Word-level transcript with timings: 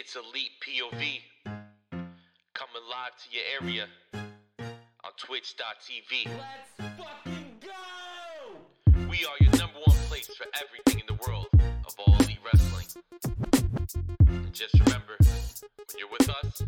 It's 0.00 0.14
Elite 0.14 0.52
POV. 0.62 1.18
Coming 2.54 2.84
live 2.88 3.16
to 3.18 3.32
your 3.32 3.42
area 3.60 3.86
on 4.14 5.10
twitch.tv. 5.16 6.26
Let's 6.26 6.96
fucking 6.96 7.56
go! 7.60 8.94
We 9.10 9.26
are 9.26 9.34
your 9.40 9.50
number 9.58 9.80
one 9.84 9.96
place 10.06 10.28
for 10.28 10.46
everything 10.54 11.00
in 11.00 11.16
the 11.16 11.20
world 11.26 11.48
of 11.84 11.96
all 11.98 12.14
elite 12.20 12.38
wrestling. 12.46 12.86
And 14.28 14.52
just 14.52 14.74
remember, 14.74 15.16
when 15.18 15.98
you're 15.98 16.10
with 16.12 16.30
us, 16.30 16.62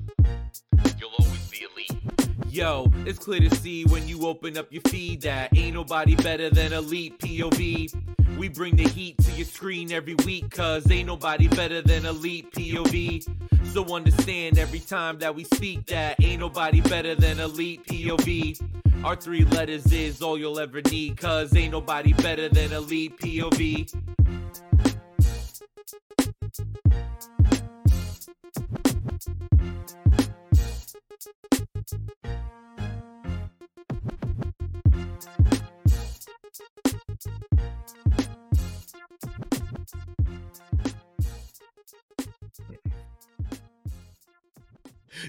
you'll 0.98 1.12
always 1.16 1.48
be 1.50 1.68
elite. 1.72 2.26
Yo, 2.48 2.90
it's 3.06 3.20
clear 3.20 3.48
to 3.48 3.56
see 3.58 3.84
when 3.84 4.08
you 4.08 4.26
open 4.26 4.58
up 4.58 4.66
your 4.72 4.82
feed 4.88 5.22
that 5.22 5.56
ain't 5.56 5.74
nobody 5.74 6.16
better 6.16 6.50
than 6.50 6.72
Elite 6.72 7.16
POV. 7.20 7.94
We 8.38 8.48
bring 8.48 8.76
the 8.76 8.88
heat 8.88 9.18
to 9.18 9.32
your 9.32 9.46
screen 9.46 9.92
every 9.92 10.14
week, 10.26 10.50
cause 10.50 10.90
ain't 10.90 11.06
nobody 11.06 11.48
better 11.48 11.82
than 11.82 12.06
Elite 12.06 12.50
POV. 12.52 13.26
So 13.72 13.84
understand 13.94 14.58
every 14.58 14.80
time 14.80 15.18
that 15.18 15.34
we 15.34 15.44
speak 15.44 15.86
that 15.86 16.22
ain't 16.22 16.40
nobody 16.40 16.80
better 16.80 17.14
than 17.14 17.38
Elite 17.38 17.86
POV. 17.86 18.60
Our 19.04 19.16
three 19.16 19.44
letters 19.44 19.92
is 19.92 20.20
all 20.22 20.38
you'll 20.38 20.58
ever 20.58 20.82
need, 20.82 21.16
cause 21.16 21.54
ain't 21.54 21.72
nobody 21.72 22.12
better 22.14 22.48
than 22.48 22.72
Elite 22.72 23.18
POV. 23.18 23.94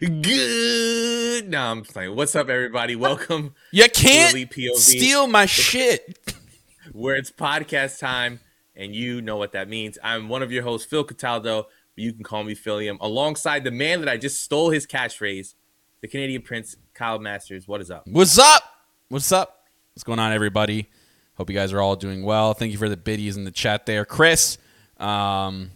Good. 0.02 1.48
No, 1.48 1.62
I'm 1.62 1.84
playing. 1.84 2.16
What's 2.16 2.36
up, 2.36 2.50
everybody? 2.50 2.96
Welcome 2.96 3.54
You 3.72 3.88
can't 3.88 4.36
POV, 4.36 4.74
steal 4.74 5.28
my 5.28 5.46
shit. 5.46 6.18
where 6.92 7.16
it's 7.16 7.30
podcast 7.30 8.00
time, 8.00 8.40
and 8.76 8.96
you 8.96 9.22
know 9.22 9.38
what 9.38 9.52
that 9.52 9.70
means. 9.70 10.00
I'm 10.04 10.28
one 10.28 10.42
of 10.42 10.52
your 10.52 10.64
hosts, 10.64 10.88
Phil 10.90 11.04
Cataldo, 11.04 11.68
but 11.96 12.04
you 12.04 12.14
can 12.14 12.24
call 12.24 12.44
me 12.44 12.56
Philium, 12.56 12.98
alongside 13.00 13.64
the 13.64 13.70
man 13.70 14.00
that 14.00 14.10
I 14.10 14.18
just 14.18 14.42
stole 14.44 14.72
his 14.72 14.88
catchphrase, 14.88 15.54
the 16.02 16.08
Canadian 16.08 16.42
Prince, 16.42 16.78
Kyle 16.96 17.20
Masters. 17.20 17.68
What 17.68 17.80
is 17.80 17.92
up? 17.92 18.08
What's 18.08 18.40
up? 18.40 18.64
What's 19.10 19.32
up? 19.32 19.68
What's 19.94 20.04
going 20.04 20.18
on, 20.18 20.32
everybody? 20.32 20.90
Hope 21.36 21.48
you 21.48 21.56
guys 21.56 21.74
are 21.74 21.80
all 21.80 21.96
doing 21.96 22.24
well. 22.24 22.56
Thank 22.56 22.72
you 22.72 22.80
for 22.80 22.90
the 22.90 22.98
biddies 22.98 23.38
in 23.38 23.44
the 23.44 23.52
chat 23.52 23.86
there, 23.86 24.04
Chris. 24.06 24.58
Um, 24.98 25.70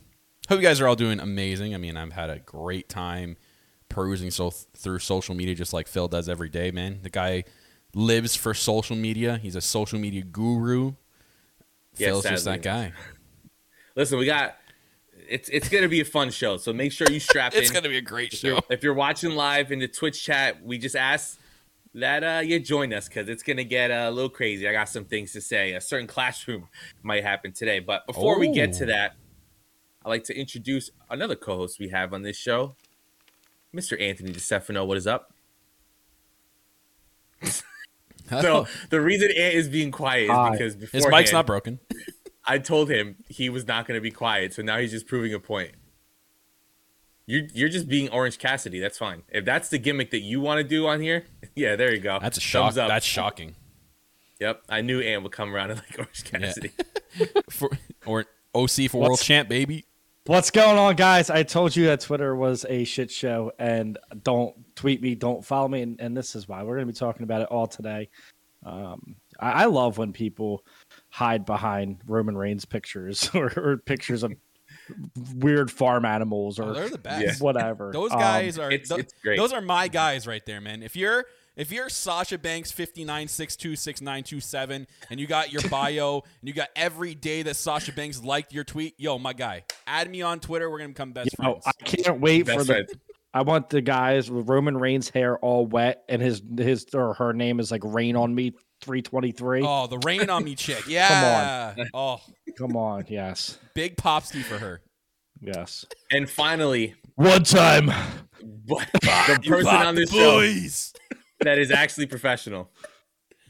hope 0.49 0.57
you 0.57 0.65
guys 0.65 0.81
are 0.81 0.87
all 0.87 0.95
doing 0.95 1.19
amazing. 1.19 1.75
I 1.75 1.77
mean, 1.77 1.95
I've 1.95 2.13
had 2.13 2.31
a 2.31 2.39
great 2.39 2.89
time 2.89 3.37
perusing 3.95 4.29
so 4.29 4.51
through 4.51 4.99
social 4.99 5.33
media, 5.33 5.55
just 5.55 5.71
like 5.73 5.87
Phil 5.87 6.07
does 6.09 6.27
every 6.27 6.49
day. 6.49 6.69
Man, 6.69 6.99
the 7.01 7.09
guy 7.09 7.45
lives 7.95 8.35
for 8.35 8.53
social 8.53 8.95
media. 8.95 9.37
He's 9.41 9.55
a 9.55 9.61
social 9.61 9.97
media 9.97 10.21
guru. 10.21 10.93
Yeah, 11.97 12.09
Phil's 12.09 12.25
just 12.25 12.43
that 12.45 12.61
guy. 12.61 12.91
Listen, 13.95 14.19
we 14.19 14.25
got. 14.25 14.57
It's 15.27 15.49
it's 15.49 15.69
gonna 15.69 15.87
be 15.87 16.01
a 16.01 16.05
fun 16.05 16.29
show, 16.29 16.57
so 16.57 16.71
make 16.73 16.91
sure 16.91 17.09
you 17.09 17.19
strap 17.19 17.47
It's 17.53 17.57
in. 17.57 17.63
It's 17.63 17.71
gonna 17.71 17.89
be 17.89 17.97
a 17.97 18.01
great 18.01 18.33
if 18.33 18.43
you're, 18.43 18.55
show. 18.57 18.61
if 18.69 18.83
you're 18.83 18.93
watching 18.93 19.31
live 19.31 19.71
in 19.71 19.79
the 19.79 19.87
Twitch 19.87 20.23
chat, 20.23 20.63
we 20.63 20.77
just 20.77 20.95
ask 20.95 21.39
that 21.95 22.23
uh, 22.23 22.41
you 22.41 22.59
join 22.59 22.93
us 22.93 23.07
because 23.07 23.29
it's 23.29 23.41
gonna 23.41 23.63
get 23.63 23.89
uh, 23.89 24.05
a 24.09 24.11
little 24.11 24.29
crazy. 24.29 24.67
I 24.67 24.71
got 24.73 24.89
some 24.89 25.05
things 25.05 25.31
to 25.31 25.41
say. 25.41 25.73
A 25.73 25.81
certain 25.81 26.05
classroom 26.15 26.67
might 27.01 27.23
happen 27.23 27.53
today, 27.53 27.79
but 27.79 28.05
before 28.05 28.37
we 28.37 28.51
get 28.51 28.73
to 28.73 28.83
Oh. 28.83 28.87
that, 28.87 29.15
I'd 30.05 30.09
like 30.09 30.25
to 30.25 30.37
introduce 30.37 30.91
another 31.09 31.35
co-host 31.35 31.79
we 31.79 31.87
have 31.89 32.13
on 32.13 32.21
this 32.21 32.37
show, 32.37 32.75
Mr. 33.75 33.99
Anthony 34.01 34.31
DeStefano. 34.31 34.85
What 34.87 34.97
is 34.97 35.07
up? 35.07 35.33
So 38.41 38.65
the 38.89 38.99
reason 39.01 39.29
Ant 39.29 39.53
is 39.53 39.69
being 39.69 39.91
quiet 39.91 40.23
is 40.31 40.51
because 40.51 40.75
before 40.75 40.97
His 40.97 41.07
mic's 41.07 41.31
not 41.31 41.45
broken. 41.45 41.79
I 42.47 42.57
told 42.57 42.89
him 42.89 43.17
he 43.29 43.49
was 43.49 43.67
not 43.67 43.87
going 43.87 43.97
to 43.97 44.01
be 44.01 44.09
quiet, 44.11 44.51
so 44.53 44.63
now 44.63 44.79
he's 44.79 44.89
just 44.89 45.05
proving 45.07 45.31
a 45.33 45.39
point. 45.39 45.73
You're 47.27 47.43
you're 47.53 47.69
just 47.69 47.87
being 47.87 48.09
Orange 48.09 48.37
Cassidy. 48.39 48.79
That's 48.79 48.97
fine. 48.97 49.23
If 49.29 49.45
that's 49.45 49.69
the 49.69 49.77
gimmick 49.77 50.11
that 50.11 50.21
you 50.21 50.41
want 50.41 50.57
to 50.59 50.63
do 50.63 50.87
on 50.87 51.01
here, 51.01 51.25
yeah, 51.55 51.75
there 51.75 51.93
you 51.93 51.99
go. 51.99 52.17
That's 52.19 52.37
a 52.37 52.41
shock. 52.41 52.73
That's 52.73 53.05
shocking. 53.05 53.55
Yep, 54.39 54.63
I 54.69 54.81
knew 54.81 55.01
Ant 55.01 55.23
would 55.23 55.31
come 55.31 55.53
around 55.53 55.71
and 55.71 55.79
like 55.79 55.99
Orange 55.99 56.23
Yeah. 56.31 56.39
Cassidy. 56.39 56.71
For, 57.49 57.69
or 58.07 58.25
OC 58.53 58.89
for 58.89 59.01
world 59.01 59.19
champ, 59.21 59.49
baby. 59.49 59.85
What's 60.27 60.49
going 60.49 60.79
on, 60.79 60.95
guys? 60.95 61.29
I 61.29 61.43
told 61.43 61.75
you 61.75 61.85
that 61.85 61.99
Twitter 62.01 62.35
was 62.35 62.65
a 62.67 62.83
shit 62.83 63.11
show, 63.11 63.51
and 63.59 63.99
don't 64.23 64.55
tweet 64.75 64.99
me, 64.99 65.13
don't 65.13 65.45
follow 65.45 65.67
me, 65.67 65.83
and, 65.83 66.01
and 66.01 66.17
this 66.17 66.35
is 66.35 66.47
why 66.47 66.63
we're 66.63 66.75
going 66.77 66.87
to 66.87 66.93
be 66.93 66.97
talking 66.97 67.21
about 67.23 67.41
it 67.41 67.47
all 67.51 67.67
today. 67.67 68.09
Um, 68.65 69.17
I, 69.39 69.51
I 69.51 69.65
love 69.65 69.99
when 69.99 70.13
people 70.13 70.65
hide 71.09 71.45
behind 71.45 71.99
Roman 72.07 72.35
Reigns 72.35 72.65
pictures 72.65 73.29
or, 73.35 73.53
or 73.55 73.77
pictures 73.77 74.23
of 74.23 74.33
weird 75.35 75.69
farm 75.69 76.05
animals 76.05 76.59
Oh, 76.59 76.69
or 76.69 76.73
they're 76.73 76.89
the 76.89 76.97
best. 76.97 77.39
Whatever. 77.39 77.91
Those 77.93 78.11
Um, 78.11 78.17
guys 78.19 78.57
are 78.57 78.71
it's- 78.71 78.89
tho- 78.89 78.95
it's 78.97 79.13
great. 79.21 79.37
those 79.37 79.53
are 79.53 79.61
my 79.61 79.87
guys 79.87 80.25
right 80.25 80.43
there, 80.47 80.59
man. 80.59 80.81
If 80.81 80.95
you're 80.95 81.25
if 81.55 81.71
you're 81.71 81.89
Sasha 81.89 82.37
Banks 82.37 82.71
59626927 82.71 84.87
and 85.09 85.19
you 85.19 85.27
got 85.27 85.51
your 85.51 85.61
bio 85.69 86.23
and 86.41 86.47
you 86.47 86.53
got 86.53 86.69
every 86.75 87.15
day 87.15 87.43
that 87.43 87.55
Sasha 87.55 87.91
Banks 87.93 88.23
liked 88.23 88.53
your 88.53 88.63
tweet, 88.63 88.95
yo, 88.97 89.17
my 89.17 89.33
guy, 89.33 89.63
add 89.87 90.09
me 90.09 90.21
on 90.21 90.39
Twitter. 90.39 90.69
We're 90.69 90.79
gonna 90.79 90.89
become 90.89 91.11
best 91.13 91.29
you 91.37 91.43
know, 91.43 91.59
friends. 91.61 91.67
I 91.67 91.71
can't 91.83 92.19
wait 92.19 92.47
for 92.47 92.55
Best 92.63 92.67
the. 92.67 92.99
I 93.33 93.41
want 93.41 93.69
the 93.69 93.81
guys 93.81 94.31
with 94.31 94.47
Roman 94.47 94.77
Reigns' 94.77 95.09
hair 95.09 95.37
all 95.39 95.65
wet, 95.65 96.03
and 96.07 96.21
his 96.21 96.41
his 96.57 96.85
or 96.93 97.13
her 97.15 97.33
name 97.33 97.59
is 97.59 97.71
like 97.71 97.81
Rain 97.83 98.15
on 98.15 98.33
Me 98.33 98.53
three 98.81 99.01
twenty 99.01 99.31
three. 99.31 99.61
oh, 99.65 99.87
the 99.87 99.97
rain 99.99 100.29
on 100.29 100.43
me 100.43 100.55
chick, 100.55 100.83
yeah. 100.87 101.73
come 101.75 101.83
on. 101.83 101.89
Oh, 101.93 102.21
Come 102.57 102.77
on, 102.77 103.05
yes, 103.09 103.57
big 103.73 103.97
popsty 103.97 104.41
for 104.41 104.57
her. 104.57 104.81
yes. 105.41 105.85
And 106.11 106.29
finally, 106.29 106.95
One 107.15 107.43
time. 107.43 107.87
but 108.65 108.87
the 108.93 109.39
person 109.45 109.67
on 109.67 109.95
this 109.95 110.11
show 110.11 110.39
boys. 110.39 110.93
That 111.45 111.57
is 111.57 111.71
actually 111.71 112.05
professional, 112.07 112.69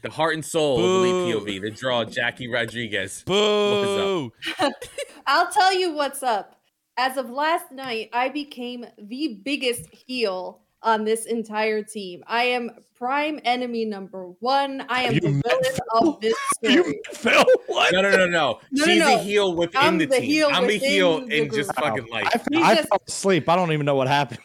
the 0.02 0.10
heart 0.10 0.34
and 0.34 0.44
soul 0.44 0.78
Boo. 0.78 0.96
of 1.34 1.42
Elite 1.46 1.58
POV, 1.58 1.62
the 1.62 1.70
draw, 1.70 2.04
Jackie 2.04 2.48
Rodriguez. 2.48 3.22
Boo. 3.26 4.32
I'll 5.26 5.50
tell 5.50 5.74
you 5.74 5.92
what's 5.92 6.22
up. 6.22 6.60
As 6.98 7.16
of 7.16 7.28
last 7.28 7.72
night, 7.72 8.08
I 8.12 8.28
became 8.30 8.86
the 8.98 9.40
biggest 9.44 9.92
heel 9.92 10.62
on 10.82 11.04
this 11.04 11.26
entire 11.26 11.82
team. 11.82 12.22
I 12.26 12.44
am 12.44 12.70
prime 12.94 13.38
enemy 13.44 13.84
number 13.84 14.28
one. 14.40 14.86
I 14.88 15.02
am 15.02 15.14
You 15.14 15.20
the 15.20 15.30
met 15.30 15.44
villain 15.44 15.78
of 16.14 16.20
this 16.20 16.34
You 16.62 16.82
story. 16.82 17.00
Phil, 17.12 17.44
what? 17.66 17.92
No, 17.92 18.00
no, 18.00 18.10
no, 18.12 18.26
no. 18.26 18.26
No, 18.28 18.58
no, 18.72 18.84
She's 18.84 19.00
no. 19.00 19.14
a 19.14 19.18
heel 19.18 19.54
within 19.54 19.80
I'm 19.82 19.98
the 19.98 20.06
the 20.06 20.16
team. 20.20 20.24
heel 20.24 20.48
I'm 20.52 20.64
a 20.68 20.72
heel 20.72 21.26
the 21.26 21.42
in 21.42 21.50
just 21.50 21.74
fucking 21.74 22.06
life. 22.06 22.28
I, 22.34 22.40
He's 22.50 22.62
I 22.64 22.74
just- 22.76 22.88
fell 22.88 23.02
asleep. 23.06 23.48
I 23.48 23.56
don't 23.56 23.72
even 23.72 23.84
know 23.84 23.94
what 23.96 24.08
happened. 24.08 24.40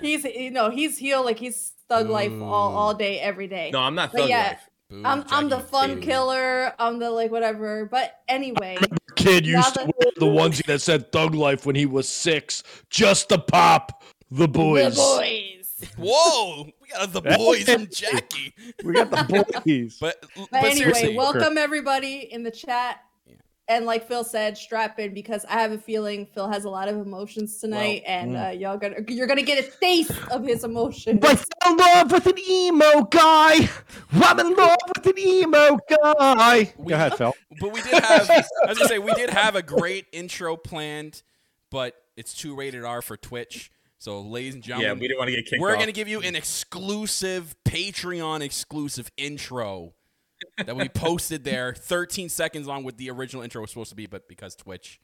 He's 0.00 0.24
you 0.24 0.50
know 0.50 0.70
he's 0.70 0.96
heel 0.98 1.24
like 1.24 1.38
he's 1.38 1.72
thug 1.88 2.08
life 2.08 2.32
all, 2.32 2.74
all 2.76 2.94
day 2.94 3.20
every 3.20 3.46
day. 3.48 3.70
No, 3.72 3.80
I'm 3.80 3.94
not 3.94 4.12
But 4.12 4.22
thug 4.22 4.28
yeah, 4.30 4.42
life. 4.48 4.68
Boo, 4.90 5.02
I'm 5.04 5.24
I'm 5.30 5.48
the 5.48 5.60
fun 5.60 5.96
Boo. 5.96 6.00
killer. 6.00 6.72
I'm 6.78 6.98
the 6.98 7.10
like 7.10 7.30
whatever. 7.30 7.86
But 7.86 8.20
anyway, 8.28 8.78
Kid 9.16 9.46
used 9.46 9.74
to 9.74 9.80
that- 9.80 9.86
wear 9.86 10.10
the 10.16 10.26
onesie 10.40 10.64
that 10.66 10.80
said 10.80 11.12
Thug 11.12 11.34
Life 11.34 11.66
when 11.66 11.76
he 11.76 11.86
was 11.86 12.08
six, 12.08 12.62
just 12.90 13.28
to 13.30 13.38
pop 13.38 14.02
the 14.30 14.48
boys. 14.48 14.94
the 14.96 15.00
boys. 15.00 15.58
Whoa, 15.98 16.64
we 16.80 16.88
got 16.88 17.12
the 17.12 17.20
boys 17.22 17.64
from 17.64 17.88
Jackie. 17.90 18.54
We 18.84 18.92
got 18.94 19.10
the 19.10 19.24
boys. 19.66 19.98
But 20.00 20.24
but, 20.36 20.48
But 20.50 20.58
anyway, 20.64 20.74
seriously, 20.76 21.16
welcome 21.16 21.58
everybody 21.58 22.28
in 22.32 22.42
the 22.44 22.50
chat. 22.52 23.00
Yeah. 23.68 23.76
And 23.76 23.86
like 23.86 24.06
Phil 24.06 24.24
said, 24.24 24.58
strap 24.58 24.98
in 24.98 25.14
because 25.14 25.44
I 25.48 25.54
have 25.54 25.72
a 25.72 25.78
feeling 25.78 26.26
Phil 26.26 26.48
has 26.48 26.64
a 26.64 26.70
lot 26.70 26.88
of 26.88 26.96
emotions 26.96 27.58
tonight, 27.58 28.02
and 28.06 28.32
mm. 28.32 28.48
uh, 28.48 28.50
y'all 28.50 28.76
gonna 28.76 28.96
you're 29.08 29.26
gonna 29.26 29.42
get 29.42 29.64
a 29.64 29.70
taste 29.78 30.12
of 30.30 30.44
his 30.44 30.64
emotions. 30.64 31.20
But 31.20 31.44
I'm 31.62 31.72
in 31.72 31.78
love 31.78 32.12
with 32.12 32.26
an 32.26 32.38
emo 32.38 33.02
guy. 33.02 33.68
I'm 34.12 34.40
in 34.40 34.54
love 34.54 34.76
with 34.96 35.06
an 35.06 35.18
emo 35.18 35.78
guy. 36.02 36.72
We- 36.76 36.90
Go 36.90 36.94
ahead, 36.96 37.16
Phil. 37.16 37.32
But 37.60 37.72
we 37.72 37.82
did 37.82 38.02
have, 38.02 38.30
as 38.30 38.48
I 38.64 38.68
was 38.68 38.78
gonna 38.78 38.88
say, 38.88 38.98
we 38.98 39.14
did 39.14 39.30
have 39.30 39.54
a 39.56 39.62
great 39.62 40.06
intro 40.12 40.56
planned, 40.56 41.22
but 41.70 41.94
it's 42.16 42.34
too 42.34 42.54
rated 42.54 42.84
R 42.84 43.00
for 43.00 43.16
Twitch. 43.16 43.70
So, 43.98 44.20
ladies 44.20 44.54
and 44.54 44.64
gentlemen, 44.64 44.82
Yeah, 44.82 44.88
gentlemen, 44.88 45.00
we 45.00 45.08
didn't 45.08 45.18
want 45.18 45.28
to 45.28 45.36
get 45.36 45.46
kicked 45.46 45.62
we're 45.62 45.72
off. 45.72 45.78
gonna 45.78 45.92
give 45.92 46.08
you 46.08 46.20
an 46.22 46.34
exclusive 46.34 47.54
Patreon 47.64 48.40
exclusive 48.40 49.10
intro 49.16 49.94
that 50.58 50.76
we 50.76 50.88
posted 50.88 51.44
there, 51.44 51.74
13 51.74 52.28
seconds 52.28 52.66
long 52.66 52.84
with 52.84 52.96
the 52.96 53.10
original 53.10 53.42
intro 53.42 53.60
was 53.60 53.70
supposed 53.70 53.90
to 53.90 53.96
be, 53.96 54.06
but 54.06 54.28
because 54.28 54.54
Twitch 54.56 55.00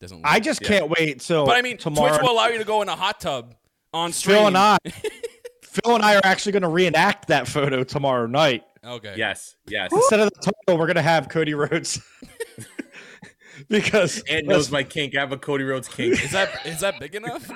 doesn't, 0.00 0.20
I 0.24 0.40
just 0.40 0.62
Yeah. 0.62 0.68
can't 0.68 0.90
wait. 0.90 1.22
So, 1.22 1.46
But 1.46 1.56
I 1.56 1.62
mean, 1.62 1.76
tomorrow, 1.78 2.10
Twitch 2.10 2.22
will 2.22 2.32
allow 2.32 2.48
you 2.48 2.58
to 2.58 2.64
go 2.64 2.82
in 2.82 2.88
a 2.88 2.96
hot 2.96 3.20
tub 3.20 3.54
on 3.92 4.12
stream. 4.12 4.36
Phil 4.36 4.46
and 4.48 4.58
I, 4.58 4.78
Phil 5.62 5.94
and 5.94 6.04
I 6.04 6.16
are 6.16 6.24
actually 6.24 6.52
going 6.52 6.62
to 6.62 6.68
reenact 6.68 7.28
that 7.28 7.48
photo 7.48 7.84
tomorrow 7.84 8.26
night. 8.26 8.64
Okay. 8.84 9.14
Yes, 9.16 9.56
yes. 9.66 9.90
Instead 9.92 10.20
of 10.20 10.30
the 10.30 10.40
title, 10.40 10.78
we're 10.78 10.86
going 10.86 10.96
to 10.96 11.02
have 11.02 11.28
Cody 11.28 11.54
Rhodes. 11.54 12.00
because 13.68 14.22
Ant 14.28 14.46
knows 14.46 14.70
my 14.70 14.82
kink. 14.82 15.16
I 15.16 15.20
have 15.20 15.32
a 15.32 15.38
Cody 15.38 15.64
Rhodes 15.64 15.88
kink. 15.88 16.22
Is 16.22 16.32
that 16.32 16.66
is 16.66 16.80
that 16.80 16.98
big 16.98 17.14
enough? 17.14 17.50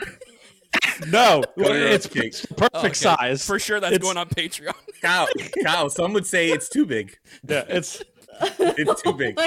No, 1.07 1.43
it's, 1.57 2.07
kink. 2.07 2.27
it's 2.27 2.47
perfect 2.47 2.75
Oh, 2.75 2.81
okay. 2.81 2.93
size. 2.93 3.47
For 3.47 3.59
sure, 3.59 3.81
that's 3.81 3.95
It's- 3.95 4.03
going 4.05 4.17
on 4.19 4.29
Patreon. 4.29 4.75
cow, 5.03 5.27
cow. 5.63 5.89
some 5.89 6.13
would 6.13 6.27
say 6.27 6.51
it's 6.51 6.69
too 6.69 6.85
big. 6.87 7.17
Yeah, 7.49 7.65
it's 7.69 8.03
It's 8.41 9.03
too 9.03 9.13
big, 9.15 9.39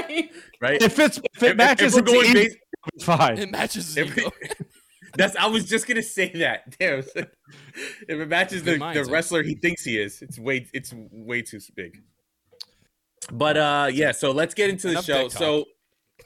right? 0.61 0.81
if 0.81 0.97
it's 0.99 1.17
if 1.17 1.23
If- 1.37 1.43
it 1.43 1.49
if- 1.51 1.57
matches, 1.57 1.95
if 1.97 2.05
we're 2.05 2.11
going 2.13 2.25
easy, 2.27 2.33
base- 2.33 2.55
it's 2.95 3.03
fine. 3.03 3.37
It 3.37 3.51
matches 3.51 3.97
If 3.97 4.17
That's 5.17 5.35
I 5.35 5.47
was 5.47 5.65
just 5.65 5.87
gonna 5.87 6.01
say 6.01 6.29
that. 6.35 6.77
Damn. 6.79 6.99
If 6.99 7.15
it 8.07 8.27
matches 8.29 8.63
the, 8.63 8.77
Good 8.77 9.05
the 9.05 9.11
wrestler 9.11 9.43
he 9.43 9.55
thinks 9.55 9.83
he 9.83 9.99
is, 9.99 10.21
it's 10.21 10.39
way 10.39 10.65
it's 10.73 10.93
way 11.11 11.41
too 11.41 11.59
big. 11.75 12.01
But 13.31 13.57
uh 13.57 13.89
yeah, 13.91 14.13
so 14.13 14.31
let's 14.31 14.53
get 14.53 14.69
into 14.69 14.87
the 14.87 14.93
Enough 14.93 15.05
show. 15.05 15.27
So 15.27 15.65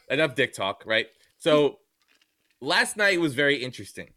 enough 0.09 0.35
dick 0.35 0.53
talk, 0.53 0.83
right? 0.85 1.07
So 1.39 1.79
last 2.61 2.95
night 2.95 3.19
was 3.19 3.33
very 3.33 3.55
interesting. 3.63 4.09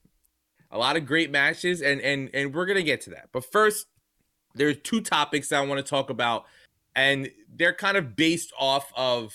A 0.70 0.78
lot 0.78 0.96
of 0.96 1.06
great 1.06 1.30
matches 1.30 1.80
and 1.80 2.00
and 2.00 2.30
and 2.34 2.54
we're 2.54 2.66
gonna 2.66 2.82
get 2.82 3.00
to 3.02 3.10
that. 3.10 3.28
But 3.32 3.50
first, 3.50 3.86
there's 4.54 4.76
two 4.82 5.00
topics 5.00 5.48
that 5.48 5.62
I 5.62 5.66
want 5.66 5.84
to 5.84 5.88
talk 5.88 6.10
about, 6.10 6.44
and 6.94 7.30
they're 7.54 7.74
kind 7.74 7.96
of 7.96 8.16
based 8.16 8.52
off 8.58 8.92
of 8.96 9.32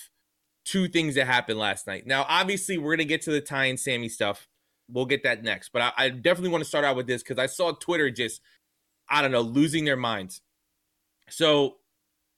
two 0.65 0.87
things 0.87 1.15
that 1.15 1.25
happened 1.25 1.59
last 1.59 1.87
night. 1.87 2.05
Now, 2.05 2.25
obviously, 2.27 2.77
we're 2.77 2.95
gonna 2.95 3.05
get 3.05 3.23
to 3.23 3.31
the 3.31 3.41
Ty 3.41 3.65
and 3.65 3.79
Sammy 3.79 4.09
stuff. 4.09 4.47
We'll 4.89 5.05
get 5.05 5.23
that 5.23 5.43
next. 5.43 5.69
But 5.73 5.81
I, 5.81 5.91
I 5.97 6.09
definitely 6.09 6.49
want 6.49 6.63
to 6.63 6.67
start 6.69 6.85
out 6.85 6.95
with 6.95 7.07
this 7.07 7.23
because 7.23 7.39
I 7.39 7.47
saw 7.47 7.71
Twitter 7.71 8.11
just, 8.11 8.41
I 9.09 9.21
don't 9.21 9.31
know, 9.31 9.41
losing 9.41 9.85
their 9.85 9.97
minds. 9.97 10.41
So 11.29 11.77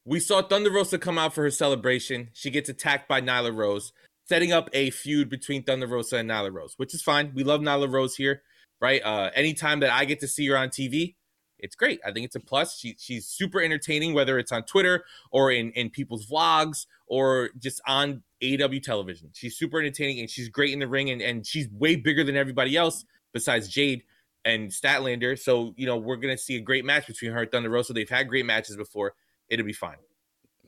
we 0.06 0.20
saw 0.20 0.42
Thunder 0.42 0.72
Rosa 0.72 1.00
come 1.00 1.18
out 1.18 1.34
for 1.34 1.42
her 1.42 1.52
celebration. 1.52 2.30
She 2.34 2.52
gets 2.52 2.70
attacked 2.70 3.10
by 3.10 3.22
Nyla 3.22 3.54
Rose, 3.54 3.92
setting 4.30 4.54
up 4.54 4.70
a 4.72 4.92
feud 4.92 5.30
between 5.30 5.64
Thunder 5.64 5.88
Rosa 5.88 6.18
and 6.18 6.30
Nyla 6.30 6.54
Rose, 6.54 6.76
which 6.78 6.94
is 6.94 7.02
fine. 7.02 7.32
We 7.34 7.44
love 7.44 7.62
Nyla 7.62 7.92
Rose 7.92 8.16
here, 8.16 8.44
right? 8.82 9.02
Uh, 9.04 9.30
anytime 9.36 9.80
that 9.82 9.92
I 9.92 10.06
get 10.06 10.20
to 10.22 10.28
see 10.28 10.48
her 10.48 10.58
on 10.58 10.70
TV, 10.70 11.16
it's 11.58 11.76
great. 11.76 12.00
I 12.06 12.12
think 12.12 12.26
it's 12.26 12.36
a 12.36 12.40
plus. 12.40 12.78
She, 12.78 12.96
she's 13.00 13.26
super 13.28 13.62
entertaining, 13.62 14.14
whether 14.14 14.38
it's 14.38 14.52
on 14.52 14.64
Twitter 14.64 15.06
or 15.32 15.52
in, 15.52 15.72
in 15.72 15.90
people's 15.90 16.26
vlogs 16.28 16.86
or 17.08 17.50
just 17.58 17.82
on 17.88 18.24
AEW 18.44 18.84
television. 18.84 19.30
She's 19.34 19.58
super 19.58 19.80
entertaining 19.80 20.20
and 20.20 20.30
she's 20.30 20.50
great 20.50 20.74
in 20.74 20.80
the 20.80 20.88
ring 20.88 21.10
and, 21.10 21.22
and 21.22 21.46
she's 21.48 21.70
way 21.70 21.96
bigger 21.96 22.24
than 22.24 22.36
everybody 22.36 22.76
else 22.76 23.06
besides 23.34 23.68
Jade 23.70 24.04
and 24.44 24.70
Statlander. 24.70 25.40
So, 25.40 25.74
you 25.78 25.86
know, 25.86 25.98
we're 25.98 26.18
going 26.18 26.36
to 26.36 26.42
see 26.42 26.56
a 26.58 26.62
great 26.62 26.84
match 26.86 27.08
between 27.08 27.32
her 27.32 27.42
and 27.44 27.52
Thunder 27.52 27.70
Rosa. 27.70 27.94
They've 27.94 28.08
had 28.10 28.28
great 28.28 28.46
matches 28.46 28.76
before. 28.76 29.14
It'll 29.50 29.66
be 29.66 29.74
fine. 29.74 29.96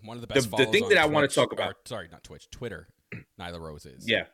One 0.04 0.15
of 0.18 0.21
the 0.21 0.27
The- 0.27 0.33
best. 0.36 0.45
the 0.51 0.57
follows 0.57 0.71
thing 0.71 0.89
that 0.89 0.98
I 1.00 1.06
wanna 1.06 1.27
talk 1.27 1.51
about- 1.51 1.71
or, 1.71 1.75
sorry, 1.86 2.07
not 2.12 2.24
Twitch, 2.24 2.50
Twitter. 2.50 2.88
Nyla 3.39 3.59
Rose 3.59 3.86
is. 3.86 4.07
Yeah. 4.07 4.25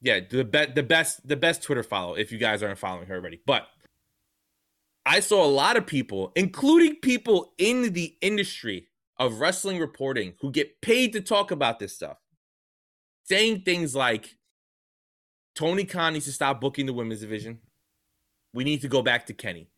Yeah, 0.00 0.20
the 0.28 0.44
be- 0.44 0.66
the 0.66 0.82
best 0.82 1.26
the 1.26 1.36
best 1.36 1.62
Twitter 1.62 1.82
follow 1.82 2.14
if 2.14 2.30
you 2.30 2.38
guys 2.38 2.62
aren't 2.62 2.78
following 2.78 3.06
her 3.08 3.16
already. 3.16 3.40
But 3.44 3.66
I 5.04 5.20
saw 5.20 5.44
a 5.44 5.48
lot 5.48 5.76
of 5.76 5.86
people, 5.86 6.32
including 6.36 6.96
people 6.96 7.52
in 7.58 7.92
the 7.92 8.16
industry 8.20 8.88
of 9.18 9.40
wrestling 9.40 9.78
reporting 9.78 10.34
who 10.40 10.52
get 10.52 10.80
paid 10.80 11.12
to 11.14 11.20
talk 11.20 11.50
about 11.50 11.78
this 11.78 11.94
stuff, 11.94 12.18
saying 13.24 13.62
things 13.62 13.94
like 13.94 14.36
Tony 15.54 15.84
Khan 15.84 16.12
needs 16.12 16.26
to 16.26 16.32
stop 16.32 16.60
booking 16.60 16.86
the 16.86 16.92
women's 16.92 17.20
division. 17.20 17.58
We 18.54 18.64
need 18.64 18.82
to 18.82 18.88
go 18.88 19.02
back 19.02 19.26
to 19.26 19.32
Kenny. 19.32 19.68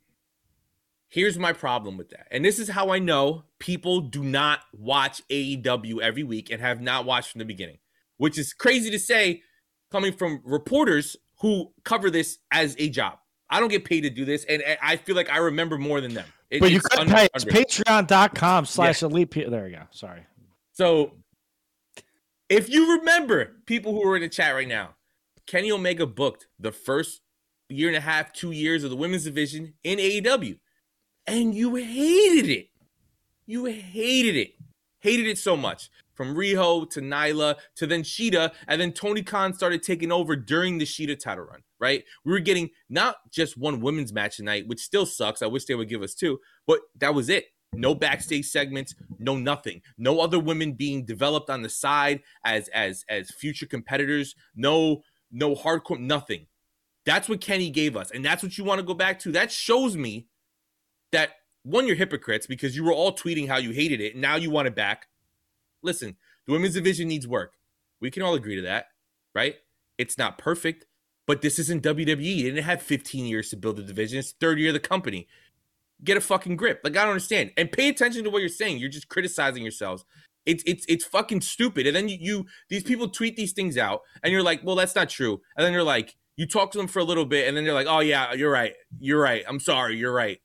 Here's 1.08 1.38
my 1.38 1.52
problem 1.52 1.96
with 1.96 2.11
that. 2.11 2.28
And 2.31 2.44
this 2.44 2.58
is 2.58 2.69
how 2.69 2.90
I 2.90 2.99
know 2.99 3.44
people 3.58 4.00
do 4.00 4.22
not 4.22 4.61
watch 4.72 5.22
AEW 5.28 6.00
every 6.00 6.22
week 6.22 6.50
and 6.50 6.61
have 6.61 6.81
not 6.81 7.05
watched 7.05 7.32
from 7.32 7.40
the 7.40 7.44
beginning, 7.44 7.78
which 8.17 8.38
is 8.38 8.52
crazy 8.52 8.90
to 8.90 8.99
say 8.99 9.43
coming 9.91 10.13
from 10.13 10.41
reporters 10.45 11.17
who 11.41 11.73
cover 11.85 12.11
this 12.11 12.39
as 12.53 12.77
a 12.79 12.89
job. 12.89 13.19
I 13.49 13.59
don't 13.61 13.69
get 13.71 13.85
paid 13.85 14.03
to 14.03 14.11
do 14.11 14.25
this, 14.25 14.45
and 14.45 14.63
I 14.83 14.97
feel 14.97 15.17
like 15.17 15.31
I 15.31 15.39
remember 15.39 15.77
more 15.79 16.01
than 16.01 16.15
them. 16.15 16.27
It- 16.51 16.61
but 16.61 16.71
you 16.71 16.81
could 16.81 17.09
pay. 17.09 17.29
It's 17.35 17.45
patreon.com 17.45 18.67
slash 18.67 19.03
elite. 19.03 19.31
P- 19.31 19.45
there 19.45 19.67
you 19.69 19.77
go. 19.77 19.83
Sorry. 19.91 20.23
So, 20.73 21.13
if 22.49 22.69
you 22.69 22.99
remember, 22.99 23.57
people 23.67 23.93
who 23.93 24.09
are 24.09 24.17
in 24.17 24.23
the 24.23 24.29
chat 24.29 24.55
right 24.55 24.69
now, 24.69 24.95
Kenny 25.47 25.71
Omega 25.71 26.07
booked 26.07 26.47
the 26.59 26.73
first 26.73 27.23
year 27.69 27.89
and 27.89 27.97
a 27.97 28.01
half, 28.01 28.33
two 28.33 28.51
years 28.51 28.83
of 28.85 28.91
the 28.91 28.97
women's 28.97 29.25
division 29.25 29.75
in 29.85 29.99
AEW, 29.99 30.59
and 31.27 31.55
you 31.55 31.75
hated 31.77 32.49
it. 32.51 32.69
You 33.47 33.65
hated 33.67 34.37
it. 34.37 34.55
Hated 35.01 35.27
it 35.27 35.39
so 35.39 35.57
much. 35.57 35.89
From 36.20 36.34
Riho 36.34 36.87
to 36.90 37.00
Nyla 37.00 37.56
to 37.76 37.87
then 37.87 38.02
Shida, 38.02 38.52
and 38.69 38.78
then 38.78 38.93
Tony 38.93 39.22
Khan 39.22 39.55
started 39.55 39.82
taking 39.82 40.12
over 40.12 40.37
during 40.37 40.76
the 40.76 40.84
Shida 40.84 41.19
title 41.19 41.44
run, 41.44 41.62
right? 41.78 42.05
We 42.26 42.32
were 42.32 42.40
getting 42.40 42.69
not 42.90 43.17
just 43.31 43.56
one 43.56 43.81
women's 43.81 44.12
match 44.12 44.37
tonight, 44.37 44.69
which 44.69 44.81
still 44.81 45.06
sucks. 45.06 45.40
I 45.40 45.46
wish 45.46 45.64
they 45.64 45.75
would 45.75 45.88
give 45.88 46.02
us 46.02 46.14
two, 46.14 46.38
but 46.67 46.81
that 46.99 47.14
was 47.14 47.31
it. 47.31 47.46
No 47.72 47.94
backstage 47.94 48.44
segments, 48.50 48.94
no 49.19 49.38
nothing. 49.38 49.81
No 49.96 50.20
other 50.20 50.38
women 50.38 50.75
being 50.75 51.06
developed 51.06 51.49
on 51.49 51.62
the 51.62 51.70
side 51.70 52.20
as 52.44 52.69
as 52.69 53.02
as 53.08 53.31
future 53.31 53.64
competitors. 53.64 54.34
No 54.55 55.00
no 55.32 55.55
hardcore 55.55 55.99
nothing. 55.99 56.49
That's 57.06 57.31
what 57.31 57.40
Kenny 57.40 57.70
gave 57.70 57.96
us, 57.96 58.11
and 58.11 58.22
that's 58.22 58.43
what 58.43 58.58
you 58.58 58.64
want 58.64 58.78
to 58.78 58.87
go 58.87 58.93
back 58.93 59.20
to. 59.20 59.32
That 59.32 59.50
shows 59.50 59.96
me 59.96 60.26
that 61.12 61.31
one, 61.62 61.87
you're 61.87 61.96
hypocrites 61.96 62.46
because 62.46 62.76
you 62.76 62.84
were 62.84 62.93
all 62.93 63.17
tweeting 63.17 63.49
how 63.49 63.56
you 63.56 63.70
hated 63.70 64.02
it, 64.02 64.12
and 64.12 64.20
now 64.20 64.37
you 64.37 64.50
want 64.50 64.69
it 64.69 64.75
back. 64.75 65.06
Listen, 65.82 66.17
the 66.47 66.53
women's 66.53 66.75
division 66.75 67.09
needs 67.09 67.27
work. 67.27 67.55
We 68.00 68.11
can 68.11 68.23
all 68.23 68.35
agree 68.35 68.56
to 68.56 68.62
that, 68.62 68.87
right? 69.35 69.56
It's 69.99 70.17
not 70.17 70.38
perfect, 70.38 70.87
but 71.27 71.43
this 71.43 71.59
isn't 71.59 71.82
WWE. 71.85 72.17
They 72.17 72.43
didn't 72.43 72.65
have 72.65 72.82
15 72.82 73.27
years 73.27 73.50
to 73.50 73.56
build 73.56 73.77
the 73.77 73.82
division. 73.82 74.19
It's 74.19 74.32
third 74.32 74.59
year 74.59 74.71
of 74.71 74.75
the 74.75 74.81
company. 74.81 75.29
Get 76.03 76.17
a 76.17 76.21
fucking 76.21 76.56
grip. 76.56 76.81
Like 76.82 76.97
I 76.97 77.03
don't 77.03 77.11
understand. 77.11 77.53
And 77.56 77.71
pay 77.71 77.88
attention 77.88 78.25
to 78.25 78.31
what 78.31 78.41
you're 78.41 78.49
saying. 78.49 78.79
You're 78.79 78.88
just 78.88 79.09
criticizing 79.09 79.62
yourselves. 79.62 80.05
It's 80.47 80.65
it's 80.67 80.87
it's 80.88 81.05
fucking 81.05 81.43
stupid. 81.43 81.87
And 81.87 81.94
then 81.94 82.09
you, 82.09 82.17
you 82.19 82.47
these 82.71 82.82
people 82.82 83.09
tweet 83.09 83.37
these 83.37 83.53
things 83.53 83.77
out, 83.77 84.00
and 84.23 84.32
you're 84.32 84.43
like, 84.43 84.62
well, 84.65 84.77
that's 84.77 84.94
not 84.94 85.11
true. 85.11 85.43
And 85.56 85.65
then 85.65 85.75
you're 85.75 85.82
like, 85.82 86.17
you 86.37 86.47
talk 86.47 86.73
to 86.73 86.79
them 86.79 86.87
for 86.87 87.00
a 87.00 87.05
little 87.05 87.27
bit, 87.27 87.47
and 87.47 87.56
then 87.56 87.65
they're 87.65 87.75
like, 87.75 87.87
oh 87.87 88.00
yeah, 88.00 88.32
you're 88.32 88.50
right. 88.50 88.73
You're 88.99 89.21
right. 89.21 89.44
I'm 89.47 89.61
sorry. 89.61 89.99
You're 89.99 90.15
right. 90.15 90.41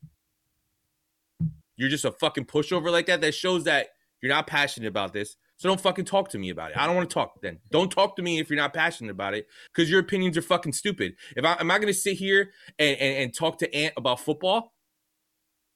You're 1.78 1.90
just 1.90 2.06
a 2.06 2.12
fucking 2.12 2.46
pushover 2.46 2.92
like 2.92 3.06
that. 3.06 3.22
That 3.22 3.34
shows 3.34 3.64
that 3.64 3.88
you're 4.26 4.34
not 4.34 4.48
passionate 4.48 4.88
about 4.88 5.14
this. 5.14 5.36
So 5.58 5.70
don't 5.70 5.80
fucking 5.80 6.06
talk 6.06 6.30
to 6.30 6.40
me 6.40 6.50
about 6.50 6.72
it. 6.72 6.78
I 6.78 6.86
don't 6.88 6.96
want 6.96 7.10
to 7.10 7.14
talk 7.14 7.42
then. 7.42 7.60
Don't 7.72 7.92
talk 7.92 8.16
to 8.16 8.22
me 8.24 8.40
if 8.40 8.50
you're 8.50 8.58
not 8.58 8.74
passionate 8.74 9.12
about 9.12 9.36
it 9.36 9.46
because 9.74 9.90
your 9.90 10.00
opinions 10.00 10.36
are 10.38 10.42
fucking 10.42 10.74
stupid. 10.74 11.14
If 11.38 11.46
I 11.46 11.56
am 11.60 11.70
I 11.72 11.80
gonna 11.80 11.94
sit 11.94 12.18
here 12.18 12.52
and, 12.80 12.98
and, 12.98 13.18
and 13.24 13.34
talk 13.34 13.60
to 13.60 13.74
Ant 13.74 13.94
about 13.96 14.20
football 14.20 14.74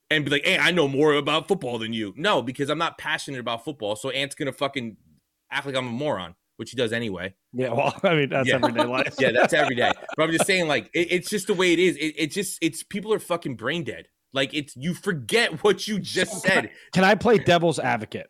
and 0.10 0.26
be 0.26 0.32
like, 0.32 0.46
hey, 0.46 0.58
I 0.58 0.72
know 0.72 0.88
more 0.88 1.14
about 1.14 1.48
football 1.48 1.78
than 1.78 1.94
you. 1.94 2.14
No, 2.18 2.42
because 2.42 2.70
I'm 2.70 2.78
not 2.80 2.98
passionate 2.98 3.40
about 3.40 3.64
football. 3.64 3.96
So 3.96 4.10
Ant's 4.10 4.36
gonna 4.36 4.52
fucking 4.52 4.98
act 5.52 5.66
like 5.66 5.76
I'm 5.76 5.88
a 5.88 5.92
moron, 5.92 6.36
which 6.58 6.72
he 6.72 6.76
does 6.76 6.92
anyway. 6.92 7.36
Yeah. 7.54 7.70
Well, 7.72 7.94
I 8.04 8.16
mean, 8.16 8.30
that's 8.30 8.50
Yeah. 8.50 8.56
everyday 8.56 8.84
life. 8.86 9.16
Yeah, 9.20 9.32
that's 9.32 9.54
every 9.54 9.76
day. 9.76 9.92
But 10.18 10.24
I'm 10.24 10.32
just 10.32 10.46
saying, 10.46 10.68
like, 10.68 10.90
it, 10.94 11.12
it's 11.12 11.30
just 11.30 11.48
the 11.48 11.54
way 11.54 11.72
it 11.72 11.80
is. 11.80 11.96
It, 11.96 12.16
it 12.18 12.32
just 12.32 12.58
it's 12.62 12.84
people 12.84 13.14
are 13.14 13.20
fucking 13.20 13.56
brain 13.56 13.84
dead. 13.86 14.08
Like 14.34 14.54
it's 14.54 14.76
you 14.76 14.94
forget 14.94 15.64
what 15.64 15.88
you 15.88 16.00
just 16.00 16.42
said. 16.42 16.72
Can 16.94 17.04
I 17.06 17.16
play 17.16 17.38
devil's 17.38 17.80
advocate? 17.80 18.28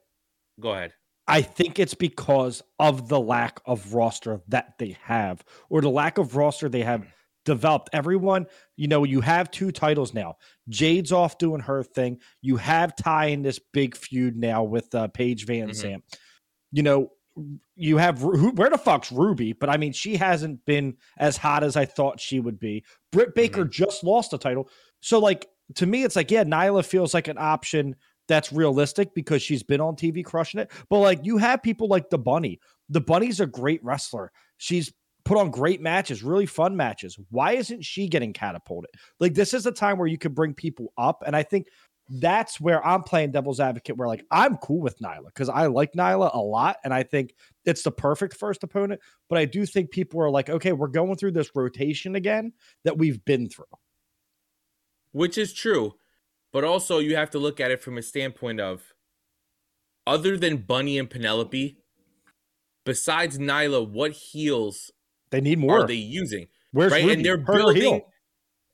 Go 0.60 0.74
ahead. 0.74 0.94
I 1.28 1.44
think 1.44 1.78
it's 1.78 1.94
because 1.94 2.64
of 2.80 3.08
the 3.08 3.20
lack 3.20 3.62
of 3.66 3.94
roster 3.94 4.42
that 4.48 4.74
they 4.80 4.98
have, 5.04 5.44
or 5.70 5.82
the 5.82 5.90
lack 5.90 6.18
of 6.18 6.36
roster 6.36 6.70
they 6.70 6.82
have 6.82 7.06
developed. 7.46 7.90
Everyone, 7.94 8.48
you 8.78 8.88
know, 8.88 9.04
you 9.04 9.22
have 9.22 9.52
two 9.52 9.72
titles 9.72 10.14
now. 10.14 10.36
Jade's 10.70 11.12
off 11.12 11.38
doing 11.38 11.62
her 11.62 11.84
thing. 11.84 12.20
You 12.42 12.58
have 12.58 12.96
Ty 12.96 13.28
in 13.28 13.44
this 13.44 13.60
big 13.60 13.96
feud 13.96 14.38
now 14.38 14.64
with 14.64 14.94
uh, 14.96 15.08
Paige 15.10 15.46
Van. 15.46 15.70
Zant. 15.70 16.02
You 16.72 16.84
know, 16.84 17.12
you 17.76 17.98
have 17.98 18.20
who, 18.20 18.50
where 18.52 18.70
the 18.70 18.78
fuck's 18.78 19.12
Ruby? 19.12 19.54
But 19.54 19.70
I 19.70 19.78
mean, 19.78 19.94
she 19.94 20.18
hasn't 20.18 20.66
been 20.66 20.98
as 21.18 21.38
hot 21.38 21.64
as 21.64 21.76
I 21.76 21.86
thought 21.86 22.20
she 22.20 22.40
would 22.40 22.60
be. 22.60 22.84
Britt 23.12 23.36
Baker 23.36 23.66
just 23.66 24.04
lost 24.04 24.32
the 24.32 24.38
title, 24.38 24.70
so 25.00 25.20
like 25.20 25.48
to 25.76 25.86
me, 25.86 26.04
it's 26.04 26.16
like 26.16 26.32
yeah, 26.32 26.44
Nyla 26.44 26.84
feels 26.84 27.14
like 27.14 27.28
an 27.28 27.38
option 27.38 27.96
that's 28.30 28.54
realistic 28.54 29.14
because 29.14 29.42
she's 29.42 29.64
been 29.64 29.82
on 29.82 29.98
TV 29.98 30.24
crushing 30.24 30.62
it. 30.62 30.72
But 30.90 31.00
like 31.00 31.20
you 31.24 31.38
have 31.38 31.62
people 31.62 31.90
like 31.90 32.10
the 32.10 32.18
Bunny. 32.18 32.62
The 32.88 33.02
Bunny's 33.02 33.42
a 33.42 33.46
great 33.46 33.84
wrestler. 33.84 34.32
She's 34.58 34.94
put 35.26 35.38
on 35.38 35.52
great 35.52 35.82
matches, 35.82 36.24
really 36.24 36.46
fun 36.46 36.78
matches. 36.78 37.20
Why 37.30 37.54
isn't 37.54 37.84
she 37.84 38.08
getting 38.08 38.32
catapulted? 38.32 38.92
Like 39.20 39.34
this 39.34 39.54
is 39.54 39.66
a 39.66 39.72
time 39.72 39.98
where 39.98 40.08
you 40.08 40.18
could 40.18 40.34
bring 40.34 40.54
people 40.54 40.94
up, 40.98 41.24
and 41.26 41.36
I 41.36 41.44
think 41.44 41.68
that's 42.12 42.60
where 42.60 42.84
I'm 42.86 43.04
playing 43.04 43.32
devil's 43.32 43.60
advocate. 43.60 43.98
Where 43.98 44.08
like 44.08 44.26
I'm 44.32 44.58
cool 44.58 44.80
with 44.80 44.98
Nyla 45.00 45.28
because 45.28 45.50
I 45.50 45.68
like 45.68 45.92
Nyla 45.94 46.34
a 46.34 46.40
lot, 46.40 46.78
and 46.84 46.94
I 46.94 47.04
think 47.04 47.34
it's 47.66 47.84
the 47.84 47.92
perfect 47.92 48.36
first 48.38 48.64
opponent. 48.64 49.02
But 49.30 49.40
I 49.40 49.46
do 49.46 49.66
think 49.66 49.92
people 49.92 50.22
are 50.22 50.32
like, 50.32 50.50
okay, 50.50 50.72
we're 50.72 50.88
going 50.88 51.18
through 51.18 51.34
this 51.34 51.52
rotation 51.56 52.16
again 52.16 52.54
that 52.86 52.98
we've 52.98 53.24
been 53.26 53.50
through. 53.50 53.66
which 55.12 55.38
is 55.38 55.54
true 55.54 55.94
but 56.52 56.64
also 56.64 57.00
you 57.00 57.16
have 57.16 57.30
to 57.32 57.40
look 57.40 57.60
at 57.60 57.72
it 57.72 57.82
from 57.82 57.98
a 57.98 58.02
standpoint 58.02 58.60
of 58.60 58.94
other 60.08 60.38
than 60.38 60.58
bunny 60.58 60.98
and 60.98 61.10
penelope 61.10 61.78
besides 62.86 63.38
Nyla, 63.38 63.88
what 63.88 64.12
heels 64.12 64.92
They 65.32 65.42
need 65.42 65.60
more. 65.60 65.82
are 65.82 65.88
they 65.88 65.94
using? 65.96 66.48
Where's 66.72 66.92
right, 66.92 67.02
Ruby? 67.04 67.14
and 67.14 67.26
they're 67.26 67.38
Her 67.44 67.54
heel. 67.58 67.74
building. 67.74 68.02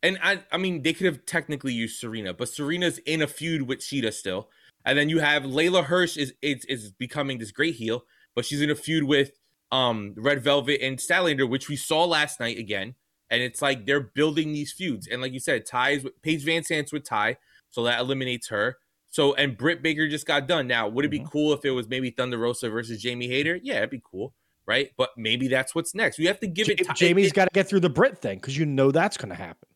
And 0.04 0.20
I, 0.22 0.44
I 0.52 0.58
mean, 0.58 0.84
they 0.84 0.94
could 0.94 1.08
have 1.08 1.26
technically 1.26 1.74
used 1.74 2.00
Serena, 2.00 2.34
but 2.34 2.48
Serena's 2.50 3.00
in 3.00 3.22
a 3.22 3.28
feud 3.28 3.64
with 3.64 3.80
Shida 3.80 4.14
still. 4.14 4.50
And 4.86 4.98
then 4.98 5.10
you 5.10 5.20
have 5.20 5.44
Leyla 5.44 5.86
Hirsch 5.86 6.16
is 6.16 6.34
is, 6.44 6.64
is 6.66 6.92
becoming 6.92 7.40
this 7.40 7.52
great 7.52 7.76
heel, 7.76 8.04
but 8.36 8.46
she's 8.46 8.62
in 8.62 8.70
a 8.70 8.76
feud 8.76 9.04
with 9.06 9.32
um 9.72 10.14
Red 10.16 10.44
Velvet 10.44 10.80
and 10.82 11.00
Statlander, 11.00 11.50
which 11.50 11.70
we 11.70 11.76
saw 11.76 12.06
last 12.06 12.40
night 12.40 12.60
again. 12.60 12.94
And 13.32 13.42
it's 13.42 13.62
like 13.64 13.88
they're 13.88 14.00
building 14.14 14.54
these 14.54 14.72
feuds. 14.72 15.08
And 15.08 15.22
like 15.24 15.34
you 15.34 15.40
said, 15.40 15.66
ties 15.66 16.04
with 16.04 16.22
Paige 16.22 16.46
VanZant's 16.46 16.94
with 16.94 17.04
Ty, 17.04 17.38
so 17.76 17.84
that 17.84 18.00
eliminates 18.00 18.48
her. 18.48 18.78
So 19.10 19.34
and 19.36 19.58
Britt 19.58 19.84
Baker 19.84 20.08
just 20.08 20.26
got 20.26 20.48
done. 20.48 20.66
Now, 20.68 20.88
would 20.88 21.04
it 21.06 21.10
be 21.12 21.20
Mhm. 21.20 21.30
cool 21.32 21.52
if 21.54 21.66
it 21.66 21.72
was 21.72 21.88
maybe 21.90 22.10
Thunder 22.10 22.38
Rosa 22.38 22.70
versus 22.70 23.02
Jamie 23.02 23.28
Hayter? 23.28 23.60
Yeah, 23.62 23.78
it'd 23.80 23.90
be 23.90 24.02
cool, 24.10 24.34
right? 24.66 24.92
But 24.98 25.10
maybe 25.18 25.48
that's 25.50 25.76
what's 25.76 25.94
next. 25.94 26.18
You 26.20 26.28
have 26.28 26.40
to 26.40 26.48
give 26.48 26.70
it. 26.70 26.78
Ti- 26.80 26.86
Jamie's 26.96 27.34
got 27.34 27.46
to 27.46 27.50
get 27.54 27.68
through 27.68 27.82
the 27.82 27.90
Britt 27.90 28.18
thing 28.22 28.38
because 28.40 28.58
you 28.58 28.66
know 28.66 28.92
that's 28.92 29.18
going 29.18 29.30
to 29.30 29.36
happen. 29.36 29.68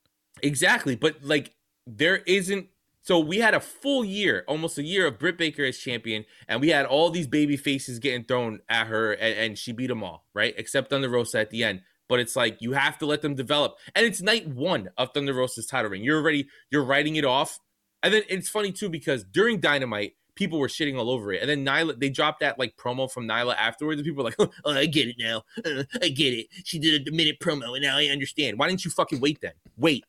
Exactly, 0.41 0.95
but 0.95 1.17
like 1.23 1.53
there 1.85 2.17
isn't. 2.17 2.67
So 3.01 3.19
we 3.19 3.37
had 3.37 3.53
a 3.53 3.59
full 3.59 4.03
year, 4.05 4.43
almost 4.47 4.77
a 4.77 4.83
year 4.83 5.07
of 5.07 5.17
Britt 5.19 5.37
Baker 5.37 5.63
as 5.63 5.77
champion, 5.77 6.25
and 6.47 6.61
we 6.61 6.69
had 6.69 6.85
all 6.85 7.09
these 7.09 7.27
baby 7.27 7.57
faces 7.57 7.97
getting 7.97 8.25
thrown 8.25 8.59
at 8.69 8.87
her, 8.87 9.13
and, 9.13 9.35
and 9.39 9.57
she 9.57 9.71
beat 9.71 9.87
them 9.87 10.03
all, 10.03 10.25
right? 10.33 10.53
Except 10.57 10.89
Thunder 10.89 11.09
Rosa 11.09 11.39
at 11.39 11.49
the 11.49 11.63
end. 11.63 11.81
But 12.09 12.19
it's 12.19 12.35
like 12.35 12.57
you 12.59 12.73
have 12.73 12.97
to 12.99 13.05
let 13.05 13.21
them 13.21 13.35
develop, 13.35 13.75
and 13.95 14.05
it's 14.05 14.21
night 14.21 14.47
one 14.47 14.89
of 14.97 15.13
Thunder 15.13 15.33
Rosa's 15.33 15.65
title 15.65 15.91
ring. 15.91 16.03
You're 16.03 16.19
already 16.19 16.47
you're 16.71 16.83
writing 16.83 17.15
it 17.15 17.23
off, 17.25 17.59
and 18.03 18.13
then 18.13 18.23
it's 18.29 18.49
funny 18.49 18.71
too 18.71 18.89
because 18.89 19.23
during 19.23 19.59
Dynamite, 19.59 20.13
people 20.35 20.59
were 20.59 20.67
shitting 20.67 20.97
all 20.97 21.09
over 21.09 21.33
it, 21.33 21.41
and 21.41 21.49
then 21.49 21.65
Nyla 21.65 21.99
they 21.99 22.09
dropped 22.09 22.39
that 22.39 22.57
like 22.57 22.75
promo 22.77 23.11
from 23.11 23.27
Nyla 23.27 23.55
afterwards, 23.57 23.99
and 23.99 24.05
people 24.05 24.23
were 24.23 24.29
like, 24.37 24.51
"Oh, 24.65 24.71
I 24.71 24.85
get 24.85 25.07
it 25.07 25.15
now, 25.19 25.43
Uh, 25.65 25.83
I 26.01 26.09
get 26.09 26.33
it. 26.33 26.47
She 26.63 26.79
did 26.79 27.07
a 27.07 27.11
minute 27.11 27.39
promo, 27.39 27.75
and 27.75 27.81
now 27.83 27.97
I 27.97 28.05
understand. 28.05 28.57
Why 28.57 28.67
didn't 28.69 28.85
you 28.85 28.91
fucking 28.91 29.19
wait 29.19 29.41
then? 29.41 29.53
Wait." 29.77 30.03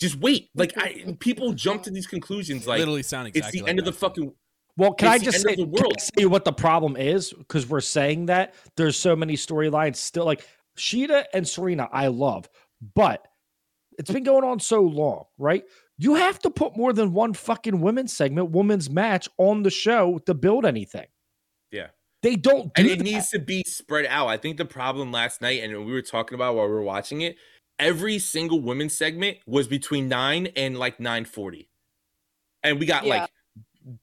Just 0.00 0.16
wait. 0.16 0.50
Like 0.56 0.72
I, 0.76 1.14
people 1.20 1.52
jump 1.52 1.84
to 1.84 1.90
these 1.92 2.08
conclusions. 2.08 2.66
Like 2.66 2.80
Literally 2.80 3.04
sound 3.04 3.28
exactly. 3.28 3.38
it's 3.38 3.54
exactly 3.54 3.60
the 3.60 3.62
like 3.62 3.70
end 3.70 3.78
of 3.78 3.84
the 3.84 3.90
that. 3.92 3.96
fucking. 3.98 4.34
Well, 4.76 4.94
can 4.94 5.08
I 5.08 5.14
It's 5.16 5.24
the 5.26 5.30
just 5.30 5.42
say, 5.44 5.52
of 5.52 5.58
the 5.58 5.66
can 5.76 5.86
I 5.86 6.00
say 6.20 6.24
what 6.24 6.44
the 6.44 6.52
problem 6.52 6.96
is? 6.96 7.32
Because 7.32 7.68
we're 7.68 7.80
saying 7.82 8.26
that 8.26 8.54
there's 8.76 8.96
so 8.96 9.14
many 9.14 9.34
storylines 9.34 9.96
still. 9.96 10.24
Like 10.24 10.44
Shida 10.76 11.26
and 11.34 11.46
Serena, 11.46 11.88
I 11.92 12.08
love, 12.08 12.48
but 12.96 13.28
it's 13.98 14.10
been 14.10 14.24
going 14.24 14.42
on 14.42 14.58
so 14.58 14.80
long, 14.80 15.26
right? 15.38 15.62
You 16.02 16.16
have 16.16 16.38
to 16.40 16.50
put 16.50 16.76
more 16.76 16.92
than 16.92 17.12
one 17.12 17.32
fucking 17.32 17.80
women's 17.80 18.12
segment, 18.12 18.50
women's 18.50 18.90
match 18.90 19.28
on 19.38 19.62
the 19.62 19.70
show 19.70 20.18
to 20.26 20.34
build 20.34 20.66
anything. 20.66 21.06
Yeah. 21.70 21.88
They 22.22 22.34
don't 22.34 22.64
do 22.74 22.82
And 22.82 22.88
it 22.88 22.98
that. 22.98 23.04
needs 23.04 23.28
to 23.30 23.38
be 23.38 23.62
spread 23.66 24.06
out. 24.06 24.26
I 24.26 24.36
think 24.36 24.56
the 24.56 24.64
problem 24.64 25.12
last 25.12 25.40
night, 25.40 25.62
and 25.62 25.86
we 25.86 25.92
were 25.92 26.02
talking 26.02 26.34
about 26.34 26.56
while 26.56 26.66
we 26.66 26.72
were 26.72 26.82
watching 26.82 27.20
it, 27.20 27.36
every 27.78 28.18
single 28.18 28.60
women's 28.60 28.96
segment 28.98 29.38
was 29.46 29.68
between 29.68 30.08
nine 30.08 30.48
and 30.56 30.76
like 30.78 30.98
nine 30.98 31.24
forty, 31.24 31.68
and 32.64 32.80
we 32.80 32.86
got 32.86 33.04
Yeah. 33.04 33.20
like 33.20 33.30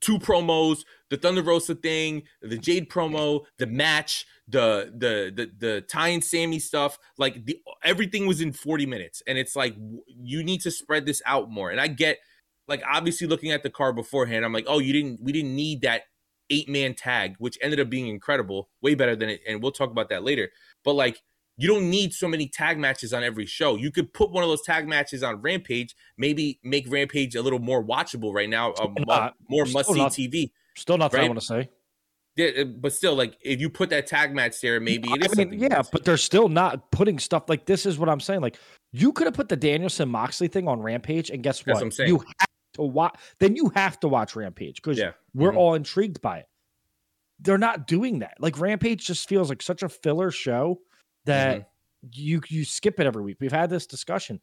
two 0.01 0.19
promos: 0.19 0.79
the 1.09 1.17
Thunder 1.17 1.41
Rosa 1.41 1.75
thing, 1.75 2.24
the 2.41 2.57
Jade 2.57 2.89
promo, 2.89 3.45
the 3.57 3.67
match, 3.67 4.25
the 4.48 4.91
the 4.95 5.31
the 5.36 5.51
the 5.57 5.81
Ty 5.81 6.09
and 6.09 6.24
Sammy 6.24 6.59
stuff. 6.59 6.98
Like 7.17 7.45
the 7.45 7.59
everything 7.83 8.27
was 8.27 8.41
in 8.41 8.53
forty 8.53 8.86
minutes, 8.86 9.21
and 9.27 9.38
it's 9.38 9.55
like 9.55 9.75
you 10.07 10.43
need 10.43 10.62
to 10.62 10.71
spread 10.71 11.05
this 11.05 11.21
out 11.25 11.50
more. 11.50 11.69
And 11.69 11.79
I 11.79 11.88
get 11.88 12.19
like 12.67 12.83
obviously 12.89 13.27
looking 13.27 13.51
at 13.51 13.63
the 13.63 13.69
card 13.69 13.95
beforehand, 13.95 14.45
I'm 14.45 14.53
like, 14.53 14.65
oh, 14.67 14.79
you 14.79 14.93
didn't 14.93 15.19
we 15.21 15.31
didn't 15.31 15.55
need 15.55 15.81
that 15.81 16.03
eight 16.50 16.69
man 16.69 16.93
tag, 16.93 17.36
which 17.39 17.57
ended 17.62 17.79
up 17.79 17.89
being 17.89 18.07
incredible, 18.07 18.69
way 18.81 18.95
better 18.95 19.15
than 19.15 19.29
it. 19.29 19.41
And 19.48 19.62
we'll 19.62 19.71
talk 19.71 19.91
about 19.91 20.09
that 20.09 20.24
later. 20.24 20.50
But 20.83 20.93
like, 20.93 21.21
you 21.60 21.68
don't 21.68 21.89
need 21.89 22.13
so 22.13 22.28
many 22.28 22.48
tag 22.48 22.80
matches 22.80 23.12
on 23.13 23.22
every 23.24 23.46
show. 23.46 23.75
You 23.75 23.92
could 23.92 24.13
put 24.13 24.32
one 24.32 24.44
of 24.44 24.50
those 24.50 24.62
tag 24.62 24.88
matches 24.88 25.24
on 25.24 25.42
Rampage, 25.42 25.94
maybe 26.18 26.58
make 26.63 26.89
Rampage 26.89 27.36
a 27.36 27.42
little 27.42 27.60
more 27.60 27.84
watchable 27.84 28.34
right 28.34 28.50
now, 28.50 28.72
uh, 28.72 28.88
mu- 28.88 29.04
not. 29.06 29.36
more 29.50 29.66
must 29.66 29.89
see. 30.13 30.28
TV. 30.28 30.51
Still 30.78 30.98
not 30.98 31.12
nothing 31.12 31.25
I 31.25 31.28
want 31.28 31.39
to 31.42 31.46
say. 31.46 31.70
Yeah, 32.38 32.62
uh, 32.62 32.63
but 32.63 32.94
still, 32.94 33.13
like, 33.16 33.36
if 33.42 33.60
you 33.60 33.70
put 33.70 33.89
that 33.89 34.08
tag 34.08 34.34
match 34.34 34.62
there, 34.62 34.80
maybe 34.80 35.10
it 35.12 35.25
is 35.25 35.34
I 35.34 35.36
mean, 35.36 35.50
something. 35.50 35.60
yeah, 35.60 35.82
but 35.92 36.06
they're 36.06 36.16
still 36.16 36.48
not 36.48 36.89
putting 36.92 37.20
stuff 37.20 37.50
like 37.50 37.66
this. 37.66 37.86
Is 37.86 38.00
what 38.00 38.08
I'm 38.08 38.22
saying. 38.22 38.39
Like 38.39 38.56
you 38.94 39.12
could 39.12 39.28
have 39.28 39.34
put 39.34 39.50
the 39.50 39.58
Danielson 39.58 40.08
Moxley 40.08 40.48
thing 40.48 40.66
on 40.66 40.82
Rampage, 40.82 41.30
and 41.30 41.44
guess 41.44 41.58
That's 41.58 41.68
what? 41.68 41.74
what 41.75 41.84
I'm 41.84 41.92
saying. 41.92 42.08
You 42.08 42.20
have 42.20 42.48
to 42.75 42.82
watch. 42.84 43.20
Then 43.39 43.58
you 43.58 43.70
have 43.75 44.00
to 44.00 44.08
watch 44.08 44.36
Rampage 44.38 44.75
because 44.82 44.98
Yeah. 44.98 45.12
we're 45.34 45.51
Mhm. 45.51 45.58
all 45.58 45.74
intrigued 45.74 46.22
by 46.22 46.38
it. 46.39 46.46
They're 47.42 47.58
not 47.58 47.88
doing 47.88 48.20
that. 48.20 48.36
Like 48.39 48.58
Rampage 48.60 49.06
just 49.06 49.28
feels 49.28 49.50
like 49.50 49.62
such 49.62 49.84
a 49.84 49.89
filler 49.89 50.32
show 50.32 50.80
that 51.25 51.57
Mm-hmm. 51.57 52.09
you 52.13 52.41
you 52.47 52.63
skip 52.65 52.99
it 52.99 53.05
every 53.05 53.21
week. 53.23 53.38
We've 53.41 53.51
had 53.51 53.69
this 53.69 53.85
discussion. 53.85 54.39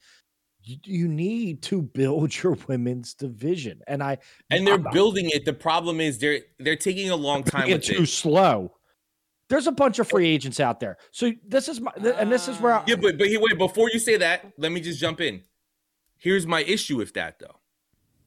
You, 0.63 0.77
you 0.85 1.09
need 1.09 1.63
to 1.63 1.81
build 1.81 2.37
your 2.43 2.57
women's 2.69 3.15
division, 3.15 3.81
and 3.87 4.03
I 4.03 4.19
and 4.51 4.67
they're 4.67 4.75
I'm 4.75 4.83
not- 4.83 4.93
building 4.93 5.31
it. 5.31 5.45
The 5.47 5.53
problem 5.55 6.01
is 6.01 6.19
they're 6.19 6.41
they're 6.59 6.77
taking 6.77 7.09
a 7.11 7.17
long 7.17 7.45
time 7.45 7.69
it's 7.71 7.89
too 7.89 8.03
it. 8.03 8.09
slow. 8.09 8.73
There's 9.49 9.67
a 9.69 9.73
bunch 9.73 10.01
of 10.01 10.09
free 10.09 10.27
agents 10.29 10.59
out 10.61 10.81
there. 10.81 10.99
So 11.13 11.33
this 11.47 11.69
is 11.69 11.81
my 11.81 11.93
and 12.19 12.31
this 12.33 12.49
is 12.49 12.61
where 12.61 12.73
I, 12.75 12.85
Yeah, 12.87 12.97
but 12.97 13.17
but 13.17 13.29
he- 13.29 13.39
wait 13.39 13.57
before 13.57 13.89
you 13.93 13.99
say 14.01 14.17
that, 14.19 14.45
let 14.59 14.71
me 14.73 14.81
just 14.81 15.01
jump 15.01 15.21
in. 15.21 15.43
Here's 16.19 16.47
my 16.47 16.63
issue 16.63 16.97
with 16.97 17.15
that 17.15 17.39
though. 17.39 17.61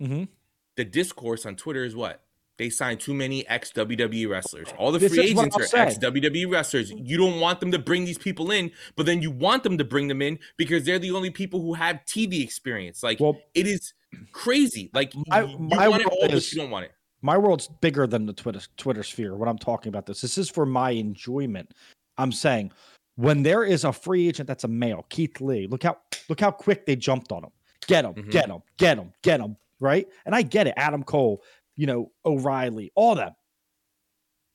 Mhm. 0.05 0.27
The 0.75 0.85
discourse 0.85 1.45
on 1.45 1.55
Twitter 1.55 1.83
is 1.83 1.95
what 1.95 2.23
they 2.59 2.69
signed 2.69 2.99
too 2.99 3.15
many 3.15 3.47
ex 3.47 3.71
WWE 3.71 4.29
wrestlers. 4.29 4.67
All 4.77 4.91
the 4.91 4.99
This 4.99 5.15
free 5.15 5.23
agents 5.31 5.55
are 5.55 5.79
ex 5.79 5.97
WWE 5.97 6.51
wrestlers. 6.51 6.91
You 6.91 7.17
don't 7.17 7.39
want 7.39 7.59
them 7.59 7.71
to 7.71 7.79
bring 7.79 8.05
these 8.05 8.19
people 8.19 8.51
in, 8.51 8.69
but 8.95 9.07
then 9.07 9.23
you 9.23 9.31
want 9.31 9.63
them 9.63 9.79
to 9.79 9.83
bring 9.83 10.07
them 10.09 10.21
in 10.21 10.37
because 10.57 10.83
they're 10.85 10.99
the 10.99 11.11
only 11.11 11.31
people 11.31 11.59
who 11.61 11.73
have 11.73 12.01
TV 12.05 12.43
experience. 12.43 13.01
Like 13.01 13.19
well, 13.19 13.37
it 13.55 13.65
is 13.65 13.93
crazy. 14.31 14.91
Like 14.93 15.13
My- 15.27 15.41
you, 15.43 15.57
my 15.57 15.87
want 15.87 16.01
it 16.03 16.07
all, 16.07 16.23
is- 16.31 16.53
you 16.53 16.61
don't 16.61 16.69
want 16.69 16.85
it. 16.85 16.91
my 17.21 17.37
world's 17.37 17.67
bigger 17.81 18.05
than 18.05 18.25
the 18.25 18.33
Twitter 18.33 18.61
Twitter 18.77 19.03
sphere. 19.03 19.35
When 19.35 19.49
I'm 19.49 19.57
talking 19.57 19.89
about 19.89 20.05
this, 20.05 20.21
this 20.21 20.37
is 20.37 20.49
for 20.49 20.65
my 20.65 20.91
enjoyment. 20.91 21.73
I'm 22.17 22.31
saying 22.31 22.71
when 23.15 23.43
there 23.43 23.63
is 23.63 23.83
a 23.83 23.93
free 23.93 24.27
agent 24.27 24.47
that's 24.47 24.63
a 24.63 24.67
male, 24.67 25.05
Keith 25.09 25.41
Lee. 25.41 25.67
Look 25.67 25.83
how 25.83 25.97
look 26.27 26.39
how 26.39 26.51
quick 26.51 26.85
they 26.85 26.95
jumped 26.95 27.31
on 27.31 27.43
him. 27.45 27.51
Get 27.87 28.05
him, 28.05 28.13
Mhm. 28.13 28.31
get 28.31 28.49
him, 28.49 28.61
get 28.77 28.97
him, 28.97 29.13
get 29.23 29.39
him. 29.39 29.55
Right, 29.81 30.09
and 30.25 30.35
I 30.35 30.41
get 30.41 30.67
it. 30.67 30.73
Adam 30.75 31.03
Cole, 31.03 31.41
you 31.79 31.88
know 31.88 32.12
O'Reilly, 32.25 32.91
all 32.93 33.15
them. 33.15 33.31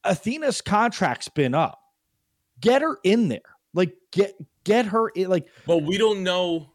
Athena's 0.04 0.61
contract's 0.61 1.31
been 1.31 1.54
up. 1.54 1.81
Get 2.61 2.83
her 2.83 2.99
in 3.02 3.28
there. 3.28 3.40
Like 3.73 3.95
get 4.12 4.35
get 4.62 4.85
her 4.87 5.09
in. 5.09 5.31
Like 5.31 5.47
But 5.66 5.78
we 5.78 5.97
don't 5.97 6.23
know. 6.23 6.75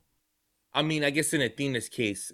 I 0.74 0.82
mean, 0.82 1.03
I 1.03 1.12
guess 1.12 1.34
in 1.34 1.41
Athena's 1.41 1.88
case, 1.88 2.32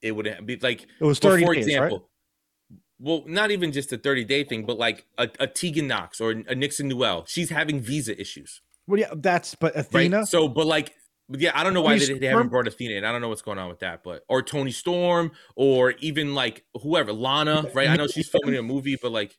it 0.00 0.12
would 0.12 0.46
be 0.46 0.58
like 0.58 0.86
it 1.00 1.04
was 1.04 1.18
30 1.18 1.44
for 1.44 1.54
days, 1.54 1.66
example, 1.66 1.98
right? 1.98 2.78
well, 3.00 3.24
not 3.26 3.50
even 3.50 3.72
just 3.72 3.92
a 3.92 3.98
30 3.98 4.24
day 4.24 4.44
thing, 4.44 4.64
but 4.64 4.78
like 4.78 5.04
a, 5.18 5.28
a 5.40 5.48
Tegan 5.48 5.88
Nox 5.88 6.20
or 6.20 6.30
a 6.30 6.54
Nixon 6.54 6.86
Newell, 6.86 7.24
she's 7.26 7.50
having 7.50 7.80
visa 7.80 8.18
issues, 8.18 8.62
Well, 8.86 9.00
yeah, 9.00 9.12
that's 9.16 9.56
but 9.56 9.74
right? 9.74 9.84
Athena. 9.84 10.26
So, 10.26 10.46
but 10.46 10.66
like, 10.66 10.94
but 11.28 11.40
yeah, 11.40 11.52
I 11.54 11.64
don't 11.64 11.74
know 11.74 11.82
why 11.82 11.98
they, 11.98 12.06
they 12.06 12.26
haven't 12.26 12.42
Storm? 12.42 12.48
brought 12.48 12.68
Athena 12.68 12.94
in. 12.94 13.04
I 13.04 13.12
don't 13.12 13.20
know 13.20 13.28
what's 13.28 13.42
going 13.42 13.58
on 13.58 13.68
with 13.68 13.80
that, 13.80 14.04
but 14.04 14.22
or 14.28 14.42
Toni 14.42 14.70
Storm 14.70 15.32
or 15.56 15.92
even 15.98 16.34
like 16.34 16.64
whoever, 16.82 17.12
Lana, 17.12 17.64
right? 17.74 17.88
I 17.88 17.96
know 17.96 18.06
she's 18.06 18.28
filming 18.28 18.56
a 18.56 18.62
movie, 18.62 18.96
but 19.00 19.10
like, 19.10 19.36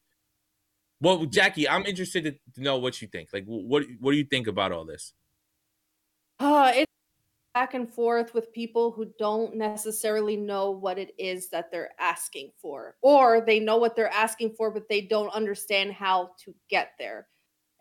well, 1.00 1.26
Jackie, 1.26 1.70
I'm 1.70 1.86
interested 1.86 2.24
to 2.26 2.32
to 2.56 2.62
know 2.62 2.78
what 2.78 3.02
you 3.02 3.08
think. 3.08 3.30
Like, 3.32 3.46
what 3.46 3.86
what 4.00 4.12
do 4.12 4.18
you 4.18 4.26
think 4.26 4.48
about 4.48 4.72
all 4.72 4.86
this? 4.86 5.14
Uh, 6.40 6.72
it's 6.76 6.92
back 7.54 7.74
and 7.74 7.92
forth 7.92 8.34
with 8.34 8.52
people 8.54 8.92
who 8.92 9.12
don't 9.18 9.56
necessarily 9.56 10.36
know 10.36 10.72
what 10.72 11.00
it 11.00 11.12
is 11.18 11.50
that 11.50 11.72
they're 11.72 11.92
asking 12.00 12.52
for, 12.62 12.96
or 13.02 13.42
they 13.42 13.60
know 13.60 13.78
what 13.78 13.96
they're 13.96 14.14
asking 14.14 14.54
for, 14.58 14.72
but 14.72 14.90
they 14.90 15.02
don't 15.02 15.34
understand 15.34 15.94
how 15.94 16.32
to 16.44 16.54
get 16.70 16.92
there. 17.00 17.28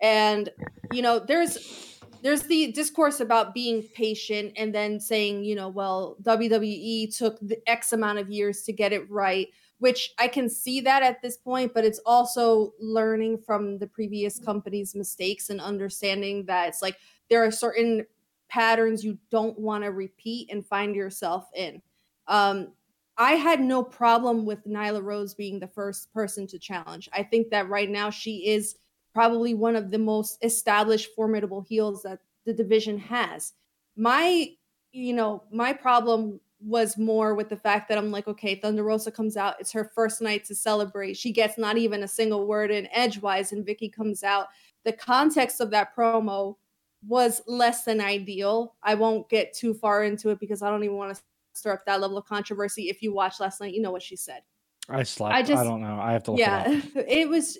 And 0.00 0.48
you 0.92 1.02
know, 1.02 1.18
there's 1.18 1.96
there's 2.26 2.42
the 2.42 2.72
discourse 2.72 3.20
about 3.20 3.54
being 3.54 3.84
patient 3.94 4.52
and 4.56 4.74
then 4.74 4.98
saying, 4.98 5.44
you 5.44 5.54
know, 5.54 5.68
well, 5.68 6.16
WWE 6.22 7.16
took 7.16 7.38
the 7.40 7.56
X 7.70 7.92
amount 7.92 8.18
of 8.18 8.28
years 8.28 8.62
to 8.62 8.72
get 8.72 8.92
it 8.92 9.08
right, 9.08 9.46
which 9.78 10.12
I 10.18 10.26
can 10.26 10.50
see 10.50 10.80
that 10.80 11.04
at 11.04 11.22
this 11.22 11.36
point, 11.36 11.72
but 11.72 11.84
it's 11.84 12.00
also 12.04 12.72
learning 12.80 13.38
from 13.46 13.78
the 13.78 13.86
previous 13.86 14.40
company's 14.40 14.92
mistakes 14.92 15.50
and 15.50 15.60
understanding 15.60 16.44
that 16.46 16.66
it's 16.66 16.82
like 16.82 16.96
there 17.30 17.44
are 17.44 17.52
certain 17.52 18.04
patterns 18.48 19.04
you 19.04 19.18
don't 19.30 19.56
want 19.56 19.84
to 19.84 19.92
repeat 19.92 20.50
and 20.50 20.66
find 20.66 20.96
yourself 20.96 21.48
in. 21.54 21.80
Um, 22.26 22.72
I 23.16 23.34
had 23.34 23.60
no 23.60 23.84
problem 23.84 24.44
with 24.44 24.66
Nyla 24.66 25.00
Rose 25.00 25.32
being 25.32 25.60
the 25.60 25.68
first 25.68 26.12
person 26.12 26.48
to 26.48 26.58
challenge. 26.58 27.08
I 27.12 27.22
think 27.22 27.50
that 27.50 27.68
right 27.68 27.88
now 27.88 28.10
she 28.10 28.48
is 28.48 28.74
probably 29.16 29.54
one 29.54 29.76
of 29.76 29.90
the 29.90 29.98
most 29.98 30.36
established, 30.44 31.14
formidable 31.16 31.62
heels 31.62 32.02
that 32.02 32.18
the 32.44 32.52
division 32.52 32.98
has. 32.98 33.54
My, 33.96 34.50
you 34.92 35.14
know, 35.14 35.44
my 35.50 35.72
problem 35.72 36.38
was 36.60 36.98
more 36.98 37.34
with 37.34 37.48
the 37.48 37.56
fact 37.56 37.88
that 37.88 37.96
I'm 37.96 38.10
like, 38.10 38.28
okay, 38.28 38.56
Thunder 38.56 38.84
Rosa 38.84 39.10
comes 39.10 39.38
out. 39.38 39.54
It's 39.58 39.72
her 39.72 39.90
first 39.94 40.20
night 40.20 40.44
to 40.44 40.54
celebrate. 40.54 41.16
She 41.16 41.32
gets 41.32 41.56
not 41.56 41.78
even 41.78 42.02
a 42.02 42.08
single 42.08 42.46
word 42.46 42.70
in 42.70 42.88
edgewise, 42.92 43.52
and 43.52 43.66
Vickie 43.66 43.90
comes 43.90 44.22
out. 44.22 44.48
the 44.84 44.92
context 44.92 45.62
of 45.62 45.70
that 45.70 45.96
promo 45.96 46.56
was 47.08 47.40
less 47.46 47.84
than 47.84 48.02
ideal. 48.02 48.74
I 48.82 48.96
won't 48.96 49.30
get 49.30 49.54
too 49.54 49.72
far 49.72 50.04
into 50.04 50.28
it 50.28 50.40
because 50.40 50.60
I 50.60 50.68
don't 50.68 50.84
even 50.84 50.96
want 50.96 51.16
to 51.16 51.22
stir 51.54 51.72
up 51.72 51.86
that 51.86 52.02
level 52.02 52.18
of 52.18 52.26
controversy. 52.26 52.90
If 52.90 53.00
you 53.00 53.14
watched 53.14 53.40
last 53.40 53.62
night, 53.62 53.72
you 53.72 53.80
know 53.80 53.92
what 53.92 54.02
she 54.02 54.16
said. 54.16 54.42
I 54.90 55.04
slept. 55.04 55.34
I, 55.34 55.42
just- 55.42 55.58
I 55.58 55.64
don't 55.64 55.80
know. 55.80 55.98
I 55.98 56.12
have 56.12 56.24
to 56.24 56.32
look 56.32 56.40
yeah, 56.40 56.70
it 56.70 56.84
up. 56.84 56.84
it 57.08 57.30
was. 57.30 57.56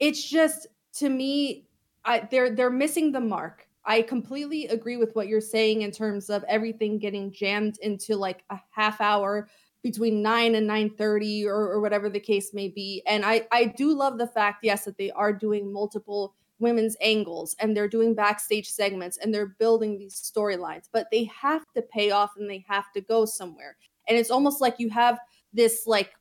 It's 0.00 0.28
just 0.28 0.66
to 0.94 1.08
me, 1.08 1.66
I 2.04 2.28
they're 2.30 2.50
they're 2.54 2.70
missing 2.70 3.12
the 3.12 3.20
mark. 3.20 3.66
I 3.84 4.02
completely 4.02 4.66
agree 4.66 4.96
with 4.96 5.14
what 5.14 5.28
you're 5.28 5.40
saying 5.40 5.82
in 5.82 5.90
terms 5.90 6.30
of 6.30 6.44
everything 6.44 6.98
getting 6.98 7.32
jammed 7.32 7.78
into 7.80 8.16
like 8.16 8.44
a 8.50 8.60
half 8.70 9.00
hour 9.00 9.48
between 9.82 10.22
9 10.22 10.54
and 10.54 10.68
9:30 10.68 11.46
or, 11.46 11.72
or 11.72 11.80
whatever 11.80 12.08
the 12.08 12.20
case 12.20 12.52
may 12.52 12.68
be. 12.68 13.02
And 13.06 13.24
I 13.24 13.46
I 13.52 13.66
do 13.66 13.94
love 13.94 14.18
the 14.18 14.26
fact 14.26 14.64
yes 14.64 14.84
that 14.84 14.98
they 14.98 15.10
are 15.12 15.32
doing 15.32 15.72
multiple 15.72 16.34
women's 16.58 16.96
angles 17.00 17.56
and 17.58 17.74
they're 17.74 17.88
doing 17.88 18.14
backstage 18.14 18.68
segments 18.68 19.16
and 19.16 19.32
they're 19.32 19.56
building 19.58 19.98
these 19.98 20.14
storylines, 20.14 20.88
but 20.92 21.06
they 21.10 21.24
have 21.24 21.64
to 21.74 21.82
pay 21.82 22.10
off 22.10 22.32
and 22.36 22.50
they 22.50 22.64
have 22.68 22.92
to 22.92 23.00
go 23.00 23.24
somewhere. 23.24 23.76
And 24.08 24.18
it's 24.18 24.30
almost 24.30 24.60
like 24.60 24.78
you 24.78 24.90
have 24.90 25.18
this 25.54 25.86
like 25.86 26.12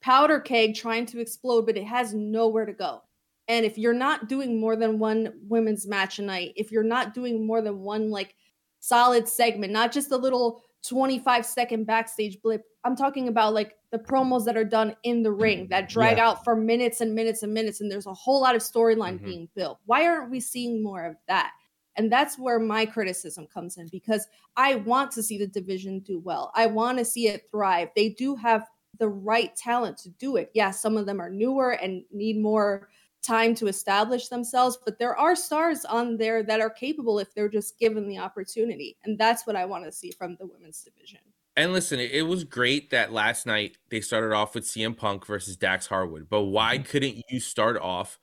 powder 0.00 0.40
keg 0.40 0.74
trying 0.74 1.06
to 1.06 1.20
explode 1.20 1.66
but 1.66 1.76
it 1.76 1.84
has 1.84 2.14
nowhere 2.14 2.66
to 2.66 2.72
go. 2.72 3.02
And 3.48 3.64
if 3.64 3.78
you're 3.78 3.94
not 3.94 4.28
doing 4.28 4.60
more 4.60 4.76
than 4.76 4.98
one 4.98 5.32
women's 5.48 5.86
match 5.86 6.18
a 6.18 6.22
night, 6.22 6.52
if 6.56 6.72
you're 6.72 6.82
not 6.82 7.14
doing 7.14 7.46
more 7.46 7.62
than 7.62 7.80
one 7.80 8.10
like 8.10 8.34
solid 8.80 9.28
segment, 9.28 9.72
not 9.72 9.92
just 9.92 10.10
a 10.10 10.16
little 10.16 10.62
25 10.82 11.44
second 11.46 11.84
backstage 11.84 12.40
blip, 12.42 12.64
I'm 12.84 12.96
talking 12.96 13.28
about 13.28 13.54
like 13.54 13.76
the 13.90 13.98
promos 13.98 14.44
that 14.44 14.56
are 14.56 14.64
done 14.64 14.96
in 15.04 15.22
the 15.22 15.32
ring 15.32 15.68
that 15.70 15.88
drag 15.88 16.18
Yeah. 16.18 16.24
out 16.24 16.44
for 16.44 16.56
minutes 16.56 17.00
and 17.00 17.14
minutes 17.14 17.42
and 17.42 17.52
minutes, 17.54 17.80
and 17.80 17.90
there's 17.90 18.06
a 18.06 18.14
whole 18.14 18.40
lot 18.40 18.54
of 18.56 18.62
storyline 18.62 19.20
Mhm. 19.20 19.24
being 19.24 19.48
built. 19.54 19.78
Why 19.86 20.06
aren't 20.06 20.30
we 20.30 20.40
seeing 20.40 20.82
more 20.82 21.04
of 21.04 21.16
that? 21.28 21.52
And 21.96 22.12
that's 22.12 22.38
where 22.38 22.58
my 22.58 22.84
criticism 22.84 23.46
comes 23.46 23.78
in 23.78 23.88
because 23.88 24.26
I 24.56 24.74
want 24.76 25.10
to 25.12 25.22
see 25.22 25.38
the 25.38 25.46
division 25.46 26.00
do 26.00 26.18
well. 26.18 26.52
I 26.54 26.66
want 26.66 26.98
to 26.98 27.04
see 27.04 27.28
it 27.28 27.48
thrive. 27.50 27.88
They 27.96 28.10
do 28.10 28.34
have 28.36 28.68
the 28.98 29.08
right 29.08 29.54
talent 29.56 29.98
to 29.98 30.10
do 30.10 30.36
it. 30.36 30.50
Yeah, 30.54 30.70
some 30.72 30.96
of 30.96 31.06
them 31.06 31.20
are 31.20 31.30
newer 31.30 31.72
and 31.72 32.04
need 32.10 32.38
more 32.38 32.88
time 33.26 33.54
to 33.56 33.66
establish 33.66 34.28
themselves, 34.28 34.78
but 34.84 34.98
there 34.98 35.16
are 35.16 35.34
stars 35.34 35.84
on 35.84 36.16
there 36.16 36.42
that 36.44 36.60
are 36.60 36.70
capable 36.70 37.18
if 37.18 37.34
they're 37.34 37.48
just 37.48 37.78
given 37.78 38.08
the 38.08 38.18
opportunity. 38.18 38.96
And 39.04 39.18
that's 39.18 39.46
what 39.46 39.56
I 39.56 39.64
want 39.64 39.84
to 39.84 39.92
see 39.92 40.12
from 40.12 40.36
the 40.38 40.46
women's 40.46 40.82
division. 40.82 41.20
And 41.56 41.72
listen, 41.72 41.98
it, 41.98 42.10
it 42.12 42.22
was 42.22 42.44
great 42.44 42.90
that 42.90 43.12
last 43.12 43.46
night 43.46 43.78
they 43.90 44.00
started 44.00 44.34
off 44.34 44.54
with 44.54 44.64
CM 44.64 44.96
Punk 44.96 45.26
versus 45.26 45.56
Dax 45.56 45.86
Harwood. 45.86 46.28
But 46.28 46.42
why 46.44 46.76
Mm-hmm. 46.76 46.84
couldn't 46.90 47.22
you 47.30 47.40
start 47.40 47.78
off 47.78 48.18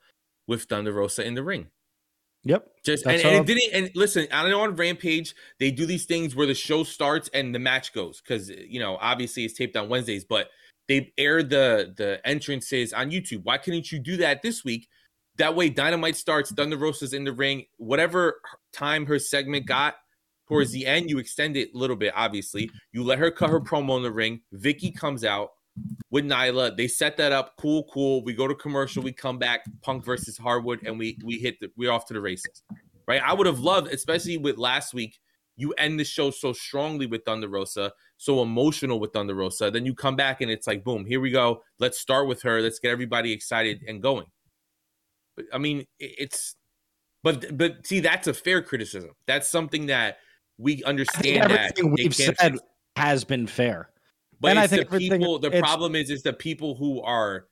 with 0.46 0.64
Thunder 0.64 0.92
Rosa 0.92 1.24
in 1.26 1.34
the 1.34 1.42
ring? 1.42 1.68
Yep. 2.44 2.66
Just 2.84 3.06
and, 3.06 3.20
and 3.22 3.36
it 3.36 3.46
didn't. 3.46 3.72
And 3.72 3.90
listen, 3.94 4.26
I 4.30 4.42
don't 4.42 4.50
know 4.50 4.60
on 4.60 4.76
Rampage 4.76 5.34
they 5.58 5.70
do 5.70 5.86
these 5.86 6.04
things 6.04 6.36
where 6.36 6.46
the 6.46 6.54
show 6.54 6.84
starts 6.84 7.30
and 7.32 7.54
the 7.54 7.58
match 7.58 7.94
goes 7.94 8.20
because 8.20 8.50
you 8.50 8.78
know 8.78 8.98
obviously 9.00 9.44
it's 9.46 9.54
taped 9.54 9.76
on 9.76 9.88
Wednesdays, 9.88 10.24
but 10.24 10.50
they 10.86 11.10
aired 11.16 11.48
the 11.48 11.94
the 11.96 12.20
entrances 12.26 12.92
on 12.92 13.10
YouTube. 13.10 13.44
Why 13.44 13.56
couldn't 13.56 13.90
you 13.90 13.98
do 13.98 14.18
that 14.18 14.42
this 14.42 14.62
week? 14.62 14.88
That 15.36 15.56
way, 15.56 15.68
Dynamite 15.68 16.16
starts, 16.16 16.52
Thunder 16.52 16.76
Rosa's 16.76 17.12
in 17.12 17.24
the 17.24 17.32
ring. 17.32 17.64
Whatever 17.78 18.40
time 18.72 19.04
her 19.06 19.18
segment 19.18 19.66
got 19.66 19.96
towards 20.48 20.70
the 20.70 20.86
end, 20.86 21.10
you 21.10 21.18
extend 21.18 21.56
it 21.56 21.70
a 21.74 21.78
little 21.78 21.96
bit. 21.96 22.12
Obviously, 22.14 22.70
you 22.92 23.02
let 23.02 23.18
her 23.18 23.30
cut 23.30 23.50
her 23.50 23.60
promo 23.60 23.96
in 23.96 24.02
the 24.02 24.12
ring. 24.12 24.40
Vickie 24.54 24.94
comes 24.94 25.24
out 25.24 25.50
with 26.10 26.24
Nyla. 26.24 26.76
They 26.76 26.86
set 26.86 27.16
that 27.16 27.32
up. 27.32 27.54
Cool, 27.58 27.84
cool. 27.92 28.22
We 28.22 28.32
go 28.32 28.46
to 28.46 28.54
commercial. 28.54 29.02
We 29.02 29.12
come 29.12 29.38
back. 29.38 29.64
Punk 29.82 30.04
versus 30.04 30.38
Harwood, 30.38 30.80
and 30.86 30.98
we 30.98 31.18
we 31.24 31.38
hit 31.38 31.58
the 31.60 31.70
we're 31.76 31.90
off 31.90 32.06
to 32.06 32.14
the 32.14 32.20
races. 32.20 32.62
Right? 33.06 33.20
I 33.22 33.34
would 33.34 33.46
have 33.46 33.60
loved, 33.60 33.92
especially 33.92 34.38
with 34.38 34.56
last 34.56 34.94
week. 34.94 35.18
You 35.56 35.72
end 35.74 36.00
the 36.00 36.04
show 36.04 36.30
so 36.30 36.52
strongly 36.52 37.06
with 37.06 37.24
Thunder 37.24 37.48
Rosa, 37.48 37.92
so 38.16 38.42
emotional 38.42 38.98
with 38.98 39.12
Thunder 39.12 39.34
Rosa. 39.34 39.70
Then 39.70 39.86
you 39.86 39.94
come 39.94 40.16
back 40.16 40.40
and 40.40 40.50
it's 40.50 40.66
like, 40.66 40.82
boom, 40.82 41.04
here 41.04 41.20
we 41.20 41.30
go. 41.30 41.62
Let's 41.78 42.00
start 42.00 42.26
with 42.26 42.42
her. 42.42 42.60
Let's 42.60 42.80
get 42.80 42.90
everybody 42.90 43.30
excited 43.30 43.84
and 43.86 44.02
going. 44.02 44.26
But 45.36 45.46
I 45.52 45.58
mean, 45.58 45.84
it's, 45.98 46.56
but 47.22 47.56
but 47.56 47.86
see, 47.86 48.00
that's 48.00 48.26
a 48.26 48.34
fair 48.34 48.62
criticism. 48.62 49.10
That's 49.26 49.48
something 49.48 49.86
that 49.86 50.18
we 50.58 50.84
understand 50.84 51.50
that 51.50 51.74
we've 51.82 52.14
said 52.14 52.36
fix. 52.38 52.58
has 52.96 53.24
been 53.24 53.46
fair. 53.46 53.90
But 54.40 54.50
And 54.50 54.58
I 54.58 54.66
think 54.66 54.90
the 54.90 54.98
people. 54.98 55.38
The 55.38 55.50
problem 55.50 55.94
is, 55.94 56.10
is 56.10 56.22
the 56.22 56.32
people 56.32 56.74
who 56.74 57.00
are. 57.02 57.46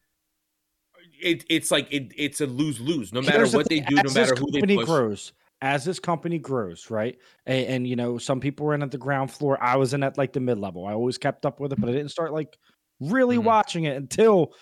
It, 1.21 1.45
it's 1.49 1.71
like 1.71 1.87
it, 1.93 2.13
it's 2.17 2.41
a 2.41 2.47
lose 2.47 2.81
lose. 2.81 3.13
No 3.13 3.23
matter 3.23 3.47
what 3.49 3.69
they 3.69 3.81
do, 3.81 3.95
no 3.95 4.13
matter 4.13 4.35
who 4.37 4.51
they 4.51 4.61
company 4.61 4.77
push. 4.77 4.87
grows, 4.87 5.33
as 5.61 5.85
this 5.85 6.01
company 6.01 6.39
grows, 6.39 6.91
right? 6.91 7.17
And, 7.47 7.67
and 7.67 7.87
you 7.87 7.97
know, 7.97 8.19
some 8.19 8.41
people 8.41 8.67
were 8.67 8.75
in 8.75 8.83
at 8.83 8.91
the 8.91 8.99
ground 8.99 9.31
floor. 9.31 9.57
I 9.63 9.77
was 9.77 9.95
in 9.95 10.03
at 10.03 10.19
like 10.19 10.33
the 10.33 10.41
mid 10.41 10.59
level. 10.59 10.85
I 10.85 10.93
always 10.93 11.19
kept 11.19 11.47
up 11.47 11.61
with 11.61 11.73
it, 11.73 11.81
but 11.81 11.89
I 11.89 11.93
didn't 11.93 12.11
start 12.11 12.33
like 12.33 12.59
really 13.01 13.37
Mhm. 13.37 13.45
watching 13.45 13.85
it 13.85 13.97
until 13.97 14.53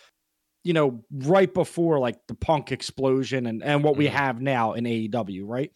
you 0.65 0.73
know 0.73 1.05
right 1.11 1.53
before 1.53 1.99
like 1.99 2.27
the 2.29 2.35
punk 2.35 2.73
explosion 2.73 3.47
and 3.47 3.63
and 3.63 3.85
what 3.85 3.97
we 3.97 4.07
Mhm. 4.07 4.09
have 4.09 4.41
now 4.41 4.75
in 4.75 4.85
AEW, 4.87 5.47
right? 5.47 5.73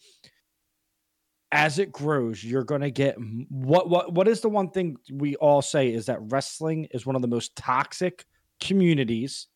As 1.51 1.79
it 1.79 1.91
grows, 1.91 2.43
you're 2.43 2.63
gonna 2.65 2.89
get 2.91 3.15
what 3.49 3.89
what 3.89 4.11
what 4.13 4.27
is 4.27 4.41
the 4.41 4.49
one 4.49 4.69
thing 4.71 4.97
we 5.11 5.35
all 5.37 5.61
say 5.61 5.93
is 5.93 6.07
that 6.07 6.19
wrestling 6.23 6.85
is 6.91 7.05
one 7.05 7.15
of 7.15 7.21
the 7.21 7.27
most 7.27 7.55
toxic 7.55 8.25
communities 8.59 9.47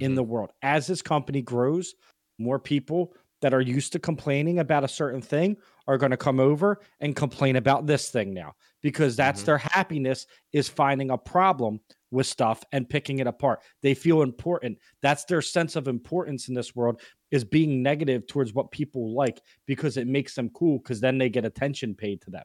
in 0.00 0.14
Mhm. 0.14 0.16
the 0.16 0.24
world. 0.24 0.52
As 0.62 0.86
this 0.86 1.02
company 1.02 1.42
grows, 1.42 1.94
more 2.38 2.58
people 2.60 3.14
that 3.42 3.54
are 3.54 3.60
used 3.62 3.92
to 3.92 3.98
complaining 4.00 4.58
about 4.60 4.84
a 4.84 4.88
certain 4.88 5.22
thing 5.22 5.56
are 5.88 5.98
going 5.98 6.10
to 6.12 6.16
come 6.18 6.40
over 6.40 6.80
and 7.00 7.16
complain 7.16 7.56
about 7.56 7.86
this 7.86 8.10
thing 8.10 8.34
now 8.34 8.54
because 8.82 9.16
that's 9.16 9.42
Mhm. 9.42 9.44
their 9.44 9.58
happiness 9.58 10.26
is 10.52 10.68
finding 10.68 11.10
a 11.10 11.18
problem 11.18 11.80
with 12.10 12.26
stuff 12.26 12.64
and 12.72 12.88
picking 12.88 13.18
it 13.20 13.26
apart. 13.26 13.60
They 13.82 13.94
feel 13.94 14.22
important. 14.22 14.78
That's 15.02 15.24
their 15.24 15.42
sense 15.42 15.76
of 15.76 15.88
importance 15.88 16.48
in 16.48 16.54
this 16.54 16.74
world 16.74 17.00
is 17.30 17.44
being 17.44 17.82
negative 17.82 18.26
towards 18.26 18.52
what 18.52 18.70
people 18.72 19.14
like 19.14 19.40
because 19.66 19.96
it 19.96 20.08
makes 20.08 20.34
them 20.34 20.50
cool 20.50 20.78
because 20.78 21.00
then 21.00 21.18
they 21.18 21.28
get 21.28 21.44
attention 21.44 21.94
paid 21.94 22.20
to 22.22 22.30
them. 22.30 22.44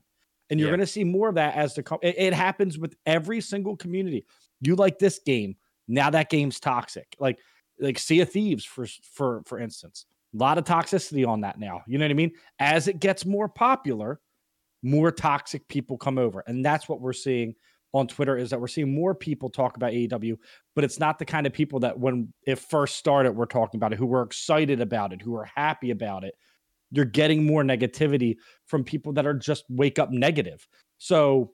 And 0.49 0.59
you're 0.59 0.69
Yeah. 0.69 0.75
going 0.75 0.85
to 0.85 0.91
see 0.91 1.03
more 1.03 1.29
of 1.29 1.35
that 1.35 1.55
as 1.55 1.73
the 1.73 1.81
co- 1.81 1.99
it, 2.03 2.15
it 2.17 2.33
happens 2.33 2.77
with 2.77 2.95
every 3.07 3.41
single 3.41 3.75
community. 3.75 4.23
You 4.61 4.75
like 4.75 4.99
this 4.99 5.19
game, 5.25 5.55
now 5.87 6.09
that 6.11 6.29
game's 6.29 6.59
toxic. 6.59 7.15
Like 7.19 7.39
like 7.79 7.99
Sea 7.99 8.21
of 8.21 8.31
Thieves 8.31 8.63
for 8.63 8.85
for 9.11 9.41
for 9.45 9.59
instance. 9.59 10.05
A 10.33 10.37
lot 10.37 10.57
of 10.57 10.65
toxicity 10.65 11.27
on 11.27 11.41
that 11.41 11.59
now. 11.59 11.81
You 11.87 11.97
know 11.97 12.05
what 12.05 12.11
I 12.11 12.15
mean? 12.15 12.31
As 12.59 12.87
it 12.87 12.99
gets 12.99 13.25
more 13.25 13.49
popular, 13.49 14.19
more 14.83 15.11
toxic 15.11 15.67
people 15.67 15.97
come 15.97 16.17
over. 16.17 16.43
And 16.45 16.63
that's 16.63 16.87
what 16.87 17.01
we're 17.01 17.13
seeing 17.13 17.55
on 17.95 18.07
Twitter 18.07 18.37
is 18.37 18.49
that 18.49 18.59
we're 18.59 18.67
seeing 18.67 18.93
more 18.93 19.15
people 19.15 19.49
talk 19.49 19.77
about 19.77 19.93
AEW, 19.93 20.35
but 20.75 20.83
it's 20.83 20.99
not 20.99 21.17
the 21.17 21.23
kind 21.23 21.47
of 21.47 21.53
people 21.53 21.79
that 21.79 21.97
when 21.97 22.33
it 22.45 22.59
first 22.59 22.97
started, 22.97 23.31
we're 23.31 23.45
talking 23.45 23.77
about 23.77 23.93
it, 23.93 23.97
who 23.97 24.05
were 24.05 24.21
excited 24.21 24.81
about 24.81 25.13
it, 25.13 25.21
who 25.21 25.33
are 25.35 25.49
happy 25.55 25.91
about 25.91 26.25
it. 26.25 26.35
You're 26.91 27.05
getting 27.05 27.45
more 27.45 27.63
negativity 27.63 28.35
from 28.65 28.83
people 28.83 29.13
that 29.13 29.25
are 29.25 29.33
just 29.33 29.63
wake 29.69 29.97
up 29.97 30.11
negative. 30.11 30.67
So 30.97 31.53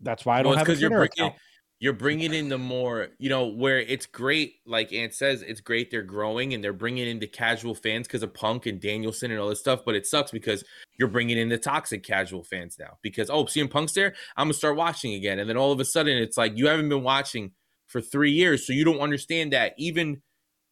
that's 0.00 0.26
why 0.26 0.38
I 0.38 0.42
don't 0.42 0.50
Well, 0.50 0.58
have 0.58 0.68
a 0.68 0.72
'cause 0.72 0.80
you're 0.82 0.90
Twitter 0.90 1.04
account. 1.04 1.34
You're 1.78 1.92
bringing 1.92 2.32
in 2.32 2.48
the 2.48 2.58
more 2.58 3.08
you 3.18 3.28
know 3.28 3.46
where 3.46 3.78
it's 3.78 4.06
great 4.06 4.54
like 4.64 4.92
Ant 4.92 5.12
says 5.12 5.42
it's 5.42 5.60
great 5.60 5.90
they're 5.90 6.02
growing 6.02 6.54
and 6.54 6.64
they're 6.64 6.72
bringing 6.72 7.06
in 7.06 7.18
the 7.18 7.26
casual 7.26 7.74
fans 7.74 8.06
because 8.06 8.22
of 8.22 8.32
Punk 8.32 8.66
and 8.66 8.80
Danielson 8.80 9.30
and 9.30 9.40
all 9.40 9.48
this 9.48 9.60
stuff 9.60 9.80
but 9.84 9.94
it 9.94 10.06
sucks 10.06 10.30
because 10.30 10.64
you're 10.98 11.08
bringing 11.08 11.38
in 11.38 11.48
the 11.48 11.58
toxic 11.58 12.02
casual 12.02 12.42
fans 12.42 12.76
now 12.78 12.98
because 13.02 13.28
oh 13.30 13.44
CM 13.44 13.70
Punk's 13.70 13.92
there 13.92 14.14
I'm 14.36 14.46
gonna 14.46 14.54
start 14.54 14.76
watching 14.76 15.14
again. 15.14 15.38
And 15.38 15.48
then 15.48 15.56
all 15.56 15.72
of 15.72 15.80
a 15.80 15.84
sudden 15.84 16.16
it's 16.16 16.36
like 16.36 16.56
you 16.56 16.68
haven't 16.68 16.88
been 16.88 17.02
watching 17.02 17.52
for 17.86 18.00
three 18.00 18.32
years 18.32 18.66
so 18.66 18.72
you 18.72 18.84
don't 18.84 19.00
understand 19.00 19.52
that 19.52 19.74
even 19.78 20.22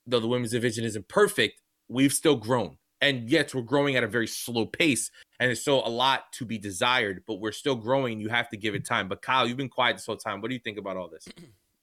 though 0.06 0.20
the 0.20 0.28
women's 0.28 0.52
division 0.52 0.84
isn't 0.84 1.08
perfect 1.08 1.60
we've 1.88 2.12
still 2.12 2.36
grown 2.36 2.76
and 3.04 3.28
yes 3.28 3.54
we're 3.54 3.62
growing 3.62 3.96
at 3.96 4.02
a 4.02 4.08
very 4.08 4.26
slow 4.26 4.64
pace 4.64 5.10
and 5.38 5.48
there's 5.48 5.60
still 5.60 5.86
a 5.86 5.90
lot 5.90 6.32
to 6.32 6.44
be 6.44 6.58
desired, 6.58 7.22
but 7.26 7.34
we're 7.34 7.52
still 7.52 7.74
growing. 7.74 8.18
You 8.18 8.30
have 8.30 8.48
to 8.48 8.56
give 8.56 8.74
it 8.74 8.86
time. 8.86 9.08
But 9.08 9.20
Kyle, 9.20 9.46
you've 9.46 9.58
been 9.58 9.68
quiet 9.68 9.96
this 9.96 10.06
whole 10.06 10.16
time. 10.16 10.40
What 10.40 10.48
do 10.48 10.54
you 10.54 10.60
think 10.60 10.78
about 10.78 10.96
all 10.96 11.08
this? 11.08 11.28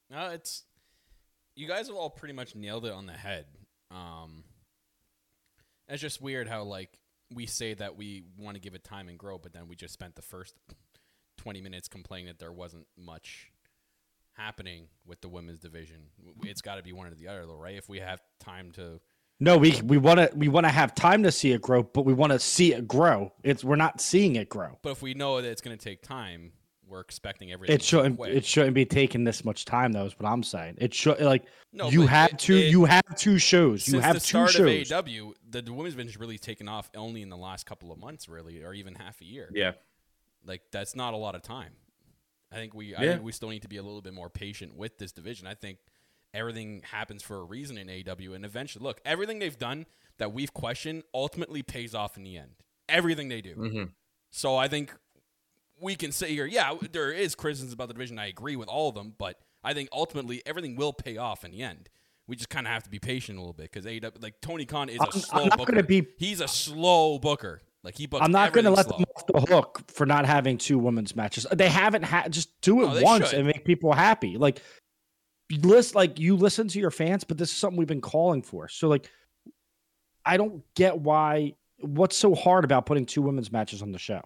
No, 0.10 0.28
it's 0.32 0.66
you 1.56 1.70
guys 1.70 1.88
have 1.88 1.96
all 1.96 2.10
pretty 2.10 2.34
much 2.34 2.54
nailed 2.54 2.86
it 2.86 2.92
on 2.92 3.06
the 3.06 3.14
head. 3.14 3.46
Um, 3.92 4.44
it's 5.88 6.02
just 6.02 6.22
weird 6.22 6.50
how 6.50 6.64
like 6.64 7.00
we 7.34 7.46
say 7.46 7.74
that 7.76 7.96
we 7.96 8.26
want 8.38 8.56
to 8.56 8.62
give 8.62 8.76
it 8.76 8.84
time 8.84 9.08
and 9.08 9.18
grow, 9.18 9.38
but 9.38 9.54
then 9.54 9.70
we 9.70 9.78
just 9.78 9.94
spent 9.94 10.16
the 10.16 10.22
first 10.22 10.54
twenty 11.38 11.62
minutes 11.62 11.88
complaining 11.88 12.28
that 12.28 12.40
there 12.40 12.52
wasn't 12.52 12.88
much 12.98 13.54
happening 14.34 14.88
with 15.06 15.22
the 15.22 15.30
women's 15.30 15.60
division. 15.60 16.08
It's 16.44 16.62
got 16.62 16.76
to 16.76 16.84
be 16.84 16.92
one 16.92 17.08
or 17.08 17.16
the 17.16 17.30
other, 17.30 17.46
though, 17.46 17.56
right? 17.56 17.78
If 17.78 17.88
we 17.88 18.00
have 18.00 18.22
time 18.40 18.72
to, 18.74 19.00
No, 19.42 19.58
we 19.58 19.82
we 19.84 19.98
want 19.98 20.20
to 20.20 20.30
we 20.36 20.48
want 20.48 20.66
to 20.68 20.72
have 20.72 20.94
time 20.94 21.24
to 21.24 21.32
see 21.32 21.52
it 21.52 21.62
grow, 21.62 21.82
but 21.82 22.06
we 22.06 22.14
want 22.14 22.32
to 22.32 22.40
see 22.40 22.74
it 22.74 22.88
grow. 22.88 23.34
It's 23.44 23.64
we're 23.64 23.76
not 23.76 24.00
seeing 24.00 24.36
it 24.36 24.50
grow. 24.50 24.78
but 24.84 24.92
if 24.92 25.02
we 25.02 25.16
know 25.16 25.42
that 25.42 25.50
it's 25.50 25.62
going 25.62 25.76
to 25.76 25.84
take 25.84 26.04
time, 26.04 26.52
we're 26.88 27.00
expecting 27.00 27.52
everything. 27.52 27.76
It 27.76 27.82
shouldn't. 27.82 28.18
quick. 28.18 28.36
It 28.36 28.46
shouldn't 28.46 28.76
be 28.76 28.86
taking 28.86 29.24
this 29.24 29.44
much 29.44 29.66
time. 29.66 29.94
though. 29.94 30.06
Is 30.06 30.14
what 30.20 30.30
I'm 30.30 30.44
saying. 30.44 30.76
It 30.78 30.94
should 30.94 31.20
like 31.22 31.46
no, 31.74 31.90
you 31.90 32.06
have 32.06 32.34
it- 32.34 32.40
two. 32.40 32.56
it- 32.56 32.70
you 32.70 32.86
have 32.86 33.04
two 33.18 33.40
shows. 33.40 33.88
You 33.88 33.94
since 33.94 34.04
have 34.04 34.14
the 34.14 34.20
two 34.20 34.26
start 34.28 34.52
shows. 34.52 34.92
of 34.92 35.06
AEW, 35.06 35.34
the, 35.50 35.64
the 35.64 35.74
women's 35.74 35.96
division's 35.96 36.20
really 36.20 36.38
taken 36.38 36.70
off 36.70 36.92
only 36.96 37.24
in 37.24 37.30
the 37.30 37.38
last 37.38 37.66
couple 37.66 37.92
of 37.92 37.98
months, 37.98 38.30
really, 38.30 38.62
or 38.64 38.76
even 38.76 38.94
half 38.94 39.22
a 39.22 39.26
year. 39.26 39.50
Yeah. 39.52 39.72
Like 40.46 40.62
that's 40.72 40.96
not 40.96 41.16
a 41.16 41.18
lot 41.18 41.34
of 41.34 41.42
time. 41.42 41.72
I 42.52 42.58
think 42.58 42.76
we 42.76 42.96
I 42.96 43.00
think 43.00 43.24
we 43.24 43.32
still 43.32 43.50
need 43.50 43.64
to 43.64 43.70
be 43.70 43.78
a 43.78 43.84
little 43.84 44.02
bit 44.02 44.14
more 44.14 44.30
patient 44.30 44.76
with 44.76 45.00
this 45.00 45.12
division. 45.12 45.48
I 45.48 45.56
think 45.56 45.80
everything 46.34 46.82
happens 46.92 47.22
for 47.24 47.38
a 47.38 47.44
reason 47.44 47.78
in 47.78 47.88
AEW 47.88 48.34
and 48.36 48.46
eventually 48.46 48.84
look, 48.84 49.02
everything 49.06 49.40
they've 49.40 49.58
done 49.58 49.86
that 50.18 50.32
we've 50.34 50.54
questioned 50.54 51.04
ultimately 51.14 51.62
pays 51.64 51.94
off 51.96 52.18
in 52.18 52.24
the 52.24 52.38
end. 52.38 52.52
Everything 52.90 53.30
they 53.30 53.42
do. 53.42 53.54
hmm 53.54 53.84
So 54.32 54.56
I 54.56 54.68
think 54.68 54.94
we 55.80 55.96
can 55.96 56.12
say 56.12 56.30
here, 56.34 56.46
yeah, 56.46 56.74
there 56.92 57.12
is 57.12 57.36
criticisms 57.36 57.74
about 57.74 57.88
the 57.88 57.94
division. 57.94 58.20
I 58.20 58.28
agree 58.28 58.56
with 58.56 58.68
all 58.68 58.90
of 58.90 58.96
them, 58.96 59.14
but 59.18 59.40
I 59.64 59.74
think 59.74 59.90
ultimately 59.92 60.42
everything 60.46 60.76
will 60.76 60.94
pay 60.94 61.18
off 61.18 61.44
in 61.44 61.52
the 61.52 61.64
end. 61.64 61.90
We 62.28 62.36
just 62.36 62.50
kind 62.50 62.68
of 62.68 62.72
have 62.74 62.84
to 62.84 62.90
be 62.90 63.00
patient 63.00 63.38
a 63.38 63.42
little 63.42 63.54
bit 63.54 63.72
because 63.72 63.86
AEW, 63.86 64.22
like 64.22 64.40
Tony 64.42 64.66
Khan 64.66 64.90
is 64.90 64.98
a 64.98 65.02
I'm- 65.02 65.10
I'm 65.16 65.20
slow 65.22 65.46
not 65.46 65.58
booker. 65.58 65.72
gonna 65.74 65.84
be- 65.84 66.08
He's 66.18 66.40
a 66.40 66.48
slow 66.48 67.18
booker. 67.20 67.62
Like 67.84 67.98
he. 67.98 68.08
I'm 68.14 68.32
not 68.32 68.54
going 68.54 68.66
to 68.66 68.70
let 68.70 68.86
slow. 68.86 68.98
them 69.00 69.06
off 69.16 69.26
the 69.26 69.42
hook 69.56 69.82
for 69.92 70.06
not 70.06 70.28
having 70.28 70.60
two 70.60 70.78
women's 70.78 71.16
matches. 71.16 71.48
They 71.52 71.68
haven't 71.68 72.04
had. 72.04 72.32
Just 72.32 72.62
do 72.62 72.84
it 72.84 72.94
No, 72.94 73.02
once 73.02 73.30
should. 73.32 73.40
and 73.40 73.48
make 73.48 73.66
people 73.66 73.92
happy. 73.92 74.38
Like 74.38 74.62
list, 75.52 75.96
like 75.96 76.20
you 76.20 76.36
listen 76.36 76.68
to 76.70 76.80
your 76.80 76.92
fans, 76.92 77.24
but 77.24 77.38
this 77.38 77.52
is 77.52 77.58
something 77.58 77.78
we've 77.78 77.88
been 77.88 78.02
calling 78.02 78.42
for. 78.42 78.68
So 78.68 78.88
like, 78.88 79.10
I 80.26 80.38
don't 80.38 80.64
get 80.76 81.00
why. 81.00 81.54
What's 81.80 82.16
so 82.16 82.36
hard 82.36 82.64
about 82.64 82.86
putting 82.86 83.06
two 83.08 83.22
women's 83.24 83.52
matches 83.52 83.82
on 83.82 83.92
the 83.92 83.98
show? 84.00 84.22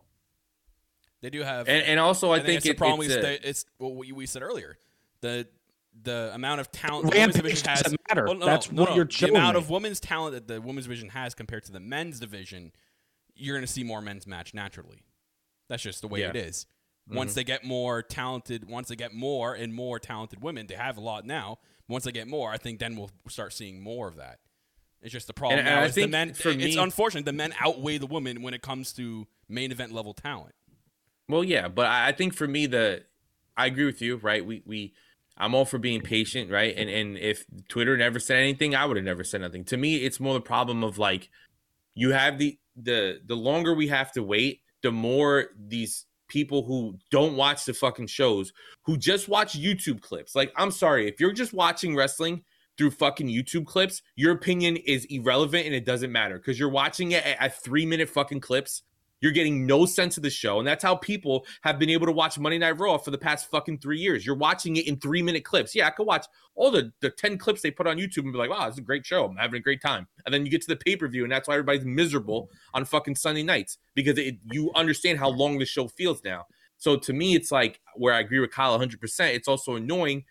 They 1.22 1.30
do 1.30 1.42
have, 1.42 1.68
And, 1.70 1.84
and 1.86 2.00
also, 2.00 2.32
I, 2.32 2.36
I 2.36 2.40
think 2.42 2.58
it's 2.58 2.66
the 2.66 2.72
it, 2.72 2.78
problem. 2.78 3.00
it's 3.02 3.16
we 3.16 3.20
a- 3.20 3.22
sta- 3.38 3.48
it's 3.50 3.66
what 3.78 3.96
we, 3.96 4.12
we 4.12 4.26
said 4.26 4.42
earlier. 4.42 4.78
The 5.22 5.48
the 6.04 6.30
amount 6.34 6.60
of 6.60 6.70
talent 6.74 7.10
the 7.10 7.18
women's 7.18 7.36
division 7.36 7.70
has. 7.70 7.82
doesn't 7.82 8.02
matter. 8.10 8.26
Oh, 8.28 8.32
well, 8.32 8.40
no, 8.40 8.46
That's 8.46 8.70
no, 8.70 8.82
what 8.82 8.90
no. 8.90 8.96
you're 8.98 9.06
The 9.06 9.30
amount 9.30 9.56
me. 9.56 9.62
of 9.62 9.70
women's 9.70 10.02
talent 10.02 10.34
that 10.34 10.46
the 10.48 10.60
women's 10.60 10.86
division 10.86 11.08
has 11.10 11.34
compared 11.34 11.64
to 11.66 11.72
the 11.72 11.80
men's 11.80 12.20
division, 12.20 12.74
you're 13.34 13.56
going 13.56 13.66
to 13.66 13.72
see 13.72 13.84
more 13.86 14.02
men's 14.02 14.28
match 14.28 14.54
naturally. 14.54 15.04
That's 15.70 15.82
just 15.82 16.02
the 16.02 16.10
way 16.10 16.20
Yeah. 16.20 16.32
it 16.32 16.36
is. 16.36 16.68
Once 17.08 17.32
mm-hmm. 17.32 17.36
they 17.36 17.44
get 17.44 17.64
more 17.64 18.02
talented, 18.02 18.68
once 18.68 18.88
they 18.88 18.96
get 18.96 19.14
more 19.14 19.54
and 19.54 19.74
more 19.74 20.00
talented 20.00 20.42
women, 20.42 20.66
they 20.68 20.76
have 20.76 20.98
a 20.98 21.02
lot 21.02 21.26
now. 21.26 21.60
Once 21.88 22.04
they 22.04 22.12
get 22.12 22.28
more, 22.28 22.52
I 22.52 22.58
think 22.58 22.80
then 22.80 22.96
we'll 22.96 23.12
start 23.28 23.54
seeing 23.54 23.82
more 23.82 24.08
of 24.08 24.16
that. 24.16 24.40
It's 25.02 25.14
just 25.14 25.28
the 25.28 25.34
problem 25.34 25.60
And- 25.60 25.68
and 25.68 25.76
now 25.76 25.84
I 25.84 25.86
is 25.86 25.94
the 25.94 26.08
men. 26.08 26.34
for 26.34 26.50
it's 26.50 26.58
me- 26.58 26.78
unfortunate 26.78 27.26
the 27.26 27.34
men 27.34 27.54
outweigh 27.60 28.00
the 28.00 28.08
women 28.08 28.42
when 28.42 28.56
it 28.56 28.64
comes 28.64 28.92
to 28.94 29.28
main 29.48 29.72
event 29.72 29.92
level 29.92 30.16
talent. 30.16 30.56
Well, 31.30 31.44
yeah, 31.44 31.68
but 31.68 31.86
I 31.86 32.08
I 32.08 32.12
think 32.12 32.34
for 32.34 32.48
me, 32.48 32.66
the 32.66 33.06
I 33.56 33.68
agree 33.68 33.86
with 33.86 34.02
you, 34.02 34.18
right? 34.18 34.44
We 34.44 34.64
we 34.66 34.94
I'm 35.38 35.54
all 35.54 35.66
for 35.66 35.78
being 35.78 36.02
patient, 36.02 36.50
right? 36.50 36.76
And 36.76 36.90
and 36.90 37.18
if 37.18 37.46
Twitter 37.68 37.98
never 37.98 38.20
said 38.20 38.38
anything, 38.38 38.74
I 38.74 38.86
would 38.86 38.98
have 38.98 39.06
never 39.06 39.24
said 39.24 39.42
nothing. 39.42 39.64
To 39.66 39.78
me, 39.78 39.98
it's 39.98 40.20
more 40.20 40.34
the 40.34 40.42
problem 40.42 40.84
of 40.84 40.98
like 40.98 41.30
you 41.94 42.12
have 42.12 42.40
the 42.40 42.58
the 42.76 43.22
the 43.26 43.36
longer 43.36 43.74
we 43.74 43.88
have 43.90 44.12
to 44.14 44.24
wait, 44.24 44.62
the 44.82 44.92
more 44.92 45.50
these 45.58 46.06
people 46.28 46.64
who 46.64 46.98
don't 47.12 47.36
watch 47.36 47.66
the 47.66 47.74
fucking 47.74 48.08
shows, 48.08 48.52
who 48.84 48.98
just 48.98 49.28
watch 49.28 49.60
YouTube 49.60 50.02
clips. 50.02 50.36
Like, 50.36 50.52
I'm 50.56 50.72
sorry, 50.72 51.08
if 51.08 51.20
you're 51.20 51.34
just 51.34 51.54
watching 51.54 51.96
wrestling 51.96 52.44
through 52.78 52.92
fucking 52.92 53.28
YouTube 53.28 53.66
clips, 53.66 54.02
your 54.16 54.34
opinion 54.34 54.78
is 54.78 55.06
irrelevant 55.06 55.66
and 55.66 55.76
it 55.76 55.86
doesn't 55.86 56.12
matter 56.12 56.38
because 56.38 56.60
you're 56.60 56.70
watching 56.70 57.12
it 57.12 57.26
at, 57.26 57.42
at 57.42 57.64
three 57.64 57.86
minute 57.86 58.10
fucking 58.10 58.42
clips. 58.42 58.84
You're 59.22 59.32
getting 59.32 59.66
no 59.66 59.86
sense 59.86 60.18
of 60.18 60.24
the 60.24 60.30
show. 60.30 60.60
And 60.60 60.68
that's 60.68 60.84
how 60.84 60.96
people 60.96 61.46
have 61.62 61.80
been 61.80 61.90
able 61.90 62.06
to 62.06 62.12
watch 62.12 62.38
Monday 62.38 62.58
Night 62.58 62.80
Raw 62.80 62.98
for 62.98 63.12
the 63.12 63.18
past 63.18 63.50
fucking 63.50 63.80
three 63.80 64.00
years. 64.00 64.26
You're 64.26 64.36
watching 64.36 64.76
it 64.76 64.88
in 64.88 64.98
three 64.98 65.22
minute 65.22 65.44
clips. 65.44 65.74
Yeah, 65.74 65.88
I 65.88 65.92
could 65.92 66.06
watch 66.06 66.26
all 66.56 66.72
the, 66.72 66.92
the 67.02 67.10
10 67.10 67.38
clips 67.38 67.62
they 67.62 67.72
put 67.72 67.88
on 67.88 67.98
YouTube 67.98 68.20
and 68.20 68.34
be 68.34 68.38
like, 68.38 68.50
wow, 68.50 68.68
it's 68.68 68.78
a 68.78 68.82
great 68.82 69.06
show. 69.06 69.26
I'm 69.26 69.38
having 69.38 69.58
a 69.58 69.64
great 69.64 69.82
time. 69.82 70.08
And 70.26 70.34
then 70.34 70.46
you 70.46 70.52
get 70.52 70.62
to 70.62 70.68
the 70.68 70.76
pay 70.76 70.96
per 70.96 71.08
view, 71.08 71.24
and 71.24 71.32
that's 71.32 71.48
why 71.48 71.56
everybody's 71.56 71.86
miserable 71.86 72.50
on 72.74 72.86
fucking 72.86 73.16
Sunday 73.16 73.44
nights 73.44 73.78
because 73.94 74.18
it, 74.18 74.38
you 74.52 74.72
understand 74.76 75.20
how 75.20 75.30
long 75.30 75.60
the 75.60 75.66
show 75.66 75.88
feels 75.88 76.24
now. 76.24 76.46
So 76.78 76.98
to 76.98 77.14
me, 77.14 77.36
it's 77.36 77.52
like 77.52 77.80
where 77.96 78.14
I 78.14 78.20
agree 78.20 78.40
with 78.40 78.52
Kyle 78.52 78.78
100%. 78.78 79.34
It's 79.34 79.48
also 79.48 79.76
annoying 79.76 80.26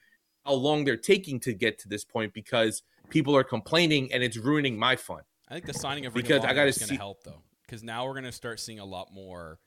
how 0.45 0.53
long 0.53 0.85
they're 0.85 0.97
taking 0.97 1.41
to 1.41 1.53
get 1.53 1.79
to 1.81 1.89
this 1.89 2.05
point 2.05 2.35
because 2.35 2.83
people 3.11 3.35
are 3.37 3.45
complaining 3.45 4.13
and 4.13 4.23
it's 4.23 4.37
ruining 4.37 4.79
my 4.79 4.97
fun. 4.97 5.23
I 5.49 5.55
think 5.55 5.67
the 5.67 5.75
signing 5.75 6.07
of 6.07 6.15
Ring 6.15 6.23
Because 6.23 6.45
of 6.45 6.51
I 6.51 6.55
gotta 6.55 6.69
is 6.69 6.79
going 6.79 6.91
to 6.91 6.97
help 6.97 7.23
though, 7.23 7.43
because 7.67 7.83
now 7.83 8.07
we're 8.07 8.13
going 8.13 8.25
to 8.25 8.33
start 8.33 8.61
seeing 8.61 8.79
a 8.79 8.85
lot 8.85 9.13
more 9.13 9.59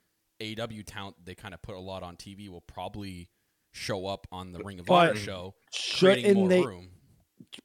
AEW 0.41 0.83
talent. 0.86 1.15
They 1.23 1.36
kind 1.36 1.53
of 1.53 1.62
put 1.62 1.75
a 1.75 1.79
lot 1.79 2.03
on 2.03 2.15
TV. 2.15 2.49
Will 2.49 2.62
probably 2.62 3.29
show 3.71 4.07
up 4.07 4.27
on 4.31 4.51
the 4.53 4.60
Ring 4.63 4.79
of 4.79 4.86
But 4.86 5.10
Honor 5.12 5.15
show, 5.19 5.55
creating 5.99 6.23
Shouldn't 6.23 6.38
more 6.39 6.49
they? 6.49 6.62
room. 6.65 6.89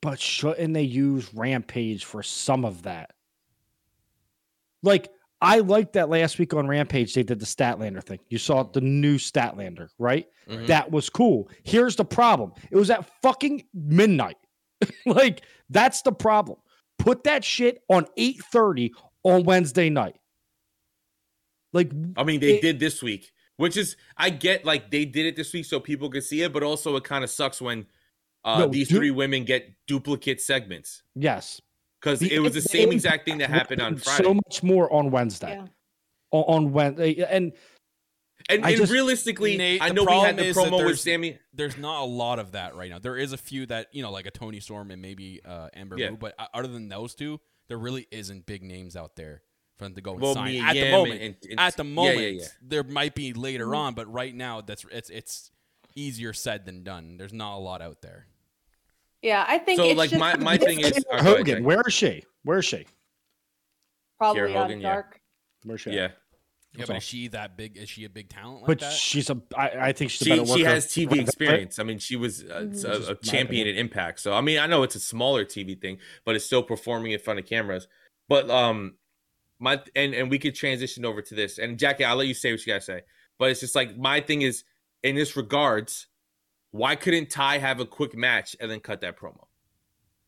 But 0.00 0.20
shouldn't 0.20 0.74
they 0.74 0.82
use 0.82 1.32
Rampage 1.34 2.04
for 2.04 2.22
some 2.22 2.64
of 2.64 2.82
that? 2.82 3.10
Like, 4.82 5.10
I 5.40 5.58
liked 5.58 5.94
that 5.94 6.08
last 6.08 6.38
week 6.38 6.54
on 6.54 6.68
Rampage, 6.68 7.14
they 7.14 7.22
did 7.22 7.40
the 7.40 7.46
Statlander 7.46 8.02
thing. 8.02 8.20
You 8.28 8.38
saw 8.38 8.62
the 8.62 8.80
new 8.80 9.16
Statlander, 9.16 9.88
right? 9.98 10.26
Mhm. 10.48 10.66
That 10.68 10.90
was 10.90 11.10
cool. 11.10 11.50
Here's 11.64 11.96
the 11.96 12.04
problem 12.04 12.52
it 12.70 12.76
was 12.76 12.90
at 12.90 13.08
fucking 13.22 13.64
midnight. 13.74 14.36
like, 15.06 15.42
that's 15.68 16.02
the 16.02 16.12
problem. 16.12 16.58
Put 16.98 17.24
that 17.24 17.44
shit 17.44 17.82
on 17.88 18.06
8:30 18.16 18.90
on 19.24 19.44
Wednesday 19.44 19.88
night. 19.90 20.16
Like, 21.72 21.90
I 22.16 22.24
mean, 22.24 22.40
they 22.40 22.54
It- 22.56 22.62
did 22.62 22.78
this 22.80 23.02
week, 23.02 23.32
which 23.56 23.76
is 23.76 23.96
I 24.16 24.30
get 24.30 24.64
like 24.64 24.90
they 24.90 25.04
did 25.04 25.26
it 25.26 25.36
this 25.36 25.52
week 25.52 25.64
so 25.64 25.80
people 25.80 26.10
could 26.10 26.24
see 26.24 26.42
it, 26.42 26.52
but 26.52 26.62
also 26.62 26.96
it 26.96 27.04
kind 27.04 27.24
of 27.24 27.30
sucks 27.30 27.60
when 27.60 27.86
uh, 28.44 28.60
No, 28.60 28.68
these 28.68 28.88
du- 28.88 28.96
three 28.96 29.10
women 29.10 29.44
get 29.44 29.70
duplicate 29.86 30.40
segments 30.40 31.02
yes. 31.14 31.60
because 32.00 32.20
it 32.22 32.40
was 32.40 32.54
the 32.54 32.60
same 32.60 32.90
exact 32.90 33.24
thing 33.24 33.38
that 33.38 33.50
happened 33.50 33.80
on 33.80 33.96
Friday. 33.96 34.24
So 34.24 34.34
much 34.34 34.62
more 34.62 34.92
on 34.92 35.10
Wednesday. 35.12 35.54
Yeah. 35.54 35.66
On, 36.32 36.42
on 36.66 36.72
Wednesday. 36.72 37.22
And 37.22 37.52
and, 38.48 38.64
and 38.66 38.76
just- 38.76 38.90
realistically, 38.92 39.56
Nate, 39.56 39.80
I 39.80 39.90
know 39.90 40.02
we 40.04 40.12
had 40.14 40.36
the 40.36 40.50
promo 40.52 40.84
with 40.84 40.98
Sammy. 40.98 41.38
There's 41.54 41.78
not 41.78 42.02
a 42.02 42.04
lot 42.04 42.40
of 42.40 42.52
that 42.52 42.74
right 42.74 42.90
now. 42.90 42.98
There 42.98 43.16
is 43.16 43.32
a 43.32 43.36
few 43.38 43.66
that 43.66 43.86
you 43.92 44.02
know, 44.02 44.10
like 44.10 44.26
a 44.26 44.32
Toni 44.32 44.58
Storm 44.58 44.90
and 44.90 45.00
maybe 45.00 45.40
uh, 45.44 45.68
Ember 45.72 45.96
Yeah. 45.96 46.10
Moon, 46.10 46.18
but 46.20 46.34
other 46.52 46.66
than 46.66 46.88
those 46.88 47.14
two, 47.14 47.40
there 47.68 47.78
really 47.78 48.08
isn't 48.10 48.44
big 48.46 48.64
names 48.64 48.96
out 48.96 49.14
there 49.14 49.42
for 49.82 49.88
them 49.88 49.94
to 49.94 50.00
go 50.00 50.12
and 50.12 50.20
Well, 50.22 50.34
sign 50.34 50.52
Mia 50.52 50.62
at 50.62 50.74
the 50.74 50.90
moment. 50.90 51.20
and- 51.22 51.36
and- 51.50 51.60
at 51.60 51.76
the 51.76 51.84
yeah, 51.84 51.90
yeah, 51.90 52.14
moment, 52.14 52.56
there 52.62 52.82
might 52.84 53.14
be 53.14 53.32
later 53.32 53.74
on, 53.74 53.94
but 53.94 54.10
right 54.12 54.34
now, 54.34 54.60
that's 54.60 54.84
it's 54.90 55.10
it's 55.10 55.50
easier 55.94 56.32
said 56.32 56.64
than 56.64 56.82
done. 56.84 57.16
There's 57.18 57.32
not 57.32 57.56
a 57.56 57.60
lot 57.60 57.82
out 57.82 58.00
there. 58.02 58.26
Yeah, 59.20 59.44
I 59.46 59.58
think 59.58 59.78
So, 59.78 59.84
it's 59.84 59.96
like, 59.98 60.10
just 60.10 60.20
my- 60.20 60.36
my 60.36 60.56
thing 60.56 60.80
is- 60.80 60.92
Kiera 60.92 61.04
uh, 61.12 61.16
ahead, 61.18 61.36
Hogan, 61.38 61.64
where 61.64 61.82
is 61.86 61.92
she? 61.92 62.24
Where 62.44 62.58
is 62.58 62.64
she? 62.64 62.86
probably 64.18 64.42
Kiera 64.42 64.56
on 64.56 64.62
Hogan, 64.62 64.80
yeah. 64.80 64.92
dark. 64.94 65.20
Where's 65.64 65.80
she? 65.80 65.90
at? 65.90 65.96
Yeah, 65.96 66.08
Yeah, 66.76 66.84
but 66.86 66.96
is 66.96 67.02
she 67.02 67.28
that 67.28 67.56
big? 67.56 67.76
Is 67.76 67.88
she 67.90 68.04
a 68.04 68.08
big 68.08 68.28
talent 68.30 68.62
like 68.62 68.66
but 68.66 68.80
that? 68.80 68.92
she's 68.92 69.30
a. 69.30 69.40
I, 69.56 69.88
I 69.88 69.92
think 69.92 70.10
she's 70.10 70.22
a 70.22 70.24
she 70.24 70.30
better 70.30 70.42
worker. 70.42 70.58
she 70.58 70.64
has 70.64 70.86
TV 70.86 71.20
experience. 71.20 71.78
I 71.78 71.82
mean, 71.82 71.98
she 71.98 72.16
was 72.16 72.42
uh, 72.44 72.62
Mhm. 72.68 72.84
a, 72.84 73.10
a 73.12 73.14
champion 73.16 73.66
opinion. 73.66 73.68
at 73.68 73.76
Impact. 73.80 74.20
So 74.20 74.32
I 74.32 74.40
mean, 74.40 74.58
I 74.58 74.66
know 74.66 74.82
it's 74.82 74.94
a 74.96 75.00
smaller 75.00 75.44
TV 75.44 75.74
thing, 75.80 75.98
but 76.24 76.34
it's 76.34 76.44
still 76.44 76.62
performing 76.62 77.12
in 77.12 77.18
front 77.20 77.38
of 77.40 77.46
cameras. 77.46 77.88
But 78.28 78.48
um, 78.50 78.94
my 79.62 79.80
and 79.94 80.12
and 80.12 80.28
we 80.28 80.38
could 80.38 80.54
transition 80.54 81.04
over 81.04 81.22
to 81.22 81.34
this. 81.34 81.58
And 81.58 81.78
Jackie, 81.78 82.04
I'll 82.04 82.16
let 82.16 82.26
you 82.26 82.34
say 82.34 82.50
what 82.52 82.60
you 82.66 82.72
gotta 82.72 82.84
say. 82.84 83.02
But 83.38 83.50
it's 83.50 83.60
just 83.60 83.74
like 83.74 83.96
my 83.96 84.20
thing 84.20 84.42
is 84.42 84.64
in 85.02 85.14
this 85.14 85.36
regards, 85.36 86.08
why 86.72 86.96
couldn't 86.96 87.30
Ty 87.30 87.58
have 87.58 87.80
a 87.80 87.86
quick 87.86 88.14
match 88.14 88.56
and 88.60 88.70
then 88.70 88.80
cut 88.80 89.00
that 89.00 89.16
promo? 89.16 89.46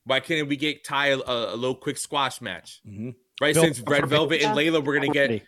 Why 0.05 0.21
couldn't 0.21 0.49
we 0.49 0.57
get 0.57 0.85
Ty 0.85 1.09
a, 1.09 1.19
a, 1.19 1.55
a 1.55 1.57
little 1.57 1.75
quick 1.75 1.99
squash 1.99 2.41
match? 2.41 2.81
Mhm. 2.89 3.15
Right, 3.41 3.53
Built 3.53 3.67
since 3.67 3.81
Red 3.81 4.07
Velvet 4.07 4.43
and 4.43 4.57
Leyla, 4.57 4.85
we're 4.85 4.95
gonna 4.95 5.09
get 5.09 5.43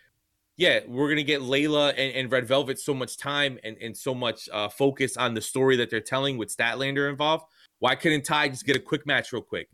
yeah, 0.57 0.81
we're 0.87 1.07
gonna 1.07 1.23
get 1.23 1.41
Leyla 1.41 1.91
and, 1.91 2.13
and 2.13 2.31
Red 2.31 2.45
Velvet 2.45 2.79
so 2.79 2.93
much 2.93 3.17
time 3.17 3.57
and, 3.63 3.77
and 3.77 3.95
so 3.95 4.13
much 4.13 4.49
uh, 4.51 4.67
focus 4.67 5.15
on 5.15 5.33
the 5.33 5.41
story 5.41 5.77
that 5.77 5.89
they're 5.89 6.01
telling 6.01 6.37
with 6.37 6.55
Statlander 6.55 7.09
involved. 7.09 7.45
Why 7.79 7.95
couldn't 7.95 8.23
Ty 8.23 8.49
just 8.49 8.65
get 8.65 8.75
a 8.75 8.79
quick 8.79 9.05
match 9.05 9.31
real 9.31 9.41
quick, 9.41 9.69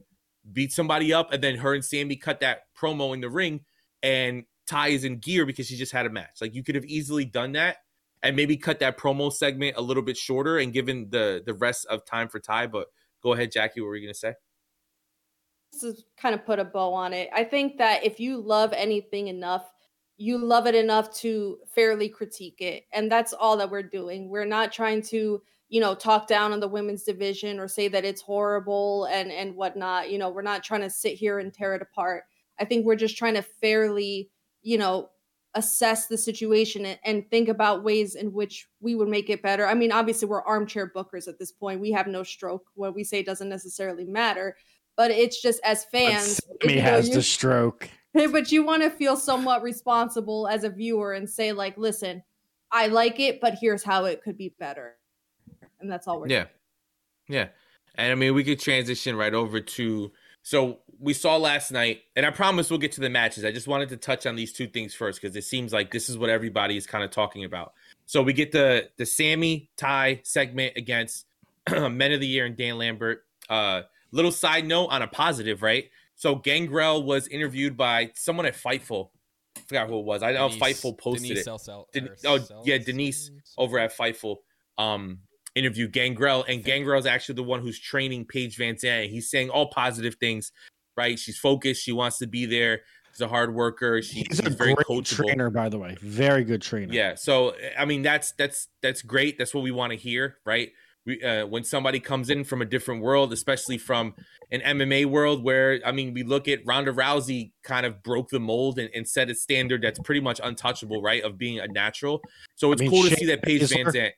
beat 0.52 0.72
somebody 0.72 1.14
up, 1.14 1.32
and 1.32 1.42
then 1.42 1.56
her 1.56 1.74
and 1.74 1.84
Sammy 1.84 2.16
cut 2.16 2.42
that 2.42 2.64
promo 2.78 3.14
in 3.14 3.22
the 3.22 3.30
ring, 3.30 3.62
and 4.04 4.44
Ty 4.68 4.90
is 4.90 5.04
in 5.04 5.18
gear 5.18 5.46
because 5.46 5.68
she 5.68 5.76
just 5.76 5.92
had 5.92 6.06
a 6.06 6.10
match. 6.10 6.42
Like 6.42 6.54
you 6.54 6.64
could 6.64 6.76
have 6.76 6.86
easily 6.86 7.26
done 7.26 7.54
that 7.54 7.78
and 8.22 8.36
maybe 8.36 8.56
cut 8.56 8.80
that 8.80 8.98
promo 8.98 9.34
segment 9.34 9.78
a 9.78 9.82
little 9.82 10.04
bit 10.04 10.18
shorter 10.18 10.60
and 10.60 10.72
given 10.72 11.08
the 11.10 11.42
the 11.46 11.54
rest 11.56 11.88
of 11.88 12.06
time 12.06 12.28
for 12.28 12.40
Ty. 12.40 12.68
But 12.68 12.88
go 13.22 13.34
ahead, 13.34 13.52
Jackie. 13.52 13.82
What 13.82 13.88
were 13.88 13.96
you 13.96 14.08
gonna 14.08 14.14
say? 14.14 14.34
to 15.82 15.96
kind 16.18 16.36
of 16.36 16.46
put 16.46 16.60
a 16.60 16.66
bow 16.66 16.94
on 16.94 17.14
it. 17.14 17.30
I 17.34 17.44
think 17.44 17.78
that 17.78 18.04
if 18.04 18.20
you 18.20 18.40
love 18.40 18.74
anything 18.74 19.28
enough, 19.28 19.70
you 20.18 20.38
love 20.38 20.68
it 20.68 20.76
enough 20.76 21.14
to 21.18 21.58
fairly 21.74 22.10
critique 22.10 22.62
it. 22.62 22.86
And 22.94 23.12
that's 23.12 23.34
all 23.34 23.58
that 23.58 23.72
we're 23.72 23.84
doing. 23.84 24.30
We're 24.30 24.46
not 24.46 24.72
trying 24.72 25.02
to, 25.04 25.42
you 25.70 25.82
know, 25.82 25.96
talk 25.96 26.28
down 26.28 26.54
on 26.54 26.60
the 26.60 26.68
women's 26.68 27.04
division 27.04 27.60
or 27.60 27.68
say 27.68 27.88
that 27.88 28.06
it's 28.06 28.22
horrible 28.22 29.06
and 29.06 29.32
and 29.32 29.56
whatnot. 29.56 30.12
You 30.12 30.20
know, 30.20 30.30
we're 30.30 30.42
not 30.44 30.64
trying 30.64 30.82
to 30.82 30.90
sit 30.90 31.16
here 31.16 31.40
and 31.40 31.54
tear 31.54 31.76
it 31.76 31.82
apart. 31.82 32.24
I 32.64 32.66
think 32.66 32.86
we're 32.86 32.96
just 32.96 33.18
trying 33.18 33.34
to 33.34 33.42
fairly, 33.42 34.30
you 34.62 34.78
know, 34.78 35.10
assess 35.54 36.08
the 36.08 36.18
situation 36.18 36.86
and, 36.86 36.98
and 37.04 37.30
think 37.30 37.50
about 37.50 37.84
ways 37.84 38.16
in 38.16 38.32
which 38.32 38.70
we 38.80 38.96
would 38.96 39.10
make 39.10 39.30
it 39.30 39.44
better. 39.44 39.68
I 39.68 39.74
mean, 39.74 39.92
obviously, 39.92 40.30
we're 40.30 40.44
armchair 40.44 40.90
bookers 40.96 41.28
at 41.28 41.38
this 41.38 41.52
point. 41.52 41.82
We 41.82 41.92
have 41.92 42.08
no 42.08 42.24
stroke. 42.24 42.64
What 42.76 42.96
we 42.96 43.04
say 43.04 43.22
doesn't 43.22 43.50
necessarily 43.50 44.06
matter. 44.06 44.56
But 44.96 45.12
it's 45.12 45.42
just 45.42 45.60
as 45.66 45.84
fans, 45.84 46.40
Sammy 46.62 46.76
you 46.76 46.82
know, 46.82 46.90
has 46.90 47.10
you- 47.10 47.16
the 47.16 47.22
stroke. 47.22 47.90
but 48.14 48.50
you 48.50 48.64
want 48.64 48.82
to 48.84 48.90
feel 48.90 49.18
somewhat 49.18 49.62
responsible 49.62 50.48
as 50.48 50.64
a 50.64 50.70
viewer 50.70 51.12
and 51.12 51.30
say, 51.30 51.52
like, 51.52 51.78
listen, 51.78 52.24
I 52.72 52.88
like 52.88 53.20
it, 53.20 53.42
but 53.42 53.58
here's 53.60 53.84
how 53.84 54.06
it 54.06 54.24
could 54.24 54.38
be 54.38 54.56
better. 54.58 54.96
And 55.82 55.92
that's 55.92 56.08
all 56.08 56.22
we're 56.22 56.30
Yeah. 56.30 56.46
Yeah. 57.28 57.50
And 57.96 58.10
I 58.10 58.16
mean, 58.16 58.34
we 58.34 58.46
could 58.46 58.62
transition 58.62 59.18
right 59.18 59.34
over 59.34 59.60
to. 59.60 60.14
So 60.44 60.80
we 61.00 61.14
saw 61.14 61.38
last 61.38 61.72
night, 61.72 62.02
and 62.16 62.26
I 62.26 62.30
promise 62.30 62.70
we'll 62.70 62.80
get 62.80 62.92
to 62.94 63.02
the 63.02 63.10
matches. 63.10 63.46
I 63.46 63.52
just 63.52 63.68
wanted 63.68 63.90
to 63.90 63.98
touch 63.98 64.26
on 64.26 64.36
these 64.36 64.52
two 64.52 64.68
things 64.68 64.94
first 64.94 65.22
because 65.22 65.36
it 65.36 65.46
seems 65.46 65.72
like 65.72 65.90
this 65.92 66.10
is 66.10 66.18
what 66.18 66.30
everybody 66.30 66.76
is 66.78 66.86
kind 66.86 67.04
of 67.04 67.12
talking 67.12 67.46
about. 67.46 67.74
So 68.06 68.22
we 68.22 68.34
get 68.34 68.52
the 68.52 68.90
the 68.98 69.06
Sammy 69.06 69.70
Ty 69.78 70.20
segment 70.24 70.74
against 70.76 71.26
Men 71.72 72.12
of 72.12 72.20
the 72.20 72.28
Year 72.28 72.46
and 72.46 72.58
Dan 72.58 72.78
Lambert. 72.78 73.24
Uh, 73.50 73.84
little 74.12 74.32
side 74.32 74.66
note 74.66 74.88
on 74.88 75.02
a 75.02 75.08
positive, 75.08 75.62
right? 75.62 75.90
So 76.16 76.36
Gangrel 76.36 77.04
was 77.04 77.28
interviewed 77.28 77.76
by 77.78 78.12
someone 78.14 78.46
at 78.46 78.54
Fightful. 78.54 79.10
I 79.56 79.62
forgot 79.62 79.88
who 79.88 80.00
it 80.00 80.06
was. 80.06 80.24
I 80.24 80.34
know 80.34 80.50
Denise- 80.50 80.62
Fightful 80.62 80.98
posted 80.98 81.22
Denise 81.30 81.40
it. 81.40 81.46
Den- 81.94 82.10
oh, 82.28 82.40
yeah, 82.66 82.78
Denise 82.80 83.32
over 83.58 83.80
at 83.80 83.96
Fightful 83.96 84.38
um 84.78 85.20
interviewed 85.56 85.92
Gangrel, 85.92 86.44
and 86.48 86.64
Gangrel 86.64 87.00
is 87.00 87.06
actually 87.06 87.36
the 87.36 87.44
one 87.44 87.62
who's 87.62 87.80
training 87.80 88.26
Paige 88.26 88.58
VanZant. 88.58 89.10
He's 89.10 89.30
saying 89.30 89.50
all 89.50 89.68
positive 89.68 90.16
things, 90.16 90.52
right? 90.98 91.18
She's 91.18 91.38
focused. 91.38 91.84
She 91.84 91.92
wants 91.92 92.18
to 92.20 92.28
be 92.28 92.46
there. 92.46 92.82
She's 93.12 93.22
a 93.22 93.28
hard 93.28 93.54
worker. 93.54 94.02
She, 94.02 94.20
He's 94.20 94.38
she's 94.38 94.40
a 94.40 94.50
very 94.50 94.74
coachable. 94.76 95.06
trainer, 95.06 95.50
by 95.52 95.70
the 95.70 95.78
way. 95.78 95.96
Very 96.02 96.44
good 96.44 96.64
trainer. 96.64 96.92
Yeah. 96.92 97.14
So 97.16 97.56
I 97.78 97.86
mean, 97.86 98.02
that's 98.02 98.32
that's 98.32 98.70
that's 98.82 99.04
great. 99.04 99.38
That's 99.38 99.54
what 99.54 99.62
we 99.64 99.72
want 99.72 99.92
to 99.92 99.98
hear, 99.98 100.38
right? 100.46 100.72
We 101.06 101.22
uh, 101.22 101.46
when 101.46 101.64
somebody 101.64 102.00
comes 102.00 102.32
in 102.32 102.44
from 102.44 102.64
a 102.64 102.66
different 102.66 103.04
world, 103.04 103.32
especially 103.32 103.78
from 103.78 104.16
an 104.52 104.62
MMA 104.62 105.06
world, 105.06 105.44
where 105.44 105.80
I 105.86 105.92
mean, 105.92 106.16
we 106.16 106.24
look 106.24 106.48
at 106.48 106.66
Ronda 106.66 106.92
Rousey 106.92 107.52
kind 107.62 107.86
of 107.86 108.02
broke 108.02 108.30
the 108.30 108.40
mold 108.40 108.80
and, 108.80 108.90
and 108.96 109.08
set 109.08 109.30
a 109.30 109.36
standard 109.36 109.84
that's 109.84 110.00
pretty 110.00 110.22
much 110.22 110.42
untouchable, 110.44 111.04
right? 111.04 111.22
Of 111.22 111.38
being 111.38 111.60
a 111.60 111.68
natural. 111.68 112.20
So 112.56 112.72
it's 112.72 112.82
mean, 112.82 112.90
cool 112.90 113.04
to 113.04 113.16
see 113.16 113.26
that 113.28 113.44
Paige 113.44 113.70
Van. 113.70 114.12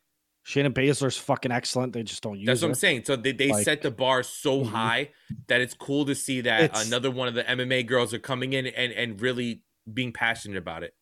Shannon 0.47 0.73
Baszler's 0.73 1.17
fucking 1.17 1.51
excellent. 1.51 1.93
They 1.93 2.03
just 2.03 2.21
don't 2.21 2.37
use 2.37 2.45
That's 2.45 2.61
what 2.61 2.67
her. 2.67 2.71
I'm 2.71 2.75
saying. 2.75 3.03
So 3.05 3.15
they, 3.15 3.31
they 3.31 3.49
Like- 3.49 3.65
set 3.65 3.81
the 3.81 3.89
bar 3.89 4.21
so 4.21 4.61
Mhm. 4.61 4.67
high 4.69 5.09
that 5.47 5.59
it's 5.59 5.73
cool 5.73 6.05
to 6.05 6.13
see 6.13 6.41
that 6.41 6.61
It's- 6.65 6.87
another 6.87 7.09
one 7.09 7.27
of 7.27 7.33
the 7.33 7.43
MMA 7.49 7.81
girls 7.83 8.13
are 8.13 8.19
coming 8.19 8.53
in 8.53 8.67
and, 8.67 8.93
and 8.93 9.19
really 9.19 9.63
being 9.91 10.13
passionate 10.13 10.57
about 10.57 10.83
it. 10.83 10.93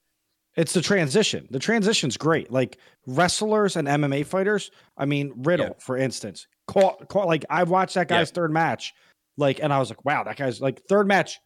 It's 0.56 0.72
the 0.74 0.82
transition. 0.82 1.48
The 1.52 1.60
transition's 1.60 2.16
great. 2.16 2.52
Like 2.52 2.78
wrestlers 3.06 3.76
and 3.76 3.86
MMA 3.88 4.24
fighters. 4.26 4.72
I 4.96 5.06
mean, 5.06 5.34
Riddle, 5.36 5.68
Yeah. 5.68 5.74
for 5.80 5.98
instance, 5.98 6.48
caught, 6.68 7.10
caught 7.10 7.28
like 7.28 7.44
I've 7.50 7.70
watched 7.70 7.96
that 7.96 8.10
Yeah. 8.10 8.20
guy's 8.20 8.32
third 8.32 8.52
match, 8.54 8.94
like, 9.36 9.62
and 9.62 9.74
I 9.74 9.80
was 9.80 9.90
like, 9.90 10.06
wow, 10.06 10.24
that 10.24 10.38
guy's 10.38 10.62
like 10.62 10.82
third 10.88 11.06
match 11.08 11.40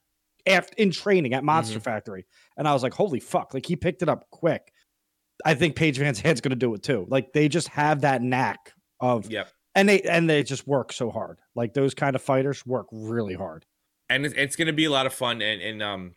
after 0.46 0.76
in 0.78 0.92
training 0.92 1.34
at 1.34 1.44
Monster 1.44 1.80
Mhm. 1.80 1.84
Factory, 1.84 2.26
and 2.58 2.68
I 2.68 2.74
was 2.74 2.84
like, 2.84 2.94
holy 2.94 3.20
fuck, 3.20 3.54
like 3.56 3.66
he 3.66 3.76
picked 3.76 4.04
it 4.04 4.10
up 4.10 4.30
quick. 4.30 4.72
I 5.46 5.54
think 5.54 5.76
Paige 5.76 6.00
VanZant's 6.00 6.42
gonna 6.42 6.56
do 6.56 6.74
it 6.74 6.84
too. 6.84 7.06
Like 7.10 7.34
they 7.34 7.48
just 7.50 7.68
have 7.70 8.02
that 8.02 8.22
knack 8.22 8.74
of, 9.00 9.30
Yep. 9.30 9.50
and 9.76 9.88
they 9.88 10.02
and 10.02 10.30
they 10.30 10.44
just 10.44 10.68
work 10.68 10.92
so 10.94 11.10
hard. 11.12 11.40
Like 11.56 11.74
those 11.74 11.94
kind 11.94 12.16
of 12.16 12.22
fighters 12.22 12.66
work 12.66 12.88
really 12.92 13.36
hard. 13.36 13.66
and 14.10 14.26
it's, 14.26 14.36
it's 14.36 14.56
going 14.56 14.68
to 14.68 14.74
be 14.74 14.86
a 14.86 14.90
lot 14.90 15.06
of 15.06 15.14
fun 15.14 15.42
and, 15.42 15.62
and 15.62 15.84
um 15.84 16.14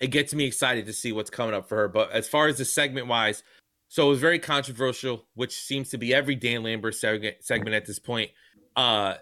it 0.00 0.08
gets 0.08 0.32
me 0.34 0.44
excited 0.44 0.86
to 0.86 0.92
see 0.92 1.10
what's 1.12 1.30
coming 1.30 1.54
up 1.54 1.68
for 1.68 1.76
her 1.76 1.88
but 1.88 2.10
as 2.12 2.28
far 2.28 2.46
as 2.48 2.58
the 2.58 2.64
segment 2.64 3.06
wise 3.08 3.42
so 3.88 4.06
it 4.06 4.10
was 4.10 4.20
very 4.20 4.38
controversial 4.38 5.26
which 5.34 5.54
seems 5.56 5.90
to 5.90 5.98
be 5.98 6.14
every 6.14 6.34
dan 6.36 6.62
lambert 6.62 6.94
segment, 6.94 7.36
segment 7.40 7.74
at 7.74 7.86
this 7.86 7.98
point 7.98 8.30
uh 8.76 9.14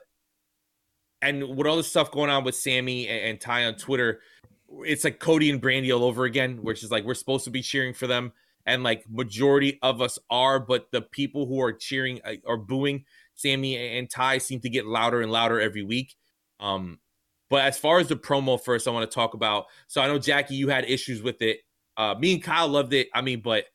and 1.20 1.56
with 1.56 1.66
all 1.66 1.76
the 1.76 1.82
stuff 1.82 2.10
going 2.10 2.30
on 2.30 2.44
with 2.44 2.54
sammy 2.54 3.08
and, 3.08 3.24
and 3.30 3.40
ty 3.40 3.64
on 3.64 3.74
twitter 3.74 4.20
it's 4.84 5.04
like 5.04 5.18
cody 5.18 5.50
and 5.50 5.60
brandi 5.62 5.94
all 5.94 6.04
over 6.04 6.24
again 6.24 6.58
which 6.62 6.82
is 6.82 6.90
like 6.90 7.04
we're 7.04 7.14
supposed 7.14 7.44
to 7.44 7.50
be 7.50 7.62
cheering 7.62 7.94
for 7.94 8.06
them 8.06 8.32
and 8.66 8.82
like 8.82 9.04
majority 9.10 9.78
of 9.82 10.00
us 10.00 10.18
are 10.30 10.60
but 10.60 10.86
the 10.92 11.02
people 11.02 11.46
who 11.46 11.60
are 11.60 11.72
cheering 11.72 12.20
uh, 12.24 12.34
or 12.44 12.56
booing 12.56 13.04
sammy 13.34 13.76
and 13.76 14.10
ty 14.10 14.38
seem 14.38 14.60
to 14.60 14.68
get 14.68 14.86
louder 14.86 15.20
and 15.20 15.32
louder 15.32 15.60
every 15.60 15.82
week 15.82 16.14
um 16.60 16.98
but 17.52 17.66
as 17.66 17.76
far 17.76 17.98
as 17.98 18.08
the 18.08 18.16
promo 18.16 18.58
first, 18.58 18.88
I 18.88 18.92
want 18.92 19.10
to 19.10 19.14
talk 19.14 19.34
about. 19.34 19.66
So 19.86 20.00
I 20.00 20.06
know 20.06 20.18
Jackie, 20.18 20.54
you 20.54 20.70
had 20.70 20.88
issues 20.88 21.22
with 21.22 21.42
it. 21.42 21.58
Uh, 21.98 22.14
me 22.18 22.32
and 22.32 22.42
Kyle 22.42 22.66
loved 22.66 22.94
it. 22.94 23.08
I 23.14 23.20
mean, 23.20 23.42
but 23.42 23.66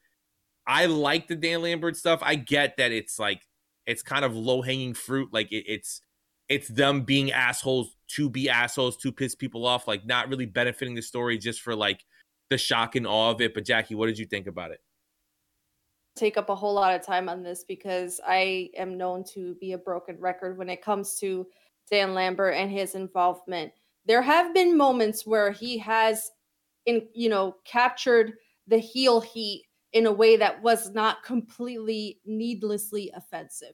I 0.66 0.88
like 0.88 1.28
the 1.28 1.36
Dan 1.36 1.62
Lambert 1.62 1.96
stuff. 1.96 2.20
I 2.24 2.34
get 2.34 2.78
that 2.78 2.92
it's 2.92 3.20
like 3.20 3.44
it's 3.86 4.02
kind 4.02 4.26
of 4.26 4.36
low 4.36 4.64
hanging 4.64 4.96
fruit. 4.96 5.30
Like 5.32 5.52
it, 5.52 5.66
it's 5.68 6.02
it's 6.50 6.68
them 6.70 7.04
being 7.04 7.32
assholes 7.32 7.96
to 8.16 8.32
be 8.32 8.50
assholes 8.50 8.98
to 8.98 9.12
piss 9.12 9.36
people 9.36 9.68
off. 9.68 9.88
Like 9.88 10.08
not 10.08 10.28
really 10.28 10.48
benefiting 10.48 10.96
the 10.96 11.04
story 11.04 11.38
just 11.38 11.62
for 11.62 11.76
like 11.76 12.04
the 12.50 12.58
shock 12.58 12.96
and 12.96 13.08
awe 13.08 13.32
of 13.32 13.42
it. 13.42 13.54
But 13.54 13.66
Jackie, 13.66 13.96
what 13.96 14.08
did 14.08 14.18
you 14.18 14.26
think 14.26 14.48
about 14.48 14.72
it? 14.72 14.80
take 16.18 16.38
up 16.38 16.50
a 16.50 16.56
whole 16.56 16.74
lot 16.74 16.94
of 16.94 17.06
time 17.06 17.30
on 17.30 17.44
this 17.44 17.64
because 17.64 18.20
I 18.26 18.70
am 18.76 18.98
known 18.98 19.24
to 19.34 19.56
be 19.56 19.74
a 19.74 19.78
broken 19.78 20.18
record 20.20 20.58
when 20.58 20.70
it 20.70 20.82
comes 20.82 21.16
to 21.20 21.48
Dan 21.90 22.14
Lambert 22.14 22.56
and 22.56 22.70
his 22.70 22.96
involvement. 22.96 23.72
There 24.06 24.22
have 24.22 24.54
been 24.54 24.76
moments 24.76 25.26
where 25.26 25.52
he 25.52 25.78
has 25.78 26.32
in 26.86 27.08
you 27.14 27.30
know 27.30 27.56
captured 27.66 28.34
the 28.68 28.78
heel 28.78 29.22
heat 29.22 29.66
in 29.94 30.06
a 30.06 30.12
way 30.12 30.36
that 30.38 30.62
was 30.62 30.92
not 30.92 31.24
completely 31.24 32.20
needlessly 32.26 33.12
offensive. 33.16 33.74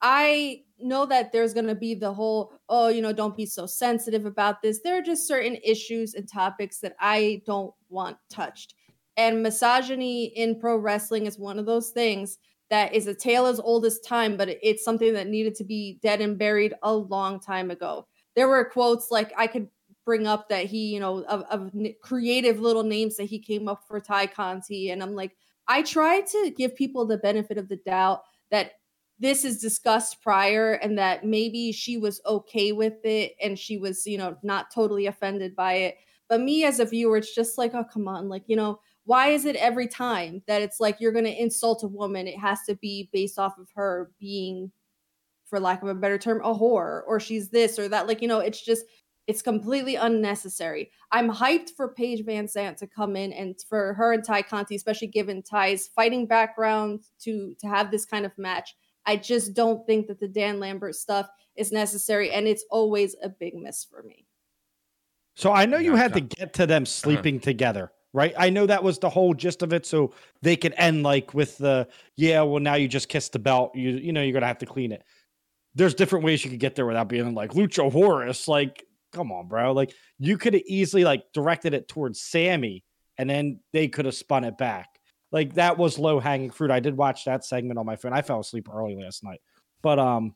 I 0.00 0.62
know 0.80 1.06
that 1.06 1.30
there's 1.30 1.54
going 1.54 1.68
to 1.68 1.76
be 1.76 1.94
the 1.94 2.12
whole, 2.12 2.54
oh, 2.68 2.88
you 2.88 3.00
know, 3.00 3.12
don't 3.12 3.36
be 3.36 3.46
so 3.46 3.66
sensitive 3.66 4.26
about 4.26 4.60
this. 4.60 4.80
There 4.82 4.98
are 4.98 5.02
just 5.02 5.28
certain 5.28 5.56
issues 5.62 6.14
and 6.14 6.28
topics 6.28 6.80
that 6.80 6.96
I 6.98 7.42
don't 7.46 7.72
want 7.92 8.16
touched. 8.30 8.74
And 9.16 9.42
misogyny 9.42 10.24
in 10.24 10.58
pro 10.58 10.76
wrestling 10.76 11.26
is 11.26 11.38
one 11.38 11.58
of 11.58 11.66
those 11.66 11.90
things 11.90 12.38
that 12.70 12.94
is 12.94 13.06
a 13.06 13.14
tale 13.14 13.46
as 13.46 13.60
old 13.60 13.84
as 13.84 14.00
time, 14.00 14.36
but 14.36 14.48
it's 14.62 14.82
something 14.82 15.12
that 15.12 15.28
needed 15.28 15.54
to 15.56 15.64
be 15.64 15.98
dead 16.02 16.22
and 16.22 16.38
buried 16.38 16.72
a 16.82 16.94
long 16.94 17.38
time 17.38 17.70
ago. 17.70 18.06
There 18.34 18.48
were 18.48 18.64
quotes 18.64 19.10
like 19.10 19.32
I 19.36 19.46
could 19.46 19.68
bring 20.06 20.26
up 20.26 20.48
that 20.48 20.66
he, 20.66 20.86
you 20.86 20.98
know, 20.98 21.22
of, 21.24 21.42
of 21.50 21.70
creative 22.02 22.60
little 22.60 22.82
names 22.82 23.16
that 23.16 23.24
he 23.24 23.38
came 23.38 23.68
up 23.68 23.84
for 23.86 24.00
Ty 24.00 24.26
Conti. 24.28 24.90
And 24.90 25.02
I'm 25.02 25.14
like, 25.14 25.36
I 25.68 25.82
try 25.82 26.22
to 26.22 26.50
give 26.56 26.74
people 26.74 27.06
the 27.06 27.18
benefit 27.18 27.58
of 27.58 27.68
the 27.68 27.76
doubt 27.76 28.22
that 28.50 28.72
this 29.18 29.44
is 29.44 29.60
discussed 29.60 30.20
prior 30.20 30.72
and 30.72 30.98
that 30.98 31.24
maybe 31.24 31.70
she 31.70 31.96
was 31.96 32.20
okay 32.26 32.72
with 32.72 33.04
it 33.04 33.34
and 33.40 33.58
she 33.58 33.78
was, 33.78 34.06
you 34.06 34.18
know, 34.18 34.36
not 34.42 34.72
totally 34.74 35.06
offended 35.06 35.54
by 35.54 35.74
it. 35.74 35.96
But 36.32 36.40
me 36.40 36.64
as 36.64 36.80
a 36.80 36.86
viewer, 36.86 37.18
it's 37.18 37.34
just 37.34 37.58
like, 37.58 37.74
oh, 37.74 37.84
come 37.84 38.08
on. 38.08 38.30
Like, 38.30 38.44
you 38.46 38.56
know, 38.56 38.80
why 39.04 39.28
is 39.28 39.44
it 39.44 39.54
every 39.56 39.86
time 39.86 40.42
that 40.46 40.62
it's 40.62 40.80
like 40.80 40.98
you're 40.98 41.12
going 41.12 41.26
to 41.26 41.42
insult 41.42 41.82
a 41.82 41.88
woman? 41.88 42.26
It 42.26 42.38
has 42.38 42.60
to 42.68 42.74
be 42.76 43.10
based 43.12 43.38
off 43.38 43.58
of 43.58 43.68
her 43.74 44.10
being, 44.18 44.72
for 45.44 45.60
lack 45.60 45.82
of 45.82 45.88
a 45.88 45.94
better 45.94 46.16
term, 46.16 46.40
a 46.42 46.54
whore 46.54 47.02
or 47.06 47.20
she's 47.20 47.50
this 47.50 47.78
or 47.78 47.86
that. 47.90 48.06
Like, 48.06 48.22
you 48.22 48.28
know, 48.28 48.38
it's 48.38 48.64
just, 48.64 48.86
it's 49.26 49.42
completely 49.42 49.96
unnecessary. 49.96 50.90
I'm 51.10 51.30
hyped 51.30 51.72
for 51.76 51.92
Paige 51.92 52.24
VanZant 52.24 52.78
to 52.78 52.86
come 52.86 53.14
in 53.14 53.34
and 53.34 53.54
for 53.68 53.92
her 53.92 54.14
and 54.14 54.24
Ty 54.24 54.40
Conti, 54.40 54.74
especially 54.74 55.08
given 55.08 55.42
Ty's 55.42 55.88
fighting 55.88 56.26
background, 56.26 57.00
to 57.24 57.54
to 57.60 57.66
have 57.66 57.90
this 57.90 58.06
kind 58.06 58.24
of 58.24 58.32
match. 58.38 58.74
I 59.04 59.16
just 59.16 59.52
don't 59.52 59.86
think 59.86 60.06
that 60.06 60.18
the 60.18 60.28
Dan 60.28 60.60
Lambert 60.60 60.94
stuff 60.94 61.28
is 61.56 61.72
necessary, 61.72 62.30
and 62.30 62.48
it's 62.48 62.64
always 62.70 63.16
a 63.22 63.28
big 63.28 63.54
miss 63.54 63.84
for 63.84 64.02
me. 64.02 64.24
So 65.34 65.52
I 65.52 65.66
know 65.66 65.78
you 65.78 65.96
had 65.96 66.12
to 66.14 66.20
get 66.20 66.54
to 66.54 66.66
them 66.66 66.84
sleeping 66.84 67.40
together, 67.40 67.90
right? 68.12 68.34
I 68.36 68.50
know 68.50 68.66
that 68.66 68.84
was 68.84 68.98
the 68.98 69.08
whole 69.08 69.34
gist 69.34 69.62
of 69.62 69.72
it, 69.72 69.86
so 69.86 70.12
they 70.42 70.56
could 70.56 70.74
end 70.76 71.02
like 71.02 71.32
with 71.32 71.56
the 71.58 71.88
yeah. 72.16 72.42
Well, 72.42 72.60
now 72.60 72.74
you 72.74 72.88
just 72.88 73.08
kissed 73.08 73.32
the 73.32 73.38
belt. 73.38 73.74
You 73.74 73.90
you 73.90 74.12
know 74.12 74.22
you're 74.22 74.34
gonna 74.34 74.46
have 74.46 74.58
to 74.58 74.66
clean 74.66 74.92
it. 74.92 75.02
There's 75.74 75.94
different 75.94 76.24
ways 76.24 76.44
you 76.44 76.50
could 76.50 76.60
get 76.60 76.74
there 76.74 76.86
without 76.86 77.08
being 77.08 77.34
like 77.34 77.52
Lucha 77.52 77.90
Horace. 77.90 78.46
Like, 78.46 78.84
come 79.12 79.32
on, 79.32 79.48
bro. 79.48 79.72
Like 79.72 79.94
you 80.18 80.36
could 80.36 80.54
have 80.54 80.62
easily 80.66 81.04
like 81.04 81.24
directed 81.32 81.72
it 81.72 81.88
towards 81.88 82.20
Sammy, 82.20 82.84
and 83.16 83.28
then 83.28 83.60
they 83.72 83.88
could 83.88 84.04
have 84.04 84.14
spun 84.14 84.44
it 84.44 84.58
back. 84.58 84.88
Like 85.30 85.54
that 85.54 85.78
was 85.78 85.98
low 85.98 86.20
hanging 86.20 86.50
fruit. 86.50 86.70
I 86.70 86.80
did 86.80 86.94
watch 86.94 87.24
that 87.24 87.44
segment 87.44 87.78
on 87.78 87.86
my 87.86 87.96
phone. 87.96 88.12
I 88.12 88.20
fell 88.20 88.40
asleep 88.40 88.68
early 88.70 88.96
last 88.96 89.24
night, 89.24 89.40
but 89.80 89.98
um, 89.98 90.34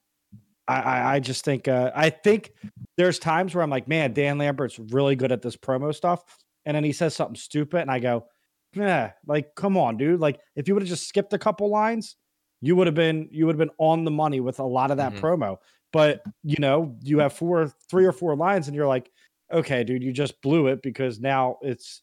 I 0.68 0.80
I, 0.80 1.14
I 1.16 1.20
just 1.20 1.44
think 1.44 1.68
uh, 1.68 1.92
I 1.94 2.10
think 2.10 2.52
there's 2.96 3.18
times 3.18 3.54
where 3.54 3.62
I'm 3.62 3.70
like, 3.70 3.88
man, 3.88 4.12
Dan 4.12 4.38
Lambert's 4.38 4.78
really 4.78 5.16
good 5.16 5.32
at 5.32 5.42
this 5.42 5.56
promo 5.56 5.94
stuff. 5.94 6.24
And 6.64 6.74
then 6.76 6.84
he 6.84 6.92
says 6.92 7.14
something 7.14 7.36
stupid, 7.36 7.80
and 7.82 7.90
I 7.90 8.00
go, 8.00 8.26
yeah, 8.74 9.12
like, 9.26 9.54
come 9.54 9.76
on, 9.76 9.96
dude. 9.96 10.20
Like, 10.20 10.40
if 10.56 10.66
you 10.68 10.74
would 10.74 10.82
have 10.82 10.88
just 10.88 11.08
skipped 11.08 11.32
a 11.32 11.38
couple 11.38 11.70
lines, 11.70 12.16
you 12.60 12.74
would 12.76 12.86
have 12.88 12.96
been 12.96 13.28
you 13.30 13.46
would 13.46 13.54
have 13.54 13.68
been 13.68 13.76
on 13.78 14.04
the 14.04 14.10
money 14.10 14.40
with 14.40 14.58
a 14.58 14.64
lot 14.64 14.90
of 14.90 14.96
that 14.98 15.14
Mhm. 15.14 15.20
promo. 15.20 15.58
But 15.92 16.22
you 16.42 16.56
know, 16.58 16.96
you 17.02 17.18
have 17.20 17.32
four, 17.32 17.68
three 17.90 18.04
or 18.06 18.12
four 18.12 18.36
lines, 18.36 18.66
and 18.68 18.74
you're 18.76 18.88
like, 18.88 19.10
okay, 19.52 19.84
dude, 19.84 20.02
you 20.02 20.12
just 20.12 20.40
blew 20.42 20.66
it 20.66 20.82
because 20.82 21.20
now 21.20 21.58
it's 21.62 22.02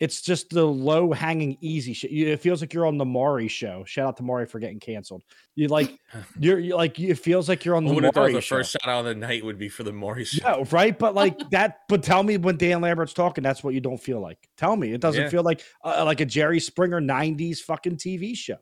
it's 0.00 0.22
just 0.22 0.48
the 0.48 0.64
low 0.64 1.12
hanging 1.12 1.58
easy 1.60 1.92
shit. 1.92 2.10
It 2.10 2.40
feels 2.40 2.62
like 2.62 2.72
you're 2.72 2.86
on 2.86 2.96
the 2.96 3.04
Maury 3.04 3.48
show. 3.48 3.84
Shout 3.84 4.08
out 4.08 4.16
to 4.16 4.22
Maury 4.22 4.46
for 4.46 4.58
getting 4.58 4.80
canceled. 4.80 5.22
You 5.54 5.68
like 5.68 5.98
you're, 6.40 6.58
you're 6.58 6.76
like 6.78 6.98
it 6.98 7.16
feels 7.16 7.50
like 7.50 7.66
you're 7.66 7.76
on 7.76 7.84
the 7.84 7.94
have 7.94 8.14
thought 8.14 8.32
the 8.32 8.40
show. 8.40 8.56
first 8.56 8.72
shout 8.72 8.88
out 8.88 9.00
of 9.00 9.04
the 9.04 9.14
night 9.14 9.44
would 9.44 9.58
be 9.58 9.68
for 9.68 9.82
the 9.82 9.92
Maury 9.92 10.24
show? 10.24 10.40
Yeah, 10.58 10.64
right. 10.70 10.98
But 10.98 11.14
like 11.14 11.38
that. 11.50 11.80
But 11.88 12.02
tell 12.02 12.22
me 12.22 12.38
when 12.38 12.56
Dan 12.56 12.80
Lambert's 12.80 13.12
talking, 13.12 13.44
that's 13.44 13.62
what 13.62 13.74
you 13.74 13.80
don't 13.80 14.00
feel 14.02 14.20
like. 14.20 14.38
Tell 14.56 14.74
me 14.74 14.92
it 14.92 15.02
doesn't 15.02 15.24
Yeah. 15.24 15.28
feel 15.28 15.42
like 15.42 15.62
uh, 15.84 16.02
like 16.06 16.20
a 16.20 16.26
Jerry 16.26 16.60
Springer 16.60 17.00
'90s 17.00 17.58
fucking 17.58 17.96
TV 17.98 18.34
show 18.34 18.56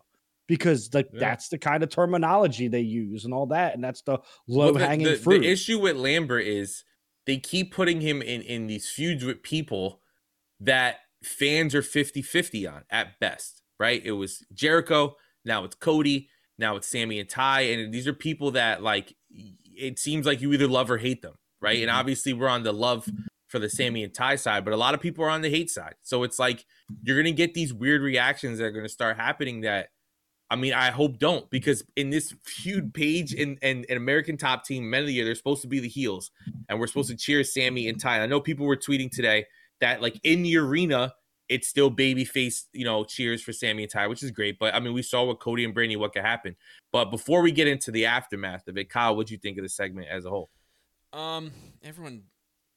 because 0.48 0.92
like 0.92 1.08
Yeah. 1.12 1.20
that's 1.20 1.50
the 1.50 1.58
kind 1.58 1.84
of 1.84 1.88
terminology 1.88 2.66
they 2.66 2.80
use 2.80 3.24
and 3.24 3.32
all 3.32 3.46
that, 3.46 3.74
and 3.74 3.84
that's 3.84 4.02
the 4.02 4.18
low 4.48 4.74
hanging 4.74 5.06
the, 5.06 5.14
fruit. 5.16 5.40
The 5.42 5.48
issue 5.48 5.78
with 5.78 5.96
Lambert 5.96 6.46
is 6.48 6.82
they 7.26 7.36
keep 7.36 7.72
putting 7.72 8.00
him 8.00 8.22
in 8.22 8.42
in 8.42 8.66
these 8.66 8.88
feuds 8.90 9.24
with 9.24 9.44
people 9.44 10.00
that 10.60 10.96
fans 11.22 11.74
are 11.74 11.82
50-50 11.82 12.72
on 12.72 12.84
at 12.90 13.18
best, 13.20 13.62
right? 13.78 14.00
It 14.04 14.12
was 14.12 14.44
Jericho, 14.52 15.16
now 15.44 15.64
it's 15.64 15.74
Cody, 15.76 16.28
now 16.58 16.76
it's 16.76 16.88
Sammy 16.88 17.20
and 17.20 17.28
Tay, 17.28 17.72
and 17.74 17.92
these 17.92 18.06
are 18.06 18.12
people 18.12 18.52
that 18.52 18.82
like 18.82 19.14
it 19.30 19.98
seems 19.98 20.26
like 20.26 20.40
you 20.40 20.52
either 20.52 20.66
love 20.66 20.90
or 20.90 20.98
hate 20.98 21.22
them, 21.22 21.34
right? 21.60 21.80
And 21.80 21.90
Mhm. 21.90 21.94
obviously 21.94 22.32
we're 22.32 22.48
on 22.48 22.64
the 22.64 22.72
love 22.72 23.08
for 23.46 23.58
the 23.58 23.70
Sammy 23.70 24.02
and 24.04 24.12
Tay 24.12 24.36
side, 24.36 24.64
but 24.64 24.74
a 24.74 24.76
lot 24.76 24.94
of 24.94 25.00
people 25.00 25.24
are 25.24 25.30
on 25.30 25.40
the 25.42 25.50
hate 25.50 25.70
side. 25.70 25.94
So 26.02 26.22
it's 26.24 26.38
like 26.38 26.64
you're 27.02 27.16
gonna 27.16 27.32
get 27.32 27.54
these 27.54 27.72
weird 27.72 28.02
reactions 28.02 28.58
that 28.58 28.64
are 28.64 28.72
gonna 28.72 28.88
start 28.88 29.16
happening 29.16 29.60
that 29.62 29.88
I 30.50 30.56
mean, 30.56 30.72
I 30.72 30.90
hope 30.90 31.18
don't 31.18 31.48
because 31.50 31.84
in 31.94 32.08
this 32.08 32.34
feud 32.42 32.94
Paige 32.94 33.34
and 33.34 33.58
and 33.60 33.84
an 33.90 33.98
American 33.98 34.38
top 34.38 34.64
team 34.64 34.88
men 34.88 35.02
of 35.02 35.06
the 35.06 35.12
year, 35.12 35.26
they're 35.26 35.34
supposed 35.34 35.60
to 35.62 35.68
be 35.68 35.78
the 35.78 35.88
heels, 35.90 36.30
and 36.68 36.80
we're 36.80 36.86
supposed 36.86 37.10
to 37.10 37.16
cheer 37.16 37.44
Sammy 37.44 37.86
and 37.86 38.00
Tay. 38.00 38.08
I 38.08 38.24
know 38.26 38.40
people 38.40 38.64
were 38.64 38.76
tweeting 38.76 39.10
today 39.10 39.44
that 39.80 40.00
like 40.02 40.20
in 40.24 40.42
the 40.42 40.56
arena, 40.58 41.14
it's 41.48 41.66
still 41.68 41.90
babyface, 41.90 42.64
you 42.72 42.84
know, 42.84 43.04
cheers 43.04 43.42
for 43.42 43.52
Sammy 43.52 43.84
and 43.84 43.90
Tay, 43.92 44.06
which 44.06 44.22
is 44.22 44.30
great. 44.30 44.58
But 44.58 44.74
I 44.74 44.80
mean, 44.80 44.92
we 44.92 45.02
saw 45.02 45.24
with 45.24 45.38
Cody 45.38 45.64
and 45.64 45.74
Brandi 45.74 45.96
what 45.96 46.12
could 46.12 46.22
happen. 46.22 46.56
But 46.92 47.06
before 47.06 47.40
we 47.42 47.52
get 47.52 47.66
into 47.68 47.90
the 47.90 48.06
aftermath 48.06 48.68
of 48.68 48.76
it, 48.76 48.90
Kyle, 48.90 49.16
what 49.16 49.26
do 49.28 49.34
you 49.34 49.38
think 49.38 49.56
of 49.58 49.62
the 49.62 49.68
segment 49.68 50.08
as 50.10 50.24
a 50.24 50.30
whole? 50.30 50.50
Um, 51.12 51.52
everyone 51.82 52.24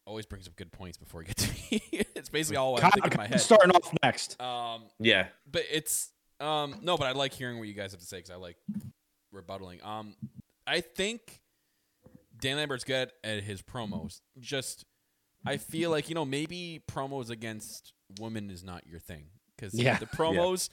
always 0.06 0.26
brings 0.26 0.48
up 0.48 0.56
good 0.56 0.72
points 0.72 0.98
before 0.98 1.20
we 1.20 1.26
get 1.26 1.38
to 1.38 1.52
me. 1.52 1.82
it's 2.16 2.30
basically 2.30 2.58
all 2.58 2.76
I'm 2.76 2.82
Kyle- 2.82 2.92
thinking 2.92 3.12
in 3.12 3.18
my 3.18 3.28
head. 3.28 3.42
starting 3.42 3.72
off 3.72 3.94
next. 4.04 4.40
Um, 4.42 4.84
Yeah, 5.00 5.28
but 5.50 5.64
it's 5.72 6.12
um 6.40 6.76
no, 6.82 6.98
but 6.98 7.08
I 7.08 7.12
like 7.12 7.34
hearing 7.34 7.60
what 7.60 7.68
you 7.68 7.74
guys 7.74 7.92
have 7.92 8.00
to 8.00 8.06
say 8.08 8.18
because 8.18 8.32
I 8.32 8.36
like 8.36 8.56
rebuttaling. 9.36 9.86
Um, 9.86 10.16
I 10.66 10.82
think 10.82 11.42
Dan 12.40 12.58
Lambert's 12.58 12.84
good 12.84 13.12
at 13.24 13.44
his 13.44 13.62
promos. 13.62 14.22
Just 14.40 14.86
I 15.46 15.58
feel 15.58 15.90
like 15.90 16.10
you 16.10 16.16
know 16.16 16.26
maybe 16.26 16.82
promos 16.90 17.30
against 17.30 17.94
women 18.20 18.50
is 18.52 18.64
not 18.64 18.86
your 18.88 19.00
thing 19.00 19.26
because 19.56 19.74
Yeah. 19.74 19.98
the 19.98 20.06
promos 20.18 20.70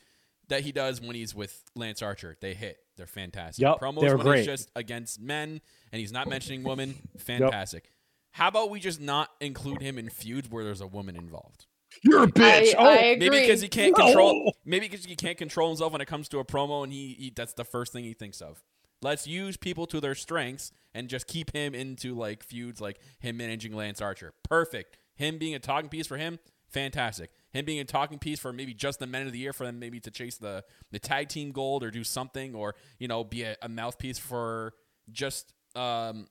that 0.49 0.63
he 0.63 0.73
does 0.73 1.01
when 1.01 1.15
he's 1.15 1.35
with 1.35 1.63
Lance 1.75 2.03
Archer 2.03 2.37
they 2.41 2.55
hit. 2.55 2.79
They're 2.97 3.07
fantastic. 3.07 3.63
Yup, 3.63 3.81
promos 3.81 4.01
they're 4.01 4.17
when 4.17 4.27
great. 4.27 4.39
he's 4.39 4.47
just 4.47 4.71
against 4.75 5.21
men 5.21 5.61
and 5.93 6.01
he's 6.01 6.13
not 6.13 6.29
mentioning 6.29 6.65
women, 6.65 6.95
fantastic. 7.19 7.91
How 8.33 8.49
about 8.49 8.71
we 8.71 8.81
just 8.81 9.01
not 9.01 9.31
include 9.41 9.81
him 9.81 9.99
in 9.99 10.09
feuds 10.11 10.51
where 10.51 10.65
there's 10.65 10.81
a 10.81 10.87
woman 10.87 11.17
involved? 11.17 11.67
You're 12.03 12.25
a 12.25 12.27
bitch. 12.27 12.75
I, 12.75 12.75
oh, 12.79 12.85
I 12.87 12.95
agree. 12.97 13.29
Maybe 13.31 13.41
because 13.41 13.61
he 13.63 13.69
can't 13.69 13.97
No. 13.97 14.05
control. 14.05 14.55
Maybe 14.65 14.89
because 14.89 15.05
he 15.07 15.17
can't 15.17 15.39
control 15.39 15.69
himself 15.69 15.93
when 15.93 16.01
it 16.03 16.07
comes 16.07 16.29
to 16.31 16.39
a 16.39 16.45
promo, 16.45 16.85
and 16.85 16.93
he, 16.93 17.15
he 17.19 17.33
that's 17.35 17.55
the 17.55 17.65
first 17.65 17.93
thing 17.93 18.05
he 18.05 18.13
thinks 18.13 18.41
of. 18.43 18.63
Let's 19.01 19.27
use 19.27 19.57
people 19.57 19.87
to 19.87 20.01
their 20.01 20.15
strengths 20.15 20.73
and 20.95 21.09
just 21.09 21.27
keep 21.27 21.53
him 21.53 21.75
into 21.75 22.15
like 22.15 22.43
feuds, 22.43 22.81
like 22.81 22.99
him 23.21 23.37
managing 23.37 23.75
Lance 23.75 24.01
Archer. 24.01 24.35
Perfect. 24.43 24.99
Him 25.15 25.39
being 25.39 25.55
a 25.55 25.59
talking 25.59 25.89
piece 25.89 26.07
for 26.07 26.17
him, 26.17 26.39
fantastic. 26.69 27.31
Him 27.51 27.65
being 27.65 27.81
a 27.81 27.85
talking 27.85 28.19
piece 28.19 28.39
for 28.39 28.53
maybe 28.53 28.75
just 28.75 28.99
the 28.99 29.07
men 29.07 29.27
of 29.27 29.33
the 29.33 29.39
year 29.39 29.53
for 29.53 29.65
them, 29.65 29.79
maybe 29.79 30.01
to 30.01 30.11
chase 30.11 30.37
the 30.37 30.65
the 30.91 30.99
tag 30.99 31.29
team 31.29 31.53
gold 31.53 31.83
or 31.83 31.91
do 31.91 32.05
something, 32.05 32.55
or 32.55 32.75
you 32.99 33.09
know, 33.09 33.25
be 33.25 33.43
a, 33.43 33.57
a 33.63 33.69
mouthpiece 33.69 34.19
for 34.19 34.75
just 35.11 35.53
um, 35.75 36.27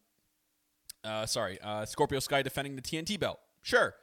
uh, 1.04 1.26
sorry, 1.26 1.60
uh, 1.62 1.86
Scorpio 1.86 2.20
Sky 2.20 2.42
defending 2.42 2.76
the 2.76 2.82
TNT 2.82 3.20
belt. 3.20 3.40
Sure, 3.62 3.96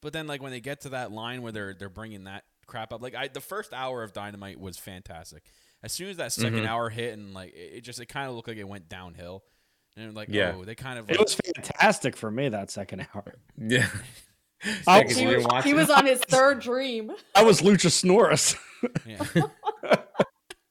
but 0.00 0.12
then 0.12 0.26
like 0.26 0.42
when 0.42 0.50
they 0.50 0.60
get 0.60 0.80
to 0.82 0.90
that 0.90 1.12
line 1.12 1.42
where 1.42 1.52
they're 1.52 1.74
they're 1.74 1.88
bringing 1.88 2.24
that 2.24 2.44
crap 2.66 2.92
up, 2.92 3.02
like 3.02 3.14
I 3.14 3.28
the 3.28 3.40
first 3.40 3.72
hour 3.72 4.02
of 4.02 4.12
Dynamite 4.12 4.60
was 4.60 4.78
fantastic. 4.78 5.44
As 5.82 5.92
soon 5.92 6.08
as 6.10 6.16
that 6.18 6.30
2nd 6.32 6.62
Mhm. 6.62 6.66
hour 6.66 6.90
hit 6.90 7.12
and 7.14 7.34
like 7.34 7.52
it, 7.54 7.72
it 7.76 7.80
just 7.82 8.00
it 8.00 8.06
kind 8.06 8.28
of 8.28 8.34
looked 8.36 8.48
like 8.48 8.56
it 8.56 8.68
went 8.68 8.88
downhill, 8.88 9.42
and 9.96 10.14
like 10.14 10.28
Yeah. 10.30 10.54
oh 10.56 10.64
they 10.64 10.74
kind 10.74 10.98
of 10.98 11.08
it 11.10 11.12
like, 11.18 11.20
was 11.20 11.34
fantastic 11.34 12.16
for 12.16 12.30
me 12.30 12.48
that 12.50 12.70
second 12.70 13.06
hour. 13.14 13.34
yeah. 13.58 13.88
Second, 14.84 15.16
he, 15.16 15.26
was, 15.26 15.64
he 15.64 15.74
was 15.74 15.90
on 15.90 16.06
his 16.06 16.20
third 16.28 16.60
dream. 16.60 17.10
I 17.34 17.42
was 17.42 17.62
Luchasaurus. 17.62 18.56
yeah. 19.04 19.24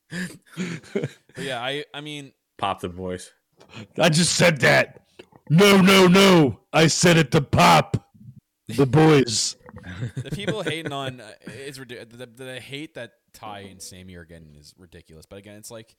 but 0.10 1.10
yeah, 1.38 1.62
I 1.62 1.84
I 1.93 2.00
mean 2.02 2.32
Pop 2.58 2.80
the 2.80 2.88
voice. 2.88 3.32
I 3.97 4.08
just 4.10 4.36
said 4.36 4.62
that. 4.62 5.02
No, 5.50 5.82
no, 5.82 6.08
no. 6.08 6.60
I 6.71 6.88
said 6.88 7.17
it 7.17 7.32
to 7.32 7.41
Pop. 7.41 7.97
The 8.69 8.86
boys. 8.86 9.56
the 10.15 10.30
people 10.32 10.62
hating 10.63 10.93
on 10.93 11.19
uh, 11.19 11.32
is 11.47 11.80
ridiculous. 11.80 12.08
The, 12.12 12.26
the, 12.26 12.43
the 12.45 12.60
hate 12.62 12.93
that 12.95 13.12
Tay 13.34 13.70
and 13.70 13.82
Sammy 13.82 14.15
are 14.15 14.26
getting 14.26 14.56
is 14.56 14.74
ridiculous. 14.78 15.26
But 15.26 15.38
again, 15.39 15.56
it's 15.58 15.72
like 15.72 15.96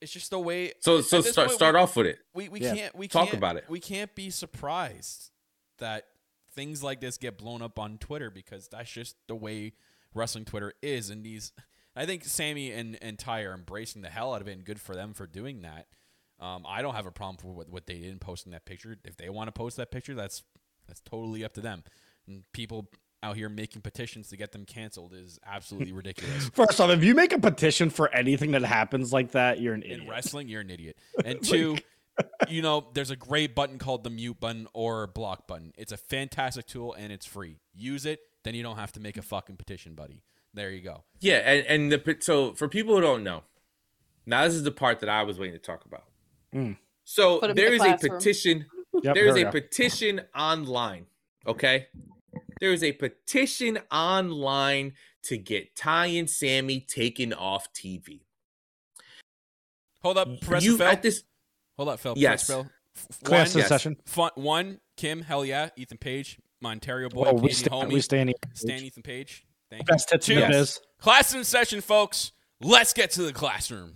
it's 0.00 0.12
just 0.12 0.30
the 0.30 0.38
way. 0.38 0.72
So 0.80 1.00
so 1.00 1.20
start 1.20 1.48
point, 1.48 1.56
start 1.56 1.74
we- 1.74 1.80
off 1.80 1.96
with 1.96 2.06
it. 2.06 2.18
We 2.34 2.48
we 2.48 2.60
Yeah. 2.60 2.74
can't 2.74 2.94
we 2.96 3.08
Talk 3.08 3.26
can't, 3.26 3.38
about 3.38 3.56
it. 3.56 3.64
We 3.68 3.80
can't 3.80 4.14
be 4.14 4.30
surprised 4.30 5.30
that 5.78 6.06
things 6.54 6.82
like 6.82 7.00
this 7.00 7.16
get 7.16 7.38
blown 7.38 7.62
up 7.62 7.78
on 7.78 7.98
Twitter 7.98 8.30
because 8.30 8.68
that's 8.68 8.90
just 8.90 9.16
the 9.26 9.34
way 9.34 9.72
wrestling 10.14 10.44
Twitter 10.44 10.74
is. 10.82 11.08
And 11.08 11.24
these, 11.24 11.52
I 11.96 12.04
think 12.06 12.24
Sammy 12.24 12.72
and 12.72 12.98
and 13.02 13.18
Tay 13.18 13.44
are 13.44 13.54
embracing 13.54 14.02
the 14.02 14.10
hell 14.10 14.34
out 14.34 14.40
of 14.42 14.48
it, 14.48 14.52
and 14.52 14.64
good 14.64 14.80
for 14.80 14.94
them 14.94 15.14
for 15.14 15.26
doing 15.26 15.62
that. 15.62 15.86
Um, 16.40 16.64
I 16.66 16.82
don't 16.82 16.94
have 16.94 17.06
a 17.06 17.12
problem 17.12 17.36
with 17.44 17.56
what, 17.56 17.68
what 17.68 17.86
they 17.86 18.00
did 18.00 18.10
in 18.10 18.18
posting 18.18 18.50
that 18.52 18.64
picture. 18.66 18.96
If 19.04 19.16
they 19.16 19.28
want 19.30 19.46
to 19.48 19.52
post 19.52 19.76
that 19.76 19.90
picture, 19.92 20.14
that's 20.14 20.42
that's 20.88 21.00
totally 21.00 21.44
up 21.44 21.52
to 21.54 21.60
them. 21.60 21.84
And 22.26 22.44
people 22.52 22.90
out 23.22 23.36
here 23.36 23.48
making 23.48 23.82
petitions 23.82 24.28
to 24.28 24.36
get 24.36 24.52
them 24.52 24.64
canceled 24.64 25.12
is 25.14 25.38
absolutely 25.46 25.92
ridiculous. 26.02 26.48
First 26.52 26.80
off, 26.80 26.90
if 26.90 27.04
you 27.04 27.14
make 27.14 27.32
a 27.32 27.38
petition 27.38 27.90
for 27.90 28.12
anything 28.14 28.52
that 28.52 28.62
happens 28.62 29.12
like 29.12 29.32
that, 29.32 29.60
you're 29.60 29.74
an 29.74 29.82
in 29.82 29.92
idiot. 29.92 30.08
wrestling, 30.10 30.48
you're 30.48 30.60
an 30.60 30.70
idiot. 30.70 30.96
And 31.24 31.42
two, 31.42 31.76
you 32.48 32.62
know, 32.62 32.86
there's 32.94 33.10
a 33.10 33.16
great 33.16 33.54
button 33.54 33.78
called 33.78 34.04
the 34.04 34.10
mute 34.10 34.40
button 34.40 34.66
or 34.72 35.06
block 35.06 35.46
button. 35.46 35.72
It's 35.76 35.92
a 35.92 35.96
fantastic 35.96 36.66
tool 36.66 36.94
and 36.94 37.12
it's 37.12 37.26
free. 37.26 37.58
Use 37.74 38.06
it, 38.06 38.20
then 38.44 38.54
you 38.54 38.62
don't 38.62 38.76
have 38.76 38.92
to 38.92 39.00
make 39.00 39.16
a 39.16 39.22
fucking 39.22 39.56
petition, 39.56 39.94
buddy. 39.94 40.22
There 40.54 40.70
you 40.70 40.82
go. 40.82 41.04
Yeah, 41.20 41.36
and 41.38 41.66
and 41.66 41.92
the 41.92 42.16
so 42.20 42.52
for 42.52 42.68
people 42.68 42.94
who 42.94 43.00
don't 43.00 43.24
know, 43.24 43.42
now 44.26 44.44
this 44.44 44.52
is 44.54 44.64
the 44.64 44.70
part 44.70 45.00
that 45.00 45.08
I 45.08 45.22
was 45.22 45.38
waiting 45.38 45.54
to 45.54 45.58
talk 45.58 45.86
about. 45.86 46.04
Mm. 46.54 46.76
So 47.04 47.38
Put 47.38 47.44
'em 47.44 47.50
in 47.52 47.56
there 47.56 47.78
the 47.78 47.84
is 47.94 48.04
a 48.04 48.08
petition. 48.10 48.66
Yep, 49.02 49.14
there 49.14 49.26
is 49.26 49.36
a 49.36 49.46
up. 49.46 49.52
petition 49.52 50.20
online. 50.36 51.06
Okay, 51.46 51.86
there 52.62 52.72
is 52.72 52.84
a 52.84 52.92
petition 52.92 53.80
online 53.90 54.92
to 55.24 55.36
get 55.36 55.74
Tay 55.74 56.16
and 56.16 56.30
Sammy 56.30 56.78
taken 56.78 57.32
off 57.32 57.66
TV. 57.72 58.20
Hold 60.00 60.16
up, 60.16 60.40
press 60.42 60.62
you 60.64 60.78
Phil. 60.78 60.86
at 60.86 61.02
this? 61.02 61.24
Hold 61.76 61.88
up, 61.88 61.98
Phil. 61.98 62.14
Yes. 62.16 62.46
Phil. 62.46 62.70
Class 63.24 63.52
one, 63.54 63.62
yes. 63.62 63.68
session. 63.68 63.96
fun, 64.06 64.30
one, 64.36 64.78
Kim, 64.96 65.22
hell 65.22 65.44
yeah. 65.44 65.70
Ethan 65.76 65.98
Page, 65.98 66.38
my 66.60 66.70
Ontario 66.70 67.08
boy, 67.08 67.24
Oh, 67.26 67.32
we 67.32 67.48
Canadian 67.48 67.54
stand, 67.56 67.74
homie. 67.88 67.92
we 67.94 68.00
stand 68.00 68.28
here. 68.28 68.36
Stan 68.54 68.82
Ethan 68.84 69.02
Page. 69.02 69.44
Thank 69.68 69.82
you. 69.82 69.86
Best 69.86 70.08
tits 70.10 70.28
in 70.28 70.36
the 70.36 70.42
Two. 70.42 70.48
biz. 70.52 70.80
Class 71.00 71.34
in 71.34 71.42
session, 71.42 71.80
folks. 71.80 72.30
Let's 72.60 72.92
get 72.92 73.10
to 73.12 73.22
the 73.22 73.32
classroom. 73.32 73.94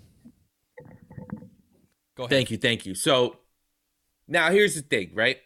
Go 2.17 2.25
ahead. 2.25 2.31
Thank 2.31 2.51
you, 2.51 2.57
thank 2.57 2.85
you. 2.85 2.97
So 2.97 3.37
now 4.27 4.51
here's 4.51 4.75
the 4.75 4.83
thing, 4.83 5.11
right? 5.15 5.37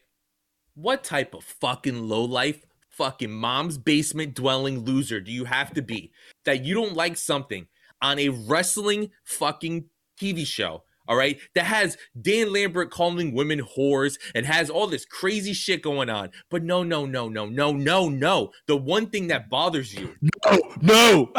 What 0.75 1.05
type 1.05 1.35
of 1.35 1.45
fucking 1.45 2.09
low 2.09 2.25
life, 2.25 2.65
fucking 3.01 3.31
mom's 3.31 3.79
basement 3.79 4.35
dwelling 4.35 4.81
loser 4.81 5.23
do 5.23 5.33
you 5.33 5.47
have 5.47 5.73
to 5.73 5.81
be 5.81 6.13
that 6.45 6.67
you 6.67 6.75
don't 6.75 6.93
like 6.93 7.17
something 7.17 7.67
on 8.03 8.19
a 8.19 8.29
wrestling 8.29 9.11
fucking 9.25 9.87
TV 10.21 10.45
show? 10.45 10.83
All 11.09 11.17
right, 11.17 11.41
that 11.55 11.65
has 11.65 11.97
Dan 12.21 12.53
Lambert 12.53 12.91
calling 12.91 13.33
women 13.33 13.63
whores 13.63 14.19
and 14.35 14.45
has 14.45 14.69
all 14.69 14.87
this 14.87 15.07
crazy 15.07 15.55
shit 15.55 15.81
going 15.81 16.11
on. 16.11 16.29
But 16.51 16.63
no, 16.63 16.83
no, 16.83 17.07
no, 17.07 17.31
no, 17.31 17.47
no, 17.47 17.73
no, 17.73 18.11
no. 18.11 18.51
The 18.67 18.77
one 18.77 19.07
thing 19.07 19.29
that 19.29 19.49
bothers 19.49 19.95
you 19.95 20.15
No, 20.21 20.59
no. 20.83 21.33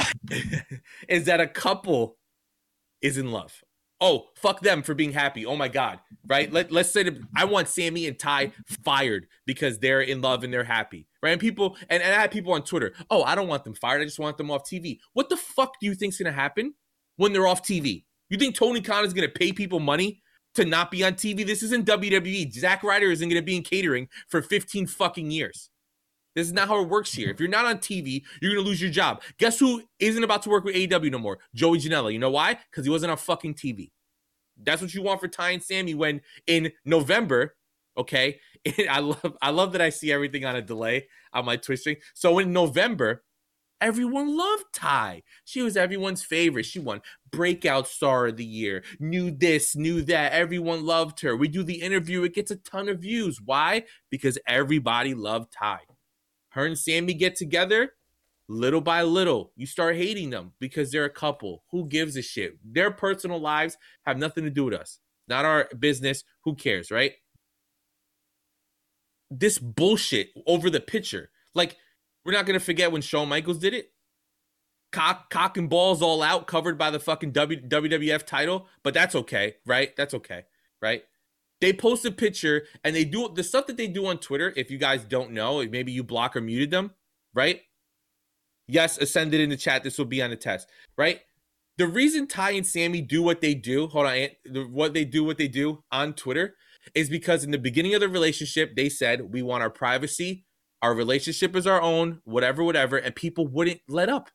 is 1.07 1.25
that 1.25 1.39
a 1.39 1.47
couple 1.47 2.17
is 3.03 3.19
in 3.19 3.31
love. 3.31 3.61
Oh, 4.03 4.29
fuck 4.35 4.61
them 4.61 4.81
for 4.81 4.95
being 4.95 5.11
happy. 5.11 5.45
Oh 5.45 5.55
my 5.55 5.67
god, 5.67 5.99
right? 6.27 6.51
Let 6.51 6.71
let's 6.71 6.89
say 6.89 7.03
that 7.03 7.17
I 7.35 7.45
want 7.45 7.67
Sammy 7.67 8.07
and 8.07 8.17
Tay 8.17 8.51
fired 8.83 9.27
because 9.45 9.77
they're 9.77 10.01
in 10.01 10.21
love 10.21 10.43
and 10.43 10.51
they're 10.51 10.63
happy, 10.63 11.07
right? 11.21 11.31
And 11.31 11.39
people 11.39 11.77
and, 11.87 12.01
and 12.01 12.13
I 12.13 12.19
had 12.19 12.31
people 12.31 12.53
on 12.53 12.63
Twitter. 12.63 12.93
Oh, 13.09 13.23
I 13.23 13.35
don't 13.35 13.47
want 13.47 13.63
them 13.63 13.75
fired. 13.75 14.01
I 14.01 14.05
just 14.05 14.19
want 14.19 14.37
them 14.37 14.49
off 14.51 14.63
TV. 14.63 14.99
What 15.13 15.29
the 15.29 15.37
fuck 15.37 15.73
do 15.79 15.87
you 15.87 15.95
think's 15.95 16.17
gonna 16.17 16.31
happen 16.31 16.73
when 17.17 17.31
they're 17.31 17.47
off 17.47 17.63
TV? 17.63 18.05
You 18.29 18.37
think 18.37 18.55
Tony 18.55 18.81
Khan 18.81 19.05
is 19.05 19.13
gonna 19.13 19.29
pay 19.29 19.51
people 19.51 19.79
money 19.79 20.23
to 20.55 20.65
not 20.65 20.91
be 20.91 21.03
on 21.03 21.13
TV? 21.13 21.45
This 21.45 21.63
isn't 21.63 21.85
WWE. 21.85 22.51
Zack 22.53 22.83
Ryder 22.83 23.11
isn't 23.11 23.29
gonna 23.29 23.41
be 23.41 23.55
in 23.55 23.63
catering 23.63 24.07
for 24.29 24.41
15 24.41 24.87
fucking 24.87 25.31
years. 25.31 25.70
This 26.35 26.47
is 26.47 26.53
not 26.53 26.67
how 26.67 26.81
it 26.81 26.89
works 26.89 27.13
here. 27.13 27.29
If 27.29 27.39
you're 27.39 27.49
not 27.49 27.65
on 27.65 27.77
TV, 27.79 28.23
you're 28.41 28.53
gonna 28.53 28.65
lose 28.65 28.81
your 28.81 28.91
job. 28.91 29.21
Guess 29.37 29.59
who 29.59 29.83
isn't 29.99 30.23
about 30.23 30.41
to 30.43 30.49
work 30.49 30.63
with 30.63 30.75
AEW 30.75 31.11
no 31.11 31.19
more? 31.19 31.39
Joey 31.53 31.79
Janela. 31.79 32.11
You 32.13 32.19
know 32.19 32.29
why? 32.31 32.57
Because 32.69 32.85
he 32.85 32.89
wasn't 32.89 33.11
on 33.11 33.17
fucking 33.17 33.55
TV. 33.55 33.91
That's 34.63 34.81
what 34.81 34.93
you 34.93 35.01
want 35.01 35.19
for 35.19 35.27
Tay 35.27 35.53
and 35.53 35.63
Sammy 35.63 35.93
when 35.93 36.21
in 36.47 36.71
November, 36.85 37.55
okay? 37.97 38.39
I 38.89 38.99
love 38.99 39.37
I 39.41 39.49
love 39.49 39.73
that 39.73 39.81
I 39.81 39.89
see 39.89 40.11
everything 40.11 40.45
on 40.45 40.55
a 40.55 40.61
delay 40.61 41.07
on 41.33 41.45
my 41.45 41.57
Twitch. 41.57 41.87
So 42.13 42.39
in 42.39 42.53
November, 42.53 43.23
everyone 43.81 44.37
loved 44.37 44.65
Tay. 44.73 45.23
She 45.45 45.61
was 45.61 45.75
everyone's 45.75 46.23
favorite. 46.23 46.65
She 46.65 46.79
won 46.79 47.01
breakout 47.31 47.87
star 47.87 48.27
of 48.27 48.37
the 48.37 48.45
year. 48.45 48.83
Knew 48.99 49.31
this, 49.31 49.75
knew 49.75 50.01
that. 50.03 50.33
Everyone 50.33 50.85
loved 50.85 51.21
her. 51.21 51.35
We 51.35 51.47
do 51.47 51.63
the 51.63 51.81
interview, 51.81 52.23
it 52.23 52.35
gets 52.35 52.51
a 52.51 52.57
ton 52.57 52.87
of 52.87 52.99
views. 52.99 53.41
Why? 53.43 53.83
Because 54.09 54.37
everybody 54.47 55.13
loved 55.13 55.53
Tay. 55.59 55.90
Her 56.51 56.65
and 56.65 56.77
Sammy 56.77 57.13
get 57.13 57.35
together, 57.35 57.93
little 58.47 58.81
by 58.81 59.03
little, 59.03 59.51
you 59.55 59.65
start 59.65 59.95
hating 59.95 60.29
them 60.29 60.53
because 60.59 60.91
they're 60.91 61.05
a 61.05 61.09
couple. 61.09 61.63
Who 61.71 61.87
gives 61.87 62.15
a 62.17 62.21
shit? 62.21 62.57
Their 62.63 62.91
personal 62.91 63.39
lives 63.39 63.77
have 64.05 64.17
nothing 64.17 64.43
to 64.43 64.49
do 64.49 64.65
with 64.65 64.73
us. 64.73 64.99
Not 65.27 65.45
our 65.45 65.69
business. 65.79 66.23
Who 66.43 66.55
cares, 66.55 66.91
right? 66.91 67.13
This 69.29 69.57
bullshit 69.57 70.31
over 70.45 70.69
the 70.69 70.81
picture. 70.81 71.29
Like, 71.53 71.77
we're 72.25 72.33
not 72.33 72.45
gonna 72.45 72.59
forget 72.59 72.91
when 72.91 73.01
Shawn 73.01 73.29
Michaels 73.29 73.59
did 73.59 73.73
it. 73.73 73.93
Cock, 74.91 75.29
cock 75.29 75.57
and 75.57 75.69
balls 75.69 76.01
all 76.01 76.21
out, 76.21 76.47
covered 76.47 76.77
by 76.77 76.91
the 76.91 76.99
fucking 76.99 77.31
w, 77.31 77.61
WWF 77.61 78.25
title. 78.25 78.67
But 78.83 78.93
that's 78.93 79.15
okay, 79.15 79.55
right? 79.65 79.95
That's 79.95 80.13
okay, 80.13 80.43
right? 80.81 81.03
They 81.61 81.71
post 81.71 82.03
a 82.05 82.11
picture 82.11 82.65
and 82.83 82.95
they 82.95 83.05
do 83.05 83.29
the 83.33 83.43
stuff 83.43 83.67
that 83.67 83.77
they 83.77 83.87
do 83.87 84.07
on 84.07 84.17
Twitter. 84.17 84.51
If 84.57 84.71
you 84.71 84.77
guys 84.77 85.03
don't 85.05 85.31
know, 85.31 85.63
maybe 85.65 85.91
you 85.91 86.03
block 86.03 86.35
or 86.35 86.41
muted 86.41 86.71
them, 86.71 86.91
right? 87.33 87.61
Yes, 88.67 88.97
ascended 88.97 89.39
in 89.39 89.49
the 89.49 89.57
chat. 89.57 89.83
This 89.83 89.97
will 89.97 90.05
be 90.05 90.21
on 90.21 90.31
the 90.31 90.35
test, 90.35 90.67
right? 90.97 91.21
The 91.77 91.87
reason 91.87 92.27
Tay 92.27 92.57
and 92.57 92.65
Sammy 92.65 93.01
do 93.01 93.21
what 93.23 93.41
they 93.41 93.53
do, 93.53 93.87
hold 93.87 94.07
on, 94.07 94.27
what 94.71 94.93
they 94.93 95.05
do, 95.05 95.23
what 95.23 95.37
they 95.37 95.47
do 95.47 95.83
on 95.91 96.13
Twitter 96.13 96.55
is 96.95 97.09
because 97.09 97.43
in 97.43 97.51
the 97.51 97.57
beginning 97.57 97.93
of 97.93 98.01
the 98.01 98.09
relationship, 98.09 98.75
they 98.75 98.89
said, 98.89 99.31
we 99.31 99.41
want 99.41 99.63
our 99.63 99.69
privacy. 99.69 100.45
Our 100.81 100.95
relationship 100.95 101.55
is 101.55 101.67
our 101.67 101.81
own, 101.81 102.21
whatever, 102.23 102.63
whatever. 102.63 102.97
And 102.97 103.15
people 103.15 103.47
wouldn't 103.47 103.81
let 103.87 104.09
up 104.09 104.31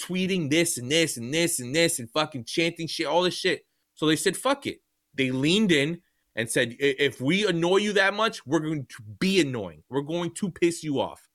tweeting 0.00 0.50
this 0.50 0.78
and 0.78 0.90
this 0.90 1.16
and 1.16 1.34
this 1.34 1.58
and 1.58 1.74
this 1.74 1.98
and 1.98 2.08
fucking 2.10 2.44
chanting 2.44 2.86
shit, 2.86 3.06
all 3.06 3.22
this 3.22 3.34
shit. 3.34 3.62
So 3.94 4.06
they 4.06 4.16
said, 4.16 4.36
fuck 4.36 4.66
it. 4.66 4.78
They 5.14 5.32
leaned 5.32 5.72
in 5.72 6.00
and 6.36 6.48
said, 6.48 6.76
if 6.78 7.20
we 7.20 7.46
annoy 7.46 7.78
you 7.78 7.92
that 7.94 8.14
much, 8.14 8.46
we're 8.46 8.60
going 8.60 8.86
to 8.86 9.02
be 9.18 9.40
annoying. 9.40 9.82
We're 9.90 10.02
going 10.02 10.32
to 10.34 10.50
piss 10.50 10.84
you 10.84 11.00
off. 11.00 11.28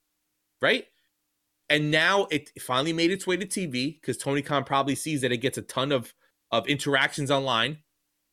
Right? 0.62 0.86
And 1.70 1.92
now 1.92 2.28
it 2.32 2.50
finally 2.62 2.94
made 2.94 3.12
its 3.12 3.26
way 3.26 3.38
to 3.38 3.46
TV 3.46 4.00
because 4.00 4.18
Tony 4.18 4.42
Khan 4.42 4.64
probably 4.64 4.96
sees 4.96 5.22
that 5.22 5.32
it 5.32 5.38
gets 5.38 5.58
a 5.58 5.64
ton 5.64 5.92
of, 5.92 6.14
of 6.52 6.68
interactions 6.68 7.32
online 7.32 7.80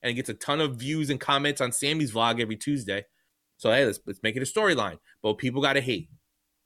and 0.02 0.10
it 0.10 0.14
gets 0.14 0.28
a 0.28 0.34
ton 0.34 0.60
of 0.60 0.76
views 0.76 1.10
and 1.10 1.20
comments 1.20 1.60
on 1.60 1.72
Sammy's 1.72 2.12
vlog 2.12 2.40
every 2.40 2.56
Tuesday. 2.56 3.04
So 3.56 3.70
hey, 3.70 3.86
let's 3.86 4.00
let's 4.06 4.22
make 4.22 4.36
it 4.36 4.42
a 4.42 4.46
storyline. 4.46 4.98
But 5.22 5.38
people 5.38 5.62
gotta 5.62 5.80
hate. 5.80 6.08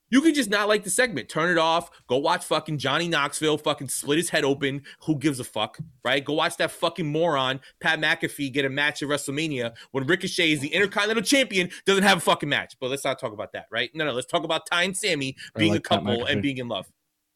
You 0.09 0.21
can 0.21 0.35
just 0.35 0.51
not 0.51 0.69
like 0.69 0.85
the 0.85 0.91
segment. 0.91 1.29
Turn 1.29 1.51
it 1.51 1.59
off. 1.59 1.91
Go 2.07 2.19
watch 2.19 2.45
fucking 2.45 2.79
Johnny 2.79 3.09
Knoxville 3.09 3.59
fucking 3.59 3.89
split 3.89 4.19
his 4.19 4.31
head 4.31 4.45
open. 4.45 4.83
Who 5.03 5.19
gives 5.19 5.41
a 5.41 5.45
fuck, 5.45 5.79
right? 6.05 6.25
Go 6.25 6.35
watch 6.35 6.57
that 6.59 6.71
fucking 6.71 7.11
moron 7.11 7.61
Pat 7.81 7.99
McAfee 7.99 8.53
get 8.53 8.65
a 8.65 8.71
match 8.71 9.03
at 9.03 9.09
WrestleMania 9.09 9.75
when 9.91 10.07
Ricochet 10.07 10.53
is 10.53 10.61
the 10.61 10.69
Intercontinental 10.69 11.25
Champion, 11.25 11.71
doesn't 11.87 12.05
have 12.05 12.19
a 12.19 12.21
fucking 12.21 12.49
match. 12.49 12.77
But 12.81 12.91
let's 12.91 13.05
not 13.05 13.19
talk 13.19 13.33
about 13.33 13.53
that, 13.53 13.67
right? 13.71 13.91
No, 13.95 14.05
no, 14.05 14.13
let's 14.13 14.29
talk 14.29 14.45
about 14.45 14.67
Tay 14.67 14.85
and 14.85 14.97
Sammy 14.97 15.37
being 15.57 15.73
like 15.73 15.81
a 15.81 15.83
couple 15.83 16.25
and 16.25 16.41
being 16.41 16.59
in 16.59 16.69
love, 16.69 16.87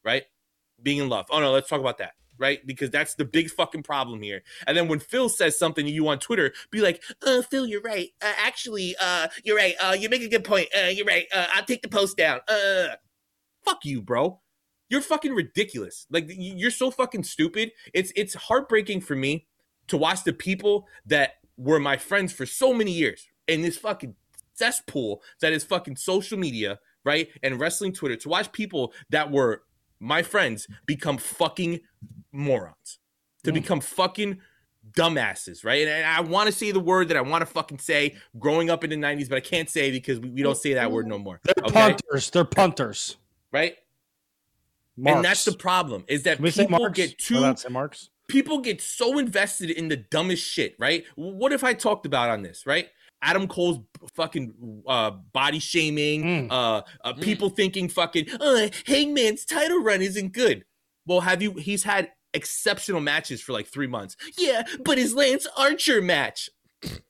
right? 0.05 0.23
Being 0.81 0.99
in 0.99 1.09
love. 1.09 1.27
Oh 1.31 1.41
no, 1.41 1.51
let's 1.53 1.69
talk 1.69 1.81
about 1.81 1.99
that, 1.99 2.13
right? 2.41 2.67
Because 2.67 2.91
that's 2.91 3.15
the 3.15 3.25
big 3.25 3.51
fucking 3.51 3.85
problem 3.85 4.23
here. 4.23 4.43
And 4.67 4.77
then 4.77 4.89
when 4.89 4.99
Phil 4.99 5.29
says 5.29 5.59
something 5.59 5.85
to 5.85 5.93
you 5.93 6.09
on 6.09 6.19
Twitter, 6.19 6.53
be 6.71 6.81
like, 6.81 7.03
"Uh, 7.23 7.43
Phil, 7.43 7.67
you're 7.67 7.83
right. 7.83 8.09
Uh, 8.21 8.33
actually, 8.39 8.97
uh, 9.01 9.29
you're 9.45 9.57
right. 9.57 9.75
Uh, 9.81 9.97
you 9.99 10.09
make 10.09 10.23
a 10.23 10.29
good 10.29 10.45
point. 10.45 10.69
Uh, 10.77 10.89
you're 10.89 11.07
right. 11.07 11.27
Uh, 11.33 11.47
I'll 11.55 11.65
take 11.65 11.83
the 11.83 11.89
post 11.89 12.17
down. 12.17 12.41
Uh, 12.49 12.97
fuck 13.65 13.85
you, 13.85 14.03
bro. 14.03 14.41
You're 14.89 15.03
fucking 15.03 15.33
ridiculous. 15.33 16.07
Like 16.11 16.27
you're 16.29 16.73
so 16.73 16.91
fucking 16.91 17.23
stupid. 17.23 17.71
It's 17.95 18.13
it's 18.17 18.35
heartbreaking 18.35 19.03
for 19.03 19.15
me 19.15 19.47
to 19.87 19.97
watch 19.97 20.25
the 20.25 20.33
people 20.33 20.89
that 21.07 21.35
were 21.57 21.79
my 21.79 21.97
friends 21.97 22.33
for 22.33 22.47
so 22.47 22.73
many 22.73 22.93
years 22.93 23.29
in 23.47 23.63
this 23.63 23.77
fucking 23.77 24.15
cesspool 24.55 25.23
that 25.41 25.53
is 25.53 25.65
fucking 25.65 25.97
social 25.97 26.39
media, 26.39 26.79
right? 27.05 27.29
And 27.43 27.61
wrestling 27.61 27.93
Twitter 27.93 28.17
to 28.17 28.29
watch 28.29 28.53
people 28.53 28.93
that 29.11 29.31
were 29.31 29.63
my 30.01 30.23
friends 30.23 30.67
become 30.87 31.19
fucking 31.19 31.81
morons. 32.33 32.99
To 33.45 33.53
become 33.53 33.81
fucking 33.81 34.39
dumbasses, 34.93 35.65
right? 35.65 35.81
And, 35.83 35.91
and 35.91 36.07
I 36.07 36.21
want 36.21 36.49
to 36.49 36.53
say 36.53 36.73
the 36.73 36.81
word 36.81 37.09
that 37.09 37.17
I 37.17 37.23
want 37.23 37.41
to 37.41 37.47
fucking 37.47 37.79
say 37.79 38.17
growing 38.39 38.69
up 38.69 38.85
in 38.85 38.91
the 38.91 38.97
90s, 38.97 39.29
but 39.31 39.37
I 39.37 39.41
can't 39.41 39.69
say 39.71 39.91
because 39.91 40.21
we, 40.21 40.29
we 40.29 40.43
don't 40.43 40.59
say 40.59 40.75
that 40.75 40.93
word 40.93 41.07
no 41.07 41.19
more. 41.19 41.41
They're 41.45 41.65
Okay? 41.65 41.73
punters. 41.73 42.31
They're 42.31 42.45
punters. 42.45 43.17
Right? 43.53 43.77
Marks. 44.97 45.17
And 45.17 45.25
that's 45.25 45.45
the 45.47 45.53
problem 45.53 46.05
is 46.09 46.25
that 46.25 46.37
Can 46.37 46.45
we 46.45 46.51
say 46.51 46.67
people 46.67 46.91
get 46.91 47.17
too 47.17 47.55
people 48.29 48.59
get 48.59 48.81
so 48.81 49.19
invested 49.19 49.71
in 49.71 49.89
the 49.89 49.97
dumbest 49.97 50.45
shit, 50.45 50.77
right? 50.79 51.05
What 51.17 51.53
if 51.53 51.65
I 51.65 51.73
talked 51.73 52.07
about 52.07 52.31
on 52.31 52.43
this, 52.43 52.65
right? 52.67 52.89
Adam 53.23 53.47
Cole's 53.49 53.79
fucking 54.15 54.83
uh, 54.87 55.11
body 55.33 55.59
shaming, 55.59 56.23
Mm. 56.23 56.49
uh, 56.51 56.83
uh, 57.05 57.13
people 57.15 57.51
thinking 57.51 57.89
fucking 57.89 58.27
uh, 58.41 58.69
Hangman's 58.87 59.45
title 59.45 59.83
run 59.83 60.01
isn't 60.03 60.33
good. 60.33 60.65
Well, 61.07 61.21
have 61.21 61.43
you? 61.43 61.53
He's 61.55 61.83
had 61.85 62.11
exceptional 62.35 63.01
matches 63.01 63.41
for 63.43 63.53
like 63.53 63.67
three 63.67 63.87
months. 63.87 64.17
Yeah, 64.39 64.63
but 64.85 64.97
his 64.99 65.15
Lance 65.15 65.47
Archer 65.57 66.01
match, 66.01 66.49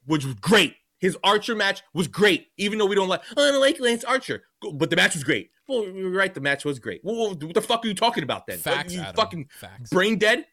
which 0.06 0.24
was 0.24 0.34
great. 0.34 0.74
His 0.98 1.16
Archer 1.24 1.54
match 1.54 1.82
was 1.94 2.08
great, 2.08 2.48
even 2.58 2.78
though 2.78 2.86
we 2.86 2.94
don't 2.94 3.08
like. 3.08 3.22
"Oh, 3.36 3.48
I 3.48 3.52
don't 3.52 3.60
like 3.60 3.78
Lance 3.80 4.04
Archer, 4.04 4.42
but 4.74 4.90
the 4.90 4.96
match 4.96 5.14
was 5.14 5.24
great. 5.24 5.50
Well, 5.68 5.84
you're 5.84 6.10
right. 6.10 6.34
The 6.34 6.40
match 6.40 6.64
was 6.64 6.78
great. 6.78 7.00
Well, 7.04 7.30
what 7.36 7.54
the 7.54 7.60
fuck 7.62 7.84
are 7.84 7.88
you 7.88 7.94
talking 7.94 8.22
about 8.24 8.46
then? 8.46 8.58
Facts, 8.58 8.92
you 8.92 9.00
Adam. 9.00 9.14
fucking 9.14 9.48
Facts. 9.60 9.90
brain 9.90 10.18
dead 10.18 10.46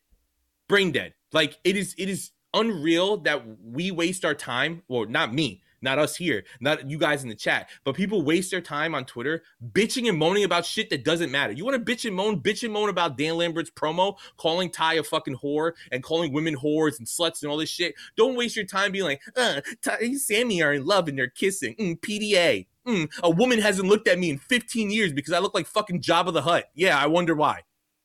brain 0.70 0.92
dead 0.92 1.14
like 1.32 1.58
it 1.64 1.78
is 1.78 1.96
it 1.98 2.10
is 2.10 2.32
unreal 2.54 3.18
that 3.18 3.44
we 3.64 3.92
waste 3.92 4.26
our 4.26 4.34
time 4.34 4.84
well 4.88 5.06
not 5.06 5.34
me 5.34 5.64
not 5.82 6.00
us 6.00 6.16
here 6.16 6.44
not 6.60 6.90
you 6.90 6.98
guys 6.98 7.22
in 7.22 7.30
the 7.30 7.36
chat 7.36 7.70
but 7.84 7.96
people 7.96 8.24
waste 8.24 8.50
their 8.52 8.62
time 8.62 8.96
on 8.96 9.06
twitter 9.06 9.44
bitching 9.74 10.10
and 10.10 10.18
moaning 10.18 10.44
about 10.44 10.66
shit 10.66 10.90
that 10.90 11.04
doesn't 11.04 11.32
matter 11.32 11.54
you 11.54 11.64
want 11.64 11.76
to 11.76 11.96
bitch 11.96 12.06
and 12.06 12.16
moan 12.16 12.42
bitch 12.42 12.64
and 12.64 12.74
moan 12.74 12.90
about 12.90 13.18
dan 13.18 13.38
lambert's 13.38 13.70
promo 13.70 14.18
calling 14.38 14.70
tay 14.70 14.98
a 14.98 15.04
fucking 15.04 15.38
whore 15.38 15.74
and 15.92 16.04
calling 16.04 16.34
women 16.34 16.56
whores 16.56 16.98
and 16.98 17.08
sluts 17.08 17.42
and 17.44 17.52
all 17.52 17.58
this 17.58 17.70
shit 17.70 17.94
don't 18.16 18.36
waste 18.36 18.56
your 18.56 18.66
time 18.66 18.92
being 18.92 19.04
like 19.04 19.22
uh 19.36 19.62
tay 19.82 19.98
and 20.02 20.20
sammy 20.20 20.62
are 20.64 20.74
in 20.74 20.86
love 20.86 21.08
and 21.08 21.18
they're 21.18 21.28
kissing 21.28 21.76
mm, 21.76 22.00
pda 22.00 22.66
mm, 22.88 23.10
a 23.22 23.30
woman 23.30 23.60
hasn't 23.60 23.88
looked 23.88 24.08
at 24.08 24.18
me 24.18 24.32
in 24.32 24.38
15 24.40 24.90
years 24.90 25.14
because 25.14 25.34
i 25.34 25.40
look 25.40 25.54
like 25.54 25.68
fucking 25.68 26.02
Jabba 26.02 26.34
the 26.34 26.42
Hutt. 26.42 26.66
yeah 26.74 26.98
i 26.98 27.06
wonder 27.06 27.36
why 27.36 27.62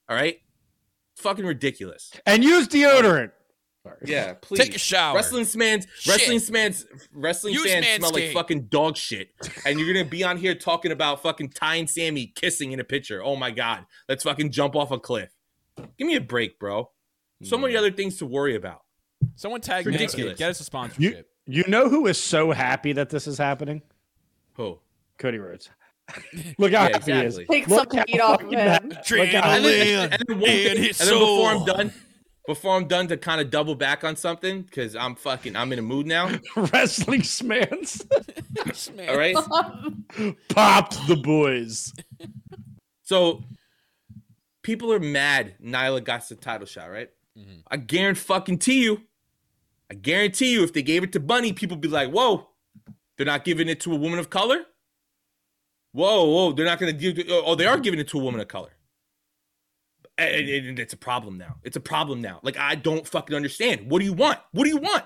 all 0.09 0.17
right 0.17 0.41
fucking 1.17 1.47
ridiculous. 1.47 2.13
And 2.27 2.45
use 2.45 2.69
deodorant. 2.69 3.31
Sorry. 3.83 3.97
Yeah, 4.05 4.35
please. 4.41 4.61
Take 4.61 4.75
a 4.77 4.79
shower. 4.79 5.15
Wrestling 5.17 5.45
fans, 5.45 5.87
wrestling 6.07 6.39
fans, 6.41 6.87
wrestling 7.13 7.55
Use 7.55 7.65
fans 7.71 7.87
smell 7.97 8.11
like 8.13 8.33
fucking 8.33 8.67
dog 8.67 8.97
shit. 8.97 9.31
And 9.67 9.79
you're 9.79 9.93
gonna 9.93 10.05
be 10.09 10.23
on 10.25 10.37
here 10.37 10.55
talking 10.55 10.93
about 10.93 11.23
fucking 11.23 11.51
Tay 11.51 11.81
and 11.81 11.91
Sammy 11.91 12.27
kissing 12.35 12.73
in 12.73 12.81
a 12.81 12.85
picture. 12.85 13.23
Oh 13.23 13.37
my 13.37 13.51
god, 13.51 13.87
let's 14.09 14.23
fucking 14.25 14.51
jump 14.53 14.77
off 14.77 14.91
a 14.91 14.99
cliff. 14.99 15.31
Give 15.99 16.07
me 16.07 16.17
a 16.17 16.21
break, 16.21 16.59
bro. 16.59 16.91
So 17.43 17.59
many 17.59 17.77
other 17.77 17.91
things 17.91 18.19
to 18.19 18.27
worry 18.27 18.55
about. 18.55 18.83
Someone 19.35 19.61
tag 19.61 19.85
Ridiculous. 19.87 20.35
Manscaped. 20.35 20.39
Get 20.39 20.51
us 20.51 20.61
a 20.61 20.65
sponsorship. 20.65 21.29
You 21.47 21.65
know 21.67 21.89
who 21.89 22.07
is 22.07 22.19
so 22.23 22.53
happy 22.53 22.93
that 22.93 23.11
this 23.11 23.27
is 23.27 23.37
happening? 23.39 23.83
Who? 24.55 24.79
Cody 25.19 25.39
Rhodes. 25.39 25.71
Look 26.59 26.73
how 26.73 26.85
Yeah, 26.87 26.93
happy 26.93 27.13
he 27.13 27.19
is. 27.21 27.39
exactly. 27.39 27.47
Take 27.61 27.69
Look 27.69 27.93
some 27.93 28.05
heat 28.07 28.21
off 28.21 28.43
of 28.43 28.49
him. 28.53 28.59
happy- 28.59 28.89
look 29.17 29.29
how- 29.31 29.51
And 29.57 29.65
then, 29.65 30.13
and 30.13 30.25
then 30.29 30.39
one 30.41 30.51
and 30.51 30.79
thing- 30.79 30.87
and 30.87 30.95
then 30.95 31.19
before 31.19 31.51
I'm 31.51 31.65
done, 31.65 31.93
before 32.47 32.77
I'm 32.77 32.89
done 32.89 33.07
to 33.09 33.17
kind 33.17 33.41
of 33.41 33.51
double 33.51 33.75
back 33.75 34.05
on 34.05 34.17
something 34.17 34.63
because 34.63 34.97
I'm 34.97 35.15
fucking 35.15 35.57
I'm 35.57 35.73
in 35.73 35.79
a 35.79 35.83
mood 35.83 36.07
now. 36.07 36.31
Wrestling 36.57 37.23
smans 37.23 38.05
All 39.09 39.17
right. 39.17 39.37
popped 40.49 41.07
the 41.07 41.17
boys. 41.17 41.93
So 43.03 43.43
people 44.63 44.93
are 44.93 45.01
mad 45.01 45.55
Nyla 45.63 46.03
got 46.03 46.29
the 46.29 46.35
title 46.35 46.67
shot, 46.67 46.91
right? 46.91 47.11
Mm-hmm. 47.39 47.61
I 47.69 47.77
guarantee 47.77 48.21
fucking 48.21 48.61
you. 48.67 49.03
I 49.91 49.95
guarantee 49.95 50.53
you, 50.53 50.65
if 50.65 50.73
they 50.73 50.83
gave 50.83 51.03
it 51.03 51.13
to 51.13 51.21
Bunny, 51.21 51.53
people 51.53 51.77
be 51.77 51.89
like, 51.89 52.11
"Whoa, 52.11 52.49
they're 53.17 53.27
not 53.27 53.45
giving 53.45 53.69
it 53.69 53.81
to 53.81 53.93
a 53.93 53.97
woman 53.97 54.19
of 54.19 54.31
color." 54.31 54.65
Whoa, 55.93 56.25
whoa, 56.25 56.53
they're 56.53 56.65
not 56.65 56.79
gonna 56.79 56.93
give. 56.93 57.19
Oh, 57.29 57.55
they 57.55 57.67
are 57.67 57.79
giving 57.79 58.01
it 58.01 58.09
to 58.09 58.19
a 58.19 58.23
woman 58.23 58.41
of 58.41 58.49
color. 58.49 58.71
And, 60.19 60.47
mm-hmm. 60.47 60.69
and 60.69 60.79
it's 60.79 60.93
a 60.93 60.99
problem 60.99 61.39
now. 61.39 61.57
It's 61.63 61.77
a 61.77 61.81
problem 61.81 62.21
now. 62.21 62.41
Like 62.43 62.57
I 62.59 62.75
don't 62.75 63.07
fucking 63.07 63.35
understand. 63.35 63.91
What 63.91 64.01
do 64.01 64.05
you 64.05 64.13
want? 64.13 64.39
What 64.53 64.65
do 64.65 64.71
you 64.71 64.77
want? 64.79 65.05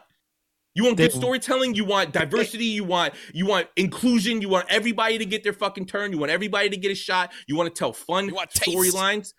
You 0.75 0.85
want 0.85 0.99
good 0.99 1.13
storytelling. 1.13 1.75
You 1.75 1.87
want 1.87 2.13
diversity. 2.13 2.67
You 2.67 2.85
want 2.85 3.15
you 3.33 3.47
want 3.47 3.69
inclusion. 3.77 4.43
You 4.43 4.51
want 4.51 4.67
everybody 4.69 5.17
to 5.17 5.25
get 5.25 5.43
their 5.43 5.55
fucking 5.55 5.87
turn. 5.87 6.13
You 6.13 6.19
want 6.19 6.31
everybody 6.31 6.69
to 6.69 6.77
get 6.77 6.93
a 6.93 6.95
shot. 6.95 7.33
You 7.47 7.57
want 7.57 7.75
to 7.75 7.79
tell 7.79 7.95
fun 7.95 8.29
You 8.29 8.35
want 8.35 8.51
taste. 8.51 8.77
storylines. 8.77 9.33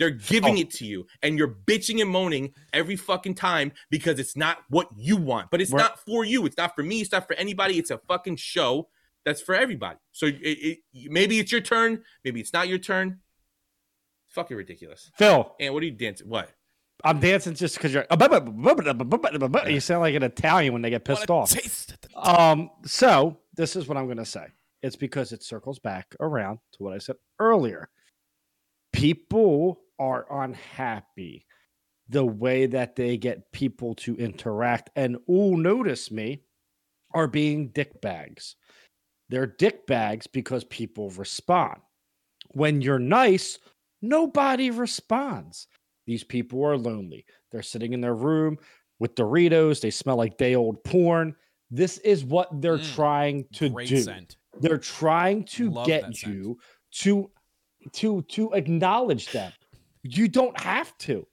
They're 0.00 0.10
giving 0.10 0.56
Oh. 0.56 0.60
it 0.60 0.70
to 0.70 0.86
you, 0.86 1.06
and 1.22 1.36
you're 1.36 1.54
bitching 1.66 2.00
and 2.00 2.10
moaning 2.10 2.54
every 2.72 2.96
fucking 2.96 3.34
time 3.34 3.70
because 3.90 4.18
it's 4.18 4.34
not 4.34 4.58
what 4.70 4.88
you 4.96 5.16
want. 5.16 5.50
But 5.50 5.60
it's 5.60 5.70
We're- 5.70 5.84
not 5.84 6.02
for 6.04 6.24
you. 6.24 6.46
It's 6.46 6.56
not 6.56 6.74
for 6.74 6.82
me. 6.82 7.02
It's 7.02 7.12
not 7.12 7.26
for 7.28 7.34
anybody. 7.34 7.78
It's 7.78 7.90
a 7.90 7.98
fucking 8.08 8.36
show 8.36 8.88
that's 9.24 9.42
for 9.42 9.54
everybody. 9.54 9.98
So 10.12 10.26
it, 10.26 10.38
it, 10.40 10.78
maybe 10.92 11.38
it's 11.38 11.52
your 11.52 11.60
turn. 11.60 12.02
Maybe 12.24 12.40
it's 12.40 12.52
not 12.52 12.66
your 12.66 12.78
turn. 12.78 13.20
It's 14.30 14.36
fucking 14.36 14.56
ridiculous. 14.56 15.10
Phil, 15.16 15.52
And 15.58 15.74
what 15.74 15.82
are 15.82 15.86
you 15.86 15.92
dancing? 15.92 16.28
What? 16.28 16.52
I'm 17.02 17.18
dancing 17.18 17.56
just 17.56 17.74
because 17.74 17.92
you're. 17.92 18.06
You 19.72 19.80
sound 19.80 20.02
like 20.02 20.14
an 20.14 20.22
Italian 20.22 20.72
when 20.72 20.82
they 20.82 20.90
get 20.90 21.04
pissed 21.04 21.28
off. 21.30 21.50
Um, 22.14 22.70
so 22.84 23.38
this 23.56 23.74
is 23.74 23.88
what 23.88 23.98
I'm 23.98 24.06
gonna 24.06 24.24
say. 24.24 24.46
It's 24.82 24.94
because 24.94 25.32
it 25.32 25.42
circles 25.42 25.80
back 25.80 26.14
around 26.20 26.60
to 26.74 26.82
what 26.84 26.92
I 26.92 26.98
said 26.98 27.16
earlier. 27.40 27.88
People 28.92 29.80
are 29.98 30.44
unhappy 30.44 31.44
the 32.08 32.24
way 32.24 32.66
that 32.66 32.94
they 32.94 33.16
get 33.16 33.50
people 33.50 33.96
to 33.96 34.14
interact 34.16 34.90
and 34.94 35.16
oh 35.28 35.56
notice 35.56 36.12
me 36.12 36.42
are 37.14 37.26
being 37.26 37.68
dick 37.70 38.00
bags. 38.00 38.54
They're 39.28 39.46
dick 39.46 39.88
bags 39.88 40.28
because 40.28 40.62
people 40.62 41.10
respond. 41.10 41.80
When 42.52 42.80
you're 42.80 43.00
nice, 43.00 43.58
nobody 44.02 44.70
responds. 44.70 45.66
These 46.06 46.24
people 46.24 46.64
are 46.64 46.76
lonely. 46.76 47.24
They're 47.52 47.62
sitting 47.62 47.92
in 47.92 48.00
their 48.00 48.14
room 48.14 48.58
with 48.98 49.14
Doritos. 49.14 49.80
They 49.80 49.90
smell 49.90 50.16
like 50.16 50.36
day 50.38 50.54
old 50.54 50.82
porn. 50.84 51.34
This 51.70 51.98
is 51.98 52.24
what 52.24 52.48
they're 52.60 52.78
Mm, 52.78 52.94
trying 52.94 53.44
to 53.54 53.68
do. 53.68 54.02
scent. 54.02 54.36
They're 54.60 54.78
trying 54.78 55.44
to 55.44 55.70
Love 55.70 55.86
get 55.86 56.02
scent. 56.02 56.22
you 56.26 56.58
to 57.02 57.30
to 57.92 58.22
to 58.22 58.52
acknowledge 58.52 59.30
them. 59.32 59.52
You 60.02 60.28
don't 60.28 60.58
have 60.60 60.96
to. 60.98 61.26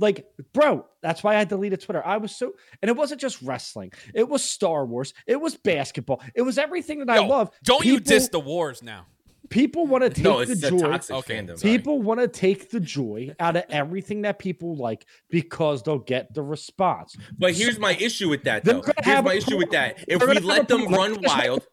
Like, 0.00 0.26
bro, 0.52 0.84
that's 1.02 1.22
why 1.22 1.36
I 1.36 1.44
deleted 1.44 1.80
Twitter. 1.80 2.04
I 2.04 2.16
was 2.16 2.34
so 2.34 2.52
and 2.82 2.88
it 2.88 2.96
wasn't 2.96 3.20
just 3.20 3.40
wrestling. 3.42 3.92
It 4.14 4.28
was 4.28 4.42
Star 4.42 4.84
Wars. 4.84 5.14
It 5.26 5.40
was 5.40 5.56
basketball. 5.56 6.20
It 6.34 6.42
was 6.42 6.58
everything 6.58 6.98
that 6.98 7.10
I 7.10 7.24
love. 7.24 7.50
Don't 7.62 7.84
you 7.84 8.00
diss 8.00 8.28
the 8.28 8.40
wars 8.40 8.82
now? 8.82 9.06
People 9.50 9.86
want 9.86 10.04
to 10.04 10.10
take 10.10 10.24
No, 10.24 10.44
the 10.44 10.52
it's 10.52 10.60
the 10.62 10.70
joy. 10.70 10.78
toxic 10.78 11.16
Okay, 11.16 11.36
fandom. 11.38 11.60
People 11.62 12.00
want 12.02 12.20
to 12.20 12.28
take 12.28 12.70
the 12.70 12.80
joy 12.80 13.34
out 13.38 13.56
of 13.56 13.64
everything 13.68 14.22
that 14.22 14.38
people 14.38 14.76
like 14.76 15.04
because 15.30 15.82
they'll 15.82 15.98
get 15.98 16.32
the 16.34 16.42
response. 16.42 17.16
But 17.38 17.52
here's 17.54 17.78
my 17.78 17.94
issue 17.94 18.28
with 18.28 18.44
that, 18.44 18.64
though. 18.64 18.82
Here's 18.82 19.06
have 19.06 19.24
my 19.24 19.34
issue 19.34 19.56
with 19.58 19.70
that. 19.70 20.02
If 20.08 20.26
we 20.26 20.38
let 20.40 20.68
them 20.68 20.86
run 20.88 21.18
wild, 21.22 21.66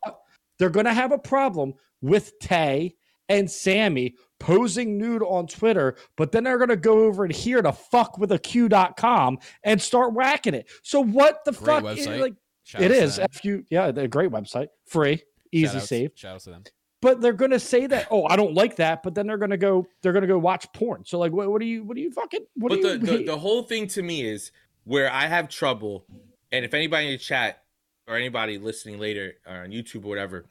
they're 0.60 0.70
going 0.70 0.86
to 0.86 0.94
have 0.94 1.12
a 1.12 1.18
problem 1.18 1.74
with 2.02 2.38
Tay 2.40 2.96
and 3.30 3.50
Sammy 3.50 4.16
posing 4.40 4.98
nude 4.98 5.24
on 5.24 5.48
Twitter, 5.48 5.96
but 6.18 6.32
then 6.32 6.44
they're 6.44 6.58
going 6.58 6.70
to 6.70 6.76
go 6.76 7.04
over 7.06 7.24
and 7.24 7.34
here 7.34 7.62
to 7.62 7.72
fuck 7.72 8.18
with 8.18 8.32
a 8.34 8.40
Q.com 8.40 9.38
and 9.64 9.82
start 9.82 10.14
whacking 10.14 10.54
it. 10.56 10.68
So 10.84 11.00
what 11.02 11.46
the 11.46 11.52
Great 11.54 11.66
fuck? 11.66 11.84
website. 11.84 12.20
Like 12.20 12.34
Shout 12.64 12.82
it 12.82 12.92
outs 12.92 12.98
to 13.00 13.04
is 13.06 13.16
them. 13.18 13.28
F 13.34 13.46
U. 13.46 13.64
Yeah, 13.70 13.88
a 13.88 14.08
great 14.08 14.30
website, 14.32 14.68
free, 14.88 15.24
easy 15.52 15.68
Shout 15.68 15.76
outs- 15.78 15.88
save. 15.90 16.12
Shout 16.16 16.36
out 16.36 16.42
to 16.42 16.50
them. 16.50 16.64
But 17.02 17.20
they're 17.20 17.34
going 17.34 17.52
to 17.52 17.60
say 17.60 17.88
that. 17.88 18.08
Oh, 18.12 18.26
I 18.28 18.36
don't 18.36 18.54
like 18.54 18.76
that. 18.76 19.02
But 19.04 19.16
then 19.16 19.28
they're 19.28 19.38
going 19.38 19.52
to 19.52 19.58
go. 19.58 19.88
They're 20.02 20.14
going 20.14 20.22
to 20.22 20.28
go 20.28 20.38
watch 20.38 20.72
porn. 20.74 21.04
So 21.06 21.18
like, 21.18 21.32
what, 21.32 21.50
what 21.50 21.60
do 21.60 21.66
you? 21.66 21.84
What 21.84 21.96
do 21.96 22.02
you 22.02 22.12
fucking? 22.12 22.46
What 22.56 22.70
but 22.70 22.82
do 22.82 22.98
the, 22.98 23.12
you? 23.12 23.18
the 23.18 23.24
the 23.26 23.38
whole 23.38 23.64
thing 23.64 23.88
to 23.88 24.04
me 24.04 24.24
is 24.24 24.52
where 24.84 25.12
I 25.12 25.28
have 25.28 25.50
trouble, 25.50 26.06
and 26.52 26.64
if 26.64 26.74
anybody 26.74 27.08
in 27.08 27.12
the 27.14 27.18
chat 27.18 27.64
or 28.08 28.16
anybody 28.16 28.58
listening 28.58 29.00
later 29.00 29.34
or 29.48 29.64
on 29.64 29.72
YouTube 29.72 30.06
or 30.06 30.10
whatever, 30.10 30.46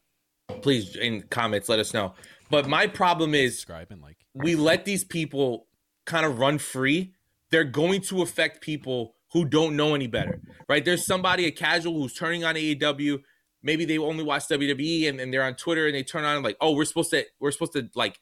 please 0.63 0.97
in 0.97 1.23
comments 1.23 1.69
let 1.69 1.79
us 1.79 1.95
know. 1.95 2.15
But 2.51 2.69
my 2.69 2.89
problem 2.89 3.35
is 3.35 3.55
Subscribe 3.55 3.89
and 3.91 4.03
like. 4.03 4.17
we 4.35 4.57
let 4.57 4.85
these 4.85 5.05
people 5.05 5.67
kind 6.05 6.27
of 6.27 6.39
run 6.39 6.59
free, 6.59 7.15
they're 7.51 7.65
going 7.65 8.01
to 8.03 8.23
affect 8.23 8.61
people 8.61 9.15
who 9.33 9.45
don't 9.45 9.77
know 9.77 9.95
any 9.95 10.09
better, 10.09 10.41
right? 10.69 10.85
There's 10.85 11.07
somebody, 11.07 11.47
a 11.47 11.53
casual, 11.53 11.95
who's 11.95 12.15
turning 12.15 12.45
on 12.45 12.57
AEW. 12.57 13.23
Maybe 13.63 13.85
they 13.85 13.99
only 13.99 14.25
watch 14.25 14.49
WWE 14.49 15.09
and, 15.09 15.21
and 15.21 15.33
they're 15.33 15.43
on 15.43 15.55
Twitter 15.55 15.87
and 15.87 15.95
they 15.95 16.03
turn 16.03 16.25
on 16.25 16.43
like, 16.43 16.57
oh, 16.61 16.73
we're 16.73 16.85
supposed 16.85 17.11
to, 17.11 17.25
we're 17.39 17.51
supposed 17.51 17.75
to 17.75 17.91
like 17.95 18.19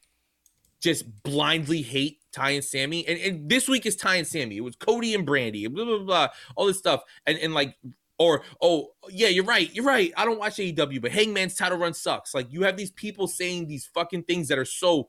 just 0.80 1.22
blindly 1.22 1.82
hate 1.82 2.18
Tay 2.32 2.57
and 2.57 2.64
Sammy. 2.64 3.07
And, 3.07 3.18
and 3.18 3.49
this 3.49 3.68
week 3.68 3.86
is 3.86 3.97
Tay 3.97 4.18
and 4.18 4.26
Sammy. 4.26 4.57
It 4.57 4.64
was 4.64 4.76
Cody 4.76 5.14
and 5.14 5.26
Brandi, 5.26 5.70
blah, 5.72 5.84
blah, 5.84 5.99
blah, 5.99 6.28
all 6.57 6.66
this 6.66 6.78
stuff. 6.78 7.03
And, 7.26 7.39
and 7.39 7.55
like, 7.55 7.76
or, 8.18 8.43
oh, 8.61 8.89
yeah, 9.09 9.28
you're 9.28 9.45
right. 9.45 9.72
You're 9.72 9.84
right. 9.84 10.12
I 10.16 10.24
don't 10.24 10.39
watch 10.39 10.57
AEW, 10.57 11.01
but 11.01 11.12
Hangman's 11.12 11.55
title 11.55 11.78
run 11.78 11.95
sucks. 11.95 12.34
Like, 12.34 12.53
you 12.53 12.62
have 12.62 12.76
these 12.76 12.91
people 12.91 13.28
saying 13.28 13.68
these 13.68 13.86
fucking 13.86 14.24
things 14.24 14.49
that 14.49 14.59
are 14.59 14.64
so 14.64 15.09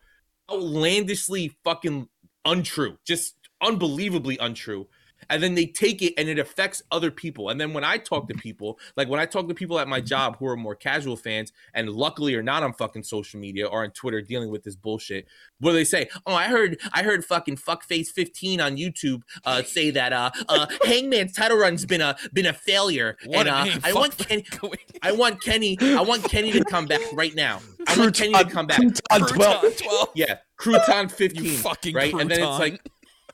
outlandishly 0.52 1.58
fucking 1.64 2.08
untrue, 2.46 2.98
just 3.06 3.36
unbelievably 3.62 4.38
untrue. 4.38 4.88
And 5.30 5.42
then 5.42 5.56
they 5.56 5.66
take 5.66 6.02
it 6.02 6.14
and 6.18 6.28
it 6.28 6.40
affects 6.40 6.82
other 6.92 7.12
people. 7.12 7.50
And 7.50 7.60
then 7.60 7.74
when 7.74 7.84
I 7.84 7.98
talk 7.98 8.28
to 8.28 8.34
people, 8.34 8.80
like 8.96 9.08
when 9.08 9.20
I 9.20 9.26
talk 9.26 9.48
to 9.48 9.54
people 9.54 9.80
at 9.80 9.88
my 9.88 10.02
job 10.02 10.38
who 10.38 10.48
are 10.48 10.58
more 10.58 10.76
casual 10.76 11.16
fans 11.16 11.52
and 11.74 11.90
luckily 11.90 12.36
are 12.36 12.44
not 12.44 12.64
on 12.64 12.74
fucking 12.74 13.04
social 13.04 13.40
media 13.40 13.68
or 13.68 13.84
on 13.84 13.92
Twitter 13.92 14.22
dealing 14.22 14.50
with 14.50 14.64
this 14.64 14.76
bullshit, 14.76 15.28
where 15.60 15.74
they 15.74 15.84
say? 15.84 16.10
Oh, 16.26 16.34
I 16.34 16.46
heard 16.46 16.80
I 16.94 17.04
heard 17.04 17.24
fucking 17.26 17.58
fuckface15 17.58 18.60
on 18.64 18.78
YouTube 18.78 19.22
uh 19.46 19.64
say 19.64 19.92
that 19.92 20.14
uh 20.14 20.32
uh 20.48 20.68
Hangman's 20.86 21.34
title 21.34 21.58
run's 21.58 21.86
been 21.86 22.02
a 22.02 22.16
been 22.34 22.46
a 22.46 22.54
failure. 22.54 23.18
What 23.26 23.48
and 23.48 23.50
a 23.50 23.76
uh. 23.76 23.80
I 23.84 23.94
want 23.94 24.18
Kenny 24.18 24.46
I 25.02 25.12
want 25.12 25.42
Kenny 25.42 25.78
I 25.82 26.02
want 26.02 26.24
Kenny 26.24 26.52
to 26.52 26.64
come 26.64 26.86
back 26.86 27.02
right 27.14 27.36
now. 27.36 27.60
I 27.88 27.98
want 27.98 28.16
Kenny 28.16 28.34
to 28.34 28.46
come 28.46 28.68
back. 28.68 28.80
Crouton 28.80 29.28
12. 29.28 29.62
Crouton 29.62 29.78
12. 29.78 30.10
Yeah, 30.16 30.38
Crouton 30.60 31.12
15. 31.12 31.44
You 31.44 31.52
fucking 31.58 31.96
right? 31.96 32.14
And 32.14 32.30
then 32.30 32.40
it's 32.40 32.60
like, 32.60 32.82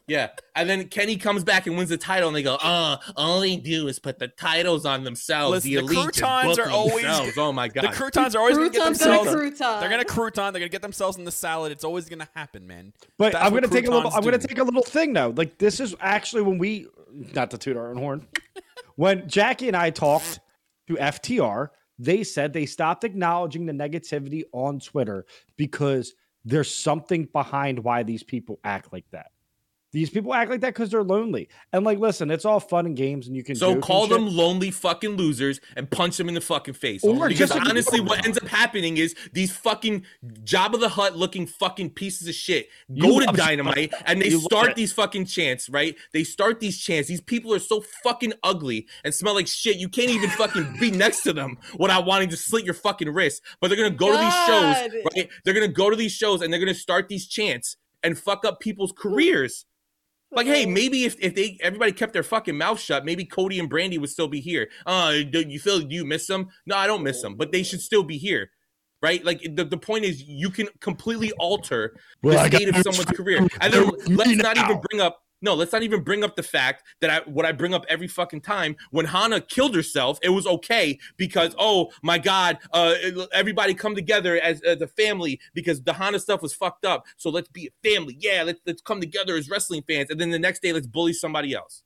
yeah. 0.08 0.30
And 0.56 0.70
then 0.70 0.88
Kenny 0.88 1.18
comes 1.18 1.44
back 1.44 1.68
and 1.68 1.78
wins 1.78 1.90
the 1.90 1.98
title, 1.98 2.28
and 2.30 2.36
they 2.36 2.44
go, 2.44 2.56
uh, 2.56 2.98
all 3.16 3.40
they 3.42 3.56
do 3.58 3.88
is 3.88 4.00
put 4.00 4.20
the 4.20 4.28
titles 4.28 4.86
on 4.86 5.04
themselves. 5.04 5.52
Listen, 5.52 5.70
the 5.70 5.76
the 5.78 5.82
elite 5.82 6.14
just 6.14 6.22
croutons 6.22 6.60
are 6.60 6.70
always- 6.70 7.04
themselves. 7.04 7.38
Oh 7.38 7.52
my 7.52 7.68
God. 7.68 7.86
The 7.86 7.90
croutons 7.90 8.36
are 8.36 8.40
always 8.40 8.58
going 8.58 8.72
to 8.72 8.78
get 8.78 8.86
themselves. 8.86 9.30
crouton. 9.30 9.80
They're 9.80 9.90
going 9.90 10.06
to 10.06 10.12
crouton. 10.12 10.36
They're 10.36 10.52
going 10.52 10.64
to 10.64 10.70
get 10.70 10.82
themselves 10.82 11.18
in 11.18 11.24
the 11.24 11.32
salad. 11.32 11.72
It's 11.72 11.84
always 11.84 12.08
going 12.08 12.20
to 12.20 12.30
happen, 12.36 12.68
man. 12.68 12.94
But 13.18 13.34
That's 13.34 13.46
I'm 13.46 13.54
gonna 13.54 13.68
take 13.68 13.88
a 13.88 13.90
little. 13.90 14.10
croutons 14.10 14.16
I'm 14.16 14.24
gonna 14.24 14.38
take 14.48 14.58
a 14.58 14.64
little 14.64 14.84
thing 14.84 15.14
now. 15.14 15.30
Like 15.30 15.58
this 15.58 15.80
is 15.80 15.96
actually 16.00 16.44
when 16.44 16.58
we, 16.58 16.88
not 17.34 17.52
to 17.52 17.58
toot 17.58 17.78
our 17.78 17.90
own 17.90 17.98
horn, 17.98 18.28
when 18.96 19.28
Jackie 19.28 19.68
and 19.68 19.76
I 19.76 19.90
talked 19.90 20.40
to 20.88 20.96
FTR, 20.96 21.70
they 21.98 22.24
said 22.24 22.54
they 22.54 22.66
stopped 22.66 23.04
acknowledging 23.04 23.66
the 23.66 23.74
negativity 23.74 24.44
on 24.52 24.80
Twitter 24.80 25.26
because 25.58 26.14
there's 26.44 26.74
something 26.74 27.28
behind 27.32 27.80
why 27.80 28.04
these 28.04 28.24
people 28.24 28.60
act 28.64 28.94
like 28.94 29.06
that. 29.12 29.28
These 29.96 30.10
people 30.10 30.34
act 30.34 30.52
like 30.52 30.60
that 30.60 30.74
because 30.74 30.92
they're 30.92 31.04
lonely. 31.04 31.48
And 31.72 31.86
like, 31.86 32.00
listen, 32.00 32.30
it's 32.30 32.44
all 32.44 32.60
fun 32.60 32.86
and 32.86 32.98
games, 32.98 33.28
and 33.28 33.36
you 33.36 33.46
can 33.46 33.56
So 33.56 33.68
joke 33.68 33.74
and 33.76 33.82
call 33.84 34.08
shit. 34.08 34.10
them 34.18 34.28
lonely 34.28 34.70
fucking 34.70 35.12
losers 35.12 35.62
and 35.78 35.90
punch 35.90 36.18
them 36.18 36.28
in 36.28 36.34
the 36.36 36.42
fucking 36.42 36.74
face. 36.74 37.02
Or 37.02 37.30
because 37.30 37.52
just- 37.52 37.66
honestly, 37.70 38.02
what 38.02 38.26
ends 38.26 38.38
up 38.38 38.46
happening 38.50 38.98
is 38.98 39.16
these 39.32 39.56
fucking 39.56 40.04
Jabba 40.44 40.82
the 40.82 40.90
Hutt 40.90 41.16
looking 41.16 41.48
fucking 41.48 41.92
pieces 41.92 42.28
of 42.28 42.36
shit 42.36 42.68
You 42.90 43.04
go 43.04 43.20
to 43.22 43.26
love 43.28 43.38
Dynamite 43.38 43.94
and 44.06 44.22
they 44.22 44.28
You 44.32 44.42
start 44.42 44.76
these 44.76 44.92
fucking 44.92 45.28
chants, 45.28 45.70
right? 45.70 45.96
They 46.12 46.26
start 46.26 46.60
these 46.60 46.78
chants. 46.78 47.08
These 47.08 47.22
people 47.22 47.54
are 47.54 47.60
so 47.60 47.80
fucking 48.04 48.34
ugly 48.44 48.88
and 49.06 49.14
smell 49.14 49.34
like 49.36 49.48
shit. 49.48 49.78
You 49.78 49.88
can't 49.88 50.10
even 50.10 50.30
fucking 50.32 50.76
be 50.78 50.92
next 51.06 51.22
to 51.22 51.32
them 51.32 51.58
without 51.80 52.06
wanting 52.06 52.28
to 52.32 52.36
slit 52.38 52.66
your 52.66 52.74
fucking 52.74 53.08
wrist. 53.10 53.42
But 53.62 53.70
they're 53.70 53.78
gonna 53.78 53.92
go 53.92 54.12
to 54.12 54.18
these 54.18 54.34
shows, 54.46 55.04
right? 55.16 55.30
They're 55.46 55.54
gonna 55.54 55.70
go 55.70 55.90
to 55.90 55.96
these 55.96 56.12
shows 56.12 56.42
and 56.42 56.52
they're 56.52 56.60
gonna 56.60 56.74
start 56.74 57.08
these 57.08 57.28
chants 57.28 57.78
and 58.04 58.20
fuck 58.20 58.44
up 58.44 58.60
people's 58.60 58.92
careers. 58.92 59.66
Like, 60.32 60.48
hey, 60.48 60.66
maybe 60.66 61.06
if, 61.06 61.16
if 61.20 61.36
they 61.36 61.58
everybody 61.62 61.92
kept 61.92 62.14
their 62.14 62.24
fucking 62.24 62.58
mouth 62.58 62.80
shut, 62.80 63.06
maybe 63.06 63.26
Cody 63.26 63.60
and 63.60 63.70
Brandi 63.70 64.00
would 64.00 64.10
still 64.10 64.28
be 64.28 64.42
here. 64.42 64.70
Uh, 64.86 65.24
do 65.30 65.46
you 65.48 65.60
feel 65.60 65.80
do 65.80 65.96
you 65.96 66.06
miss 66.06 66.28
them? 66.28 66.50
No, 66.66 66.76
I 66.76 66.88
don't 66.88 67.04
miss 67.04 67.22
them, 67.22 67.36
but 67.36 67.52
they 67.52 67.64
should 67.64 67.82
still 67.82 68.04
be 68.04 68.18
here, 68.18 68.52
right? 69.02 69.24
Like 69.24 69.42
the, 69.56 69.64
the 69.64 69.78
point 69.78 70.04
is, 70.04 70.24
you 70.24 70.50
can 70.50 70.68
completely 70.82 71.32
alter 71.34 71.98
Well, 72.22 72.44
the 72.44 72.50
got 72.50 72.58
state 72.58 72.70
of 72.70 72.76
someone's 72.78 73.06
career, 73.06 73.38
and 73.62 73.72
then 73.72 73.72
They're 73.72 73.86
with 73.86 74.10
me 74.10 74.16
let's 74.16 74.36
not 74.36 74.58
even 74.58 74.82
bring 74.90 75.02
up. 75.02 75.22
No, 75.42 75.54
let's 75.54 75.74
not 75.74 75.84
even 75.84 76.02
bring 76.02 76.24
up 76.24 76.36
the 76.36 76.44
fact 76.44 76.84
that 77.02 77.10
I 77.10 77.30
what 77.30 77.46
I 77.46 77.52
bring 77.52 77.74
up 77.74 77.86
every 77.90 78.08
fucking 78.08 78.42
time 78.42 78.76
when 78.92 79.06
Hana 79.06 79.42
killed 79.42 79.76
herself, 79.76 80.18
it 80.24 80.30
was 80.30 80.48
okay 80.48 80.98
because 81.18 81.54
oh 81.60 81.92
my 82.02 82.18
god, 82.18 82.58
uh, 82.72 82.96
everybody 83.34 83.74
come 83.74 83.96
together 83.96 84.40
as, 84.42 84.62
as 84.62 84.82
a 84.82 84.88
family 84.88 85.40
because 85.54 85.84
the 85.84 85.94
Hana 85.94 86.20
stuff 86.20 86.42
was 86.42 86.54
fucked 86.54 86.86
up. 86.86 87.06
So 87.18 87.30
let's 87.30 87.50
be 87.50 87.68
a 87.68 87.90
family. 87.90 88.18
Yeah, 88.20 88.44
let's 88.44 88.62
let's 88.66 88.82
come 88.82 89.02
together 89.02 89.36
as 89.36 89.50
wrestling 89.50 89.84
fans, 89.88 90.10
and 90.10 90.20
then 90.20 90.32
the 90.32 90.40
next 90.40 90.62
day 90.62 90.74
let's 90.74 90.88
bully 90.88 91.14
somebody 91.14 91.54
else. 91.54 91.84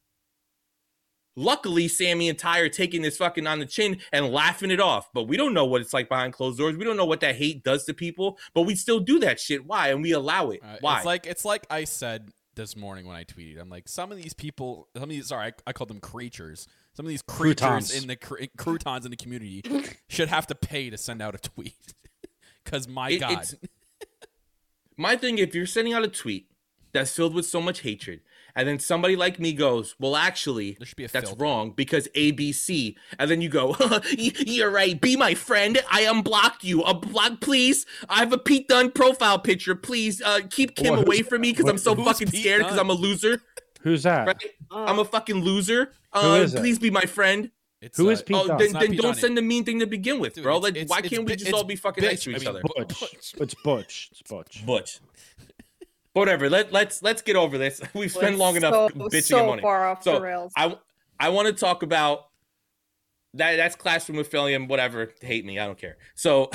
Luckily, 1.36 1.88
Sammy 1.88 2.28
and 2.28 2.38
Tay 2.38 2.60
are 2.60 2.70
taking 2.70 3.02
this 3.02 3.16
fucking 3.16 3.48
on 3.48 3.60
the 3.60 3.66
chin 3.66 4.00
and 4.12 4.28
laughing 4.28 4.72
it 4.72 4.82
off. 4.82 5.10
But 5.14 5.24
we 5.24 5.38
don't 5.38 5.54
know 5.54 5.64
what 5.64 5.80
it's 5.80 5.94
like 5.94 6.10
behind 6.10 6.34
closed 6.34 6.58
doors. 6.58 6.76
We 6.76 6.84
don't 6.84 6.98
know 6.98 7.06
what 7.06 7.22
that 7.22 7.36
hate 7.36 7.64
does 7.64 7.86
to 7.86 7.94
people. 7.94 8.38
But 8.54 8.64
we 8.64 8.76
still 8.76 9.00
do 9.00 9.20
that 9.20 9.40
shit. 9.40 9.66
Why? 9.66 9.90
And 9.90 10.02
we 10.02 10.12
allow 10.12 10.50
it. 10.50 10.60
Uh, 10.62 10.76
Why? 10.82 10.98
It's 10.98 11.06
like 11.06 11.26
it's 11.26 11.46
like 11.46 11.66
I 11.70 11.86
said. 11.86 12.30
This 12.60 12.76
morning 12.76 13.06
when 13.08 13.16
I 13.16 13.24
tweeted. 13.24 13.60
I'm 13.60 13.70
like, 13.70 13.88
some 13.88 14.12
of 14.12 14.18
these 14.18 14.34
people, 14.34 14.88
some 14.94 15.04
of 15.04 15.10
these, 15.10 15.28
sorry, 15.28 15.48
I, 15.48 15.54
I 15.68 15.74
called 15.74 15.90
them 15.90 16.00
creatures. 16.02 16.68
Some 16.94 17.06
of 17.06 17.10
these 17.10 17.22
creatures 17.22 17.60
Croutons. 17.62 17.96
in 17.96 18.08
the 18.08 18.16
cr- 18.18 18.40
eh, 18.42 18.48
croutons 18.58 19.06
in 19.06 19.12
the 19.12 19.18
community 19.18 19.64
should 20.10 20.28
have 20.28 20.46
to 20.48 20.56
pay 20.56 20.90
to 20.90 20.98
send 20.98 21.22
out 21.22 21.34
a 21.36 21.40
tweet. 21.40 21.74
Because 22.66 22.88
my 22.88 23.10
It- 23.12 23.20
God, 23.20 23.46
My 24.98 25.16
thing, 25.16 25.38
if 25.38 25.56
you're 25.56 25.66
sending 25.66 25.94
out 25.94 26.04
a 26.04 26.08
tweet 26.10 26.52
that's 26.92 27.12
filled 27.16 27.34
with 27.34 27.46
so 27.46 27.62
much 27.62 27.82
hatred, 27.82 28.20
and 28.56 28.68
then 28.68 28.80
somebody 28.80 29.16
like 29.16 29.40
me 29.40 29.54
goes, 29.54 29.96
"Well, 30.00 30.16
actually, 30.16 30.74
There 30.80 30.86
should 30.86 30.96
be 30.98 31.06
a 31.06 31.08
that's 31.08 31.30
filter. 31.30 31.44
wrong 31.44 31.72
because 31.72 32.08
ABC," 32.16 32.96
and 33.18 33.30
then 33.30 33.42
you 33.42 33.50
go, 33.50 33.76
"You're 34.18 34.70
right. 34.72 35.00
Be 35.00 35.16
my 35.16 35.34
friend. 35.36 35.80
I 35.92 36.02
unblocked 36.02 36.64
you. 36.64 36.82
Unblock, 36.82 37.42
please. 37.42 37.86
I 38.10 38.20
have 38.20 38.34
a 38.34 38.38
Pete 38.38 38.68
Dunne 38.68 38.92
profile 38.92 39.40
picture. 39.40 39.76
Please, 39.76 40.22
uh, 40.22 40.42
keep 40.50 40.76
Kim 40.76 40.96
What- 40.96 41.08
away 41.08 41.22
from 41.22 41.42
me 41.42 41.52
because 41.52 41.70
I'm 41.70 41.78
so 41.78 41.96
fucking 41.96 42.30
Pete 42.30 42.42
scared 42.42 42.64
because 42.64 42.78
I'm 42.78 42.90
a 42.90 42.94
loser. 42.94 43.42
Who's 43.82 44.04
that? 44.04 44.28
Right? 44.28 44.44
I'm 44.72 45.00
a 45.00 45.06
fucking 45.06 45.38
loser. 45.44 45.94
Uh, 46.12 46.40
is 46.44 46.54
it? 46.54 46.60
please 46.60 46.80
be 46.80 46.90
my 46.92 47.04
friend. 47.04 47.50
it's, 47.82 47.98
Who 47.98 48.10
uh, 48.10 48.12
is 48.12 48.22
Pete 48.22 48.36
Oh, 48.36 48.46
Dunne? 48.48 48.58
then, 48.58 48.74
then 48.74 48.88
Pete 48.90 49.00
don't 49.02 49.12
Dunne. 49.14 49.22
send 49.22 49.38
the 49.38 49.42
mean 49.42 49.64
thing 49.64 49.80
to 49.80 49.88
begin 49.88 50.20
with, 50.20 50.34
Dude, 50.34 50.44
bro. 50.44 50.58
Like, 50.58 50.72
it's- 50.76 50.90
why 50.90 51.00
it's 51.00 51.08
can't 51.10 51.24
we 51.26 51.36
just 51.38 51.54
all 51.54 51.64
be 51.64 51.78
fucking 51.78 52.04
nice 52.04 52.20
bitch. 52.20 52.24
to 52.26 52.32
I 52.32 52.36
each 52.36 52.40
mean, 52.42 52.50
other? 52.50 52.62
Butch. 52.62 53.04
It's 53.40 53.54
Butch. 53.64 54.10
It's 54.12 54.22
Butch. 54.24 54.66
Butch. 54.66 55.00
Whatever. 56.20 56.50
Let 56.50 56.72
let's 56.72 57.02
let's 57.02 57.22
get 57.22 57.36
over 57.36 57.58
this. 57.58 57.82
We've 57.94 58.12
spent 58.12 58.38
long 58.38 58.56
enough 58.56 58.74
so, 58.74 58.90
bitching 58.90 59.24
so 59.24 59.38
and 59.40 59.48
moaning. 59.48 59.64
far 59.64 59.88
off 59.88 60.04
So 60.04 60.16
the 60.16 60.22
rails. 60.22 60.54
I 60.56 60.78
I 61.20 61.30
want 61.30 61.48
to 61.48 61.54
talk 61.54 61.84
about 61.84 62.28
that. 63.34 63.56
That's 63.56 63.76
classroom 63.76 64.20
affiliate. 64.20 64.68
Whatever. 64.68 65.14
Hate 65.22 65.46
me. 65.46 65.60
I 65.60 65.66
don't 65.66 65.78
care. 65.78 65.98
So 66.16 66.52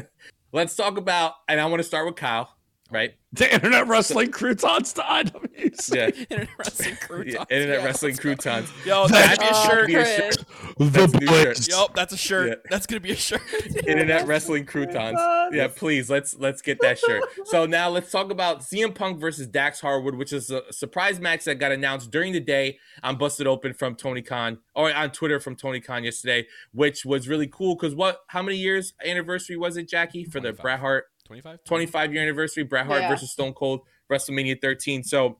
let's 0.52 0.74
talk 0.76 0.96
about. 0.96 1.34
And 1.48 1.60
I 1.60 1.66
want 1.66 1.80
to 1.80 1.84
start 1.84 2.06
with 2.06 2.16
Kyle. 2.16 2.57
Right. 2.90 3.14
The 3.34 3.52
internet 3.52 3.86
wrestling 3.86 4.30
croutons 4.32 4.94
to 4.94 5.02
IWC. 5.02 5.94
Yeah. 5.94 6.06
Internet 6.30 6.48
wrestling 6.58 6.96
croutons. 7.00 7.34
yeah. 7.36 7.44
Internet 7.50 7.78
Yeah, 7.80 7.84
westling 7.84 8.16
croutons. 8.16 8.70
Yo, 8.86 9.06
That 9.08 9.38
that's 9.38 9.58
a 9.58 9.68
shirt. 9.68 9.86
be 9.88 9.94
a 9.96 10.04
shirt. 10.06 10.36
The 10.78 10.84
That's 10.86 11.12
shirt. 11.12 11.26
boys. 11.26 11.68
Yup, 11.68 11.94
that's 11.94 12.12
a 12.14 12.16
shirt. 12.16 12.48
Yeah. 12.48 12.54
That's 12.70 12.86
gonna 12.86 13.00
be 13.00 13.10
a 13.10 13.16
shirt. 13.16 13.42
Internet 13.86 14.26
wrestling 14.26 14.64
croutons. 14.64 15.18
Yeah, 15.52 15.68
please 15.68 16.08
let's 16.08 16.34
let's 16.38 16.62
get 16.62 16.80
that 16.80 16.98
shirt. 16.98 17.22
So 17.44 17.66
now 17.66 17.90
let's 17.90 18.10
talk 18.10 18.30
about 18.30 18.60
CM 18.60 18.94
Punk 18.94 19.20
versus 19.20 19.46
Dax 19.46 19.80
Harwood, 19.80 20.14
which 20.14 20.32
is 20.32 20.50
a 20.50 20.62
surprise 20.72 21.20
match 21.20 21.44
that 21.44 21.56
got 21.56 21.70
announced 21.72 22.10
during 22.10 22.32
the 22.32 22.40
day 22.40 22.78
on 23.02 23.16
Busted 23.18 23.46
Open 23.46 23.74
from 23.74 23.94
Tony 23.96 24.22
Khan 24.22 24.56
or 24.74 24.90
on 24.94 25.10
Twitter 25.10 25.38
from 25.38 25.54
Tony 25.56 25.80
Khan 25.80 26.02
yesterday, 26.04 26.46
which 26.72 27.04
was 27.04 27.28
really 27.28 27.48
cool 27.48 27.74
because 27.76 27.94
what? 27.94 28.20
How 28.28 28.42
many 28.42 28.56
years 28.56 28.94
anniversary 29.04 29.58
was 29.58 29.76
it, 29.76 29.86
Jackie, 29.90 30.24
for 30.24 30.40
the 30.40 30.54
Bret 30.54 30.80
Hart 30.80 31.04
25? 31.28 31.62
25 31.64 32.12
year 32.12 32.22
anniversary? 32.22 32.64
Bret 32.64 32.86
Hart 32.86 33.02
Yeah. 33.02 33.08
versus 33.10 33.30
Stone 33.32 33.52
Cold 33.54 33.82
WrestleMania 34.10 34.60
13. 34.60 35.04
So. 35.04 35.38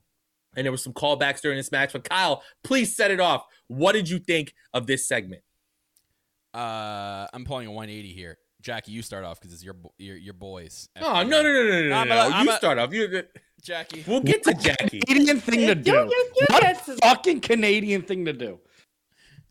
And 0.55 0.65
there 0.65 0.71
was 0.71 0.83
some 0.83 0.93
callbacks 0.93 1.41
during 1.41 1.57
this 1.57 1.71
match. 1.71 1.93
But 1.93 2.09
Kyle, 2.09 2.41
please 2.63 2.95
set 2.95 3.11
it 3.11 3.19
off. 3.19 3.45
What 3.67 3.91
did 3.91 4.09
you 4.09 4.17
think 4.17 4.55
of 4.73 4.87
this 4.87 5.07
segment? 5.07 5.43
Uh, 6.55 7.27
I'm 7.31 7.45
pulling 7.45 7.67
a 7.67 7.71
180 7.71 8.11
here. 8.13 8.39
Jackie, 8.61 8.91
you 8.91 9.01
start 9.03 9.23
off 9.23 9.39
because 9.39 9.53
it's 9.53 9.63
your 9.63 9.75
your 9.99 10.17
your 10.17 10.33
boys. 10.33 10.89
Oh 10.99 11.21
no 11.23 11.41
no 11.43 11.43
no 11.43 11.63
no 11.63 11.87
no! 11.89 11.95
I'm 11.95 12.07
no. 12.09 12.15
a- 12.15 12.29
I'm 12.29 12.45
you 12.47 12.51
a- 12.51 12.57
start 12.57 12.77
off. 12.79 12.91
You. 12.93 13.23
Jackie. 13.61 14.03
We'll 14.07 14.21
get 14.21 14.41
to 14.43 14.53
Jackie. 14.55 14.99
Canadian 15.01 15.39
thing 15.39 15.67
to 15.67 15.75
do. 15.75 15.91
you- 15.91 16.31
you 16.35 16.45
what 16.49 16.61
get 16.63 16.77
fucking 17.03 17.41
Canadian 17.41 18.01
thing 18.01 18.25
to 18.25 18.33
do? 18.33 18.59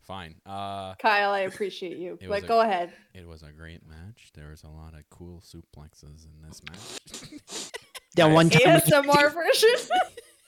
Fine. 0.09 0.37
Uh, 0.43 0.95
Kyle, 0.95 1.29
I 1.29 1.41
appreciate 1.51 1.97
you. 1.99 2.17
It 2.19 2.27
was 2.27 2.39
But 2.39 2.45
a- 2.45 2.47
go 2.47 2.61
ahead. 2.61 2.91
it 3.13 3.27
was 3.27 3.43
a 3.43 3.51
great 3.51 3.87
match. 3.87 4.31
There 4.33 4.49
was 4.49 4.63
a 4.63 4.67
lot 4.69 4.95
of 4.95 5.07
cool 5.11 5.39
suplexes 5.45 6.25
in 6.25 6.41
this 6.47 6.61
match. 6.67 7.71
Yeah, 8.17 8.25
one 8.33 8.49
time 8.49 8.81
ASMR 8.81 9.31
version. 9.33 9.69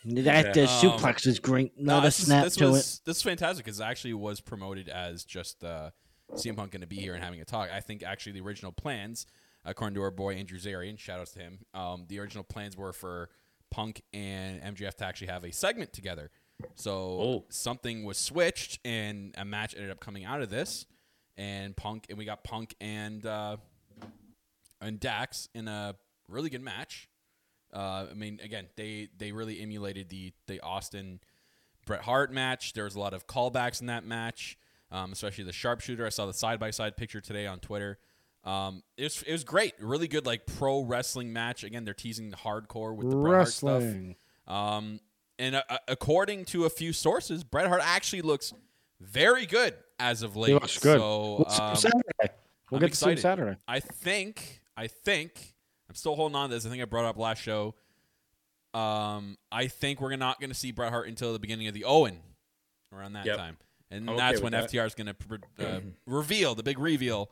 that 0.25 0.45
Yeah. 0.47 0.51
the 0.51 0.63
Um, 0.63 0.67
suplex 0.67 1.27
is 1.27 1.39
great. 1.39 1.71
No, 1.77 1.93
Not 1.93 2.03
a 2.03 2.07
this, 2.07 2.15
snap 2.25 2.43
this 2.45 2.55
to 2.55 2.65
was 2.71 3.01
this 3.05 3.17
was 3.17 3.21
fantastic 3.21 3.63
because 3.63 3.79
it 3.79 3.83
actually 3.83 4.15
was 4.15 4.41
promoted 4.41 4.89
as 4.89 5.23
just 5.23 5.63
uh, 5.63 5.91
CM 6.33 6.57
Punk 6.57 6.71
going 6.71 6.81
to 6.81 6.87
be 6.87 6.95
here 6.97 7.13
and 7.13 7.23
having 7.23 7.39
a 7.39 7.45
talk. 7.45 7.69
I 7.71 7.79
think 7.79 8.01
actually 8.03 8.31
the 8.33 8.41
original 8.41 8.71
plans, 8.71 9.27
according 9.63 9.93
to 9.93 10.01
our 10.01 10.09
boy 10.11 10.33
Andrew 10.33 10.57
Zarian, 10.57 10.97
shout 10.97 11.19
outs 11.19 11.31
to 11.33 11.39
him. 11.39 11.59
Um, 11.75 12.05
the 12.09 12.19
original 12.19 12.43
plans 12.43 12.75
were 12.75 12.93
for 12.93 13.29
Punk 13.69 14.01
and 14.11 14.59
MJF 14.75 14.95
to 14.95 15.05
actually 15.05 15.27
have 15.27 15.43
a 15.45 15.51
segment 15.53 15.93
together. 15.93 16.31
So 16.75 16.91
Oh. 16.93 17.45
something 17.49 18.03
was 18.03 18.17
switched, 18.17 18.79
and 18.85 19.33
a 19.37 19.45
match 19.45 19.73
ended 19.75 19.91
up 19.91 19.99
coming 19.99 20.25
out 20.25 20.41
of 20.41 20.49
this. 20.49 20.85
And 21.37 21.75
Punk 21.75 22.05
and 22.09 22.17
we 22.17 22.25
got 22.25 22.43
Punk 22.43 22.75
and 22.81 23.25
uh, 23.25 23.57
and 24.79 24.99
Dax 24.99 25.47
in 25.53 25.67
a 25.67 25.95
really 26.27 26.49
good 26.49 26.61
match. 26.61 27.09
Uh, 27.73 28.07
I 28.11 28.13
mean, 28.13 28.39
again, 28.43 28.67
they 28.75 29.09
they 29.17 29.31
really 29.31 29.61
emulated 29.61 30.09
the 30.09 30.33
the 30.47 30.59
Austin 30.61 31.19
Bret 31.85 32.01
Hart 32.01 32.31
match. 32.31 32.73
There 32.73 32.83
was 32.83 32.95
a 32.95 32.99
lot 32.99 33.13
of 33.13 33.27
callbacks 33.27 33.79
in 33.81 33.87
that 33.87 34.03
match, 34.05 34.57
um, 34.91 35.11
especially 35.13 35.45
the 35.45 35.53
sharpshooter. 35.53 36.05
I 36.05 36.09
saw 36.09 36.25
the 36.25 36.33
side 36.33 36.59
by 36.59 36.71
side 36.71 36.97
picture 36.97 37.21
today 37.21 37.47
on 37.47 37.59
Twitter. 37.59 37.97
Um, 38.43 38.83
it 38.97 39.03
was 39.03 39.23
it 39.23 39.31
was 39.31 39.43
great, 39.43 39.73
really 39.79 40.07
good 40.07 40.25
like 40.25 40.45
pro 40.45 40.81
wrestling 40.83 41.31
match. 41.31 41.63
Again, 41.63 41.85
they're 41.85 41.93
teasing 41.93 42.29
the 42.29 42.37
hardcore 42.37 42.95
with 42.95 43.09
the 43.09 43.15
Bret 43.15 43.35
Hart 43.35 43.47
stuff. 43.47 43.83
Um, 44.47 44.99
and 45.41 45.55
uh, 45.55 45.63
uh, 45.69 45.77
according 45.87 46.45
to 46.45 46.65
a 46.65 46.69
few 46.69 46.93
sources, 46.93 47.43
Bret 47.43 47.67
Hart 47.67 47.81
actually 47.83 48.21
looks 48.21 48.53
very 48.99 49.45
good 49.47 49.73
as 49.99 50.21
of 50.21 50.35
late. 50.35 50.49
He 50.49 50.53
looks 50.53 50.77
good. 50.77 50.99
So 50.99 51.37
We'll 51.39 51.49
see 51.49 51.61
um, 51.61 51.75
Saturday. 51.75 52.35
We'll 52.69 52.77
I'm 52.77 52.79
get 52.81 52.91
to 52.91 52.95
see 52.95 53.05
him 53.07 53.11
excited. 53.13 53.21
Saturday. 53.21 53.57
I 53.67 53.79
think, 53.79 54.61
I 54.77 54.87
think, 54.87 55.55
I'm 55.89 55.95
still 55.95 56.15
holding 56.15 56.35
on 56.35 56.49
to 56.49 56.55
this. 56.55 56.65
I 56.65 56.69
think 56.69 56.81
I 56.81 56.85
brought 56.85 57.05
up 57.05 57.17
last 57.17 57.41
show. 57.41 57.73
Um, 58.73 59.37
I 59.51 59.67
think 59.67 59.99
we're 59.99 60.15
not 60.15 60.39
going 60.39 60.51
to 60.51 60.55
see 60.55 60.71
Bret 60.71 60.91
Hart 60.91 61.07
until 61.07 61.33
the 61.33 61.39
beginning 61.39 61.67
of 61.67 61.73
the 61.73 61.83
Owen, 61.85 62.19
around 62.93 63.13
that 63.13 63.25
Yep. 63.25 63.37
time, 63.37 63.57
and 63.89 64.09
I'm 64.09 64.15
that's 64.15 64.41
when 64.41 64.53
that. 64.53 64.71
FTR 64.71 64.85
is 64.85 64.95
going 64.95 65.07
to 65.07 65.13
pr- 65.13 65.35
uh, 65.59 65.79
reveal 66.05 66.55
the 66.55 66.63
big 66.63 66.79
reveal 66.79 67.31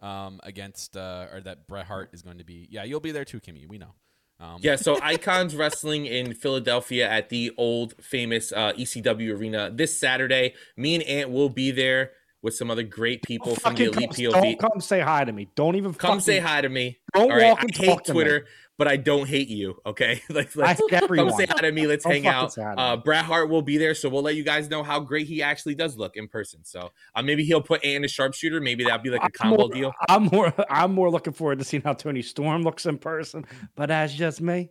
um, 0.00 0.40
against 0.42 0.96
uh, 0.96 1.26
or 1.32 1.40
that 1.42 1.68
Bret 1.68 1.86
Hart 1.86 2.10
is 2.12 2.22
going 2.22 2.38
to 2.38 2.44
be. 2.44 2.66
Yeah, 2.70 2.82
you'll 2.82 2.98
be 2.98 3.12
there 3.12 3.24
too, 3.24 3.38
Kimmy. 3.40 3.68
We 3.68 3.78
know. 3.78 3.94
Um, 4.42 4.58
Yeah, 4.60 4.76
so 4.76 4.98
Icons 5.00 5.54
Wrestling 5.54 6.06
in 6.06 6.34
Philadelphia 6.34 7.08
at 7.08 7.28
the 7.28 7.52
old 7.56 7.94
famous 8.02 8.52
uh, 8.52 8.72
ECW 8.72 9.38
arena 9.38 9.70
this 9.72 9.96
Saturday. 9.98 10.54
Me 10.76 10.94
and 10.96 11.04
Ant 11.04 11.30
will 11.30 11.48
be 11.48 11.70
there 11.70 12.10
with 12.42 12.54
some 12.54 12.70
other 12.70 12.82
great 12.82 13.22
people 13.22 13.54
from 13.54 13.76
the 13.76 13.86
Fucking 13.86 14.02
Elite 14.02 14.32
come, 14.32 14.42
POV. 14.42 14.58
don't 14.58 14.70
come 14.72 14.80
say 14.80 14.98
hi 14.98 15.24
to 15.24 15.32
me. 15.32 15.48
Don't 15.54 15.76
even 15.76 15.94
Come 15.94 16.18
say 16.20 16.40
hi 16.40 16.60
to 16.60 16.68
me. 16.68 16.98
Don't 17.14 17.30
All 17.30 17.36
right, 17.38 17.50
walk 17.50 17.60
I 17.60 17.62
and 17.62 17.76
hate 17.76 17.86
talk 17.86 18.04
to 18.04 18.12
me. 18.12 18.14
Twitter, 18.14 18.46
but 18.78 18.88
I 18.88 18.96
don't 18.96 19.28
hate 19.28 19.48
you. 19.48 19.80
Okay, 19.86 20.22
like 20.30 20.56
I 20.56 20.60
let's 20.60 20.80
hate 20.80 20.92
everyone. 21.02 21.28
come 21.30 21.38
say 21.38 21.46
hi 21.46 21.60
to 21.60 21.72
me. 21.72 21.86
Let's 21.86 22.04
Don't 22.04 22.12
hang 22.14 22.26
out. 22.26 22.52
say 22.52 22.62
Uh, 22.62 22.96
me. 22.96 23.02
Bret 23.04 23.24
Hart 23.24 23.48
will 23.48 23.62
be 23.62 23.76
there, 23.78 23.94
so 23.94 24.08
we'll 24.08 24.22
let 24.22 24.34
you 24.34 24.42
guys 24.44 24.68
know 24.70 24.82
how 24.82 24.98
great 25.00 25.26
he 25.26 25.42
actually 25.42 25.74
does 25.74 25.96
look 25.96 26.16
in 26.16 26.26
person. 26.28 26.64
So 26.64 26.90
uh, 27.14 27.22
maybe 27.22 27.44
he'll 27.44 27.62
put 27.62 27.84
Ant 27.84 27.96
in 27.96 28.04
a 28.04 28.08
sharpshooter. 28.08 28.60
Maybe 28.60 28.84
that'll 28.84 28.98
be 28.98 29.10
like 29.10 29.20
a 29.22 29.24
I'm 29.24 29.30
combo 29.30 29.56
more, 29.58 29.68
deal. 29.70 29.92
I'm 30.08 30.24
more 30.24 30.52
I'm 30.70 30.92
more 30.94 31.10
looking 31.10 31.32
forward 31.32 31.58
to 31.58 31.64
seeing 31.64 31.82
how 31.82 31.92
Toni 31.92 32.22
Storm 32.22 32.62
looks 32.62 32.86
in 32.86 32.98
person, 32.98 33.44
but 33.76 33.86
that's 33.86 34.14
just 34.14 34.40
me. 34.40 34.70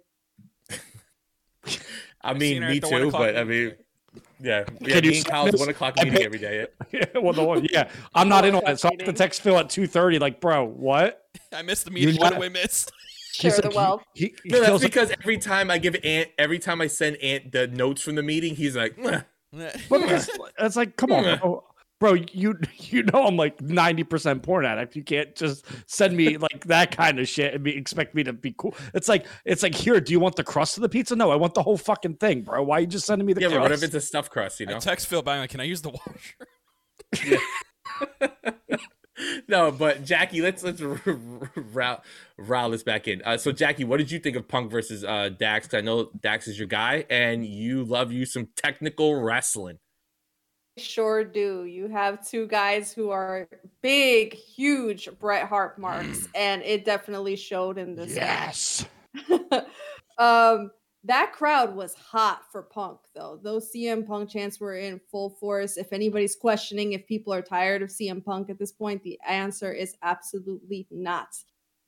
I 2.24 2.34
mean, 2.34 2.62
me 2.62 2.78
at 2.78 2.82
the 2.84 2.90
one 2.90 3.02
too, 3.02 3.12
but 3.12 3.36
I 3.38 3.44
mean, 3.44 3.74
yeah, 4.40 4.64
yeah. 4.80 4.96
Can 4.96 5.04
you 5.06 5.12
Me 5.12 5.18
and 5.18 5.26
send 5.26 5.26
Kyle's 5.26 5.60
one 5.60 5.70
o'clock 5.70 5.96
meeting 5.98 6.14
bet- 6.14 6.22
every 6.24 6.40
day. 6.40 6.68
Yeah, 6.92 7.06
well, 7.22 7.34
the 7.34 7.44
one, 7.44 7.68
yeah, 7.72 7.90
I'm 8.14 8.30
not 8.30 8.46
in 8.46 8.54
on 8.56 8.68
it, 8.68 8.80
so 8.80 8.90
I 8.90 8.92
have 9.00 9.06
to 9.08 9.14
text 9.14 9.42
Phil 9.42 9.58
at 9.58 9.70
two 9.70 9.88
thirty. 9.88 10.20
Like, 10.20 10.40
bro, 10.42 10.66
what? 10.66 11.24
I 11.54 11.62
missed 11.62 11.86
the 11.86 11.92
meeting. 11.92 12.16
What 12.18 12.32
not- 12.32 12.34
do 12.36 12.40
we 12.42 12.50
miss? 12.50 12.88
Share 13.34 13.52
He's 13.52 13.58
the 13.62 13.68
like, 13.68 13.76
wealth. 13.76 14.04
He, 14.14 14.26
he, 14.26 14.36
he 14.44 14.50
No, 14.50 14.58
that's 14.60 14.68
feels 14.70 14.84
like- 14.84 14.92
because 14.92 15.12
every 15.12 15.38
time 15.38 15.72
I 15.72 15.78
give 15.78 15.96
Ant, 16.04 16.30
every 16.38 16.60
time 16.60 16.82
I 16.82 16.88
send 16.88 17.18
Ant 17.18 17.52
the 17.52 17.68
notes 17.68 18.02
from 18.02 18.16
the 18.16 18.24
meeting, 18.24 18.56
he's 18.56 18.76
like, 18.76 18.98
"Mwah." 18.98 19.26
But 19.90 20.02
it's, 20.10 20.30
it's 20.60 20.76
like, 20.78 20.96
come 20.96 21.12
on, 21.12 21.40
bro. 21.40 21.64
bro. 22.00 22.14
You 22.14 22.58
you 22.78 23.04
know 23.04 23.26
I'm 23.28 23.36
like 23.36 23.60
ninety 23.62 24.04
percent 24.04 24.44
porn 24.44 24.66
addict. 24.66 24.96
You 24.96 25.04
can't 25.04 25.36
just 25.36 25.66
send 25.88 26.16
me 26.16 26.38
like 26.50 26.66
that 26.68 26.96
kind 26.96 27.20
of 27.20 27.28
shit 27.28 27.54
and 27.54 27.64
be, 27.64 27.76
expect 27.76 28.16
me 28.16 28.24
to 28.24 28.34
be 28.34 28.54
cool. 28.58 28.74
It's 28.94 29.10
like 29.10 29.26
it's 29.46 29.62
like 29.62 29.76
here. 29.76 30.00
Do 30.00 30.12
you 30.14 30.20
want 30.22 30.36
the 30.38 30.44
crust 30.44 30.78
of 30.78 30.82
the 30.84 30.90
pizza? 30.90 31.16
No, 31.18 31.32
I 31.32 31.36
want 31.36 31.54
the 31.54 31.64
whole 31.64 31.78
fucking 31.78 32.16
thing, 32.16 32.42
bro. 32.44 32.64
Why 32.64 32.78
are 32.78 32.82
you 32.82 32.88
just 32.88 33.06
sending 33.06 33.26
me 33.26 33.34
the 33.34 33.42
yeah, 33.42 33.50
but 33.50 33.60
what 33.62 33.72
if 33.74 33.84
it's 33.84 33.94
a 33.96 34.02
stuffed 34.02 34.32
crust? 34.32 34.60
You 34.62 34.68
I 34.70 34.74
know? 34.74 34.80
text 34.80 35.08
Phil 35.08 35.22
back 35.22 35.40
like, 35.40 35.50
"Can 35.50 35.60
I 35.60 35.66
use 35.66 35.82
the 35.82 35.90
washer?" 35.90 36.48
no, 39.48 39.72
but 39.72 40.04
Jackie, 40.04 40.42
let's 40.42 40.64
let's 40.64 40.82
route 41.56 42.04
route 42.38 42.72
this 42.72 42.84
back 42.84 43.08
in. 43.08 43.22
Uh, 43.24 43.38
so 43.38 43.52
Jackie, 43.52 43.84
what 43.84 43.98
did 43.98 44.12
you 44.12 44.20
think 44.20 44.36
of 44.36 44.48
Punk 44.48 44.72
versus 44.72 45.04
uh, 45.04 45.30
Dax? 45.30 45.68
'Cause 45.68 45.78
I 45.78 45.82
know 45.82 46.10
Dax 46.22 46.48
is 46.48 46.58
your 46.58 46.68
guy, 46.68 47.06
and 47.10 47.46
you 47.46 47.84
love 47.84 48.12
you 48.12 48.26
some 48.26 48.48
technical 48.56 49.22
wrestling. 49.22 49.80
Sure 50.78 51.24
do. 51.24 51.66
You 51.66 51.90
have 51.90 52.26
two 52.26 52.48
guys 52.48 52.94
who 52.94 53.10
are 53.10 53.48
big, 53.82 54.34
huge 54.34 55.10
Bret 55.20 55.48
Hart 55.48 55.78
marks, 55.78 56.28
and 56.34 56.62
it 56.64 56.86
definitely 56.86 57.36
showed 57.36 57.78
in 57.78 57.94
this. 57.96 58.16
match. 58.16 58.86
yes. 59.30 59.66
um, 60.18 60.72
that 61.04 61.32
crowd 61.34 61.76
was 61.76 61.96
hot 61.96 62.44
for 62.52 62.62
Punk, 62.62 63.00
though. 63.16 63.40
Those 63.42 63.72
CM 63.72 64.06
Punk 64.06 64.30
chants 64.30 64.60
were 64.60 64.76
in 64.76 65.02
full 65.10 65.32
force. 65.32 65.78
If 65.78 65.94
anybody's 65.94 66.36
questioning 66.36 66.94
if 66.94 67.08
people 67.08 67.34
are 67.34 67.42
tired 67.42 67.82
of 67.82 67.90
CM 67.90 68.24
Punk 68.24 68.50
at 68.50 68.60
this 68.60 68.72
point, 68.72 69.02
the 69.04 69.20
answer 69.28 69.72
is 69.72 69.96
absolutely 70.04 70.88
not. 70.92 71.36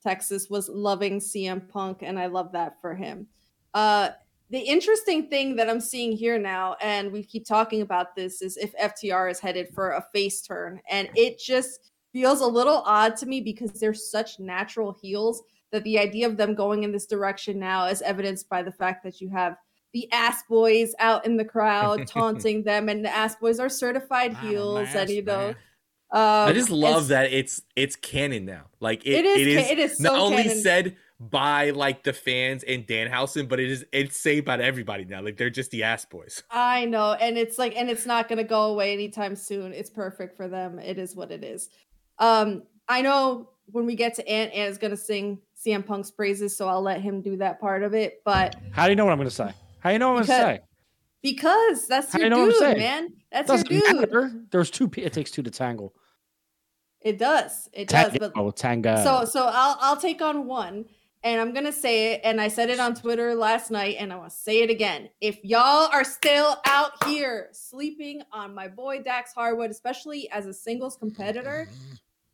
Texas 0.02 0.50
was 0.50 0.68
loving 0.68 1.20
CM 1.20 1.68
Punk, 1.68 2.02
and 2.02 2.18
I 2.18 2.26
love 2.26 2.52
that 2.52 2.80
for 2.80 2.94
him. 2.94 3.28
Uh, 3.72 4.10
the 4.50 4.58
interesting 4.58 5.28
thing 5.28 5.56
that 5.56 5.70
I'm 5.70 5.80
seeing 5.80 6.12
here 6.12 6.38
now, 6.38 6.76
and 6.80 7.10
we 7.10 7.22
keep 7.22 7.46
talking 7.46 7.82
about 7.82 8.14
this, 8.14 8.42
is 8.42 8.56
if 8.56 8.74
FTR 8.76 9.30
is 9.30 9.40
headed 9.40 9.68
for 9.74 9.92
a 9.92 10.06
face 10.12 10.42
turn. 10.42 10.80
And 10.90 11.08
it 11.14 11.38
just 11.38 11.92
feels 12.12 12.40
a 12.40 12.46
little 12.46 12.82
odd 12.84 13.16
to 13.16 13.26
me 13.26 13.40
because 13.40 13.72
they're 13.72 13.94
such 13.94 14.38
natural 14.38 14.96
heels 15.00 15.42
that 15.74 15.82
the 15.82 15.98
idea 15.98 16.26
of 16.28 16.36
them 16.36 16.54
going 16.54 16.84
in 16.84 16.92
this 16.92 17.04
direction 17.04 17.58
now 17.58 17.86
is 17.86 18.00
evidenced 18.00 18.48
by 18.48 18.62
the 18.62 18.70
fact 18.70 19.02
that 19.02 19.20
you 19.20 19.28
have 19.30 19.56
the 19.92 20.10
ass 20.12 20.42
boys 20.48 20.94
out 21.00 21.26
in 21.26 21.36
the 21.36 21.44
crowd 21.44 22.06
taunting 22.08 22.62
them, 22.62 22.88
and 22.88 23.04
the 23.04 23.10
ass 23.14 23.34
boys 23.36 23.58
are 23.58 23.68
certified 23.68 24.36
heels, 24.38 24.88
and 24.94 25.10
you 25.10 25.22
know. 25.22 25.48
Um, 26.10 26.48
I 26.48 26.52
just 26.52 26.70
love 26.70 27.08
that 27.08 27.32
it's 27.32 27.60
it's 27.74 27.96
canon 27.96 28.44
now. 28.44 28.66
Like 28.78 29.04
it, 29.04 29.24
It 29.24 29.24
is 29.24 29.46
it 29.46 29.54
ca- 29.54 29.60
is, 29.64 29.70
it 29.70 29.78
is 29.80 30.00
not 30.00 30.16
only 30.16 30.44
canon. 30.44 30.58
said 30.58 30.96
by 31.18 31.70
like 31.70 32.04
the 32.04 32.12
fans 32.12 32.62
and 32.62 32.86
Danhausen, 32.86 33.48
but 33.48 33.58
it 33.58 33.68
is 33.68 33.84
it's 33.90 34.16
said 34.16 34.44
by 34.44 34.58
everybody 34.58 35.04
now. 35.04 35.22
Like 35.22 35.36
they're 35.36 35.50
just 35.50 35.72
the 35.72 35.82
ass 35.82 36.04
boys. 36.04 36.44
I 36.52 36.84
know, 36.84 37.14
and 37.14 37.36
it's 37.36 37.58
like, 37.58 37.76
and 37.76 37.90
it's 37.90 38.06
not 38.06 38.28
gonna 38.28 38.44
go 38.44 38.70
away 38.70 38.92
anytime 38.92 39.34
soon. 39.34 39.72
It's 39.72 39.90
perfect 39.90 40.36
for 40.36 40.46
them. 40.46 40.78
It 40.78 40.98
is 40.98 41.16
what 41.16 41.32
it 41.32 41.42
is. 41.42 41.68
Um, 42.20 42.62
I 42.88 43.02
know 43.02 43.50
when 43.72 43.86
we 43.86 43.96
get 43.96 44.14
to 44.14 44.28
Ant, 44.28 44.52
Ant 44.52 44.70
is 44.70 44.78
gonna 44.78 44.96
sing 44.96 45.38
CM 45.64 45.84
Punk's 45.86 46.10
praises, 46.10 46.56
so 46.56 46.68
I'll 46.68 46.82
let 46.82 47.00
him 47.00 47.20
do 47.20 47.36
that 47.38 47.60
part 47.60 47.82
of 47.82 47.94
it. 47.94 48.22
But 48.24 48.56
How 48.72 48.84
do 48.84 48.90
you 48.90 48.96
know 48.96 49.04
what 49.04 49.12
I'm 49.12 49.18
going 49.18 49.28
to 49.28 49.34
say? 49.34 49.52
How 49.80 49.90
do 49.90 49.92
you 49.94 49.98
know 49.98 50.12
what 50.12 50.22
I'm 50.22 50.26
going 50.26 50.40
to 50.56 50.56
say? 50.58 50.60
because 51.22 51.88
that's 51.88 52.12
How 52.12 52.18
your 52.18 52.26
you 52.26 52.30
know 52.30 52.50
dude, 52.50 52.76
man. 52.78 53.12
That's 53.32 53.48
your 53.48 53.56
Doesn't 53.56 53.68
dude. 53.68 53.96
matter. 54.00 54.32
There's 54.50 54.70
two. 54.70 54.90
It 54.96 55.12
takes 55.12 55.30
two 55.30 55.42
to 55.42 55.50
tangle. 55.50 55.94
It 57.00 57.18
does. 57.18 57.68
It 57.72 57.88
does. 57.88 58.10
Tango. 58.12 58.30
But 58.34 58.56
tango. 58.56 59.02
so 59.02 59.24
so 59.24 59.46
I'll 59.52 59.76
I'll 59.80 59.96
take 59.96 60.22
on 60.22 60.46
one 60.46 60.86
and 61.22 61.40
I'm 61.40 61.52
gonna 61.52 61.72
say 61.72 62.12
it 62.12 62.20
and 62.24 62.40
I 62.40 62.48
said 62.48 62.70
it 62.70 62.80
on 62.80 62.94
Twitter 62.94 63.34
last 63.34 63.70
night 63.70 63.96
and 63.98 64.12
I 64.12 64.16
want 64.16 64.30
to 64.30 64.36
say 64.36 64.62
it 64.62 64.70
again. 64.70 65.08
If 65.20 65.38
y'all 65.44 65.88
are 65.92 66.04
still 66.04 66.56
out 66.66 66.92
here 67.06 67.48
sleeping 67.52 68.22
on 68.32 68.54
my 68.54 68.68
boy 68.68 69.02
Dax 69.02 69.32
Harwood, 69.34 69.70
especially 69.70 70.30
as 70.30 70.46
a 70.46 70.54
singles 70.54 70.96
competitor, 70.96 71.68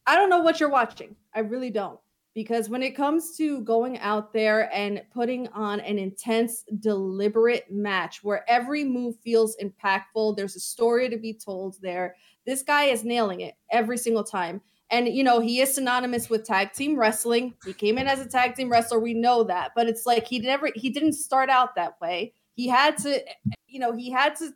I 0.07 0.15
don't 0.17 0.31
know 0.31 0.41
what 0.41 0.61
you're 0.61 0.71
watching. 0.71 1.17
I 1.35 1.41
really 1.41 1.71
don't. 1.71 1.99
Because 2.33 2.69
when 2.69 2.83
it 2.83 2.97
comes 2.97 3.37
to 3.39 3.61
going 3.63 3.99
out 3.99 4.33
there 4.33 4.73
and 4.73 5.03
putting 5.13 5.49
on 5.49 5.81
an 5.81 5.99
intense, 5.99 6.65
deliberate 6.79 7.71
match 7.73 8.23
where 8.23 8.49
every 8.49 8.85
move 8.85 9.17
feels 9.19 9.57
impactful, 9.61 10.37
there's 10.37 10.55
a 10.55 10.61
story 10.61 11.09
to 11.09 11.17
be 11.17 11.35
told 11.35 11.77
there. 11.83 12.15
This 12.47 12.63
guy 12.63 12.85
is 12.85 13.05
nailing 13.05 13.41
it 13.41 13.55
every 13.71 13.99
single 13.99 14.23
time. 14.23 14.61
And, 14.91 15.09
you 15.09 15.25
know, 15.25 15.41
he 15.41 15.61
is 15.61 15.75
synonymous 15.75 16.31
with 16.31 16.45
tag 16.45 16.73
team 16.73 16.97
wrestling. 16.97 17.55
He 17.65 17.73
came 17.73 17.99
in 17.99 18.07
as 18.07 18.21
a 18.21 18.29
tag 18.29 18.55
team 18.55 18.71
wrestler. 18.71 18.99
We 19.01 19.15
know 19.15 19.45
that. 19.45 19.73
But 19.75 19.89
it's 19.89 20.07
like 20.07 20.27
he 20.27 20.39
never, 20.39 20.71
he 20.75 20.91
didn't 20.91 21.13
start 21.15 21.49
out 21.49 21.75
that 21.77 22.01
way. 22.01 22.33
He 22.55 22.69
had 22.69 22.97
to, 22.99 23.25
you 23.67 23.81
know, 23.81 23.93
he 23.93 24.11
had 24.11 24.37
to 24.37 24.51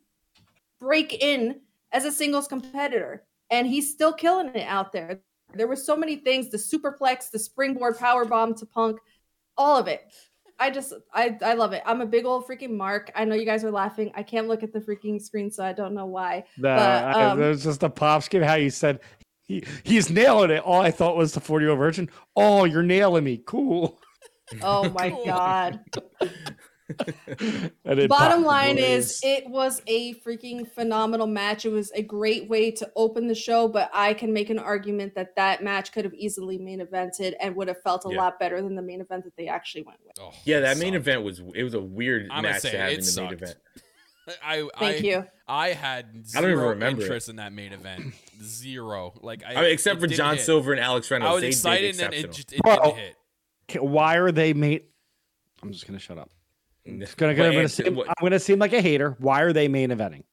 break 0.80 1.22
in 1.22 1.60
as 1.92 2.04
a 2.04 2.12
singles 2.12 2.48
competitor. 2.48 3.24
And 3.50 3.66
he's 3.66 3.92
still 3.92 4.12
killing 4.12 4.48
it 4.48 4.66
out 4.66 4.92
there. 4.92 5.20
There 5.52 5.68
were 5.68 5.76
so 5.76 5.96
many 5.96 6.16
things 6.16 6.50
the 6.50 6.56
superplex, 6.56 7.30
the 7.30 7.38
springboard 7.38 7.98
power 7.98 8.24
bomb 8.24 8.54
to 8.56 8.66
Punk, 8.66 8.98
all 9.56 9.76
of 9.78 9.86
it. 9.88 10.00
I 10.58 10.70
just, 10.70 10.92
I, 11.12 11.36
I 11.42 11.54
love 11.54 11.72
it. 11.72 11.82
I'm 11.84 12.00
a 12.00 12.06
big 12.06 12.24
old 12.24 12.46
freaking 12.46 12.70
mark. 12.76 13.10
I 13.16 13.24
know 13.24 13.34
you 13.34 13.44
guys 13.44 13.64
are 13.64 13.70
laughing. 13.72 14.12
I 14.14 14.22
can't 14.22 14.46
look 14.46 14.62
at 14.62 14.72
the 14.72 14.78
freaking 14.80 15.20
screen, 15.20 15.50
so 15.50 15.64
I 15.64 15.72
don't 15.72 15.94
know 15.94 16.06
why. 16.06 16.44
The, 16.56 16.62
But, 16.62 16.78
I- 16.78 17.24
um, 17.30 17.38
there's 17.40 17.64
just 17.64 17.82
a 17.82 17.90
pop 17.90 18.22
skip. 18.22 18.42
How 18.44 18.54
you 18.54 18.70
said 18.70 19.00
he, 19.42 19.64
he's 19.82 20.10
nailing 20.10 20.50
it. 20.50 20.62
All 20.62 20.80
I 20.80 20.90
thought 20.92 21.16
was 21.16 21.34
the 21.34 21.40
40 21.40 21.64
year 21.64 21.70
old 21.70 21.78
virgin. 21.80 22.08
Oh, 22.36 22.64
you're 22.64 22.82
nailing 22.84 23.24
me. 23.24 23.42
Cool. 23.44 24.00
Oh 24.62 24.88
my 24.98 25.10
God. 25.26 25.80
And 26.88 27.70
then 27.98 28.08
Bottom 28.08 28.44
line 28.44 28.76
Boys. 28.76 28.84
is, 28.84 29.20
it 29.22 29.48
was 29.48 29.80
a 29.86 30.14
freaking 30.16 30.70
phenomenal 30.70 31.26
match. 31.26 31.64
It 31.64 31.70
was 31.70 31.90
a 31.92 32.02
great 32.02 32.48
way 32.48 32.70
to 32.72 32.90
open 32.96 33.26
the 33.26 33.34
show, 33.34 33.68
but 33.68 33.90
I 33.94 34.12
can 34.14 34.32
make 34.32 34.50
an 34.50 34.58
argument 34.58 35.14
that 35.14 35.34
that 35.36 35.62
match 35.64 35.92
could 35.92 36.04
have 36.04 36.14
easily 36.14 36.58
main 36.58 36.80
evented 36.80 37.34
and 37.40 37.56
would 37.56 37.68
have 37.68 37.80
felt 37.82 38.04
a 38.04 38.10
Yeah. 38.10 38.18
lot 38.18 38.38
better 38.38 38.60
than 38.60 38.74
the 38.74 38.82
main 38.82 39.00
event 39.00 39.24
that 39.24 39.34
they 39.36 39.48
actually 39.48 39.82
went 39.82 39.98
with. 40.04 40.16
Oh, 40.20 40.32
Yeah, 40.44 40.58
it 40.58 40.60
that 40.62 40.76
main 40.78 40.92
sucked. 40.92 40.96
event 40.96 41.22
was 41.24 41.40
it 41.54 41.62
was 41.62 41.74
a 41.74 41.80
weird 41.80 42.28
I'm 42.30 42.42
match 42.42 42.60
say 42.62 42.72
to 42.72 42.78
have 42.78 42.90
in 42.90 42.96
the 42.96 43.02
sucked. 43.02 43.30
main 43.30 43.42
event. 43.42 43.56
I, 44.42 44.68
Thank 44.78 45.04
I, 45.04 45.06
you. 45.06 45.26
I 45.46 45.68
had 45.72 46.06
I 46.34 46.40
don't 46.40 46.50
even 46.50 46.58
zero 46.58 46.68
remember 46.70 47.00
it. 47.00 47.04
interest 47.04 47.28
in 47.28 47.36
that 47.36 47.52
main 47.52 47.72
event. 47.74 48.14
Zero. 48.42 49.12
Like 49.22 49.42
I, 49.46 49.52
I 49.52 49.62
mean, 49.62 49.70
except 49.72 50.00
for 50.00 50.06
John 50.06 50.36
hit. 50.36 50.44
Silver 50.44 50.72
and 50.72 50.80
Alex 50.80 51.10
Reynolds. 51.10 51.30
I 51.30 51.34
was 51.34 51.42
they 51.42 51.48
excited, 51.48 52.00
and 52.00 52.14
it 52.14 52.32
just 52.32 52.52
it 52.52 52.62
Bro. 52.62 52.76
didn't 52.76 52.96
hit. 53.68 53.82
Why 53.84 54.16
are 54.16 54.32
they 54.32 54.52
made? 54.54 54.84
I'm 55.62 55.72
just 55.72 55.86
gonna 55.86 55.98
shut 55.98 56.16
up. 56.18 56.30
It's 56.84 57.14
gonna, 57.14 57.34
gonna, 57.34 57.52
gonna 57.52 57.68
seem, 57.68 57.94
what- 57.94 58.08
I'm 58.08 58.14
gonna 58.22 58.38
seem 58.38 58.58
like 58.58 58.72
a 58.72 58.80
hater. 58.80 59.16
Why 59.18 59.40
are 59.42 59.52
they 59.52 59.68
main 59.68 59.90
eventing? 59.90 60.24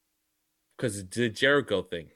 because 0.76 1.06
the 1.08 1.28
Jericho 1.28 1.82
thing. 1.82 2.08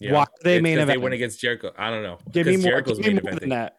Why 0.00 0.20
are 0.22 0.26
they 0.42 0.56
It's 0.56 0.62
main 0.62 0.78
'cause 0.78 0.86
They 0.88 0.94
eventing? 0.96 1.00
went 1.00 1.14
against 1.14 1.40
Jericho. 1.40 1.72
I 1.78 1.90
don't 1.90 2.02
know. 2.02 2.18
Give 2.30 2.46
me 2.46 2.56
more. 2.56 2.64
Jericho's 2.72 2.98
Give 2.98 3.14
me 3.14 3.14
main 3.14 3.22
more 3.30 3.40
than 3.40 3.48
that. 3.50 3.78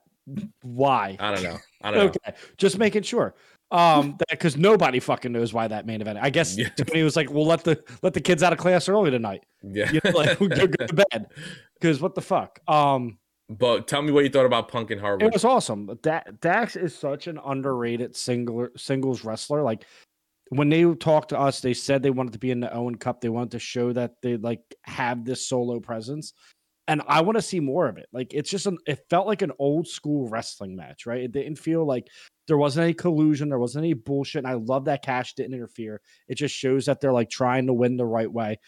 Why? 0.63 1.15
I 1.19 1.31
don't 1.35 1.43
know. 1.43 1.57
I 1.83 1.91
don't 1.91 1.99
know. 1.99 2.05
Okay, 2.07 2.37
just 2.57 2.77
making 2.79 3.03
sure. 3.03 3.35
Um, 3.71 4.17
because 4.31 4.57
nobody 4.57 4.99
fucking 4.99 5.31
knows 5.31 5.53
why 5.53 5.67
that 5.67 5.85
main 5.85 6.01
event. 6.01 6.17
I 6.21 6.29
guess 6.29 6.57
Yeah. 6.57 6.69
Tony 6.69 7.03
was 7.03 7.15
like, 7.15 7.31
"Well, 7.31 7.45
let 7.45 7.63
the 7.63 7.83
let 8.01 8.13
the 8.13 8.21
kids 8.21 8.41
out 8.41 8.53
of 8.53 8.59
class 8.59 8.87
early 8.89 9.11
tonight. 9.11 9.43
Yeah. 9.63 9.91
You 9.91 9.99
know, 10.03 10.11
like 10.11 10.39
go 10.39 10.47
go 10.47 10.85
to 10.87 10.93
bed." 11.11 11.27
Because 11.79 11.99
what 12.01 12.15
the 12.15 12.21
fuck? 12.21 12.59
Um, 12.67 13.17
but 13.49 13.87
tell 13.87 14.01
me 14.01 14.11
what 14.11 14.23
you 14.23 14.29
thought 14.29 14.45
about 14.45 14.69
Punk 14.69 14.91
and 14.91 14.99
Harwood. 14.99 15.23
it 15.23 15.33
was 15.33 15.45
awesome. 15.45 15.97
Da- 16.01 16.23
Dax 16.41 16.75
is 16.75 16.95
such 16.95 17.27
an 17.27 17.39
underrated 17.45 18.15
single 18.15 18.67
singles 18.75 19.23
wrestler. 19.23 19.61
Like 19.61 19.85
when 20.49 20.69
they 20.69 20.83
talked 20.95 21.29
to 21.29 21.39
us, 21.39 21.59
they 21.59 21.73
said 21.73 22.01
they 22.01 22.09
wanted 22.09 22.33
to 22.33 22.39
be 22.39 22.51
in 22.51 22.59
the 22.59 22.73
Owen 22.73 22.95
Cup. 22.95 23.21
They 23.21 23.29
wanted 23.29 23.51
to 23.51 23.59
show 23.59 23.93
that 23.93 24.15
they 24.21 24.37
like 24.37 24.61
have 24.83 25.25
this 25.25 25.47
solo 25.47 25.79
presence, 25.79 26.33
and 26.87 27.01
I 27.07 27.21
want 27.21 27.37
to 27.37 27.41
see 27.41 27.59
more 27.59 27.87
of 27.87 27.97
it. 27.97 28.07
Like 28.11 28.33
it's 28.33 28.49
just 28.49 28.65
an. 28.65 28.77
It 28.87 29.05
felt 29.09 29.27
like 29.27 29.41
an 29.41 29.51
old 29.59 29.87
school 29.87 30.27
wrestling 30.27 30.75
match, 30.75 31.05
right? 31.05 31.21
It 31.21 31.31
didn't 31.31 31.57
feel 31.57 31.85
like 31.85 32.07
there 32.47 32.57
wasn't 32.57 32.83
any 32.83 32.93
collusion, 32.93 33.49
there 33.49 33.59
wasn't 33.59 33.85
any 33.85 33.93
bullshit. 33.93 34.43
And 34.43 34.47
I 34.47 34.53
love 34.53 34.85
that 34.85 35.03
Cash 35.03 35.33
didn't 35.35 35.53
interfere. 35.55 36.01
It 36.27 36.35
just 36.35 36.55
shows 36.55 36.85
that 36.85 37.01
they're 37.01 37.13
like 37.13 37.29
trying 37.29 37.67
to 37.67 37.73
win 37.73 37.97
the 37.97 38.05
right 38.05 38.31
way. 38.31 38.59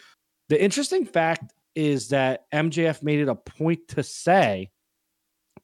The 0.50 0.62
interesting 0.62 1.06
fact 1.06 1.54
is 1.78 2.10
that 2.10 2.46
MJF 2.52 3.04
made 3.04 3.20
it 3.20 3.30
a 3.30 3.36
point 3.36 3.88
to 3.90 4.02
say 4.02 4.72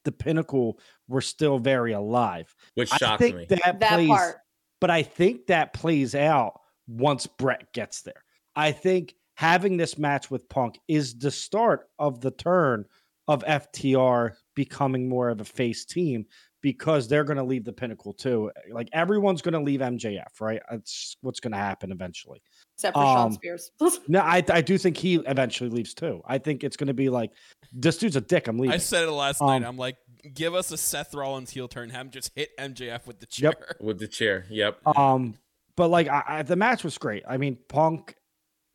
the 0.06 0.12
pinnacle 0.12 0.80
were 1.08 1.22
still 1.22 1.58
very 1.58 1.94
alive. 1.94 2.54
which 2.76 2.94
I 2.94 2.98
shocked 2.98 3.22
think 3.22 3.36
me. 3.36 3.46
that, 3.50 3.80
That 3.80 3.94
plays, 3.96 4.10
part. 4.10 4.36
but 4.80 4.92
I 4.92 5.02
think 5.02 5.48
that 5.48 5.74
plays 5.74 6.14
out 6.14 6.60
once 6.88 7.26
Bret 7.26 7.74
gets 7.74 8.04
there. 8.04 8.24
I 8.56 8.72
think 8.74 9.16
having 9.36 9.78
this 9.78 9.98
match 9.98 10.30
with 10.30 10.48
Punk 10.50 10.80
is 10.88 11.18
the 11.18 11.32
start 11.32 11.88
of 11.98 12.22
the 12.22 12.32
turn 12.32 12.86
of 13.28 13.44
FTR 13.46 14.34
becoming 14.56 15.10
more 15.10 15.30
of 15.30 15.42
a 15.42 15.46
face 15.46 15.86
team 15.86 16.26
because 16.62 17.08
they're 17.08 17.24
going 17.24 17.38
to 17.38 17.44
leave 17.44 17.66
the 17.66 17.74
pinnacle 17.74 18.14
too. 18.14 18.52
Like 18.72 18.90
everyone's 18.94 19.42
going 19.42 19.54
to 19.54 19.60
leave 19.60 19.80
MJF, 19.80 20.40
right? 20.40 20.62
That's 20.70 21.18
what's 21.22 21.40
going 21.40 21.54
to 21.54 21.58
happen 21.58 21.92
eventually. 21.92 22.44
Except 22.84 22.96
for 22.96 23.04
Sean 23.04 23.28
Um, 23.28 23.32
Spears. 23.34 23.72
No, 24.10 24.20
I, 24.20 24.44
I 24.50 24.62
do 24.62 24.78
think 24.78 24.98
he 24.98 25.16
eventually 25.16 25.70
leaves 25.70 25.94
too. 25.94 26.22
I 26.26 26.38
think 26.38 26.64
it's 26.66 26.76
going 26.76 26.88
to 26.88 26.94
be 26.94 27.10
like 27.10 27.32
this 27.72 27.98
dude's 27.98 28.16
a 28.18 28.22
dick. 28.22 28.48
I'm 28.48 28.58
leaving. 28.60 28.74
I 28.74 28.78
said 28.78 29.04
it 29.08 29.12
last 29.12 29.42
Um, 29.42 29.48
night. 29.48 29.64
I'm 29.64 29.78
like, 29.78 29.98
give 30.34 30.54
us 30.54 30.72
a 30.72 30.78
Seth 30.78 31.14
Rollins 31.14 31.50
heel 31.50 31.68
turn. 31.68 31.90
Have 31.90 32.08
him 32.08 32.12
just 32.12 32.32
hit 32.36 32.50
MJF 32.60 33.08
with 33.08 33.20
the 33.20 33.26
chair. 33.26 33.54
Yep. 33.58 33.78
with 33.82 34.00
the 34.00 34.08
chair. 34.08 34.46
Yep. 34.50 34.80
Um, 34.98 35.36
but 35.78 35.88
like 35.90 36.08
I, 36.10 36.24
I, 36.28 36.42
the 36.44 36.56
match 36.58 36.84
was 36.84 36.98
great. 36.98 37.24
I 37.28 37.38
mean, 37.38 37.58
Punk 37.70 38.16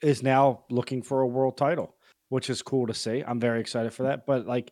is 0.00 0.22
now 0.22 0.64
looking 0.70 1.02
for 1.02 1.20
a 1.20 1.26
world 1.26 1.56
title, 1.59 1.94
which 2.30 2.48
is 2.48 2.62
cool 2.62 2.86
to 2.86 2.94
see. 2.94 3.22
I'm 3.26 3.38
very 3.40 3.61
excited 3.61 3.92
for 3.92 4.04
that. 4.04 4.26
But 4.26 4.46
like, 4.46 4.70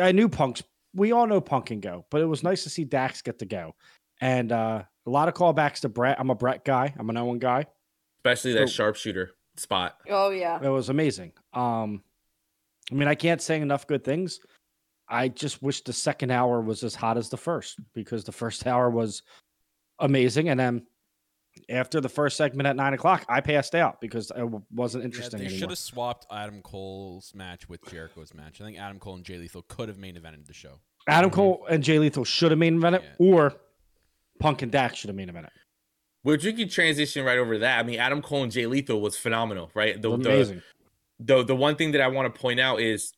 I 0.00 0.12
knew 0.12 0.28
Punk's. 0.28 0.62
We 0.94 1.12
all 1.12 1.26
know 1.26 1.40
Punk 1.40 1.66
can 1.66 1.80
go, 1.80 2.04
but 2.10 2.20
it 2.20 2.26
was 2.26 2.42
nice 2.42 2.62
to 2.64 2.70
see 2.70 2.84
Dax 2.84 3.22
get 3.22 3.38
to 3.40 3.46
go, 3.46 3.74
and 4.20 4.50
uh, 4.52 4.82
a 5.06 5.10
lot 5.10 5.28
of 5.28 5.34
callbacks 5.34 5.80
to 5.80 5.88
Bret. 5.88 6.18
I'm 6.20 6.30
a 6.30 6.34
Bret 6.34 6.64
guy. 6.64 6.92
I'm 6.98 7.08
an 7.10 7.16
Owen 7.16 7.38
guy. 7.38 7.66
Especially 8.24 8.52
that 8.54 8.68
So- 8.68 8.74
sharpshooter 8.74 9.32
spot. 9.56 9.96
Oh 10.08 10.30
yeah. 10.30 10.58
It 10.62 10.68
was 10.68 10.88
amazing. 10.88 11.32
Um, 11.52 12.02
I 12.90 12.94
mean, 12.94 13.08
I 13.08 13.14
can't 13.14 13.40
say 13.42 13.60
enough 13.60 13.86
good 13.86 14.04
things. 14.04 14.40
I 15.08 15.28
just 15.28 15.62
wish 15.62 15.82
the 15.82 15.92
second 15.92 16.30
hour 16.30 16.60
was 16.60 16.82
as 16.84 16.94
hot 16.94 17.16
as 17.18 17.28
the 17.30 17.36
first 17.36 17.78
because 17.94 18.24
the 18.24 18.32
first 18.32 18.66
hour 18.66 18.90
was 18.90 19.22
amazing, 19.98 20.48
and 20.48 20.58
then 20.58 20.86
after 21.68 22.00
the 22.00 22.08
first 22.08 22.36
segment 22.36 22.66
at 22.68 22.76
nine 22.76 22.94
o'clock, 22.94 23.24
I 23.28 23.40
passed 23.40 23.74
out 23.74 24.00
because 24.00 24.30
it 24.36 24.44
wasn't 24.72 25.02
Yeah, 25.02 25.06
interesting 25.06 25.40
they 25.40 25.48
should 25.48 25.70
have 25.70 25.78
swapped 25.78 26.26
Adam 26.30 26.62
Cole's 26.62 27.32
match 27.34 27.68
with 27.68 27.82
Jericho's 27.90 28.32
match. 28.34 28.60
I 28.60 28.64
think 28.64 28.78
Adam 28.78 28.98
Cole 29.00 29.16
and 29.16 29.24
Jay 29.24 29.36
Lethal 29.36 29.62
could 29.62 29.88
have 29.88 29.98
main 29.98 30.14
evented 30.16 30.46
the 30.46 30.52
show. 30.54 30.78
Adam 31.08 31.30
Cole 31.30 31.66
and 31.68 31.82
Jay 31.82 31.98
Lethal 31.98 32.24
should 32.24 32.52
have 32.52 32.58
main 32.58 32.78
evented, 32.78 33.02
Yeah. 33.02 33.08
or 33.18 33.54
Punk 34.38 34.62
and 34.62 34.70
Dax 34.70 34.98
should 34.98 35.08
have 35.08 35.16
main 35.16 35.28
evented. 35.28 35.48
Which 36.22 36.44
we 36.44 36.52
could 36.52 36.70
transition 36.70 37.24
right 37.24 37.38
over 37.38 37.58
that. 37.58 37.78
I 37.78 37.82
mean, 37.82 37.98
Adam 37.98 38.20
Cole 38.20 38.42
and 38.42 38.52
Jay 38.52 38.66
Lethal 38.66 39.00
was 39.00 39.16
phenomenal, 39.16 39.70
right? 39.74 40.00
The, 40.00 40.10
the, 40.10 40.30
Amazing. 40.30 40.62
the 41.18 41.42
the 41.44 41.56
one 41.56 41.76
thing 41.76 41.92
that 41.92 42.02
I 42.02 42.08
want 42.08 42.32
to 42.32 42.40
point 42.40 42.60
out 42.60 42.80
is 42.80 43.12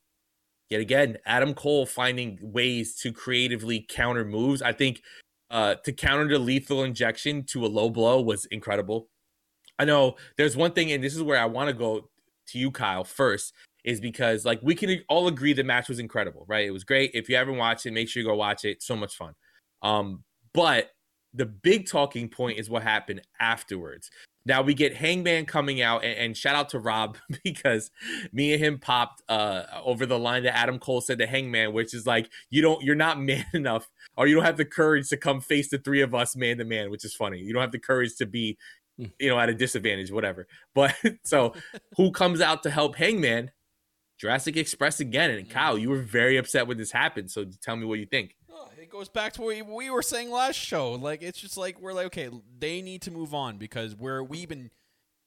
yet 0.71 0.81
again 0.81 1.19
Adam 1.27 1.53
Cole 1.53 1.85
finding 1.85 2.39
ways 2.41 2.95
to 3.01 3.13
creatively 3.13 3.85
counter 3.89 4.25
moves. 4.25 4.63
I 4.63 4.73
think 4.73 5.03
uh, 5.51 5.75
to 5.85 5.93
counter 5.93 6.29
the 6.29 6.39
lethal 6.39 6.85
injection 6.85 7.45
to 7.45 7.67
a 7.67 7.69
low 7.69 7.91
blow 7.91 8.21
was 8.21 8.47
incredible. 8.47 9.09
I 9.79 9.85
know 9.85 10.17
there's 10.37 10.57
one 10.57 10.73
thing, 10.73 10.93
and 10.93 11.03
this 11.03 11.15
is 11.15 11.23
where 11.23 11.39
I 11.39 11.45
want 11.45 11.69
to 11.69 11.75
go 11.75 12.09
to 12.49 12.59
you, 12.59 12.71
Kyle, 12.71 13.05
first, 13.05 13.53
is 13.85 14.01
because 14.01 14.45
like 14.45 14.61
we 14.63 14.75
can 14.75 15.01
all 15.09 15.29
agree 15.29 15.53
the 15.53 15.65
match 15.65 15.89
was 15.89 15.99
incredible, 15.99 16.45
right? 16.49 16.67
It 16.67 16.71
was 16.71 16.85
great. 16.85 17.11
If 17.15 17.29
you 17.29 17.37
haven't 17.37 17.57
watched 17.57 17.85
it, 17.85 17.93
make 17.93 18.09
sure 18.09 18.23
you 18.23 18.29
go 18.29 18.35
watch 18.35 18.65
it. 18.65 18.83
So 18.83 18.97
much 18.97 19.17
fun. 19.17 19.35
Um, 19.83 20.25
but 20.55 20.91
the 21.35 21.47
big 21.47 21.89
talking 21.89 22.29
point 22.29 22.59
is 22.59 22.69
what 22.69 22.83
happened 22.83 23.23
afterwards. 23.41 24.11
Now 24.45 24.63
we 24.63 24.75
get 24.75 24.97
Hangman 24.97 25.47
coming 25.47 25.83
out, 25.83 26.05
and, 26.05 26.19
and 26.19 26.37
shout 26.37 26.57
out 26.57 26.69
to 26.71 26.79
Rob 26.79 27.17
because 27.45 27.91
me 28.33 28.53
and 28.53 28.63
him 28.63 28.79
popped 28.79 29.23
uh, 29.29 29.65
over 29.85 30.05
the 30.05 30.19
line 30.19 30.43
that 30.45 30.57
Adam 30.57 30.79
Cole 30.79 31.01
said 31.01 31.19
to 31.19 31.27
Hangman, 31.27 31.73
which 31.73 31.95
is 31.95 32.07
like 32.07 32.31
you 32.51 32.61
don't, 32.63 32.83
you're 32.83 32.95
not 32.95 33.21
man 33.21 33.47
enough, 33.55 33.89
or 34.17 34.27
you 34.27 34.35
don't 34.35 34.45
have 34.45 34.57
the 34.57 34.65
courage 34.65 35.09
to 35.11 35.17
come 35.17 35.41
face 35.41 35.71
the 35.71 35.79
three 35.79 36.01
of 36.01 36.15
us 36.15 36.37
man 36.37 36.59
to 36.59 36.65
man, 36.65 36.91
which 36.91 37.05
is 37.05 37.15
funny. 37.15 37.39
You 37.39 37.53
don't 37.53 37.63
have 37.63 37.73
the 37.73 37.79
courage 37.79 38.17
to 38.17 38.27
be, 38.27 38.59
you 38.99 39.29
know, 39.29 39.39
at 39.39 39.49
a 39.49 39.55
disadvantage, 39.55 40.11
whatever. 40.11 40.47
But 40.75 40.95
so 41.25 41.55
who 41.97 42.11
comes 42.11 42.41
out 42.41 42.63
to 42.65 42.71
help 42.71 42.97
Hangman? 42.97 43.53
Jurassic 44.23 44.57
Express 44.57 45.01
again, 45.01 45.31
and 45.31 45.49
mm. 45.49 45.51
Kyle, 45.51 45.77
you 45.77 45.91
were 45.91 46.01
very 46.01 46.37
upset 46.37 46.69
when 46.69 46.79
this 46.79 46.93
happened. 46.93 47.29
So 47.29 47.45
tell 47.61 47.75
me 47.75 47.85
what 47.85 47.99
you 47.99 48.07
think. 48.07 48.37
Oh, 48.49 48.69
it 48.81 48.89
goes 48.89 49.09
back 49.09 49.33
to 49.33 49.43
what 49.43 49.49
we, 49.49 49.63
we 49.63 49.91
were 49.91 50.01
saying 50.01 50.31
last 50.31 50.55
show. 50.55 50.93
Like 50.93 51.23
it's 51.23 51.41
just 51.41 51.57
like 51.57 51.81
we're 51.81 51.93
like, 51.93 52.07
okay, 52.07 52.31
they 52.57 52.83
need 52.83 53.03
to 53.03 53.11
move 53.11 53.35
on 53.35 53.59
because 53.59 53.97
we're 53.97 54.23
we've 54.23 54.49
been 54.49 54.71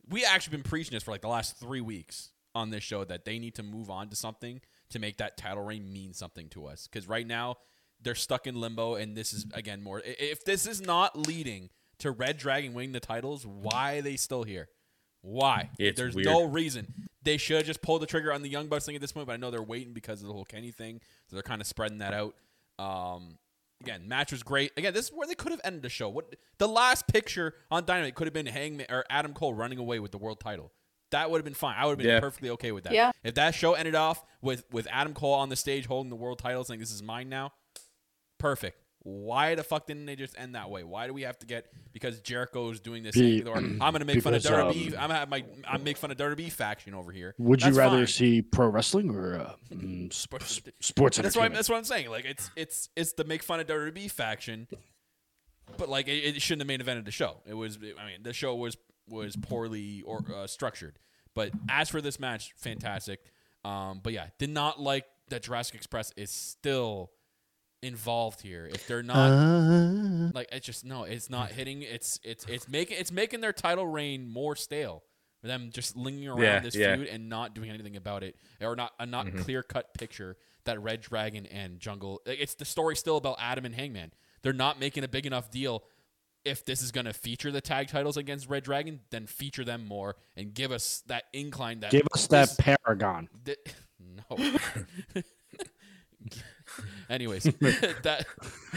we 0.08 0.24
actually 0.24 0.56
been 0.56 0.64
preaching 0.64 0.93
this 0.93 1.04
for 1.04 1.12
like 1.12 1.20
the 1.20 1.28
last 1.28 1.60
three 1.60 1.82
weeks 1.82 2.32
on 2.54 2.70
this 2.70 2.84
show 2.84 3.04
that 3.04 3.26
they 3.26 3.38
need 3.38 3.56
to 3.56 3.64
move 3.64 3.89
on 3.89 4.08
to 4.08 4.16
something 4.16 4.62
to 4.91 5.00
make 5.00 5.18
that 5.18 5.36
title 5.36 5.66
reign 5.66 5.91
mean 5.91 6.14
something 6.14 6.48
to 6.50 6.66
us. 6.66 6.88
Because 6.88 7.06
right 7.06 7.28
now 7.28 7.58
they're 8.02 8.16
stuck 8.16 8.48
in 8.48 8.56
limbo, 8.56 8.96
and 8.96 9.18
this 9.18 9.34
is 9.34 9.43
mm. 9.43 9.58
again 9.58 9.84
more. 9.84 10.02
If 10.06 10.46
this 10.46 10.66
is 10.66 10.80
not 10.80 11.18
leading 11.28 11.70
to 12.00 12.12
Red 12.12 12.38
Dragon 12.38 12.74
winning 12.74 12.93
the 12.93 13.02
titles, 13.02 13.46
why 13.46 13.98
are 13.98 14.02
they 14.02 14.16
still 14.16 14.43
here? 14.43 14.70
Why? 15.22 15.72
It's 15.78 15.98
There's 15.98 16.16
weird. 16.16 16.28
no 16.28 16.46
reason. 16.46 16.88
They 17.26 17.38
should 17.38 17.57
have 17.57 17.65
just 17.65 17.82
pulled 17.82 18.01
the 18.01 18.05
trigger 18.05 18.32
on 18.32 18.41
the 18.43 18.49
Young 18.49 18.67
Bucks 18.67 18.86
thing 18.86 18.95
at 18.95 19.01
this 19.01 19.11
point, 19.11 19.28
but 19.28 19.34
I 19.34 19.38
know 19.38 19.51
they're 19.51 19.61
waiting 19.61 19.93
because 19.93 20.21
of 20.21 20.28
the 20.28 20.34
whole 20.34 20.45
Kenny 20.45 20.71
thing, 20.71 21.01
so 21.28 21.36
they're 21.36 21.43
kind 21.43 21.59
of 21.59 21.67
spreading 21.67 21.97
that 21.97 22.13
out. 22.13 22.36
Um, 22.80 23.38
again, 23.82 24.07
match 24.07 24.32
was 24.32 24.43
great. 24.43 24.71
Again, 24.78 24.93
this 24.93 25.05
is 25.07 25.11
where 25.11 25.28
they 25.28 25.36
could 25.36 25.51
have 25.51 25.61
ended 25.63 25.82
the 25.82 25.89
show. 25.89 26.07
What 26.07 26.36
the 26.59 26.67
last 26.67 27.07
picture 27.07 27.55
on 27.71 27.84
Dynamite 27.86 28.15
could 28.15 28.28
have 28.28 28.34
been 28.34 28.45
Hangman 28.45 28.86
or 28.89 29.03
Adam 29.09 29.34
Cole 29.34 29.53
running 29.53 29.80
away 29.80 29.99
with 29.99 30.11
the 30.11 30.17
world 30.17 30.39
title. 30.39 30.71
That 31.11 31.30
would 31.32 31.38
have 31.39 31.45
been 31.45 31.53
fine. 31.53 31.76
I 31.78 31.86
would 31.86 31.91
have 31.93 31.97
been 31.99 32.07
Yeah. 32.07 32.19
perfectly 32.19 32.49
okay 32.51 32.71
with 32.71 32.84
that. 32.86 32.93
Yeah. 32.93 33.11
If 33.23 33.36
that 33.36 33.55
show 33.55 33.73
ended 33.73 33.95
off 33.95 34.23
with 34.41 34.65
with 34.71 34.88
Adam 34.91 35.13
Cole 35.13 35.34
on 35.34 35.49
the 35.49 35.55
stage 35.55 35.86
holding 35.88 36.09
the 36.09 36.15
world 36.15 36.39
title, 36.39 36.63
saying 36.63 36.80
this 36.80 36.91
is 36.91 37.01
mine 37.03 37.30
now, 37.30 37.53
perfect. 38.38 38.80
Why 39.08 39.53
the 39.53 39.64
fuck 39.64 39.86
didn't 39.86 40.08
they 40.08 40.16
just 40.16 40.36
end 40.36 40.56
that 40.56 40.72
way? 40.72 40.84
Why 40.84 41.06
do 41.06 41.14
we 41.14 41.22
have 41.22 41.38
to 41.38 41.45
get 41.45 41.68
because 41.93 42.20
Jericho's 42.22 42.80
doing 42.80 43.03
this? 43.03 43.14
Be- 43.14 43.41
thing, 43.41 43.47
or 43.47 43.58
I'm 43.58 43.78
gonna 43.78 44.03
make 44.03 44.20
fun 44.24 44.34
of 44.34 44.41
because, 44.41 44.64
um, 44.64 44.70
I'm 44.70 45.10
gonna 45.10 45.14
have 45.14 45.30
my 45.30 45.45
I'm 45.68 45.84
make 45.84 45.97
fun 45.97 46.10
of 46.10 46.18
WWE 46.18 46.51
faction 46.51 46.95
over 46.95 47.12
here. 47.12 47.36
Would 47.38 47.62
you 47.62 47.74
rather 47.74 47.97
fine. 47.97 48.08
see 48.08 48.41
pro 48.41 48.68
wrestling 48.68 49.12
or 49.12 49.36
uh, 49.36 49.53
mm, 49.72 50.12
Sports- 50.12 50.60
sports 50.82 51.18
That's 51.18 51.36
what 51.36 51.45
I'm, 51.45 51.53
that's 51.53 51.70
what 51.70 51.78
I'm 51.78 51.84
saying. 51.84 52.10
Like 52.10 52.26
it's 52.26 52.49
it's 52.56 52.89
it's 52.95 53.14
the 53.14 53.26
make 53.26 53.43
fun 53.43 53.60
of 53.60 53.68
WWE 53.68 54.10
faction, 54.10 54.68
but 55.78 55.88
like 55.88 56.08
it, 56.08 56.38
it 56.38 56.41
shouldn't 56.41 56.68
have 56.68 56.68
main 56.68 56.82
evented 56.82 57.06
the 57.06 57.12
show. 57.12 57.41
It 57.45 57.53
was 57.53 57.78
I 57.78 58.08
mean 58.08 58.24
the 58.24 58.34
show 58.34 58.56
was 58.56 58.76
was 59.08 59.36
poorly 59.36 60.01
or 60.01 60.24
uh, 60.36 60.47
structured. 60.47 60.97
But 61.36 61.51
as 61.70 61.89
for 61.89 62.01
this 62.01 62.20
match, 62.20 62.53
fantastic. 62.58 63.20
Um, 63.64 63.99
but 64.01 64.14
yeah, 64.14 64.28
did 64.39 64.49
not 64.49 64.82
like 64.82 65.06
that 65.30 65.43
Jurassic 65.43 65.76
Express 65.76 66.12
is 66.16 66.32
still 66.32 67.12
involved 67.82 68.41
here. 68.41 68.65
If 68.71 68.88
they're 68.88 69.03
not 69.03 69.32
Uh, 69.32 70.32
like 70.34 70.47
it's 70.51 70.65
just 70.65 70.86
no, 70.86 71.03
it's 71.03 71.30
not 71.30 71.51
hitting. 71.51 71.82
It's 71.82 72.19
it's 72.23 72.45
it's 72.45 72.67
making 72.67 72.97
it's 72.99 73.11
making 73.11 73.41
their 73.41 73.53
title 73.53 73.86
reign 73.88 74.28
more 74.28 74.55
stale. 74.55 75.03
For 75.41 75.47
them 75.47 75.69
just 75.71 75.95
lingering 75.95 76.30
around 76.30 76.41
Yeah, 76.41 76.59
this 76.59 76.76
yeah. 76.76 76.95
feud 76.95 77.07
and 77.07 77.30
not 77.30 77.53
doing 77.53 77.69
anything 77.69 77.95
about 77.97 78.23
it, 78.23 78.36
or 78.61 78.76
not 78.76 78.93
a 78.99 79.05
not 79.05 79.36
clear 79.38 79.61
cut 79.61 79.93
picture 79.93 80.38
that 80.63 80.82
Red 80.82 81.01
Dragon 81.01 81.45
and 81.45 81.80
Jungle. 81.80 82.21
It's 82.26 82.55
the 82.55 82.65
story 82.65 82.95
still 82.95 83.17
about 83.17 83.38
Adam 83.39 83.65
and 83.65 83.76
Hangman. 83.76 84.11
They're 84.41 84.53
not 84.53 84.80
making 84.80 85.03
a 85.03 85.07
big 85.07 85.26
enough 85.28 85.51
deal. 85.51 85.84
If 86.43 86.63
this 86.65 86.82
is 86.82 86.91
going 86.91 87.05
to 87.05 87.13
feature 87.13 87.51
the 87.51 87.61
tag 87.61 87.88
titles 87.89 88.17
against 88.17 88.49
Red 88.49 88.63
Dragon, 88.63 89.01
then 89.11 89.26
feature 89.28 89.63
them 89.63 89.86
more 89.86 90.15
and 90.36 90.53
give 90.53 90.71
us 90.71 91.03
that 91.07 91.23
incline 91.34 91.80
that 91.82 91.91
give 91.91 92.07
us 92.13 92.28
that 92.28 92.55
paragon. 92.57 93.30
Th- 93.45 93.57
no. 93.99 94.38
Anyways, 97.09 97.43
that 98.03 98.26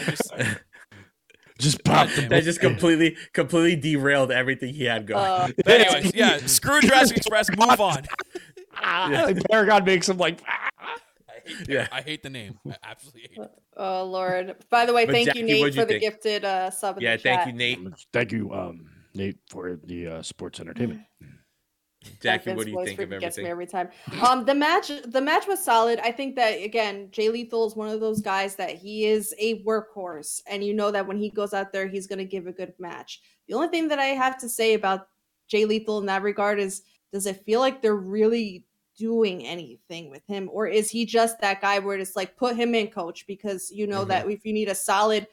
just, 0.05 0.33
Just 1.59 1.83
pop 1.83 2.09
the 2.11 2.23
That 2.29 2.45
just 2.45 2.61
completely, 2.61 3.17
completely 3.33 3.75
derailed 3.75 4.31
everything 4.31 4.73
he 4.75 4.85
had 4.85 5.07
going. 5.09 5.25
Uh, 5.25 5.49
anyways, 5.67 6.15
yeah. 6.15 6.39
Screw 6.47 6.81
Jurassic 6.81 7.17
Express. 7.17 7.49
Move 7.51 7.81
on. 7.81 8.07
like 8.81 9.43
paragon 9.51 9.85
makes 9.85 10.09
him 10.09 10.19
like. 10.19 10.41
I 10.47 10.71
hate, 11.45 11.69
Yeah. 11.69 11.89
I 11.91 12.01
hate 12.03 12.23
the 12.23 12.31
name. 12.31 12.61
I 12.69 12.77
absolutely 12.85 13.23
hate 13.23 13.39
it. 13.39 13.51
oh 13.77 14.05
Lord! 14.05 14.55
By 14.71 14.87
the 14.87 14.93
way, 14.95 15.05
But 15.07 15.15
thank 15.15 15.27
Jackie, 15.27 15.41
you, 15.41 15.47
Nate, 15.47 15.75
you 15.75 15.81
for 15.81 15.85
the 15.85 15.99
gifted 15.99 16.45
uh, 16.45 16.71
sub. 16.71 16.99
In 16.99 17.03
yeah, 17.03 17.17
the 17.17 17.23
thank 17.25 17.41
chat. 17.41 17.47
you, 17.49 17.53
Nate. 17.55 17.79
Thank 18.13 18.31
you, 18.31 18.53
um, 18.53 18.87
Nate, 19.15 19.39
for 19.51 19.81
the 19.85 20.07
uh, 20.07 20.23
sports 20.23 20.61
entertainment. 20.61 21.01
Jackie, 22.21 22.53
what 22.53 22.65
do 22.65 22.73
you 22.73 22.85
think 22.85 23.01
of 23.01 23.09
freaking 23.09 23.21
gets 23.21 23.39
me 23.39 23.49
everything? 23.49 23.51
every 23.51 23.67
time. 23.67 23.89
Um, 24.27 24.45
the 24.45 24.55
match, 24.55 24.91
the 25.07 25.21
match 25.21 25.47
was 25.47 25.63
solid. 25.63 25.99
I 26.01 26.13
think 26.13 26.37
that 26.37 26.53
again, 26.63 27.09
Jay 27.11 27.29
Lethal 27.29 27.67
is 27.67 27.77
one 27.77 27.89
of 27.89 28.01
those 28.01 28.21
guys 28.21 28.57
that 28.57 28.71
he 28.77 29.07
is 29.07 29.35
a 29.39 29.63
workhorse, 29.65 30.41
and 30.47 30.65
you 30.65 30.75
know 30.75 30.91
that 30.91 31.07
when 31.07 31.19
he 31.19 31.31
goes 31.31 31.55
out 31.55 31.73
there, 31.73 31.87
he's 31.89 32.07
going 32.07 32.19
to 32.19 32.25
give 32.25 32.47
a 32.47 32.53
good 32.53 32.73
match. 32.79 33.21
The 33.49 33.55
only 33.55 33.69
thing 33.69 33.89
that 33.89 33.99
I 33.99 34.07
have 34.07 34.39
to 34.39 34.49
say 34.49 34.75
about 34.75 35.09
Jay 35.49 35.65
Lethal 35.65 35.99
in 35.99 36.07
that 36.07 36.23
regard 36.23 36.61
is, 36.61 36.83
does 37.13 37.27
it 37.27 37.45
feel 37.45 37.61
like 37.61 37.83
they're 37.83 37.97
really 37.97 38.65
doing 38.97 39.45
anything 39.47 40.11
with 40.11 40.27
him, 40.27 40.49
or 40.53 40.67
is 40.67 40.91
he 40.91 41.05
just 41.07 41.41
that 41.41 41.61
guy 41.61 41.79
where 41.79 41.97
it's 41.99 42.17
like 42.17 42.37
put 42.37 42.57
him 42.57 42.75
in, 42.75 42.89
coach, 42.89 43.27
because 43.27 43.71
you 43.71 43.87
know 43.87 44.05
Mhm. 44.05 44.09
that 44.09 44.31
if 44.31 44.45
you 44.45 44.53
need 44.53 44.69
a 44.69 44.75
solid 44.75 45.27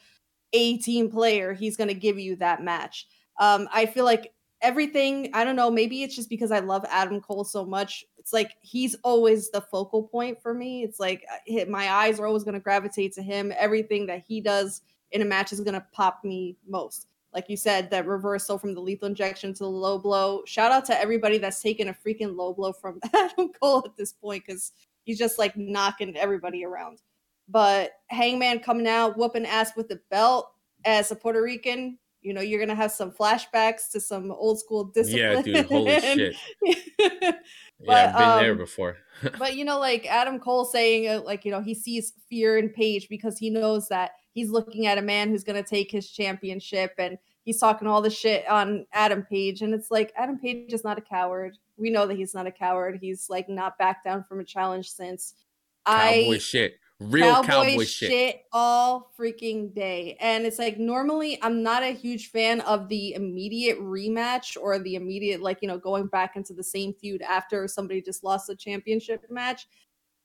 A 0.53 0.77
team 0.77 1.09
player, 1.09 1.53
he's 1.53 1.75
going 1.75 1.87
to 1.87 1.93
give 1.95 2.17
you 2.19 2.35
that 2.37 2.63
match. 2.63 3.07
Um, 3.39 3.67
I 3.73 3.85
feel 3.87 4.05
like 4.05 4.33
everything 4.65 5.29
i 5.33 5.43
don't 5.43 5.55
know 5.55 5.69
maybe 5.69 6.03
it's 6.03 6.15
just 6.15 6.29
because 6.29 6.51
i 6.51 6.59
love 6.59 6.85
adam 6.89 7.21
cole 7.21 7.43
so 7.43 7.63
much 7.65 8.03
it's 8.17 8.33
like 8.33 8.55
he's 8.61 8.95
always 9.03 9.51
the 9.51 9.61
focal 9.61 10.03
point 10.03 10.41
for 10.41 10.53
me 10.53 10.83
it's 10.83 10.99
like 10.99 11.25
uh, 11.31 11.65
my 11.69 11.91
eyes 11.91 12.19
are 12.19 12.25
always 12.25 12.43
going 12.43 12.53
to 12.53 12.59
gravitate 12.59 13.13
to 13.13 13.21
him 13.21 13.53
everything 13.57 14.05
that 14.05 14.23
he 14.27 14.41
does 14.41 14.81
in 15.15 15.21
a 15.21 15.25
match 15.25 15.53
is 15.53 15.61
going 15.61 15.73
to 15.73 15.85
pop 15.93 16.23
me 16.23 16.57
most. 16.67 17.07
Like 17.33 17.49
you 17.49 17.57
said 17.57 17.89
that 17.91 18.07
reversal 18.07 18.57
from 18.57 18.73
the 18.73 18.81
lethal 18.81 19.07
injection 19.07 19.53
to 19.53 19.63
the 19.63 19.69
low 19.69 19.97
blow 19.97 20.43
shout 20.45 20.71
out 20.71 20.85
to 20.85 20.99
everybody 20.99 21.37
that's 21.37 21.61
taken 21.61 21.89
a 21.89 21.93
freaking 21.93 22.35
low 22.35 22.53
blow 22.53 22.71
from 22.71 22.99
adam 23.13 23.51
cole 23.59 23.83
at 23.85 23.97
this 23.97 24.13
point 24.13 24.43
because 24.45 24.71
he's 25.03 25.17
just 25.17 25.39
like 25.39 25.55
knocking 25.57 26.15
everybody 26.15 26.63
around. 26.63 27.01
But 27.49 27.91
hangman 28.07 28.59
coming 28.59 28.87
out 28.87 29.17
whooping 29.17 29.45
ass 29.45 29.71
with 29.75 29.89
the 29.89 29.99
belt 30.09 30.51
as 30.85 31.11
a 31.11 31.15
puerto 31.15 31.41
rican 31.41 31.97
you 32.25 32.33
know 32.33 32.41
you're 32.41 32.59
gonna 32.59 32.75
have 32.75 32.91
some 32.91 33.11
flashbacks 33.11 33.89
to 33.91 33.99
some 33.99 34.31
old 34.31 34.59
school 34.59 34.85
discipline. 34.85 35.43
Yeah, 35.45 35.61
dude. 35.61 35.65
Holy 35.67 35.99
shit. 36.01 36.35
but, 36.61 37.35
Yeah, 37.79 38.13
I've 38.15 38.17
been 38.17 38.43
there 38.43 38.51
um, 38.53 38.57
before. 38.57 38.97
but 39.39 39.55
you 39.55 39.63
know, 39.63 39.79
like 39.79 40.05
Adam 40.07 40.39
Cole 40.39 40.65
saying, 40.65 41.07
uh, 41.07 41.21
like 41.21 41.45
you 41.45 41.51
know, 41.51 41.61
he 41.61 41.75
sees 41.75 42.13
fear 42.29 42.57
in 42.57 42.69
Page 42.69 43.07
because 43.09 43.37
he 43.37 43.49
knows 43.49 43.87
that 43.89 44.11
he's 44.33 44.49
looking 44.49 44.87
at 44.87 44.97
a 44.97 45.01
man 45.01 45.29
who's 45.29 45.43
gonna 45.43 45.63
take 45.63 45.91
his 45.91 46.09
championship, 46.09 46.93
and 46.97 47.17
he's 47.43 47.59
talking 47.59 47.87
all 47.87 48.01
the 48.01 48.09
shit 48.09 48.47
on 48.49 48.87
Adam 48.91 49.23
Page, 49.23 49.61
and 49.61 49.73
it's 49.73 49.91
like 49.91 50.11
Adam 50.17 50.39
Page 50.39 50.73
is 50.73 50.83
not 50.83 50.97
a 50.97 51.01
coward. 51.01 51.57
We 51.77 51.91
know 51.91 52.07
that 52.07 52.17
he's 52.17 52.33
not 52.33 52.47
a 52.47 52.51
coward. 52.51 52.97
He's 52.99 53.29
like 53.29 53.49
not 53.49 53.77
backed 53.77 54.05
down 54.05 54.23
from 54.23 54.39
a 54.39 54.45
challenge 54.45 54.89
since. 54.89 55.35
Cowboy 55.85 56.35
I 56.35 56.37
shit. 56.39 56.79
Real 57.01 57.43
cowboy, 57.43 57.71
cowboy 57.71 57.83
shit. 57.83 58.09
shit 58.09 58.45
all 58.53 59.11
freaking 59.19 59.73
day. 59.73 60.17
And 60.21 60.45
it's 60.45 60.57
like 60.57 60.79
normally 60.79 61.37
I'm 61.41 61.61
not 61.61 61.83
a 61.83 61.91
huge 61.91 62.31
fan 62.31 62.61
of 62.61 62.87
the 62.87 63.15
immediate 63.15 63.79
rematch 63.79 64.55
or 64.59 64.79
the 64.79 64.95
immediate 64.95 65.41
like, 65.41 65.59
you 65.61 65.67
know, 65.67 65.77
going 65.77 66.07
back 66.07 66.37
into 66.37 66.53
the 66.53 66.63
same 66.63 66.93
feud 66.93 67.21
after 67.21 67.67
somebody 67.67 68.01
just 68.01 68.23
lost 68.23 68.49
a 68.49 68.55
championship 68.55 69.29
match. 69.29 69.67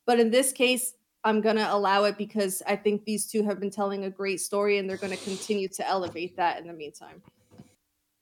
But 0.06 0.20
in 0.20 0.30
this 0.30 0.52
case, 0.52 0.94
I'm 1.24 1.40
going 1.40 1.56
to 1.56 1.74
allow 1.74 2.04
it 2.04 2.16
because 2.16 2.62
I 2.66 2.76
think 2.76 3.04
these 3.04 3.26
two 3.26 3.42
have 3.44 3.58
been 3.58 3.70
telling 3.70 4.04
a 4.04 4.10
great 4.10 4.40
story 4.40 4.78
and 4.78 4.88
they're 4.88 4.96
going 4.96 5.16
to 5.16 5.24
continue 5.24 5.68
to 5.68 5.86
elevate 5.86 6.36
that 6.36 6.60
in 6.60 6.68
the 6.68 6.72
meantime. 6.72 7.20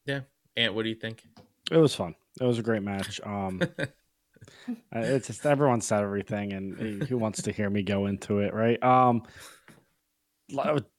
Yeah. 0.07 0.20
Ant, 0.57 0.74
what 0.74 0.84
do 0.84 0.88
you 0.88 0.94
think? 0.94 1.22
It 1.70 1.76
was 1.76 1.94
fun. 1.94 2.14
It 2.40 2.44
was 2.44 2.59
a 2.59 2.62
great 2.62 2.82
match. 2.82 3.20
Um, 3.24 3.61
it's 4.92 5.26
just 5.28 5.44
everyone 5.46 5.80
said 5.80 6.03
everything, 6.03 6.53
and 6.53 7.03
uh, 7.03 7.07
who 7.07 7.18
wants 7.18 7.42
to 7.42 7.53
hear 7.53 7.68
me 7.70 7.82
go 7.82 8.07
into 8.07 8.40
it, 8.40 8.55
right? 8.55 8.82
Um, 8.82 9.22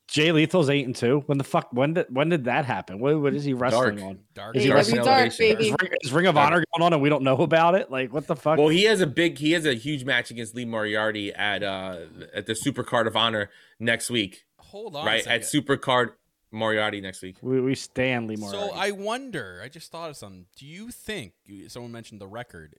Jay 0.08 0.32
Lethal's 0.32 0.70
eight 0.70 0.86
and 0.86 0.95
two. 0.95 1.24
When 1.28 1.38
the 1.38 1.43
fuck? 1.43 1.70
When 1.72 1.93
did 1.93 2.08
when 2.10 2.30
did 2.30 2.45
that 2.45 2.66
happen? 2.66 3.00
What, 3.00 3.20
what 3.22 3.34
is 3.34 3.43
he 3.43 3.54
wrestling 3.54 3.97
Dark. 3.97 4.10
on? 4.10 4.20
Dark. 4.34 4.56
Is 4.56 4.64
he 4.64 4.72
wrestling 4.72 5.04
Dark, 5.04 5.38
baby. 5.38 5.68
Is 5.70 5.76
Ring, 5.82 5.91
is 6.02 6.12
Ring 6.14 6.26
of 6.28 6.38
Honor 6.38 6.64
going 6.74 6.86
on, 6.86 6.93
and 6.93 7.02
we 7.02 7.10
don't 7.10 7.24
know 7.24 7.38
about 7.38 7.76
it? 7.76 7.91
Like, 7.91 8.12
what 8.12 8.26
the 8.26 8.36
fuck? 8.36 8.58
Well, 8.58 8.70
he 8.70 8.84
has 8.86 9.02
a 9.02 9.08
big, 9.08 9.38
he 9.38 9.52
has 9.52 9.66
a 9.66 9.76
huge 9.76 10.06
match 10.06 10.32
against 10.32 10.56
Lee 10.56 10.66
Moriarty 10.66 11.32
at 11.34 11.62
uh 11.64 11.97
at 12.34 12.47
the 12.47 12.56
Super 12.56 12.84
Card 12.84 13.06
of 13.06 13.16
Honor 13.16 13.52
next 13.80 14.10
week, 14.10 14.45
Hold 14.58 14.95
on. 14.95 15.06
right? 15.06 15.24
second. 15.24 15.41
At 15.41 15.45
Super 15.47 15.78
Card. 15.78 16.12
Moriarty 16.52 17.00
next 17.00 17.22
week. 17.22 17.36
We 17.43 17.62
we 17.62 17.76
Stanley 17.76 18.36
more. 18.36 18.50
So 18.50 18.72
I 18.74 18.89
wonder. 18.89 19.62
I 19.64 19.70
just 19.70 19.91
thought 19.91 20.10
of 20.10 20.18
something. 20.18 20.47
Do 20.56 20.66
you 20.66 20.89
think 20.89 21.34
someone 21.68 21.91
mentioned 21.91 22.20
the 22.20 22.28
record? 22.28 22.78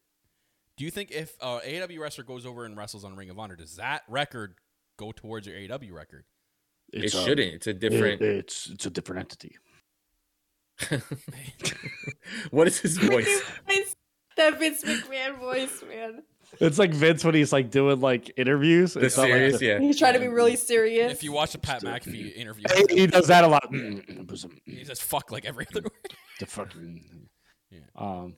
Do 0.80 0.86
you 0.86 0.90
think 0.90 1.10
if 1.10 1.36
uh, 1.42 1.60
AEW 1.60 1.98
wrestler 1.98 2.24
goes 2.24 2.46
over 2.46 2.64
and 2.64 2.74
wrestles 2.74 3.04
on 3.04 3.14
Ring 3.14 3.28
of 3.28 3.38
Honor, 3.38 3.54
does 3.54 3.76
that 3.76 4.00
record 4.08 4.54
go 4.98 5.12
towards 5.12 5.46
your 5.46 5.54
AEW 5.54 5.92
record? 5.92 6.24
it 6.90 7.10
shouldn't. 7.10 7.52
It's 7.52 7.66
a 7.66 7.74
different. 7.74 8.22
it's 8.22 8.70
it's 8.70 8.86
a 8.86 8.90
different 8.90 9.20
entity. 9.20 9.58
what 12.50 12.66
is 12.66 12.80
his 12.80 12.96
voice? 12.96 13.28
It's 13.68 13.94
that 14.38 14.58
Vince 14.58 14.82
McMahon 14.82 15.38
voice, 15.38 15.84
man. 15.86 16.22
It's 16.60 16.78
like 16.78 16.94
Vince 16.94 17.24
when 17.24 17.34
he's 17.34 17.52
like 17.52 17.70
doing 17.70 18.00
like 18.00 18.32
interviews. 18.38 18.94
The 18.94 19.00
It's 19.00 19.18
not 19.18 19.24
like 19.24 19.32
serious, 19.32 19.60
yeah. 19.60 19.80
He's 19.80 19.98
trying 19.98 20.14
to 20.14 20.18
be 20.18 20.28
really 20.28 20.56
serious. 20.56 21.12
If 21.12 21.22
you 21.22 21.32
watch 21.32 21.54
a 21.54 21.58
Pat 21.58 21.82
McAfee 21.82 22.34
interview, 22.34 22.64
He, 22.88 23.00
he 23.00 23.06
does 23.06 23.26
that 23.26 23.44
a 23.44 23.48
lot. 23.48 23.70
Mm, 23.70 24.20
it 24.20 24.30
was, 24.30 24.46
um, 24.46 24.56
he 24.64 24.82
says 24.82 24.98
"fuck" 24.98 25.30
like 25.30 25.44
every 25.44 25.66
other 25.70 25.82
word. 25.82 26.14
the 26.38 26.46
fucking. 26.46 27.28
Yeah. 27.70 27.80
Um. 27.94 28.36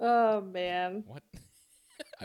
Oh 0.00 0.40
man. 0.42 1.04
What? 1.06 1.22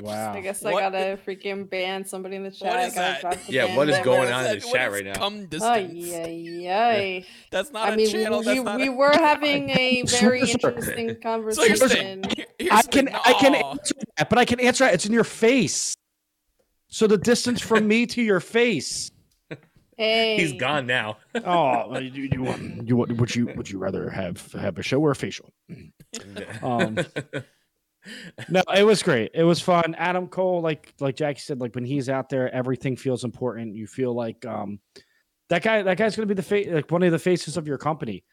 Wow. 0.01 0.34
I 0.34 0.39
guess 0.41 0.61
What- 0.61 0.76
I 0.76 0.89
gotta 0.89 1.19
freaking 1.26 1.69
ban 1.69 2.05
somebody 2.05 2.38
in 2.38 2.43
the 2.43 2.51
chat. 2.51 2.78
I 2.78 2.89
that? 3.22 3.49
Yeah, 3.49 3.76
what 3.76 3.89
is 3.89 3.99
going 3.99 4.32
on 4.32 4.45
in 4.45 4.51
the 4.51 4.57
is 4.57 4.65
chat 4.72 4.89
right 4.89 5.03
now? 5.03 5.13
Come 5.15 5.41
Oh 5.43 5.45
distance. 5.47 5.93
yeah, 5.93 6.28
yeah. 6.28 7.19
That's 7.51 7.72
not 7.72 7.89
I 7.89 7.93
a 7.93 7.97
mean, 7.97 8.09
channel. 8.09 8.39
we, 8.39 8.45
That's 8.45 8.57
we, 8.59 8.63
not 8.63 8.78
we 8.78 8.88
a- 8.88 8.91
were 8.93 9.11
having 9.13 9.69
a 9.69 10.03
very 10.03 10.45
Sure. 10.45 10.72
interesting 10.72 10.95
So 10.95 11.03
you're 11.11 11.15
conversation. 11.15 11.89
saying, 11.89 12.24
here's 12.57 12.72
I 12.72 12.82
can 12.84 13.05
thing. 13.07 13.15
I 13.26 13.34
can 13.34 13.55
answer 13.55 13.95
that, 14.17 14.30
but 14.30 14.39
I 14.39 14.45
can 14.45 14.61
answer 14.61 14.86
that. 14.86 14.93
It's 14.93 15.05
in 15.05 15.11
your 15.13 15.26
face. 15.26 15.93
So 16.88 17.05
the 17.07 17.17
distance 17.17 17.59
from 17.61 17.86
me 17.88 18.05
to 18.07 18.22
your 18.22 18.39
face. 18.39 19.11
hey, 19.97 20.38
He's 20.38 20.53
gone 20.53 20.86
now. 20.88 21.17
Oh, 21.36 21.97
you, 21.99 22.30
you, 22.32 22.43
want- 22.43 22.88
you 22.88 22.95
would 22.95 23.36
you 23.36 23.47
would 23.57 23.69
you 23.69 23.78
rather 23.78 24.09
have 24.09 24.51
have 24.53 24.78
a 24.80 24.84
show 24.84 25.01
or 25.01 25.11
a 25.11 25.15
facial? 25.15 25.49
Um, 26.61 26.97
no, 28.49 28.62
it 28.76 28.84
was 28.84 29.04
great. 29.04 29.32
It 29.34 29.43
was 29.43 29.60
fun. 29.60 29.95
Adam 29.95 30.28
Cole, 30.28 30.62
like 30.62 30.93
like 30.99 31.16
Jackie 31.16 31.39
said, 31.39 31.60
like 31.60 31.76
when 31.76 31.86
he's 31.86 32.10
out 32.10 32.30
there, 32.30 32.54
everything 32.54 32.95
feels 32.95 33.24
important. 33.24 33.76
You 33.76 33.88
feel 33.88 34.14
like 34.14 34.45
um 34.45 34.80
that 35.49 35.64
guy 35.64 35.82
that 35.84 35.97
guy's 35.97 36.16
gonna 36.16 36.26
be 36.26 36.34
the 36.34 36.43
face 36.43 36.68
like 36.70 36.89
one 36.89 37.04
of 37.04 37.12
the 37.12 37.20
faces 37.20 37.58
of 37.58 37.68
your 37.68 37.78
company. 37.78 38.24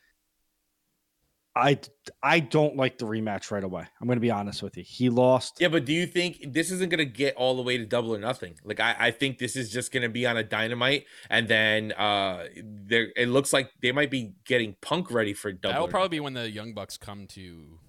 I 1.58 1.78
I 2.22 2.40
don't 2.40 2.76
like 2.76 2.98
the 2.98 3.06
rematch 3.06 3.50
right 3.50 3.64
away. 3.64 3.84
I'm 4.00 4.06
gonna 4.06 4.20
be 4.20 4.30
honest 4.30 4.62
with 4.62 4.76
you. 4.76 4.84
He 4.86 5.10
lost. 5.10 5.58
Yeah, 5.60 5.68
but 5.68 5.84
do 5.84 5.92
you 5.92 6.06
think 6.06 6.52
this 6.52 6.70
isn't 6.70 6.88
gonna 6.88 7.04
get 7.04 7.34
all 7.34 7.56
the 7.56 7.62
way 7.62 7.76
to 7.76 7.84
double 7.84 8.14
or 8.14 8.18
nothing? 8.18 8.54
Like 8.64 8.78
I, 8.78 8.94
I 8.98 9.10
think 9.10 9.38
this 9.38 9.56
is 9.56 9.70
just 9.70 9.92
gonna 9.92 10.08
be 10.08 10.26
on 10.26 10.36
a 10.36 10.44
dynamite, 10.44 11.06
and 11.28 11.48
then 11.48 11.92
uh, 11.92 12.46
there 12.62 13.08
it 13.16 13.28
looks 13.28 13.52
like 13.52 13.70
they 13.82 13.90
might 13.90 14.10
be 14.10 14.34
getting 14.46 14.76
Punk 14.80 15.10
ready 15.10 15.34
for 15.34 15.52
double. 15.52 15.72
That'll 15.72 15.88
or 15.88 15.90
probably 15.90 16.10
be 16.10 16.20
when 16.20 16.34
the 16.34 16.48
Young 16.48 16.74
Bucks 16.74 16.96
come 16.96 17.26
to 17.28 17.80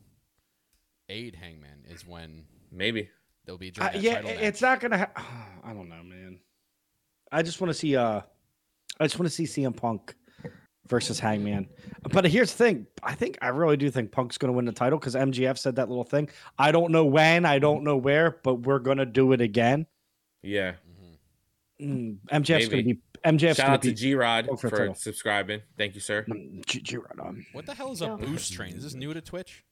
aid 1.09 1.35
Hangman. 1.35 1.83
Is 1.89 2.05
when 2.07 2.45
maybe. 2.71 3.09
they'll 3.45 3.57
be 3.57 3.73
Uh, 3.79 3.89
yeah, 3.95 4.15
title 4.15 4.29
match. 4.31 4.39
it's 4.41 4.61
not 4.61 4.79
gonna. 4.79 4.97
Ha- 4.97 5.59
I 5.63 5.73
don't 5.73 5.89
know, 5.89 6.03
man. 6.03 6.39
I 7.31 7.41
just 7.43 7.59
want 7.61 7.69
to 7.69 7.73
see. 7.77 7.95
Uh, 7.95 8.21
I 8.99 9.05
just 9.05 9.17
want 9.19 9.29
to 9.31 9.35
see 9.35 9.43
CM 9.45 9.75
Punk 9.75 10.15
versus 10.87 11.19
Hangman. 11.19 11.69
But 12.11 12.25
here's 12.25 12.51
the 12.53 12.57
thing: 12.63 12.87
I 13.03 13.13
think 13.15 13.37
I 13.41 13.47
really 13.49 13.77
do 13.77 13.89
think 13.91 14.11
Punk's 14.11 14.37
gonna 14.37 14.53
win 14.53 14.65
the 14.65 14.71
title 14.71 14.99
because 14.99 15.15
MJF 15.15 15.57
said 15.57 15.75
that 15.77 15.89
little 15.89 16.03
thing. 16.03 16.29
I 16.57 16.71
don't 16.71 16.91
know 16.91 17.05
when, 17.05 17.45
I 17.45 17.59
don't 17.59 17.83
know 17.83 17.97
where, 17.97 18.39
but 18.43 18.55
we're 18.61 18.79
gonna 18.79 19.05
do 19.05 19.31
it 19.33 19.41
again. 19.41 19.85
Yeah. 20.43 20.73
Mm, 21.81 22.17
MJF's 22.31 22.67
gonna 22.67 22.83
be. 22.83 22.99
MJF's 23.25 23.57
Shout 23.57 23.65
gonna 23.65 23.73
out 23.75 23.81
to 23.83 23.89
be. 23.89 23.93
G 23.93 24.15
Rod 24.15 24.47
for 24.59 24.69
for 24.69 24.93
subscribing. 24.95 25.61
Thank 25.77 25.95
you, 25.95 26.01
sir. 26.01 26.25
Mm, 26.29 26.65
G- 26.65 26.81
G- 26.81 26.97
um, 27.21 27.45
What 27.53 27.65
the 27.65 27.73
hell 27.73 27.91
is 27.91 28.01
a 28.01 28.05
Yeah. 28.05 28.15
boost 28.17 28.53
train? 28.53 28.75
Is 28.75 28.83
this 28.83 28.93
new 28.95 29.13
to 29.13 29.21
Twitch? 29.21 29.63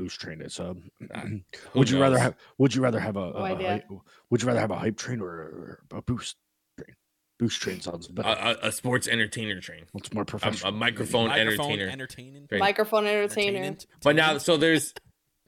The 0.00 0.04
boost 0.04 0.20
train 0.20 0.40
is. 0.40 0.58
Uh, 0.58 0.72
Who 1.12 1.42
would 1.74 1.90
you 1.90 2.00
rather 2.00 2.18
have? 2.18 2.34
Would 2.56 2.74
you 2.74 2.80
rather 2.82 3.00
have 3.00 3.16
a? 3.16 3.20
a, 3.20 3.42
idea. 3.42 3.68
hype- 3.68 3.90
would 4.30 4.40
you 4.40 4.48
rather 4.48 4.60
have 4.60 4.70
a 4.70 4.78
hype 4.78 4.96
train 4.96 5.20
or 5.20 5.78
a, 5.92 5.96
a 5.96 6.02
boost 6.02 6.36
train? 6.78 6.96
Boost 7.38 7.60
train 7.60 7.80
sounds 7.80 8.08
better. 8.08 8.28
a, 8.28 8.32
a, 8.32 8.68
a 8.68 8.72
sports 8.72 9.06
entertainer 9.06 9.60
train, 9.60 9.84
it's 9.94 10.12
more 10.14 10.24
professional. 10.24 10.70
a 10.70 10.72
microphone, 10.72 11.28
Microphone 11.28 11.70
entertainer. 11.70 11.88
entertaining. 11.90 12.48
Right. 12.50 12.60
microphone 12.60 13.06
entertainer. 13.06 13.58
Entertainment? 13.58 13.86
But 14.02 14.16
now, 14.16 14.38
so 14.38 14.56
there's, 14.56 14.94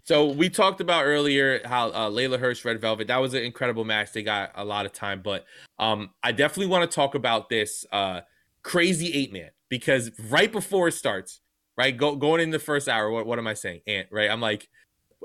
so 0.05 0.27
we 0.27 0.49
talked 0.51 0.81
about 0.81 1.05
earlier 1.05 1.61
how 1.67 1.89
uh, 1.91 2.11
Leyla 2.11 2.39
Hirsch, 2.39 2.65
Red 2.65 2.81
Velvet, 2.81 3.09
that 3.09 3.19
was 3.19 3.33
an 3.35 3.43
incredible 3.45 3.85
match. 3.85 4.13
They 4.13 4.23
got 4.23 4.53
a 4.55 4.65
lot 4.65 4.85
of 4.87 4.93
time, 4.93 5.23
but 5.23 5.45
um, 5.79 6.11
I 6.23 6.33
definitely 6.33 6.67
want 6.67 6.91
to 6.91 6.95
talk 6.95 7.15
about 7.15 7.49
this 7.49 7.85
uh, 7.93 8.21
crazy 8.63 9.13
eight 9.13 9.33
man 9.33 9.51
because 9.69 10.11
right 10.31 10.51
before 10.51 10.89
it 10.89 10.93
starts, 10.93 11.41
right, 11.77 11.97
go, 11.97 12.17
going 12.17 12.41
in 12.41 12.51
the 12.51 12.59
first 12.59 12.89
hour, 12.89 13.11
what, 13.11 13.27
what 13.27 13.39
am 13.39 13.47
I 13.47 13.55
saying, 13.55 13.81
Ant? 13.87 14.09
Right, 14.11 14.31
I'm 14.31 14.41
like, 14.41 14.69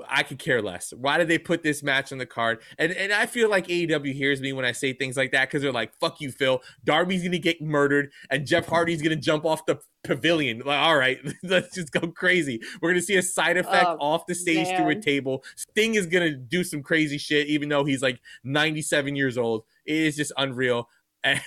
I 0.08 0.22
could 0.22 0.38
care 0.38 0.62
less. 0.62 0.92
Why 0.96 1.18
did 1.18 1.28
they 1.28 1.38
put 1.38 1.62
this 1.62 1.82
match 1.82 2.12
on 2.12 2.18
the 2.18 2.26
card? 2.26 2.60
And 2.78 2.92
and 2.92 3.12
I 3.12 3.26
feel 3.26 3.48
like 3.48 3.66
AEW 3.66 4.12
hears 4.12 4.40
me 4.40 4.52
when 4.52 4.64
I 4.64 4.72
say 4.72 4.92
things 4.92 5.16
like 5.16 5.32
that 5.32 5.48
because 5.48 5.62
they're 5.62 5.72
like, 5.72 5.92
"Fuck 5.98 6.20
you, 6.20 6.30
Phil. 6.30 6.62
Darby's 6.84 7.22
gonna 7.22 7.38
get 7.38 7.60
murdered, 7.60 8.12
and 8.30 8.46
Jeff 8.46 8.66
Hardy's 8.66 9.02
gonna 9.02 9.16
jump 9.16 9.44
off 9.44 9.66
the 9.66 9.80
pavilion." 10.04 10.62
Like, 10.64 10.78
all 10.78 10.96
right, 10.96 11.18
let's 11.42 11.74
just 11.74 11.92
go 11.92 12.08
crazy. 12.08 12.60
We're 12.80 12.90
gonna 12.90 13.02
see 13.02 13.16
a 13.16 13.22
side 13.22 13.56
effect 13.56 13.86
Oh, 13.86 13.96
off 14.00 14.26
the 14.26 14.34
stage 14.34 14.68
through 14.76 14.90
a 14.90 15.00
table. 15.00 15.44
Sting 15.56 15.94
is 15.94 16.06
gonna 16.06 16.36
do 16.36 16.62
some 16.62 16.82
crazy 16.82 17.18
shit, 17.18 17.48
even 17.48 17.68
though 17.68 17.84
he's 17.84 18.02
like 18.02 18.20
97 18.44 19.16
years 19.16 19.38
old. 19.38 19.64
It 19.84 19.96
is 19.96 20.16
just 20.16 20.32
unreal. 20.36 20.88
And 21.24 21.40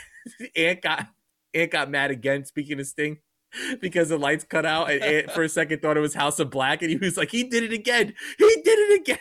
Ant 0.55 0.81
got 0.81 1.07
Ant 1.53 1.71
got 1.71 1.89
mad 1.89 2.11
again. 2.11 2.45
Speaking 2.45 2.79
of 2.79 2.85
Sting 2.85 3.19
because 3.81 4.09
the 4.09 4.17
lights 4.17 4.43
cut 4.43 4.65
out 4.65 4.89
and 4.91 5.01
Ant 5.03 5.31
for 5.31 5.43
a 5.43 5.49
second 5.49 5.81
thought 5.81 5.97
it 5.97 6.01
was 6.01 6.13
House 6.13 6.39
of 6.39 6.49
Black 6.49 6.81
and 6.81 6.91
he 6.91 6.97
was 6.97 7.17
like, 7.17 7.31
he 7.31 7.43
did 7.43 7.63
it 7.63 7.73
again. 7.73 8.13
He 8.37 8.45
did 8.63 8.79
it 8.79 9.01
again. 9.01 9.19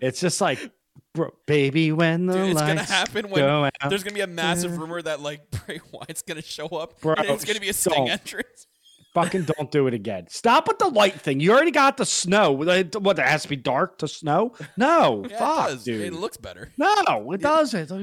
It's 0.00 0.20
just 0.20 0.40
like, 0.40 0.70
bro, 1.14 1.30
baby, 1.46 1.90
when 1.92 2.26
the 2.26 2.34
Dude, 2.34 2.46
it's 2.50 2.54
lights 2.60 2.68
gonna 2.68 2.82
happen 2.84 3.30
when 3.30 3.40
go 3.42 3.64
out. 3.64 3.72
there's 3.88 4.02
gonna 4.04 4.14
be 4.14 4.20
a 4.20 4.26
massive 4.26 4.76
rumor 4.78 5.00
that 5.02 5.20
like 5.20 5.50
Bray 5.66 5.80
Wyatt's 5.92 6.22
gonna 6.22 6.42
show 6.42 6.66
up, 6.68 7.00
Bro, 7.00 7.14
and 7.18 7.28
it's 7.30 7.44
gonna 7.44 7.60
be 7.60 7.68
a 7.70 7.72
Sting 7.72 7.94
don't. 7.94 8.08
entrance. 8.10 8.66
Fucking 9.14 9.44
don't 9.44 9.70
do 9.70 9.86
it 9.86 9.94
again. 9.94 10.26
Stop 10.28 10.68
with 10.68 10.78
the 10.78 10.88
light 10.88 11.18
thing. 11.18 11.40
You 11.40 11.52
already 11.52 11.70
got 11.70 11.96
the 11.96 12.04
snow. 12.04 12.52
Like, 12.52 12.94
What? 12.96 13.18
It 13.18 13.24
has 13.24 13.44
to 13.44 13.48
be 13.48 13.56
dark 13.56 13.96
to 14.00 14.08
snow? 14.08 14.52
No, 14.76 15.24
Yeah, 15.30 15.38
fuck, 15.38 15.68
it 15.68 15.72
does. 15.72 15.84
dude. 15.84 16.00
It 16.02 16.12
looks 16.12 16.36
better. 16.36 16.70
no, 16.76 17.32
it 17.32 17.40
doesn't. 17.40 17.88
The 17.88 17.94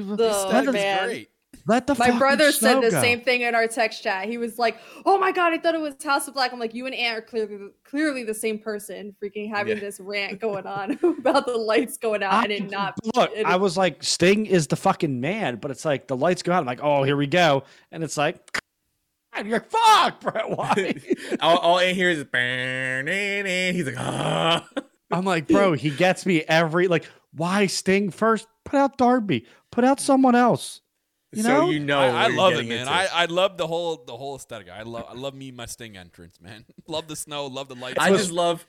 let, 0.52 0.66
the, 0.66 0.72
man. 0.72 1.06
Great. 1.06 1.30
Let 1.66 1.88
the 1.88 1.96
My 1.96 2.18
brother 2.18 2.52
snow 2.52 2.82
said 2.82 2.84
the 2.84 2.92
go. 2.92 3.02
same 3.02 3.22
thing 3.22 3.42
in 3.42 3.56
our 3.56 3.68
text 3.68 4.04
chat. 4.04 4.28
He 4.28 4.38
was 4.38 4.60
like, 4.60 4.78
"Oh 5.06 5.18
my 5.18 5.32
god, 5.32 5.54
I 5.54 5.58
thought 5.58 5.76
it 5.76 5.82
was 5.82 5.96
House 6.04 6.28
of 6.28 6.34
Black." 6.34 6.52
I'm 6.54 6.60
like, 6.60 6.74
"You 6.74 6.86
and 6.86 6.96
Ant 6.96 7.18
are 7.18 7.22
clearly 7.22 7.70
clearly 7.84 8.24
the 8.24 8.34
same 8.34 8.60
person, 8.60 9.16
freaking 9.24 9.50
having 9.50 9.76
Yeah. 9.78 9.82
this 9.82 10.00
rant 10.00 10.40
going 10.40 10.66
on 10.68 10.92
about 11.20 11.46
the 11.46 11.56
lights 11.58 11.98
going 11.98 12.24
out 12.24 12.44
and 12.44 12.52
it 12.52 12.70
not." 12.70 12.96
Look, 13.16 13.32
it- 13.34 13.46
I 13.46 13.56
was 13.56 13.78
like, 13.78 14.04
Sting 14.04 14.46
is 14.46 14.68
the 14.68 14.76
fucking 14.76 15.22
man, 15.22 15.56
but 15.58 15.72
it's 15.72 15.86
like 15.86 16.08
the 16.08 16.18
lights 16.18 16.44
go 16.44 16.52
out. 16.52 16.60
I'm 16.60 16.66
like, 16.66 16.82
oh, 16.84 17.04
here 17.04 17.16
we 17.18 17.28
go, 17.28 17.64
and 17.92 18.04
it's 18.04 18.18
like, 18.18 18.60
and 19.34 19.48
you're 19.48 19.60
like, 19.60 19.70
fuck, 19.72 20.20
Brett 20.22 20.50
Why? 20.50 20.96
all, 21.42 21.58
all 21.60 21.80
I 21.80 21.94
hear 21.94 22.10
is 22.10 22.20
he's 23.76 23.86
like, 23.86 23.96
ah. 23.98 24.68
I'm 25.12 25.26
like, 25.26 25.48
bro, 25.48 25.74
he 25.74 25.92
gets 25.92 26.26
me 26.26 26.42
every 26.42 26.88
like. 26.88 27.06
Why 27.36 27.66
Sting 27.66 28.12
first? 28.12 28.48
Put 28.64 28.78
out 28.78 28.98
Darby. 29.00 29.46
Put 29.72 29.84
out 29.84 30.00
someone 30.00 30.36
else. 30.36 30.82
You 31.34 31.44
so 31.44 31.70
you 31.70 31.80
know, 31.80 32.00
I, 32.00 32.26
I 32.26 32.28
love 32.28 32.54
it, 32.54 32.68
man. 32.68 32.80
into. 32.80 32.92
I, 32.92 33.08
I 33.12 33.26
love 33.26 33.58
the 33.58 33.68
whole 33.68 34.04
the 34.06 34.16
whole 34.16 34.36
aesthetic. 34.36 34.70
I 34.70 34.84
love 34.84 35.06
I 35.10 35.14
love 35.14 35.34
me 35.34 35.52
my 35.52 35.66
Sting 35.66 35.98
entrance, 35.98 36.40
man. 36.42 36.66
love 36.88 37.08
the 37.08 37.16
snow, 37.16 37.48
love 37.48 37.68
the 37.68 37.76
lights. 37.76 37.98
I 38.00 38.10
just 38.12 38.32
love 38.32 38.66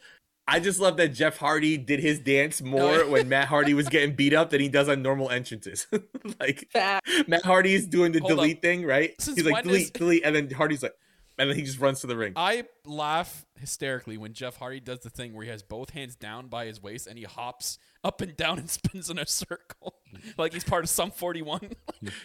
I 0.46 0.60
just 0.60 0.78
love 0.78 0.98
that 0.98 1.08
Jeff 1.08 1.38
Hardy 1.38 1.78
did 1.78 2.00
his 2.00 2.18
dance 2.18 2.60
more 2.60 2.98
yeah. 2.98 3.04
when 3.08 3.28
Matt 3.28 3.48
Hardy 3.48 3.74
was 3.74 3.88
getting 3.88 4.14
beat 4.14 4.34
up 4.34 4.50
than 4.50 4.60
he 4.60 4.68
does 4.68 4.88
on 4.88 5.02
normal 5.02 5.30
entrances. 5.30 5.86
like 6.40 6.68
Fact. 6.70 7.08
Matt 7.26 7.44
Hardy 7.44 7.74
is 7.74 7.86
doing 7.86 8.12
the 8.12 8.20
Hold 8.20 8.30
delete 8.30 8.56
up. 8.58 8.62
thing, 8.62 8.84
right? 8.84 9.14
Since 9.20 9.38
He's 9.38 9.46
like 9.46 9.64
delete, 9.64 9.82
is- 9.82 9.90
delete, 9.90 10.22
and 10.24 10.36
then 10.36 10.50
Hardy's 10.50 10.82
like, 10.82 10.94
and 11.38 11.50
then 11.50 11.56
he 11.56 11.64
just 11.64 11.80
runs 11.80 12.00
to 12.02 12.06
the 12.06 12.16
ring. 12.16 12.32
I 12.36 12.64
laugh 12.84 13.44
hysterically 13.58 14.16
when 14.18 14.34
Jeff 14.34 14.56
Hardy 14.56 14.80
does 14.80 15.00
the 15.00 15.10
thing 15.10 15.34
where 15.34 15.44
he 15.44 15.50
has 15.50 15.62
both 15.62 15.90
hands 15.90 16.14
down 16.14 16.48
by 16.48 16.66
his 16.66 16.80
waist 16.80 17.06
and 17.06 17.18
he 17.18 17.24
hops 17.24 17.78
up 18.04 18.20
and 18.20 18.36
down 18.36 18.58
and 18.58 18.70
spins 18.70 19.10
in 19.10 19.18
a 19.18 19.26
circle 19.26 19.94
like 20.38 20.52
he's 20.52 20.64
part 20.64 20.84
of 20.84 20.90
some 20.90 21.10
41. 21.10 21.70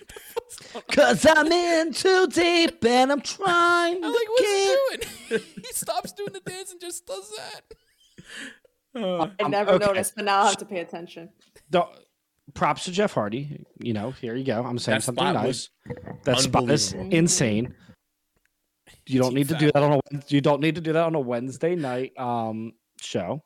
Cause 0.92 1.26
I'm 1.28 1.52
in 1.52 1.94
too 1.94 2.28
deep 2.28 2.84
and 2.86 3.12
I'm 3.12 3.22
trying 3.22 3.96
I'm 3.96 4.02
to 4.02 4.08
like, 4.10 4.30
what's 4.30 4.42
get. 4.42 5.04
he 5.04 5.38
doing? 5.38 5.44
he 5.56 5.74
stops 5.74 6.12
doing 6.12 6.34
the 6.34 6.42
dance 6.42 6.72
and 6.72 6.82
just 6.82 7.06
does 7.06 7.32
that. 7.38 9.02
Uh, 9.02 9.30
I 9.40 9.48
never 9.48 9.72
okay. 9.72 9.86
noticed, 9.86 10.16
but 10.16 10.26
now 10.26 10.42
I 10.42 10.46
have 10.48 10.58
to 10.58 10.66
pay 10.66 10.80
attention. 10.80 11.30
The, 11.70 11.86
props 12.54 12.86
to 12.86 12.92
Jeff 12.92 13.14
Hardy. 13.14 13.64
You 13.80 13.94
know, 13.94 14.12
here 14.12 14.36
you 14.36 14.44
go. 14.44 14.64
I'm 14.64 14.80
saying 14.80 14.98
That 14.98 15.04
something 15.04 15.24
spot 15.24 15.44
nice. 15.44 15.70
That 16.26 16.40
spot 16.40 16.70
is 16.70 16.94
insane. 16.94 17.76
You 19.06 19.20
don't 19.20 19.30
Team 19.30 19.38
need 19.38 19.48
to 19.50 19.54
fat. 19.54 19.60
do 19.60 19.72
that 19.72 19.84
on 19.84 19.94
a 19.94 20.00
you 20.28 20.42
don't 20.42 20.62
need 20.62 20.76
to 20.76 20.82
do 20.82 20.94
that 20.94 21.04
on 21.04 21.16
a 21.16 21.20
Wednesday 21.20 21.76
night 21.76 22.18
um 22.18 22.74
show. 23.00 23.44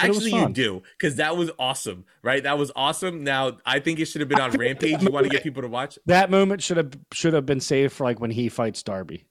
But 0.00 0.10
Actually, 0.10 0.30
you 0.32 0.48
do 0.50 0.82
because 0.98 1.16
that 1.16 1.36
was 1.36 1.50
awesome, 1.58 2.04
right? 2.22 2.42
That 2.42 2.58
was 2.58 2.70
awesome. 2.76 3.24
Now 3.24 3.58
I 3.66 3.80
think 3.80 3.98
it 4.00 4.04
should 4.06 4.20
have 4.20 4.28
been 4.28 4.40
on 4.40 4.52
Rampage. 4.52 5.02
You 5.02 5.10
want 5.10 5.24
to 5.24 5.30
get 5.30 5.42
people 5.42 5.62
to 5.62 5.68
watch? 5.68 5.98
That 6.06 6.30
moment 6.30 6.62
should 6.62 6.76
have 6.76 6.92
should 7.12 7.32
have 7.34 7.46
been 7.46 7.60
saved 7.60 7.92
for 7.92 8.04
like 8.04 8.20
when 8.20 8.30
he 8.30 8.48
fights 8.48 8.82
Darby. 8.82 9.24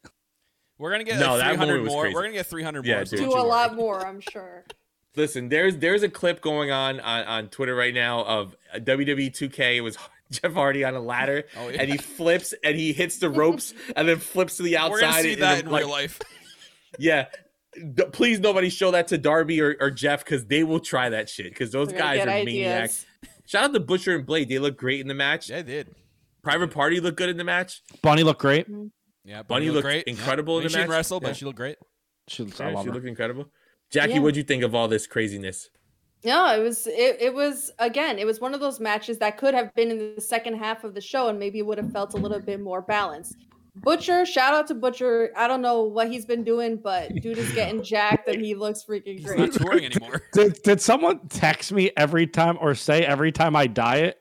We're 0.78 0.92
gonna 0.92 1.04
get 1.06 1.20
No, 1.20 1.32
like 1.36 1.40
that 1.40 1.48
300 1.56 1.82
was 1.82 1.92
more. 1.92 2.02
crazy. 2.04 2.16
We're 2.16 2.22
gonna 2.24 2.34
get 2.34 2.46
300 2.48 2.86
Yeah, 2.86 2.96
more. 2.96 3.04
dude. 3.06 3.20
don't 3.20 3.30
Do 3.30 3.36
you 3.36 3.42
a 3.42 3.44
lot 3.48 3.76
more, 3.76 4.06
I'm 4.06 4.20
sure. 4.20 4.66
Listen, 5.16 5.50
there's 5.50 5.78
there's 5.78 6.04
a 6.04 6.10
clip 6.10 6.42
going 6.42 6.70
on 6.72 7.00
on, 7.00 7.24
on 7.26 7.48
Twitter 7.48 7.74
right 7.76 7.94
now 7.94 8.24
of 8.24 8.56
uh, 8.74 8.78
E 8.78 8.82
WWE 8.82 9.32
2K. 9.32 9.78
It 9.78 9.82
was 9.82 9.98
Jeff 10.32 10.54
Hardy 10.54 10.84
on 10.84 10.94
a 10.94 11.00
ladder, 11.00 11.46
Oh, 11.58 11.70
yeah. 11.70 11.82
and 11.82 11.90
he 11.92 11.98
flips 11.98 12.54
and 12.64 12.76
he 12.78 12.94
hits 12.94 13.18
the 13.18 13.30
ropes 13.30 13.74
and 13.96 14.08
then 14.08 14.18
flips 14.20 14.58
to 14.58 14.64
the 14.64 14.78
outside. 14.78 14.92
We're 14.92 15.00
gonna 15.02 15.22
see 15.24 15.34
and 15.34 15.42
that 15.42 15.56
then, 15.56 15.66
in 15.66 15.72
like, 15.72 15.82
real 15.84 15.90
life. 15.90 16.20
Yeah. 17.00 17.26
D- 17.94 18.04
please, 18.12 18.40
nobody 18.40 18.70
show 18.70 18.92
that 18.92 19.08
to 19.10 19.18
Darby 19.18 19.62
or, 19.62 19.76
or 19.80 19.92
Jeff 19.92 20.24
because 20.24 20.46
they 20.46 20.64
will 20.64 20.80
try 20.80 21.10
that 21.10 21.30
shit 21.30 21.50
because 21.50 21.72
those 21.72 21.92
We're 21.92 21.98
guys 22.00 22.26
are 22.26 22.30
ideas. 22.30 22.46
maniacs. 22.46 23.06
Shout 23.46 23.66
out 23.66 23.74
to 23.74 23.80
Butcher 23.80 24.16
and 24.16 24.26
Blade. 24.26 24.50
They 24.50 24.60
look 24.60 24.78
great 24.78 25.00
in 25.00 25.08
the 25.08 25.14
match. 25.14 25.50
Yeah, 25.50 25.60
I 25.60 25.62
did. 25.62 25.96
Private 26.42 26.72
Party 26.72 27.00
looked 27.00 27.18
good 27.18 27.30
in 27.30 27.38
the 27.38 27.44
match. 27.44 27.82
Bunny 28.02 28.22
mm-hmm. 28.22 28.28
looked 28.28 28.42
great. 28.42 28.68
Yeah, 29.24 29.44
Bunny 29.44 29.66
looked 29.66 29.76
looked 29.76 29.86
great. 29.86 30.04
incredible 30.06 30.56
Yeah. 30.56 30.58
in 30.60 30.64
the 30.64 30.70
She 30.70 30.76
didn't 30.76 30.90
match. 30.90 30.96
wrestle, 30.98 31.20
but 31.20 31.28
Yeah. 31.30 31.34
she 31.34 31.46
looked 31.46 31.58
great. 31.58 31.78
She 32.28 32.44
looks. 32.44 32.60
I 32.60 32.72
Yeah, 32.72 32.84
she 32.84 32.90
looked 32.90 33.06
incredible. 33.06 33.52
Jackie, 33.90 34.14
Yeah. 34.14 34.20
what'd 34.20 34.38
you 34.38 34.44
think 34.44 34.64
of 34.64 34.76
all 34.76 34.88
this 34.88 35.08
craziness? 35.08 35.70
No, 36.26 36.54
it 36.56 36.62
was 36.62 36.88
it, 36.88 37.18
it 37.22 37.34
was 37.34 37.72
again, 37.80 38.18
it 38.18 38.26
was 38.26 38.42
one 38.42 38.54
of 38.54 38.60
those 38.60 38.80
matches 38.80 39.20
that 39.20 39.38
could 39.38 39.54
have 39.54 39.74
been 39.76 39.92
in 39.92 40.16
the 40.16 40.22
second 40.22 40.56
half 40.56 40.84
of 40.84 40.94
the 40.94 41.02
show 41.02 41.28
and 41.28 41.38
maybe 41.38 41.60
it 41.60 41.66
would 41.66 41.78
have 41.78 41.92
felt 41.92 42.14
a 42.16 42.18
little 42.18 42.40
bit 42.40 42.60
more 42.60 42.82
balanced. 42.82 43.36
Butcher, 43.82 44.26
shout 44.26 44.54
out 44.54 44.68
to 44.68 44.76
Butcher. 44.76 45.32
I 45.36 45.48
don't 45.48 45.62
know 45.62 45.84
what 45.84 46.10
he's 46.10 46.26
been 46.26 46.44
doing, 46.44 46.78
but 46.78 47.14
dude 47.22 47.38
is 47.38 47.52
getting 47.54 47.84
jacked 47.84 48.28
and 48.28 48.42
he 48.42 48.56
looks 48.56 48.84
freaking 48.84 49.04
great. 49.04 49.18
He's 49.20 49.26
great. 49.26 49.40
not 49.40 49.52
touring 49.54 49.86
anymore. 49.92 50.24
Did, 50.34 50.62
did 50.64 50.82
someone 50.82 51.28
text 51.30 51.72
me 51.72 51.92
every 51.98 52.28
time 52.28 52.58
or 52.62 52.76
say 52.76 53.06
every 53.06 53.32
time 53.32 53.56
I 53.56 53.68
diet? 53.68 54.18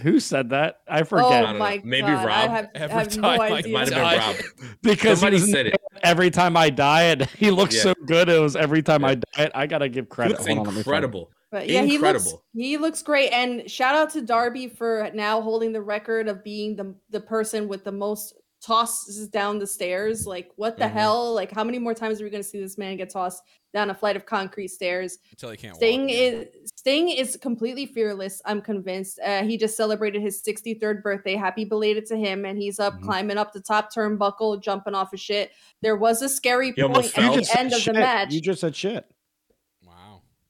Who 0.00 0.20
said 0.20 0.50
that? 0.50 0.80
I 0.88 1.00
Oh 1.00 1.04
forget. 1.04 1.42
don't 1.42 1.52
know. 1.54 1.58
my 1.58 1.80
Maybe 1.84 2.06
god, 2.06 2.24
I 2.24 2.24
Rob. 2.26 2.50
have, 2.50 2.64
I 2.66 2.78
Every 2.78 2.96
have 2.98 3.08
time 3.08 3.20
no 3.22 3.28
I 3.28 3.50
idea. 3.52 3.72
Might 3.72 3.92
have 3.92 4.36
been 4.40 4.46
Rob. 4.58 4.76
because 4.82 5.20
Somebody 5.20 5.38
he 5.44 5.52
said 5.52 5.66
it. 5.68 5.76
every 6.02 6.30
time 6.30 6.56
I 6.56 6.70
diet. 6.70 7.22
He 7.30 7.50
looks 7.50 7.74
Yeah. 7.76 7.82
so 7.82 7.94
good. 8.06 8.28
It 8.28 8.38
was 8.40 8.56
every 8.56 8.82
time 8.82 9.02
Yeah. 9.02 9.08
I 9.08 9.14
diet. 9.36 9.52
I 9.54 9.66
gotta 9.66 9.88
give 9.88 10.08
credit. 10.08 10.32
looks 10.38 10.46
Hold 10.46 10.58
on, 10.60 10.64
let 10.64 10.72
me 10.74 10.78
incredible. 10.80 11.30
But 11.52 11.68
yeah, 11.68 11.82
he 11.82 11.92
looks 11.98 12.24
Incredible. 12.26 12.42
he 12.54 12.76
looks 12.76 13.02
great. 13.02 13.30
And 13.32 13.70
shout 13.70 13.94
out 13.94 14.10
to 14.10 14.20
Darby 14.22 14.68
for 14.68 15.10
now 15.14 15.40
holding 15.40 15.72
the 15.72 15.80
record 15.82 16.26
of 16.28 16.42
being 16.42 16.76
the 16.76 16.94
the 17.10 17.20
person 17.20 17.68
with 17.68 17.84
the 17.84 17.92
most 17.92 18.34
tosses 18.66 19.28
down 19.28 19.58
the 19.58 19.66
stairs. 19.66 20.26
Like 20.26 20.50
what 20.56 20.76
the 20.76 20.84
Mhm. 20.84 20.90
hell? 20.92 21.32
Like 21.34 21.52
how 21.52 21.62
many 21.64 21.78
more 21.78 21.94
times 21.94 22.20
are 22.20 22.24
we 22.24 22.30
gonna 22.30 22.42
see 22.42 22.60
this 22.60 22.76
man 22.76 22.96
get 22.96 23.10
tossed 23.10 23.42
down 23.72 23.90
a 23.90 23.94
flight 23.94 24.16
of 24.16 24.26
concrete 24.26 24.68
stairs? 24.68 25.18
Until 25.30 25.50
he 25.50 25.56
can't 25.56 25.76
Sting 25.76 26.02
walk. 26.02 26.10
is 26.12 26.46
Sting 26.76 27.08
is 27.10 27.36
completely 27.40 27.86
fearless. 27.86 28.40
I'm 28.44 28.60
convinced. 28.60 29.18
Uh, 29.24 29.42
he 29.44 29.56
just 29.56 29.76
celebrated 29.76 30.20
his 30.22 30.42
63rd 30.42 31.02
birthday. 31.02 31.34
Happy 31.34 31.64
belated 31.64 32.06
to 32.06 32.16
him, 32.16 32.44
and 32.44 32.58
he's 32.58 32.78
up 32.78 32.94
Mhm. 32.94 33.02
climbing 33.02 33.38
up 33.38 33.52
the 33.52 33.60
top 33.60 33.92
turnbuckle, 33.92 34.60
jumping 34.62 34.94
off 34.94 35.12
of 35.12 35.20
shit. 35.20 35.50
There 35.82 35.96
was 35.96 36.22
a 36.22 36.28
scary 36.28 36.72
He 36.72 36.82
point 36.82 36.96
at 36.96 37.14
the 37.14 37.36
just 37.38 37.50
said 37.52 37.58
end 37.58 37.72
of 37.72 37.84
the 37.84 37.92
match. 37.94 38.32
You 38.32 38.40
just 38.40 38.60
said 38.60 38.74
shit. 38.76 39.04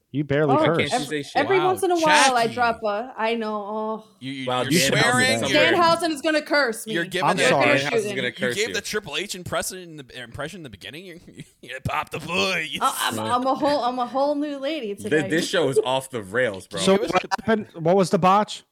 Wow. 0.07 0.19
You 0.19 0.25
barely 0.25 0.53
Oh, 0.55 0.57
Why 0.57 0.67
cursed. 0.67 0.79
can't 0.79 0.93
you 0.93 1.07
Every, 1.07 1.23
say 1.25 1.31
every 1.35 1.59
Wow, 1.59 1.67
once 1.67 1.83
in 1.83 1.91
a 1.91 1.97
while, 1.99 2.37
I 2.37 2.47
drop 2.47 2.81
a. 2.85 3.13
I 3.19 3.35
know. 3.35 3.55
Oh, 3.55 4.05
You, 4.21 4.33
you, 4.33 4.47
Wow, 4.47 4.63
you're 4.63 4.71
Danhausen 4.81 5.01
swearing. 5.03 5.31
is 5.31 5.41
You're, 5.51 5.65
somewhere. 5.65 5.73
Danhausen 5.75 6.11
is 6.11 6.23
gonna 6.23 6.43
curse 6.43 6.87
me. 6.87 6.95
you're 6.95 7.05
giving 7.05 7.29
I'm 7.29 7.37
the, 7.37 7.45
sorry. 7.49 7.79
Danhausen 7.79 7.93
is 7.93 8.07
gonna 8.13 8.23
You 8.29 8.55
gave 8.55 8.69
you. 8.69 8.75
the 8.75 8.81
Triple 8.81 9.17
H 9.17 9.35
impression 9.35 9.79
in 9.79 9.97
the 9.97 10.23
impression 10.23 10.61
in 10.61 10.63
the 10.63 10.71
beginning. 10.71 11.05
You, 11.07 11.21
you 11.61 11.79
popped 11.85 12.13
the 12.13 12.21
boys. 12.21 12.79
I- 12.81 13.09
I'm, 13.13 13.19
I'm 13.19 13.47
a 13.47 13.55
whole. 13.55 13.85
I'm 13.85 13.99
a 13.99 14.07
whole 14.07 14.35
new 14.37 14.57
lady 14.59 14.95
Th- 14.95 15.01
today. 15.03 15.29
This 15.29 15.47
show 15.49 15.69
is 15.69 15.79
off 15.85 16.09
the 16.11 16.23
rails, 16.23 16.67
bro. 16.67 16.81
So 16.81 16.93
what 16.97 17.11
happened? 17.41 17.67
What 17.75 17.97
was 17.97 18.11
the 18.11 18.19
botch? 18.19 18.63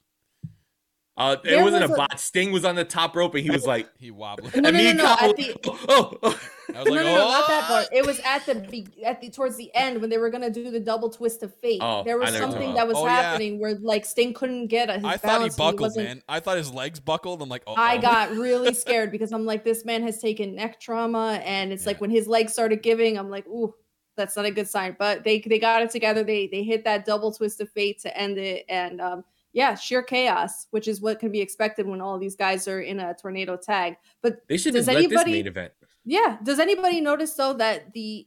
Uh, 1.17 1.37
it 1.45 1.63
wasn't 1.63 1.83
was 1.83 1.91
a 1.91 1.95
a- 1.95 1.97
bot. 1.97 2.19
Sting 2.21 2.51
was 2.53 2.65
on 2.65 2.75
the 2.75 2.85
top 2.85 3.15
rope 3.15 3.35
and 3.35 3.45
he 3.45 3.51
was 3.51 3.67
like, 3.67 3.89
He 3.99 4.11
wobbled. 4.11 4.55
No, 4.57 4.71
no, 4.71 4.71
no, 4.71 4.93
no, 4.93 5.17
at 5.21 5.37
the- 5.37 5.55
oh, 5.89 6.19
oh. 6.23 6.41
I 6.75 6.79
was 6.79 6.87
no, 6.89 6.95
like, 6.95 7.05
no, 7.05 7.15
no, 7.15 7.17
not 7.29 7.47
that 7.47 7.65
"Oh!" 7.65 7.73
part. 7.75 7.89
It 7.93 8.05
was 8.07 8.21
at 8.21 8.47
the 8.47 8.55
be- 8.57 9.05
at 9.05 9.21
the 9.21 9.31
towards 9.31 9.57
the 9.57 9.71
end 9.75 10.01
when 10.01 10.11
they 10.11 10.19
were 10.19 10.31
gonna 10.31 10.51
do 10.51 10.71
the 10.71 10.81
double 10.81 11.11
twist 11.11 11.43
of 11.45 11.55
fate. 11.55 11.79
Oh, 11.83 12.03
there 12.03 12.19
was 12.19 12.31
I 12.35 12.39
know 12.39 12.47
what 12.47 12.53
you're 12.53 12.53
something 12.53 12.75
that 12.75 12.89
was 12.89 12.97
about. 12.97 13.03
Oh, 13.05 13.07
yeah. 13.07 13.23
happening 13.23 13.61
where 13.61 13.75
like 13.77 14.05
Sting 14.05 14.35
couldn't 14.35 14.67
get 14.69 14.89
a, 14.91 14.95
his 14.95 15.05
I 15.05 15.17
thought 15.19 15.43
he 15.43 15.51
buckled, 15.51 15.81
wasn't- 15.81 16.07
man. 16.09 16.23
I 16.29 16.41
thought 16.41 16.57
his 16.57 16.73
legs 16.73 16.99
buckled. 17.01 17.43
I'm 17.43 17.49
like, 17.49 17.63
oh, 17.67 17.75
I 17.77 17.99
got 17.99 18.31
really 18.33 18.75
scared 18.75 19.13
because 19.13 19.31
I'm 19.33 19.45
like, 19.47 19.63
this 19.63 19.85
man 19.85 20.03
has 20.03 20.21
taken 20.21 20.57
neck 20.57 20.81
trauma, 20.81 21.41
and 21.45 21.73
it's 21.73 21.87
like 21.87 22.01
when 22.01 22.11
his 22.11 22.27
legs 22.27 22.53
started 22.53 22.83
giving, 22.83 23.19
I'm 23.19 23.31
like, 23.31 23.47
ooh, 23.47 23.73
that's 24.17 24.35
not 24.35 24.47
a 24.47 24.51
good 24.51 24.67
sign. 24.69 24.97
But 24.99 25.23
they 25.23 25.41
they 25.41 25.59
got 25.61 25.83
it 25.83 25.91
together. 25.91 26.25
They 26.25 26.49
they 26.49 26.65
hit 26.65 26.83
that 26.85 27.05
double 27.05 27.31
twist 27.31 27.61
of 27.61 27.71
fate 27.71 28.01
to 28.01 28.17
end 28.17 28.39
it, 28.39 28.65
and 28.69 29.01
um, 29.01 29.25
yeah, 29.55 29.75
sheer 29.75 30.03
chaos, 30.03 30.67
which 30.71 30.87
is 30.89 31.01
what 31.01 31.19
can 31.19 31.31
be 31.33 31.41
expected 31.41 31.87
when 31.87 32.03
all 32.03 32.19
these 32.19 32.37
guys 32.37 32.69
are 32.69 32.81
in 32.83 33.01
a 33.01 33.15
tornado 33.15 33.57
tag. 33.57 33.97
But 34.23 34.47
They 34.49 34.59
should 34.59 34.75
Does 34.75 34.85
have 34.87 34.97
let 34.97 35.05
anybody- 35.05 35.31
this 35.33 35.39
main 35.39 35.47
event. 35.47 35.73
yeah, 36.05 36.37
does 36.43 36.59
anybody 36.59 37.01
notice 37.01 37.33
though 37.35 37.55
that 37.55 37.93
the 37.95 38.27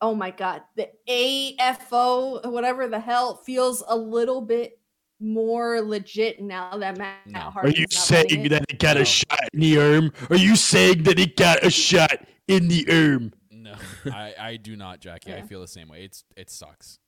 oh 0.00 0.14
my 0.14 0.30
god, 0.30 0.62
the 0.76 0.88
AFO 1.08 2.50
whatever 2.50 2.88
the 2.88 3.00
hell 3.00 3.36
feels 3.36 3.82
a 3.88 3.96
little 3.96 4.40
bit 4.40 4.78
more 5.18 5.80
legit 5.80 6.40
now 6.42 6.76
that 6.76 6.98
Matt 6.98 7.26
No. 7.26 7.40
Are 7.40 7.50
Hardy's 7.50 7.74
Are 7.76 7.80
you 7.80 7.86
saying 7.90 8.48
that 8.50 8.64
he 8.70 8.76
got 8.76 8.96
No. 8.96 9.02
a 9.02 9.04
shot 9.04 9.48
in 9.52 9.60
the 9.60 9.78
arm? 9.78 10.12
Are 10.30 10.36
you 10.36 10.56
saying 10.56 11.02
that 11.04 11.18
he 11.18 11.26
got 11.26 11.64
a 11.64 11.70
shot 11.70 12.24
in 12.46 12.68
the 12.68 12.86
arm? 12.90 13.32
No, 13.50 13.74
I, 14.12 14.34
I 14.38 14.56
do 14.58 14.76
not, 14.76 15.00
Jackie. 15.00 15.32
I 15.34 15.42
feel 15.42 15.60
the 15.60 15.66
same 15.68 15.88
way. 15.88 16.04
It's 16.04 16.22
it 16.36 16.50
sucks. 16.50 16.98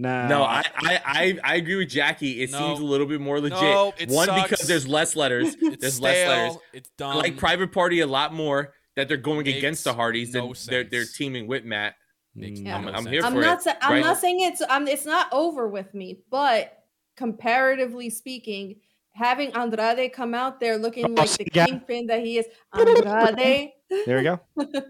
Nah. 0.00 0.28
No, 0.28 0.42
I, 0.44 0.62
I, 0.76 1.00
I, 1.04 1.38
I 1.42 1.54
agree 1.56 1.74
with 1.76 1.88
Jackie. 1.88 2.40
It 2.42 2.52
No. 2.52 2.58
seems 2.58 2.78
a 2.78 2.84
little 2.84 3.06
bit 3.06 3.20
more 3.20 3.40
legit. 3.40 3.60
No, 3.60 3.92
it 3.98 4.08
One 4.08 4.26
sucks. 4.28 4.50
because 4.50 4.66
there's 4.68 4.86
less 4.86 5.16
letters. 5.16 5.56
It's 5.60 5.76
there's 5.80 5.94
stale. 5.94 6.04
less 6.12 6.28
letters. 6.28 6.58
It's 6.72 6.90
I 7.00 7.14
like 7.14 7.36
Private 7.36 7.72
Party 7.72 8.00
a 8.00 8.06
lot 8.06 8.32
more 8.32 8.72
that 8.94 9.08
they're 9.08 9.16
going 9.16 9.44
Makes 9.44 9.58
against 9.58 9.84
the 9.84 9.92
Hardys 9.94 10.34
and 10.34 10.46
no 10.48 10.54
they're 10.66 10.84
they're 10.84 11.04
teaming 11.04 11.46
with 11.48 11.64
Matt. 11.64 11.94
Makes 12.36 12.60
Yeah. 12.60 12.80
no 12.80 12.92
I'm 12.92 13.06
here 13.06 13.22
I'm 13.24 13.32
for 13.34 13.40
not 13.40 13.58
it, 13.58 13.62
sa- 13.64 13.74
I'm 13.82 13.94
right? 13.94 14.04
not 14.04 14.18
saying 14.18 14.40
it's 14.40 14.60
um 14.62 14.86
it's 14.86 15.04
not 15.04 15.28
over 15.32 15.66
with 15.68 15.92
me, 15.94 16.20
but 16.30 16.72
comparatively 17.16 18.08
speaking, 18.10 18.76
having 19.12 19.52
Andrade 19.54 20.12
come 20.12 20.32
out 20.34 20.60
there 20.60 20.78
looking 20.78 21.04
Oh, 21.06 21.08
like 21.22 21.30
the 21.30 21.44
again. 21.46 21.66
kingpin 21.66 22.06
that 22.06 22.20
he 22.20 22.38
is, 22.38 22.46
Andrade. 22.72 23.70
There 24.06 24.18
we 24.18 24.22
go. 24.22 24.40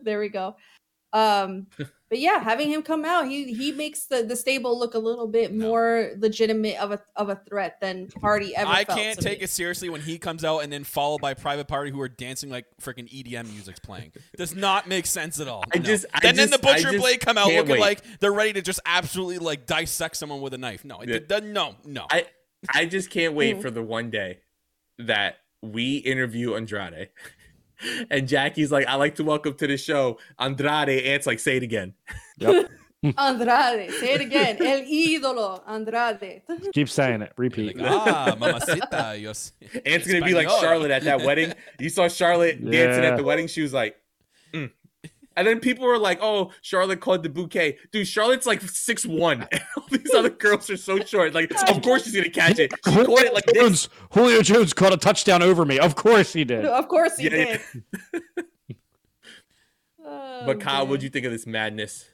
there 0.03 0.19
we 0.21 0.29
go. 0.29 0.57
Um, 1.15 1.67
but 2.11 2.19
yeah, 2.19 2.39
having 2.43 2.71
him 2.71 2.83
come 2.83 3.05
out, 3.05 3.27
he 3.29 3.53
he 3.53 3.73
makes 3.73 4.07
the 4.07 4.23
the 4.23 4.37
stable 4.37 4.79
look 4.79 4.95
a 4.95 4.99
little 4.99 5.27
bit 5.27 5.53
No. 5.53 5.67
more 5.69 6.11
legitimate 6.19 6.77
of 6.81 6.93
a 6.93 7.01
of 7.17 7.29
a 7.29 7.37
threat 7.49 7.79
than 7.81 8.09
Hardy 8.21 8.55
ever. 8.57 8.71
I 8.71 8.85
felt 8.85 8.99
can't 8.99 9.19
to 9.19 9.25
take 9.25 9.39
me. 9.39 9.45
it 9.45 9.51
seriously 9.51 9.89
when 9.89 10.01
he 10.01 10.19
comes 10.19 10.45
out 10.45 10.61
and 10.61 10.73
then 10.73 10.85
followed 10.85 11.21
by 11.21 11.35
Private 11.35 11.69
Party 11.69 11.91
who 11.91 12.01
are 12.01 12.09
dancing 12.09 12.51
like 12.51 12.67
freaking 12.81 13.09
EDM 13.13 13.51
music's 13.51 13.81
playing. 13.81 14.13
Does 14.37 14.55
not 14.55 14.87
make 14.89 15.07
sense 15.07 15.39
at 15.41 15.49
all. 15.49 15.65
I 15.75 15.79
No. 15.79 15.85
just- 15.85 16.07
I 16.15 16.21
then, 16.21 16.37
then 16.37 16.51
the 16.51 16.59
Butcher 16.59 16.91
just 16.93 16.99
Blade 16.99 17.21
come 17.21 17.37
out 17.39 17.49
looking 17.49 17.69
wait. 17.73 17.81
like 17.81 18.03
they're 18.21 18.33
ready 18.33 18.53
to 18.55 18.63
just 18.63 18.81
absolutely 18.87 19.39
like 19.39 19.67
dissect 19.67 20.17
someone 20.17 20.41
with 20.41 20.55
a 20.55 20.59
knife. 20.59 20.85
No, 20.85 21.01
it, 21.01 21.09
Yeah. 21.09 21.17
it 21.17 21.29
doesn't. 21.29 21.53
No, 21.53 21.77
no. 21.85 22.07
I 22.11 22.27
I 22.75 22.87
just 22.87 23.11
can't 23.11 23.35
wait 23.35 23.57
Mm. 23.59 23.63
for 23.63 23.71
the 23.71 23.83
one 23.83 24.11
day 24.11 24.39
that 24.99 25.37
we 25.63 25.97
interview 25.99 26.55
Andrade. 26.55 27.11
And 28.11 28.27
Jackie's 28.29 28.73
like, 28.73 28.87
I 28.87 28.95
like 28.97 29.15
to 29.17 29.25
welcome 29.25 29.55
to 29.55 29.67
the 29.67 29.77
show 29.77 30.19
Andrade. 30.39 31.05
Ant's 31.05 31.27
like, 31.27 31.39
say 31.41 31.57
it 31.57 31.63
again. 31.63 31.95
Yep. 32.39 32.71
Andrade. 33.17 33.93
Say 33.93 34.15
it 34.15 34.21
again. 34.21 34.57
El 34.61 34.81
ídolo 34.83 35.63
Andrade. 35.69 36.43
Keep 36.73 36.89
saying 36.89 37.23
it. 37.23 37.33
You're 37.39 37.45
Repeat. 37.45 37.77
like, 37.77 37.89
ah, 37.89 38.37
mamacita. 38.39 39.17
Yo 39.21 39.31
s- 39.31 39.53
Ant's 39.87 40.07
gonna 40.07 40.25
be 40.25 40.35
like 40.35 40.49
Charlotte 40.51 40.91
at 40.91 41.05
that 41.05 41.23
wedding. 41.23 41.53
You 41.79 41.89
saw 41.91 42.09
Charlotte 42.09 42.59
dancing 42.71 43.05
at 43.05 43.17
the 43.17 43.23
wedding. 43.23 43.47
She 43.47 43.63
was 43.63 43.73
like, 43.73 43.97
mm. 44.53 44.71
And 45.39 45.47
then 45.47 45.61
people 45.61 45.87
were 45.87 45.97
like, 45.99 46.19
"Oh, 46.21 46.51
Charlotte 46.61 47.01
called 47.01 47.23
the 47.23 47.29
bouquet." 47.29 47.79
Dude, 47.93 48.07
Charlotte's 48.07 48.47
like 48.47 48.61
six 48.63 49.07
one. 49.07 49.43
All 49.77 49.85
these 49.91 50.13
other 50.15 50.29
girls 50.31 50.69
are 50.69 50.77
so 50.77 50.99
short. 51.01 51.33
Like, 51.33 51.51
of 51.71 51.81
course 51.83 52.05
she's 52.05 52.15
gonna 52.15 52.29
catch 52.29 52.59
it. 52.59 52.73
She 52.85 52.93
caught 52.93 53.23
it 53.23 53.33
like 53.33 53.47
this. 53.47 53.89
Julio 54.11 54.43
Jones 54.43 54.73
caught 54.75 54.93
a 54.93 54.97
touchdown 54.97 55.41
over 55.43 55.65
me. 55.65 55.79
Of 55.79 55.95
course 55.95 56.33
he 56.33 56.45
did. 56.45 56.65
Of 56.79 56.89
course 56.89 57.17
he 57.17 57.25
Yeah, 57.31 57.37
yeah. 57.37 57.59
did. 58.13 58.45
Oh, 60.05 60.43
But 60.47 60.61
Kyle, 60.61 60.87
what 60.87 61.01
do 61.01 61.07
you 61.07 61.11
think 61.11 61.27
of 61.27 61.33
this 61.33 61.47
madness? 61.47 62.07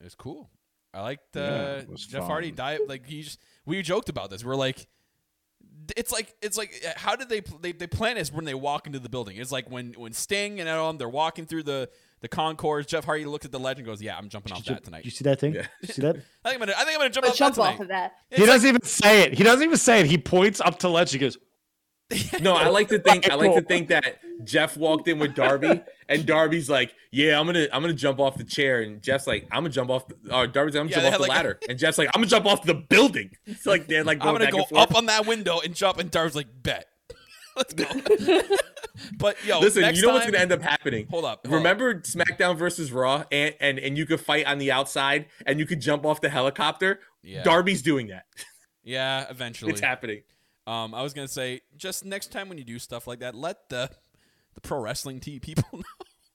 It 0.00 0.04
was 0.04 0.14
cool. 0.14 0.50
I 0.92 1.00
liked 1.02 1.34
Yeah, 1.34 1.42
uh, 1.42 1.78
it 1.82 1.88
was 1.88 2.06
Jeff 2.06 2.24
Hardy 2.24 2.50
diet. 2.50 2.88
Like 2.88 3.06
he 3.06 3.22
just 3.22 3.40
we 3.64 3.80
joked 3.82 4.08
about 4.08 4.30
this. 4.30 4.44
We're 4.44 4.56
like, 4.56 4.86
it's 5.96 6.12
like 6.12 6.34
it's 6.42 6.56
like 6.56 6.82
uh, 6.86 6.92
how 6.96 7.16
did 7.16 7.28
they 7.28 7.40
they 7.60 7.72
they 7.72 7.86
plan 7.86 8.16
this 8.16 8.32
when 8.32 8.44
they 8.44 8.54
walk 8.54 8.86
into 8.86 8.98
the 8.98 9.08
building? 9.08 9.36
It's 9.36 9.52
like 9.52 9.70
when 9.70 9.92
when 9.96 10.12
Sting 10.12 10.60
and 10.60 10.68
all 10.68 10.88
them 10.88 10.98
they're 10.98 11.08
walking 11.08 11.46
through 11.46 11.64
the 11.64 11.88
the 12.20 12.28
concourse. 12.28 12.86
Jeff 12.86 13.04
Hardy 13.04 13.24
looks 13.24 13.44
at 13.44 13.52
the 13.52 13.58
ledge 13.58 13.78
and 13.78 13.86
goes, 13.86 14.00
"Yeah, 14.00 14.16
I'm 14.16 14.28
jumping 14.28 14.52
off 14.52 14.64
that 14.64 14.84
tonight." 14.84 15.04
You 15.04 15.10
see 15.10 15.24
that 15.24 15.38
thing? 15.40 15.54
Yeah. 15.54 15.66
You 15.82 15.88
see 15.88 16.02
that? 16.02 16.16
I 16.44 16.50
think 16.50 16.54
I'm 16.54 16.58
gonna 16.60 16.72
I 16.76 16.84
think 16.84 16.94
I'm 16.94 17.00
gonna 17.00 17.10
jump 17.10 17.26
off 17.26 17.36
jump 17.36 17.54
that 17.56 17.60
off 17.62 17.80
of 17.80 17.88
that. 17.88 18.12
It's 18.30 18.38
he 18.40 18.46
like- 18.46 18.54
doesn't 18.54 18.68
even 18.68 18.82
say 18.82 19.22
it. 19.22 19.34
He 19.34 19.44
doesn't 19.44 19.62
even 19.62 19.76
say 19.76 20.00
it. 20.00 20.06
He 20.06 20.18
points 20.18 20.60
up 20.60 20.78
to 20.80 20.88
ledge. 20.88 21.12
He 21.12 21.18
goes, 21.18 21.36
No, 22.40 22.54
I 22.54 22.68
like 22.68 22.88
to 22.88 22.98
think 22.98 23.28
I 23.28 23.34
like 23.34 23.54
to 23.54 23.62
think 23.62 23.88
that 23.88 24.18
Jeff 24.44 24.76
walked 24.76 25.08
in 25.08 25.18
with 25.18 25.34
Darby, 25.34 25.82
and 26.08 26.24
Darby's 26.24 26.70
like, 26.70 26.94
"Yeah, 27.10 27.40
I'm 27.40 27.46
gonna 27.46 27.66
I'm 27.72 27.82
gonna 27.82 27.94
jump 27.94 28.20
off 28.20 28.36
the 28.36 28.44
chair," 28.44 28.80
and 28.80 29.02
Jeff's 29.02 29.26
like, 29.26 29.48
"I'm 29.50 29.62
gonna 29.62 29.70
jump 29.70 29.90
off." 29.90 30.06
The, 30.06 30.14
or 30.34 30.46
Darby's 30.46 30.74
like, 30.74 30.82
"I'm 30.82 30.88
gonna 30.88 31.02
they 31.02 31.10
jump 31.10 31.14
off 31.14 31.18
the 31.18 31.22
like 31.22 31.30
ladder," 31.30 31.58
and 31.68 31.78
Jeff's 31.78 31.98
like, 31.98 32.08
"I'm 32.14 32.20
gonna 32.20 32.28
jump 32.28 32.46
off 32.46 32.62
the 32.62 32.74
building." 32.74 33.30
It's 33.46 33.66
like 33.66 33.86
they're 33.86 34.04
like 34.04 34.18
I'm 34.20 34.36
going 34.36 34.50
gonna 34.50 34.64
go 34.70 34.76
up 34.76 34.94
on 34.94 35.06
that 35.06 35.26
window 35.26 35.60
and 35.60 35.74
jump, 35.74 35.98
and 35.98 36.10
Darby's 36.10 36.36
like, 36.36 36.48
"Bet." 36.62 36.86
Let's 37.56 37.72
go. 37.72 37.86
but 39.18 39.36
yo, 39.46 39.60
Listen, 39.60 39.82
next 39.82 39.98
you 39.98 40.06
know 40.06 40.12
what's 40.12 40.26
gonna 40.26 40.38
end 40.38 40.52
up 40.52 40.62
happening. 40.62 41.06
Hold 41.10 41.24
up. 41.24 41.46
hold 41.46 41.54
up. 41.54 41.58
Remember 41.58 42.00
SmackDown 42.00 42.56
versus 42.56 42.92
Raw, 42.92 43.24
and, 43.32 43.54
and 43.60 43.78
and 43.78 43.96
you 43.98 44.06
could 44.06 44.20
fight 44.20 44.46
on 44.46 44.58
the 44.58 44.70
outside, 44.70 45.26
and 45.46 45.58
you 45.58 45.66
could 45.66 45.80
jump 45.80 46.04
off 46.04 46.20
the 46.20 46.28
helicopter. 46.28 47.00
Yeah. 47.22 47.42
Darby's 47.42 47.82
doing 47.82 48.08
that. 48.08 48.26
Yeah, 48.84 49.26
eventually. 49.28 49.72
It's 49.72 49.80
happening. 49.80 50.22
Um, 50.66 50.94
I 50.94 51.02
was 51.02 51.14
gonna 51.14 51.28
say, 51.28 51.60
just 51.76 52.04
next 52.04 52.32
time 52.32 52.48
when 52.48 52.58
you 52.58 52.64
do 52.64 52.78
stuff 52.78 53.06
like 53.06 53.20
that, 53.20 53.34
let 53.34 53.68
the 53.68 53.90
the 54.54 54.60
pro 54.60 54.80
wrestling 54.80 55.20
tee 55.20 55.38
people 55.38 55.64
know. 55.72 55.82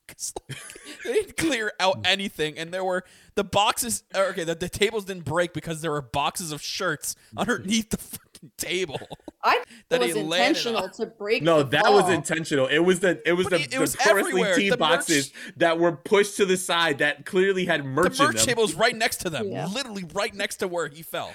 'Cause, 0.08 0.34
like, 0.48 0.58
they 1.04 1.12
didn't 1.12 1.36
clear 1.38 1.72
out 1.80 2.00
anything, 2.04 2.58
and 2.58 2.72
there 2.74 2.84
were 2.84 3.04
the 3.34 3.44
boxes. 3.44 4.02
Okay, 4.14 4.44
the, 4.44 4.54
the 4.54 4.68
tables 4.68 5.04
didn't 5.06 5.24
break 5.24 5.54
because 5.54 5.80
there 5.80 5.90
were 5.92 6.02
boxes 6.02 6.52
of 6.52 6.60
shirts 6.60 7.14
underneath 7.36 7.88
the 7.90 7.96
fucking 7.96 8.50
table. 8.58 9.00
I 9.44 9.62
That 9.88 10.00
thought 10.00 10.04
he 10.04 10.10
it 10.10 10.14
was 10.16 10.24
intentional 10.24 10.82
on. 10.82 10.90
to 10.92 11.06
break. 11.06 11.42
No, 11.42 11.62
the 11.62 11.70
that 11.70 11.92
was 11.92 12.10
intentional. 12.10 12.66
It 12.66 12.80
was 12.80 13.00
the 13.00 13.22
it 13.26 13.32
was 13.32 13.46
But 13.48 13.58
the, 13.58 13.64
it 13.64 13.70
the 13.70 13.78
was 13.78 13.96
pro 13.96 14.14
wrestling 14.14 14.30
everywhere. 14.32 14.56
tee 14.56 14.68
The 14.70 14.76
merch- 14.76 14.78
boxes 14.78 15.32
that 15.56 15.78
were 15.78 15.92
pushed 15.92 16.36
to 16.38 16.44
the 16.46 16.56
side 16.56 16.98
that 16.98 17.24
clearly 17.24 17.64
had 17.64 17.84
merch 17.84 18.18
the 18.18 18.24
in 18.24 18.28
merch 18.30 18.36
them. 18.38 18.46
table 18.46 18.62
was 18.64 18.74
right 18.74 18.94
next 18.96 19.18
to 19.18 19.30
them, 19.30 19.48
Yeah. 19.48 19.66
literally 19.66 20.04
right 20.12 20.34
next 20.34 20.56
to 20.56 20.68
where 20.68 20.88
he 20.88 21.02
fell. 21.02 21.32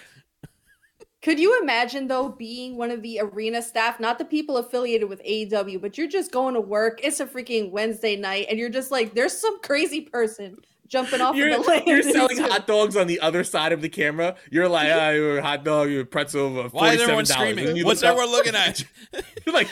Could 1.24 1.40
you 1.40 1.60
imagine 1.62 2.08
though 2.08 2.30
being 2.30 2.78
one 2.78 2.92
of 2.92 3.02
the 3.02 3.20
arena 3.20 3.62
staff, 3.62 4.00
not 4.00 4.20
the 4.20 4.26
people 4.26 4.58
affiliated 4.58 5.10
with 5.10 5.24
AEW, 5.24 5.82
but 5.82 5.98
you're 5.98 6.08
just 6.08 6.32
going 6.32 6.54
to 6.54 6.62
work. 6.62 7.00
It's 7.04 7.20
a 7.20 7.26
freaking 7.26 7.72
Wednesday 7.72 8.16
night, 8.16 8.48
and 8.50 8.60
you're 8.60 8.70
just 8.70 8.92
like, 8.92 9.14
there's 9.14 9.38
some 9.38 9.60
crazy 9.62 10.02
person 10.02 10.58
jumping 10.88 11.22
off 11.22 11.36
You're, 11.36 11.56
of 11.56 11.64
the 11.64 11.68
land. 11.70 11.84
you're 11.88 12.02
selling 12.02 12.38
hot 12.38 12.66
dogs 12.68 12.96
on 12.96 13.08
the 13.08 13.20
other 13.20 13.44
side 13.44 13.72
of 13.72 13.82
the 13.82 13.90
camera. 13.90 14.36
You're 14.52 14.68
like, 14.70 14.90
ah, 14.92 15.10
you're 15.10 15.38
a 15.40 15.42
hot 15.42 15.64
dog, 15.64 15.90
you're 15.90 16.02
a 16.02 16.06
pretzel 16.06 16.60
of 16.60 16.74
Why 16.74 16.94
is 16.94 17.02
everyone 17.02 17.26
screaming? 17.26 17.84
What's 17.86 18.02
look 18.02 18.10
up- 18.10 18.14
everyone 18.18 18.32
looking 18.32 18.56
at? 18.56 18.84
You're 19.46 19.54
like, 19.56 19.70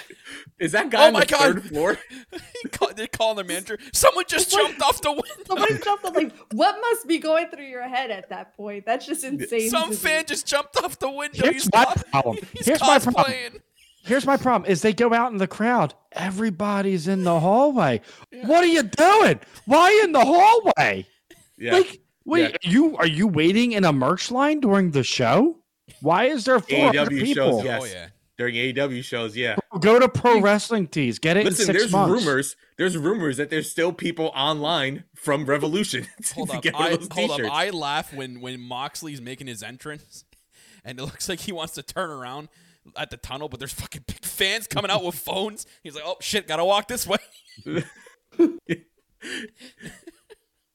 is 0.59 0.71
that 0.71 0.89
guy 0.89 1.03
Oh 1.03 1.07
on 1.07 1.13
my 1.13 1.19
the 1.21 1.25
God. 1.25 1.39
third 1.41 1.63
floor? 1.65 1.97
He 2.63 2.69
call, 2.69 2.93
they 2.93 3.07
call 3.07 3.35
the 3.35 3.43
manager. 3.43 3.77
Someone 3.93 4.23
just 4.27 4.49
jumped 4.51 4.81
off 4.81 5.01
the 5.01 5.11
window. 5.11 5.25
Somebody 5.45 5.77
jumped 5.79 6.05
up. 6.05 6.15
Like, 6.15 6.33
what 6.53 6.77
must 6.79 7.07
be 7.07 7.17
going 7.17 7.47
through 7.49 7.65
your 7.65 7.87
head 7.87 8.09
at 8.11 8.29
that 8.29 8.55
point? 8.55 8.85
That's 8.85 9.05
just 9.05 9.23
insane. 9.25 9.69
Some 9.69 9.85
to 9.85 9.89
me. 9.91 9.95
fan 9.97 10.25
just 10.25 10.47
jumped 10.47 10.77
off 10.77 10.97
the 10.99 11.09
window. 11.09 11.43
Here's 11.43 11.53
he's 11.63 11.69
my 11.73 11.85
cos- 11.85 12.03
problem. 12.03 12.37
He's 12.53 12.65
Here's 12.65 12.81
my 12.81 12.99
problem. 12.99 13.33
Cosplaying. 14.05 14.07
Here's 14.09 14.25
my 14.25 14.37
problem: 14.37 14.69
is 14.71 14.81
they 14.81 14.93
go 14.93 15.13
out 15.13 15.31
in 15.31 15.37
the 15.37 15.47
crowd. 15.47 15.93
Everybody's 16.11 17.07
in 17.07 17.23
the 17.23 17.39
hallway. 17.39 18.01
What 18.43 18.63
are 18.63 18.67
you 18.67 18.83
doing? 18.83 19.39
Why 19.65 20.01
in 20.03 20.11
the 20.11 20.23
hallway? 20.23 21.05
Yeah. 21.57 21.73
Like, 21.73 22.01
wait, 22.25 22.41
Yeah. 22.41 22.47
are 22.47 22.71
you 22.71 22.97
are 22.97 23.07
you 23.07 23.27
waiting 23.27 23.71
in 23.71 23.83
a 23.85 23.93
merch 23.93 24.31
line 24.31 24.59
during 24.59 24.91
the 24.91 25.03
show? 25.03 25.57
Why 26.01 26.25
is 26.25 26.45
there 26.45 26.59
four 26.59 26.91
AEW 26.91 26.97
hundred 26.97 27.27
shows. 27.29 27.63
Yes. 27.63 27.81
Oh 27.81 27.85
yeah. 27.85 28.07
During 28.37 28.55
AEW 28.55 29.01
shows, 29.01 29.37
yeah. 29.37 29.55
Go 29.79 29.97
to 29.97 30.09
pro 30.09 30.41
wrestling 30.41 30.87
tees. 30.87 31.19
Get 31.19 31.37
it 31.37 31.45
Listen, 31.45 31.61
in 31.61 31.65
six 31.67 31.79
there's 31.83 31.91
months. 31.93 32.11
rumors. 32.25 32.55
There's 32.77 32.97
rumors 32.97 33.37
that 33.37 33.49
there's 33.49 33.71
still 33.71 33.93
people 33.93 34.31
online 34.35 35.05
from 35.15 35.45
Revolution 35.45 36.05
to 36.23 36.33
Hold 36.33 36.51
up. 36.51 36.61
get 36.61 36.75
I, 36.75 36.89
those 36.97 37.07
hold 37.09 37.31
up. 37.31 37.37
t-shirts. 37.37 37.49
I 37.53 37.69
laugh 37.69 38.13
when 38.13 38.41
when 38.41 38.59
Moxley's 38.59 39.21
making 39.21 39.47
his 39.47 39.63
entrance, 39.63 40.25
and 40.83 40.99
it 40.99 41.03
looks 41.03 41.29
like 41.29 41.39
he 41.39 41.53
wants 41.53 41.75
to 41.75 41.83
turn 41.83 42.09
around 42.09 42.49
at 42.97 43.09
the 43.09 43.17
tunnel, 43.17 43.49
but 43.49 43.59
there's 43.59 43.73
fucking 43.73 44.03
big 44.07 44.23
fans 44.23 44.67
coming 44.67 44.91
out 44.91 45.03
with 45.03 45.15
phones. 45.15 45.65
He's 45.83 45.95
like, 45.95 46.03
"Oh 46.05 46.17
shit, 46.21 46.47
gotta 46.47 46.65
walk 46.65 46.87
this 46.87 47.07
way." 47.07 47.17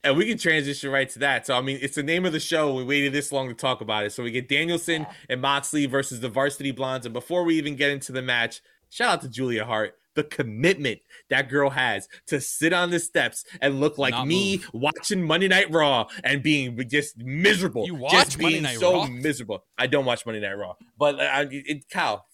And 0.02 0.16
we 0.16 0.24
can 0.24 0.38
transition 0.38 0.90
right 0.90 1.08
to 1.10 1.18
that. 1.18 1.46
So 1.46 1.54
I 1.54 1.60
mean, 1.60 1.78
it's 1.82 1.96
the 1.96 2.02
name 2.02 2.24
of 2.24 2.32
the 2.32 2.40
show. 2.40 2.74
We 2.74 2.84
waited 2.84 3.12
this 3.12 3.32
long 3.32 3.48
to 3.48 3.54
talk 3.54 3.82
about 3.82 4.06
it. 4.06 4.12
So 4.12 4.22
we 4.22 4.30
get 4.30 4.48
Danielson 4.48 5.06
and 5.28 5.42
Moxley 5.42 5.86
versus 5.86 6.20
the 6.20 6.28
Varsity 6.28 6.70
Blondes. 6.70 7.04
And 7.04 7.12
before 7.12 7.44
we 7.44 7.56
even 7.56 7.76
get 7.76 7.90
into 7.90 8.12
the 8.12 8.22
match, 8.22 8.62
shout 8.88 9.10
out 9.10 9.20
to 9.22 9.28
Julia 9.28 9.66
Hart. 9.66 9.94
The 10.14 10.24
commitment 10.24 11.00
that 11.28 11.48
girl 11.48 11.70
has 11.70 12.08
to 12.26 12.40
sit 12.40 12.72
on 12.72 12.90
the 12.90 12.98
steps 12.98 13.44
and 13.60 13.80
look 13.80 13.96
like 13.96 14.12
Not 14.12 14.26
me 14.26 14.56
move. 14.58 14.70
watching 14.72 15.22
Monday 15.22 15.46
Night 15.48 15.70
Raw 15.70 16.06
and 16.24 16.42
being 16.42 16.76
just 16.88 17.16
miserable. 17.18 17.86
You 17.86 17.92
just 17.92 18.02
watch 18.02 18.38
Monday 18.38 18.48
being 18.52 18.62
Night 18.64 18.78
so 18.78 18.92
Raw? 18.94 19.06
miserable. 19.06 19.64
I 19.78 19.86
don't 19.86 20.04
watch 20.04 20.26
Monday 20.26 20.40
Night 20.40 20.54
Raw, 20.54 20.74
but 20.98 21.20
I, 21.20 21.46
it, 21.50 21.88
Kyle, 21.90 22.26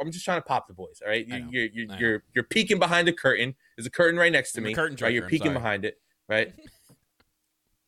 I'm 0.00 0.10
just 0.12 0.24
trying 0.24 0.38
to 0.38 0.44
pop 0.46 0.68
the 0.68 0.74
boys. 0.74 1.02
All 1.04 1.10
right, 1.10 1.26
you, 1.26 1.46
you're 1.50 1.66
you're 1.72 1.96
you're 1.98 2.22
you're 2.34 2.44
peeking 2.44 2.78
behind 2.78 3.08
the 3.08 3.12
curtain. 3.12 3.54
There's 3.76 3.86
a 3.86 3.90
curtain 3.90 4.18
right 4.18 4.32
next 4.32 4.52
to 4.52 4.60
I'm 4.60 4.64
me. 4.64 4.74
curtain 4.74 4.96
right, 5.00 5.12
you're 5.12 5.28
peeking 5.28 5.52
behind 5.52 5.84
it. 5.84 5.98
Right. 6.28 6.52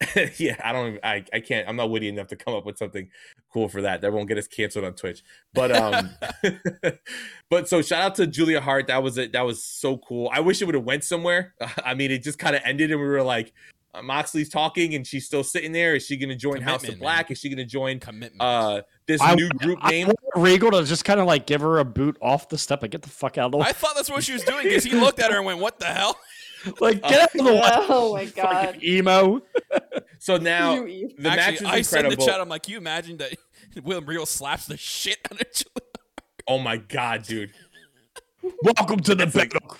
yeah, 0.39 0.57
I 0.63 0.73
don't. 0.73 0.99
I 1.05 1.25
I 1.33 1.41
can't. 1.41 1.69
I'm 1.69 1.77
not 1.77 1.91
witty 1.91 2.09
enough 2.09 2.27
to 2.29 2.37
come 2.37 2.55
up 2.55 2.67
with 2.67 2.79
something 2.79 3.09
cool 3.53 3.69
for 3.69 3.83
that. 3.83 4.01
That 4.01 4.13
won't 4.13 4.29
get 4.29 4.39
us 4.39 4.49
canceled 4.49 4.85
on 4.85 4.95
Twitch. 4.95 5.23
But 5.53 5.71
um, 5.75 6.11
but 7.51 7.69
so 7.69 7.81
shout 7.83 8.03
out 8.03 8.15
to 8.17 8.27
Julia 8.27 8.61
Hart. 8.61 8.89
That 8.89 9.03
was 9.03 9.19
it. 9.19 9.33
That 9.33 9.47
was 9.47 9.65
so 9.65 9.99
cool. 9.99 10.29
I 10.33 10.41
wish 10.41 10.61
it 10.61 10.65
would 10.67 10.75
have 10.75 10.85
went 10.85 11.05
somewhere. 11.05 11.55
I 11.85 11.95
mean, 11.95 12.11
it 12.11 12.23
just 12.23 12.39
kind 12.39 12.57
of 12.57 12.63
ended, 12.65 12.91
and 12.91 13.01
we 13.01 13.07
were 13.07 13.23
like, 13.23 13.53
uh, 13.95 14.03
Moxley's 14.03 14.49
talking, 14.49 14.95
and 14.95 15.07
she's 15.07 15.27
still 15.27 15.45
sitting 15.45 15.73
there. 15.73 15.95
Is 15.95 16.05
she 16.05 16.17
going 16.17 16.31
to 16.31 16.37
join 16.37 16.61
House 16.61 16.87
of 16.89 16.99
Black? 16.99 17.29
man. 17.29 17.33
Is 17.33 17.39
she 17.39 17.49
going 17.49 17.59
to 17.59 17.65
join 17.65 18.01
Commitment. 18.01 18.41
uh 18.43 18.83
this 19.07 19.21
I- 19.21 19.35
new 19.37 19.49
group 19.51 19.79
I 19.83 19.91
name? 19.91 20.07
want 20.09 20.19
Regal 20.35 20.73
to 20.73 20.83
just 20.85 21.05
kind 21.05 21.21
of 21.21 21.27
like 21.27 21.47
give 21.47 21.61
her 21.61 21.79
a 21.79 21.85
boot 21.85 22.17
off 22.21 22.49
the 22.49 22.59
step 22.59 22.83
and 22.83 22.91
get 22.91 23.03
the 23.03 23.09
fuck 23.11 23.39
out 23.39 23.47
of 23.47 23.53
the 23.53 23.59
way. 23.59 23.67
I 23.69 23.73
thought 23.73 23.95
that's 23.95 24.11
what 24.11 24.25
she 24.25 24.33
was 24.33 24.43
doing 24.43 24.65
because 24.65 24.83
he 24.83 24.93
looked 24.99 25.21
at 25.21 25.31
her 25.31 25.37
and 25.37 25.47
went, 25.47 25.61
"What 25.61 25.79
the 25.79 25.87
hell?" 25.87 26.19
Like 26.81 27.03
get 27.03 27.21
out 27.21 27.35
of 27.35 27.45
the 27.47 27.53
way. 27.53 27.61
Oh 27.89 28.15
my 28.15 28.25
god. 28.27 28.67
Fucking 28.75 28.85
emo. 28.85 29.41
So 30.19 30.39
now 30.39 30.73
You 30.75 30.87
evil. 30.87 31.11
the 31.19 31.23
match 31.25 31.39
Actually, 31.39 31.67
is 31.67 31.73
I 31.73 31.83
said 31.83 31.99
in 31.99 32.05
the 32.07 32.11
incredible. 32.13 32.27
chat, 32.27 32.41
"I'm 32.41 32.49
like, 32.49 32.67
you 32.69 32.79
imagine 32.79 33.19
that 33.19 33.37
William 33.85 34.07
Regal 34.07 34.25
slaps 34.25 34.65
the 34.67 34.77
shit 34.79 35.19
out 35.31 35.39
of 35.39 35.47
Julia." 35.53 35.91
oh 36.49 36.59
my 36.59 36.79
god, 36.79 37.25
dude! 37.25 37.51
Welcome 38.63 39.01
to 39.01 39.15
the 39.15 39.27
like- 39.27 39.53
battle. 39.53 39.77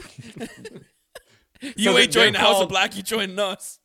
You 1.77 1.93
they're- 1.93 2.03
ain't 2.03 2.13
joining 2.13 2.33
they're 2.35 2.43
House 2.43 2.53
called- 2.55 2.63
of 2.65 2.69
Black. 2.69 2.95
You 2.97 3.03
joining 3.03 3.39
us. 3.39 3.79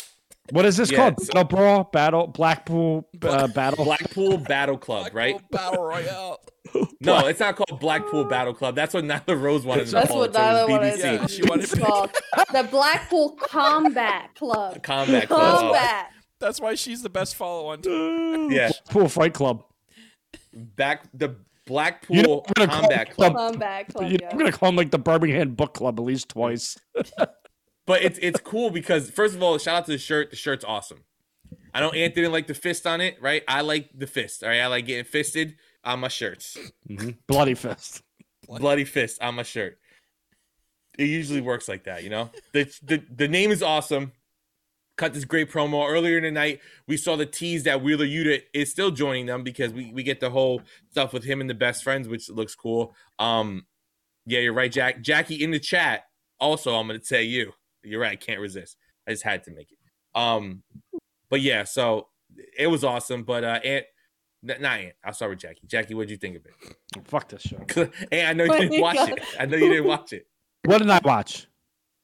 What 0.51 0.65
is 0.65 0.77
this 0.77 0.91
Yeah, 0.91 0.97
called? 1.11 1.21
so- 1.21 1.33
Battle 1.33 1.43
Brawl, 1.45 1.83
Battle 1.91 2.27
Blackpool 2.27 3.07
uh, 3.21 3.47
Battle. 3.47 3.85
Blackpool 3.85 4.37
Battle 4.37 4.77
Club, 4.77 5.09
right? 5.13 5.39
Blackpool 5.49 5.49
Battle 5.51 5.83
Royale. 5.85 6.39
No, 7.01 7.25
it's 7.25 7.39
not 7.39 7.55
called 7.55 7.79
Blackpool 7.79 8.25
Battle 8.25 8.53
Club. 8.53 8.75
That's 8.75 8.93
what 8.93 9.03
Nyla 9.03 9.41
Rose 9.41 9.65
wanted 9.65 9.85
to 9.87 9.91
That's 9.91 10.09
call 10.09 10.19
what 10.19 10.29
it. 10.29 10.33
So 10.35 10.39
it 10.39 10.43
Nyla 10.43 10.61
was 10.63 10.69
wanted. 10.69 10.93
BBC. 10.93 10.99
Yeah, 10.99 11.25
she 11.27 11.41
wanted 11.43 11.63
It's 11.63 11.79
called 11.79 12.11
the 12.53 12.63
Blackpool 12.69 13.29
Combat 13.41 14.35
Club. 14.35 14.83
Combat 14.83 15.27
Club. 15.27 15.59
Combat. 15.61 16.07
That's 16.39 16.59
why 16.61 16.75
she's 16.75 17.01
the 17.01 17.09
best 17.09 17.35
follow 17.35 17.67
on 17.69 17.81
Twitter. 17.81 18.53
Yeah, 18.53 18.69
Pool 18.89 19.09
Fight 19.09 19.33
Club. 19.33 19.63
back 20.53 21.05
the 21.13 21.37
Blackpool 21.65 22.15
You 22.17 22.23
know, 22.23 22.29
we're 22.47 22.65
gonna 22.65 22.71
call 22.71 22.81
Combat 22.81 23.07
it 23.09 23.13
Club. 23.15 23.33
Combat 23.35 23.87
Club. 23.87 24.11
You- 24.11 24.17
yeah. 24.21 24.29
I'm 24.31 24.37
gonna 24.37 24.51
call 24.51 24.69
them 24.69 24.75
like 24.75 24.91
the 24.91 24.99
Birmingham 24.99 25.55
Book 25.55 25.73
Club 25.73 25.99
at 25.99 26.03
least 26.05 26.29
twice. 26.29 26.77
But 27.89 28.03
it's 28.03 28.19
it's 28.21 28.39
cool 28.39 28.69
because 28.69 29.09
first 29.09 29.33
of 29.33 29.41
all, 29.41 29.57
shout 29.57 29.77
out 29.77 29.85
to 29.87 29.93
the 29.93 29.97
shirt. 29.97 30.29
The 30.29 30.35
shirt's 30.35 30.63
awesome. 30.63 31.05
I 31.73 31.79
know 31.79 31.87
Anthony 31.87 32.21
didn't 32.21 32.33
like 32.33 32.45
the 32.45 32.53
fist 32.53 32.85
on 32.85 33.01
it, 33.01 33.19
right? 33.19 33.41
I 33.47 33.61
like 33.61 33.89
the 33.97 34.05
fist. 34.05 34.43
All 34.43 34.49
right, 34.49 34.59
I 34.59 34.67
like 34.67 34.85
getting 34.85 35.05
fisted 35.05 35.55
on 35.83 36.01
my 36.01 36.07
shirts. 36.07 36.55
Bloody 37.25 37.55
fist. 37.55 38.03
Bloody 38.47 38.85
fist 38.85 39.19
on 39.23 39.33
my 39.33 39.41
shirt. 39.41 39.79
It 40.99 41.05
usually 41.05 41.41
works 41.41 41.67
like 41.67 41.85
that, 41.85 42.03
you 42.03 42.11
know. 42.11 42.29
The 42.53 42.71
the 42.83 43.03
the 43.11 43.27
name 43.27 43.49
is 43.49 43.63
awesome. 43.63 44.11
Cut 44.95 45.15
this 45.15 45.25
great 45.25 45.49
promo 45.49 45.89
earlier 45.89 46.17
in 46.17 46.23
the 46.25 46.31
night. 46.31 46.59
We 46.87 46.95
saw 46.95 47.15
the 47.15 47.25
tease 47.25 47.63
that 47.63 47.81
Wheeler 47.81 48.05
Yuta 48.05 48.43
is 48.53 48.69
still 48.69 48.91
joining 48.91 49.25
them 49.25 49.41
because 49.43 49.73
we, 49.73 49.91
we 49.91 50.03
get 50.03 50.19
the 50.19 50.29
whole 50.29 50.61
stuff 50.91 51.11
with 51.11 51.23
him 51.23 51.41
and 51.41 51.49
the 51.49 51.55
best 51.55 51.83
friends, 51.83 52.07
which 52.07 52.29
looks 52.29 52.53
cool. 52.53 52.93
Um, 53.17 53.65
yeah, 54.27 54.41
you're 54.41 54.53
right, 54.53 54.71
Jack. 54.71 55.01
Jackie 55.01 55.43
in 55.43 55.49
the 55.49 55.59
chat. 55.59 56.03
Also, 56.39 56.75
I'm 56.75 56.85
gonna 56.85 56.99
tell 56.99 57.19
you, 57.19 57.53
you're 57.83 58.01
right. 58.01 58.11
I 58.11 58.15
can't 58.15 58.39
resist. 58.39 58.77
I 59.07 59.11
just 59.11 59.23
had 59.23 59.43
to 59.45 59.51
make 59.51 59.71
it. 59.71 59.77
Um, 60.15 60.63
but 61.29 61.41
yeah, 61.41 61.63
so 61.63 62.07
it 62.57 62.67
was 62.67 62.83
awesome. 62.83 63.23
But 63.23 63.43
uh, 63.43 63.59
Aunt, 63.63 63.85
not 64.43 64.61
Aunt. 64.61 64.93
I'll 65.03 65.13
start 65.13 65.31
with 65.31 65.39
Jackie. 65.39 65.61
Jackie, 65.67 65.93
what 65.93 66.01
would 66.01 66.09
you 66.11 66.17
think 66.17 66.37
of 66.37 66.45
it? 66.45 67.07
Fuck 67.07 67.29
this 67.29 67.41
show. 67.43 67.57
and 68.11 68.41
I 68.41 68.45
know 68.45 68.53
you 68.55 68.69
didn't 68.69 68.81
watch 68.81 69.09
it. 69.09 69.19
I 69.39 69.45
know 69.45 69.57
you 69.57 69.69
didn't 69.69 69.85
watch 69.87 70.13
it. 70.13 70.27
What 70.65 70.79
did 70.79 70.89
I 70.89 70.99
watch? 71.03 71.47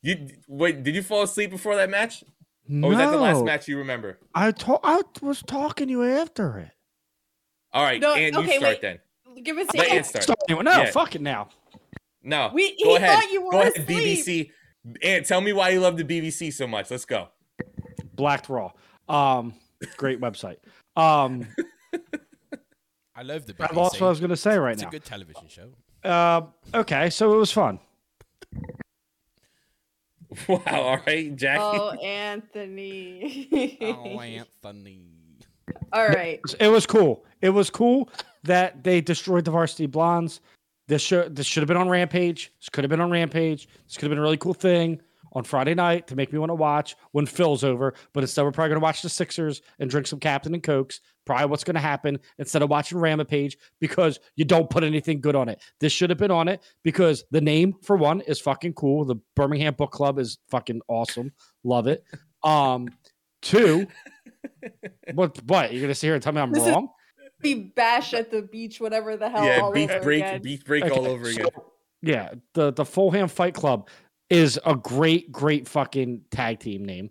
You 0.02 0.28
wait. 0.48 0.84
Did 0.84 0.96
you 0.96 1.02
fall 1.04 1.24
asleep 1.24 1.50
before 1.50 1.76
that 1.78 1.90
match, 1.90 2.24
or 2.70 2.90
was 2.90 2.98
that 2.98 3.10
the 3.12 3.18
last 3.18 3.44
match 3.44 3.68
you 3.68 3.80
remember? 3.80 4.20
I 4.36 4.52
to- 4.52 4.80
I 4.84 5.02
was 5.22 5.42
talking 5.42 5.88
to 5.88 5.92
you 5.92 6.04
after 6.04 6.60
it. 6.60 6.72
All 7.74 7.84
right, 7.84 8.00
No, 8.00 8.14
and 8.14 8.34
you 8.36 8.42
okay, 8.42 8.58
start 8.58 8.74
wait. 8.76 8.82
then. 8.82 9.00
Give 9.44 9.58
it 9.58 9.68
to 9.70 9.78
Let 9.78 9.88
Ant. 9.88 9.98
Ant 9.98 10.06
start. 10.06 10.24
Start. 10.24 10.40
No, 10.50 10.72
Yeah. 10.72 10.92
fuck 10.92 11.16
it 11.16 11.22
now. 11.22 11.50
No, 12.24 12.52
We- 12.54 12.70
go 12.84 12.92
he 12.92 12.96
ahead. 12.96 13.20
thought 13.20 13.32
you 13.32 13.42
were 13.46 13.52
go 13.52 13.62
ahead, 13.62 13.74
asleep. 13.78 14.20
BBC. 14.26 14.52
And 15.02 15.26
tell 15.26 15.42
me 15.42 15.54
why 15.54 15.70
you 15.70 15.80
love 15.80 15.98
the 15.98 16.04
BBC 16.04 16.54
so 16.54 16.68
much. 16.68 16.92
Let's 16.92 17.06
go. 17.06 17.30
Blacked 18.16 18.50
Raw. 18.50 18.72
Um, 19.10 19.54
great 19.98 20.20
website. 20.22 20.58
Um, 20.96 21.48
I 23.16 23.24
love 23.24 23.46
the 23.46 23.56
I 23.60 23.74
lost 23.74 24.00
what 24.00 24.08
I 24.08 24.10
was 24.10 24.20
gonna 24.20 24.36
say 24.36 24.58
right 24.58 24.78
now. 24.78 24.88
It's 24.88 24.96
a 24.96 25.00
good 25.00 25.06
television 25.06 25.48
show. 25.48 25.70
Uh, 26.04 26.42
okay, 26.74 27.10
so 27.10 27.34
it 27.34 27.38
was 27.38 27.52
fun. 27.52 27.80
Wow. 30.50 30.62
All 30.68 30.98
right, 31.08 31.34
Jackie. 31.36 31.62
Oh, 31.62 31.92
Anthony. 31.92 33.48
Oh, 33.82 34.20
Anthony. 34.20 35.02
All 35.94 36.08
right. 36.08 36.42
It 36.60 36.68
was 36.68 36.86
cool. 36.86 37.24
It 37.42 37.52
was 37.52 37.70
cool 37.70 38.10
that 38.44 38.84
they 38.84 39.00
destroyed 39.00 39.46
the 39.46 39.52
Varsity 39.52 39.86
Blondes. 39.86 40.42
This 40.88 41.02
should 41.02 41.36
this 41.36 41.46
should 41.48 41.62
have 41.62 41.68
been 41.68 41.78
on 41.78 41.90
Rampage. 41.90 42.52
This 42.60 42.70
could 42.70 42.84
have 42.84 42.90
been 42.90 43.02
on 43.02 43.12
Rampage. 43.12 43.68
This 43.88 43.96
could 43.98 44.04
have 44.04 44.12
been 44.12 44.20
a 44.20 44.22
really 44.22 44.38
cool 44.38 44.54
thing 44.54 45.02
on 45.34 45.44
Friday 45.44 45.74
night 45.74 46.08
to 46.08 46.16
make 46.16 46.32
me 46.32 46.40
want 46.40 46.50
to 46.50 46.56
watch 46.56 46.96
when 47.12 47.26
Phil's 47.26 47.64
over. 47.64 47.94
But 48.14 48.24
instead, 48.24 48.44
we're 48.44 48.52
probably 48.52 48.70
going 48.70 48.80
to 48.80 48.84
watch 48.84 49.02
the 49.02 49.10
Sixers 49.10 49.62
and 49.80 49.90
drink 49.90 50.08
some 50.08 50.20
Captain 50.20 50.54
and 50.54 50.64
Cokes. 50.64 51.02
Probably 51.26 51.48
what's 51.48 51.64
going 51.64 51.76
to 51.76 51.82
happen 51.82 52.20
instead 52.38 52.62
of 52.62 52.70
watching 52.70 53.00
Rampage 53.00 53.58
because 53.82 54.20
you 54.36 54.46
don't 54.46 54.70
put 54.70 54.84
anything 54.84 55.20
good 55.22 55.36
on 55.36 55.50
it. 55.50 55.60
This 55.80 55.92
should 55.92 56.12
have 56.12 56.20
been 56.20 56.32
on 56.32 56.48
it 56.48 56.62
because 56.84 57.26
the 57.32 57.42
name 57.42 57.74
for 57.82 57.98
one 57.98 58.22
is 58.22 58.40
fucking 58.40 58.74
cool. 58.74 59.04
The 59.06 59.16
Birmingham 59.36 59.74
Book 59.74 59.92
Club 59.92 60.20
is 60.20 60.38
fucking 60.50 60.82
awesome. 60.88 61.34
Love 61.64 61.88
it. 61.88 62.04
Um, 62.44 62.90
two. 63.42 63.88
What? 65.14 65.42
What? 65.46 65.72
You're 65.74 65.82
gonna 65.82 65.96
sit 65.96 66.08
here 66.08 66.14
and 66.16 66.22
tell 66.24 66.34
me 66.34 66.42
I'm 66.42 66.52
This 66.52 66.64
is- 66.64 66.70
wrong? 66.72 66.90
Be 67.42 67.54
bash 67.76 68.14
at 68.14 68.32
the 68.32 68.42
beach, 68.42 68.80
whatever 68.80 69.18
the 69.18 69.30
hell. 69.30 69.46
yeah, 69.46 69.60
all 69.62 69.72
beef 69.72 69.90
over 69.92 70.00
break, 70.04 70.22
again. 70.24 70.42
beef 70.42 70.66
break 70.66 70.84
Okay, 70.84 70.94
all 70.96 71.06
over 71.06 71.28
again. 71.28 71.48
yeah, 72.02 72.34
the 72.54 72.72
the 72.72 72.86
Fulham 72.86 73.28
Fight 73.28 73.54
Club 73.54 73.90
is 74.30 74.60
a 74.66 74.76
great, 74.76 75.32
great 75.32 75.68
fucking 75.68 76.22
tag 76.32 76.60
team 76.60 76.84
name. 76.86 77.10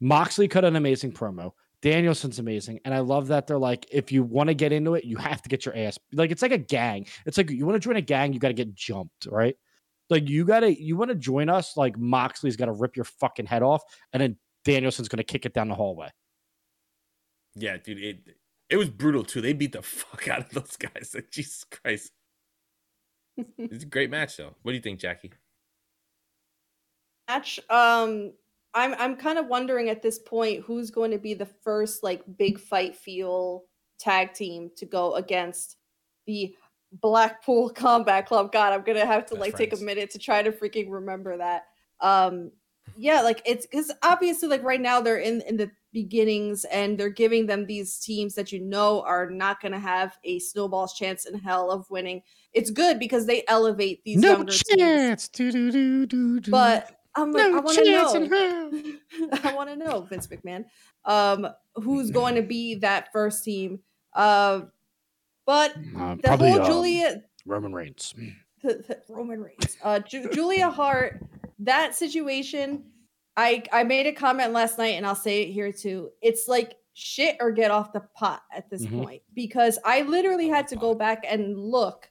Moxley 0.00 0.48
cut 0.48 0.64
an 0.64 0.76
amazing 0.76 1.12
promo. 1.12 1.52
Danielson's 1.82 2.38
amazing, 2.38 2.80
and 2.84 2.92
I 2.94 2.98
love 2.98 3.28
that 3.28 3.46
they're 3.46 3.58
like, 3.58 3.86
if 3.90 4.10
you 4.12 4.22
want 4.22 4.48
to 4.48 4.54
get 4.54 4.72
into 4.72 4.94
it, 4.94 5.04
you 5.04 5.16
have 5.16 5.40
to 5.42 5.48
get 5.48 5.64
your 5.64 5.76
ass 5.76 5.98
like 6.12 6.30
it's 6.30 6.42
like 6.42 6.52
a 6.52 6.58
gang. 6.58 7.06
It's 7.26 7.38
like 7.38 7.50
you 7.50 7.64
want 7.64 7.76
to 7.76 7.86
join 7.86 7.96
a 7.96 8.02
gang, 8.02 8.32
you 8.32 8.38
got 8.40 8.48
to 8.48 8.54
get 8.54 8.74
jumped, 8.74 9.26
right? 9.30 9.56
Like 10.10 10.28
you 10.28 10.44
gotta, 10.44 10.74
you 10.82 10.96
want 10.96 11.10
to 11.10 11.14
join 11.14 11.48
us, 11.48 11.76
like 11.76 11.96
Moxley's 11.96 12.56
got 12.56 12.66
to 12.66 12.72
rip 12.72 12.96
your 12.96 13.04
fucking 13.04 13.46
head 13.46 13.62
off, 13.62 13.82
and 14.12 14.20
then 14.20 14.36
Danielson's 14.64 15.08
gonna 15.08 15.22
kick 15.22 15.46
it 15.46 15.54
down 15.54 15.68
the 15.68 15.74
hallway. 15.74 16.08
Yeah, 17.54 17.76
dude, 17.76 17.98
it 18.02 18.18
it 18.70 18.76
was 18.76 18.88
brutal 18.88 19.24
too. 19.24 19.40
They 19.40 19.52
beat 19.52 19.72
the 19.72 19.82
fuck 19.82 20.28
out 20.28 20.40
of 20.40 20.50
those 20.52 20.76
guys. 20.76 21.12
Like, 21.14 21.30
Jesus 21.30 21.64
Christ. 21.64 22.12
It's 23.56 23.84
a 23.84 23.86
great 23.86 24.10
match 24.10 24.36
though. 24.36 24.54
What 24.62 24.72
do 24.72 24.76
you 24.76 24.82
think, 24.82 25.00
Jackie? 25.00 25.32
match. 27.30 27.60
Um, 27.70 28.32
I'm 28.74 28.94
I'm 28.98 29.16
kind 29.16 29.38
of 29.38 29.46
wondering 29.46 29.88
at 29.88 30.02
this 30.02 30.18
point 30.18 30.64
who's 30.64 30.90
going 30.90 31.10
to 31.10 31.18
be 31.18 31.34
the 31.34 31.46
first 31.46 32.02
like 32.02 32.22
big 32.38 32.58
fight 32.58 32.96
feel 32.96 33.64
tag 33.98 34.32
team 34.32 34.70
to 34.76 34.86
go 34.86 35.14
against 35.14 35.76
the 36.26 36.54
Blackpool 36.92 37.70
Combat 37.74 38.26
Club. 38.26 38.52
God, 38.52 38.72
I'm 38.72 38.82
gonna 38.82 39.06
have 39.06 39.26
to 39.26 39.34
Best 39.34 39.40
like 39.40 39.56
take 39.56 39.72
a 39.72 39.82
minute 39.82 40.10
to 40.10 40.18
try 40.18 40.42
to 40.42 40.52
freaking 40.52 40.90
remember 40.90 41.36
that. 41.38 41.64
Um, 42.00 42.52
yeah, 42.96 43.22
like 43.22 43.42
it's 43.44 43.66
because 43.66 43.90
obviously 44.02 44.48
like 44.48 44.62
right 44.62 44.80
now 44.80 45.00
they're 45.00 45.18
in 45.18 45.40
in 45.42 45.56
the 45.56 45.70
beginnings 45.92 46.64
and 46.66 46.96
they're 46.98 47.08
giving 47.10 47.46
them 47.46 47.66
these 47.66 47.98
teams 47.98 48.34
that 48.36 48.52
you 48.52 48.60
know 48.60 49.02
are 49.02 49.28
not 49.30 49.60
gonna 49.60 49.78
have 49.78 50.16
a 50.24 50.38
snowball's 50.38 50.94
chance 50.94 51.26
in 51.26 51.38
hell 51.38 51.70
of 51.70 51.88
winning. 51.90 52.22
It's 52.52 52.70
good 52.70 52.98
because 52.98 53.26
they 53.26 53.44
elevate 53.48 54.02
these 54.04 54.18
no 54.18 54.32
younger 54.32 54.52
teams. 54.52 54.62
chance. 54.78 55.28
Do-do-do-do-do. 55.28 56.50
But 56.50 56.90
I'm 57.16 57.32
like, 57.32 57.50
no 57.50 57.58
I 57.58 57.60
want 57.60 57.78
to 57.78 57.84
chance 57.84 58.14
know. 58.14 58.20
in 58.22 58.30
hell. 58.30 59.40
I 59.50 59.54
want 59.54 59.68
to 59.70 59.76
know, 59.76 60.02
Vince 60.02 60.26
McMahon, 60.28 60.64
um, 61.04 61.48
who's 61.74 62.10
going 62.10 62.36
to 62.36 62.42
be 62.42 62.76
that 62.76 63.10
first 63.12 63.42
team. 63.44 63.80
Uh, 64.14 64.62
but 65.46 65.76
Uh, 65.96 66.14
the 66.16 66.22
probably 66.22 66.50
whole 66.50 66.60
um, 66.60 66.66
Julia 66.66 67.22
Roman 67.46 67.72
Reigns. 67.72 68.14
Roman 69.08 69.40
Reigns, 69.40 69.76
uh, 69.82 69.98
Ju- 70.00 70.28
Julia 70.32 70.68
Hart, 70.70 71.20
that 71.60 71.94
situation. 71.94 72.84
I 73.36 73.62
I 73.72 73.84
made 73.84 74.06
a 74.06 74.12
comment 74.12 74.52
last 74.52 74.76
night, 74.78 74.96
and 74.96 75.06
I'll 75.06 75.14
say 75.14 75.42
it 75.42 75.52
here 75.52 75.72
too. 75.72 76.10
It's 76.20 76.48
like 76.48 76.76
shit 76.94 77.36
or 77.40 77.52
get 77.52 77.70
off 77.70 77.92
the 77.92 78.00
pot 78.14 78.42
at 78.52 78.68
this 78.68 78.84
Mhm. 78.84 79.04
point 79.04 79.22
because 79.34 79.78
I 79.84 80.02
literally 80.02 80.48
had 80.48 80.66
to 80.68 80.76
go 80.76 80.94
back 80.94 81.24
and 81.26 81.56
look, 81.56 82.10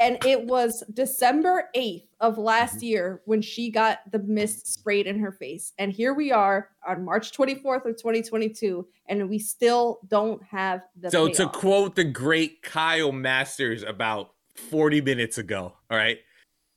and 0.00 0.18
it 0.24 0.44
was 0.46 0.82
December 0.92 1.68
eighth 1.74 2.08
of 2.20 2.38
last 2.38 2.82
year 2.82 3.20
when 3.26 3.42
she 3.42 3.70
got 3.70 4.00
the 4.10 4.18
mist 4.20 4.66
sprayed 4.66 5.06
in 5.06 5.18
her 5.20 5.30
face, 5.32 5.72
and 5.78 5.92
here 5.92 6.14
we 6.14 6.32
are 6.32 6.70
on 6.86 7.04
March 7.04 7.32
twenty 7.32 7.54
fourth 7.54 7.84
of 7.84 8.00
twenty 8.00 8.22
twenty 8.22 8.48
two, 8.48 8.88
and 9.06 9.28
we 9.28 9.38
still 9.38 10.00
don't 10.08 10.42
have 10.44 10.82
the. 10.98 11.10
So 11.10 11.28
to 11.28 11.46
quote 11.48 11.94
the 11.94 12.04
great 12.04 12.62
Kyle 12.62 13.12
Masters 13.12 13.82
about 13.82 14.32
40 14.54 15.02
minutes 15.02 15.36
ago, 15.36 15.74
all 15.90 15.96
right. 15.98 16.18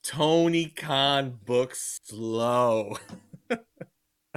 Tony 0.09 0.65
Khan 0.65 1.37
books 1.45 1.99
slow. 2.03 2.97
all 3.51 3.57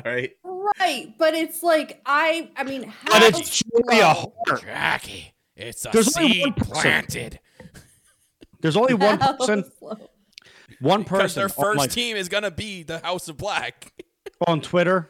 right. 0.04 0.30
right, 0.44 1.14
but 1.18 1.32
it's 1.32 1.62
like 1.62 2.02
I 2.04 2.50
I 2.56 2.64
mean, 2.64 2.82
how 2.84 3.18
But 3.18 3.22
it's 3.40 3.62
Julia 3.62 4.14
slow? 4.14 4.34
Hart. 4.46 4.62
Jackie, 4.62 5.32
it's 5.56 5.86
a 5.86 5.90
There's 5.90 6.14
only 6.16 6.32
seed 6.32 6.42
one 6.42 6.52
person. 6.54 6.72
planted. 6.74 7.40
There's 8.60 8.76
only 8.76 8.92
one 8.94 9.18
How 9.18 9.32
person. 9.32 9.64
slow? 9.78 9.96
One 10.80 11.04
Because 11.04 11.20
person 11.22 11.40
their 11.40 11.44
on, 11.46 11.64
first 11.64 11.78
like, 11.78 11.90
team 11.90 12.16
is 12.18 12.28
gonna 12.28 12.50
be 12.50 12.82
the 12.82 12.98
House 12.98 13.28
of 13.28 13.38
Black. 13.38 13.92
on 14.46 14.60
Twitter, 14.60 15.08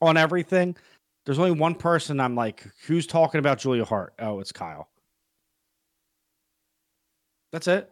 on 0.00 0.16
everything. 0.16 0.76
There's 1.24 1.38
only 1.38 1.52
one 1.52 1.76
person 1.76 2.18
I'm 2.18 2.34
like, 2.34 2.66
who's 2.88 3.06
talking 3.06 3.38
about 3.38 3.58
Julia 3.60 3.84
Hart? 3.84 4.14
Oh, 4.18 4.40
it's 4.40 4.50
Kyle. 4.50 4.88
That's 7.52 7.68
it. 7.68 7.91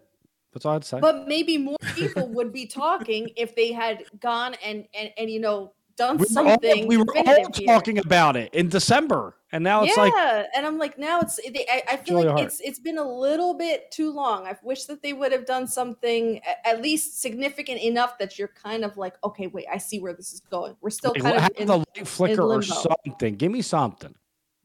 That's 0.52 0.66
all 0.66 0.77
I'd 0.77 0.85
say. 0.85 1.01
But 1.01 1.28
maybe 1.28 1.59
more 1.59 1.77
people 1.94 2.28
would 2.28 2.52
be 2.52 2.66
talking 2.66 3.31
if 3.36 3.55
they 3.55 3.72
had 3.72 4.05
gone 4.20 4.55
and 4.64 4.86
and, 4.94 5.10
and 5.16 5.31
you 5.31 5.40
know 5.40 5.72
done 6.01 6.16
we 6.16 6.27
were 6.35 6.40
all, 6.40 6.48
something. 6.51 6.86
we 6.86 6.97
were 6.97 7.06
all 7.16 7.52
here. 7.55 7.66
talking 7.66 7.98
about 7.98 8.36
it 8.36 8.52
in 8.55 8.68
December, 8.68 9.36
and 9.52 9.62
now 9.62 9.82
it's 9.85 9.97
yeah, 9.97 10.02
like 10.02 10.12
yeah. 10.16 10.47
and 10.56 10.66
I'm 10.66 10.78
like, 10.78 10.98
now 10.98 11.20
it's. 11.20 11.36
They, 11.36 11.66
I, 11.70 11.82
I 11.93 11.97
feel 11.98 12.24
like 12.24 12.44
it's 12.44 12.60
it's 12.60 12.78
been 12.78 12.98
a 12.98 13.05
little 13.05 13.55
bit 13.55 13.90
too 13.90 14.10
long. 14.10 14.47
I 14.47 14.56
wish 14.62 14.85
that 14.85 15.02
they 15.02 15.12
would 15.12 15.31
have 15.32 15.47
done 15.47 15.66
something 15.66 16.40
at 16.64 16.82
least 16.82 17.20
significant 17.20 17.81
enough 17.81 18.18
that 18.18 18.39
you're 18.39 18.48
kind 18.48 18.85
of 18.85 18.97
like, 18.97 19.14
okay, 19.22 19.47
wait, 19.47 19.66
I 19.72 19.78
see 19.78 20.01
where 20.01 20.14
this 20.14 20.32
is 20.32 20.40
going. 20.51 20.74
We're 20.81 20.90
still 20.90 21.12
like, 21.12 21.22
kind 21.22 21.36
of 21.36 21.51
in, 21.56 21.66
the 21.66 21.78
light 21.78 22.09
flicker 22.09 22.43
or 22.43 22.62
something. 22.62 23.36
Give 23.36 23.52
me 23.52 23.62
something. 23.62 24.14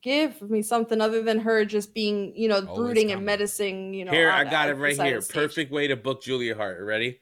Give 0.06 0.40
me 0.44 0.62
something 0.62 1.02
other 1.02 1.24
than 1.24 1.40
her 1.40 1.66
just 1.66 1.94
being, 1.96 2.32
you 2.36 2.48
know, 2.48 2.58
Always 2.66 2.78
brooding 2.78 3.06
and 3.12 3.14
coming. 3.18 3.26
menacing. 3.26 3.94
You 3.96 4.06
know, 4.06 4.12
here, 4.12 4.30
I 4.30 4.44
got 4.44 4.70
it 4.70 4.76
right 4.76 4.96
here. 4.96 5.18
of 5.18 5.24
the 5.24 5.26
stage. 5.26 5.36
Perfect 5.36 5.72
way 5.72 5.88
to 5.88 5.96
book 5.96 6.22
Julia 6.22 6.56
Hart. 6.56 6.80
Ready? 6.82 7.20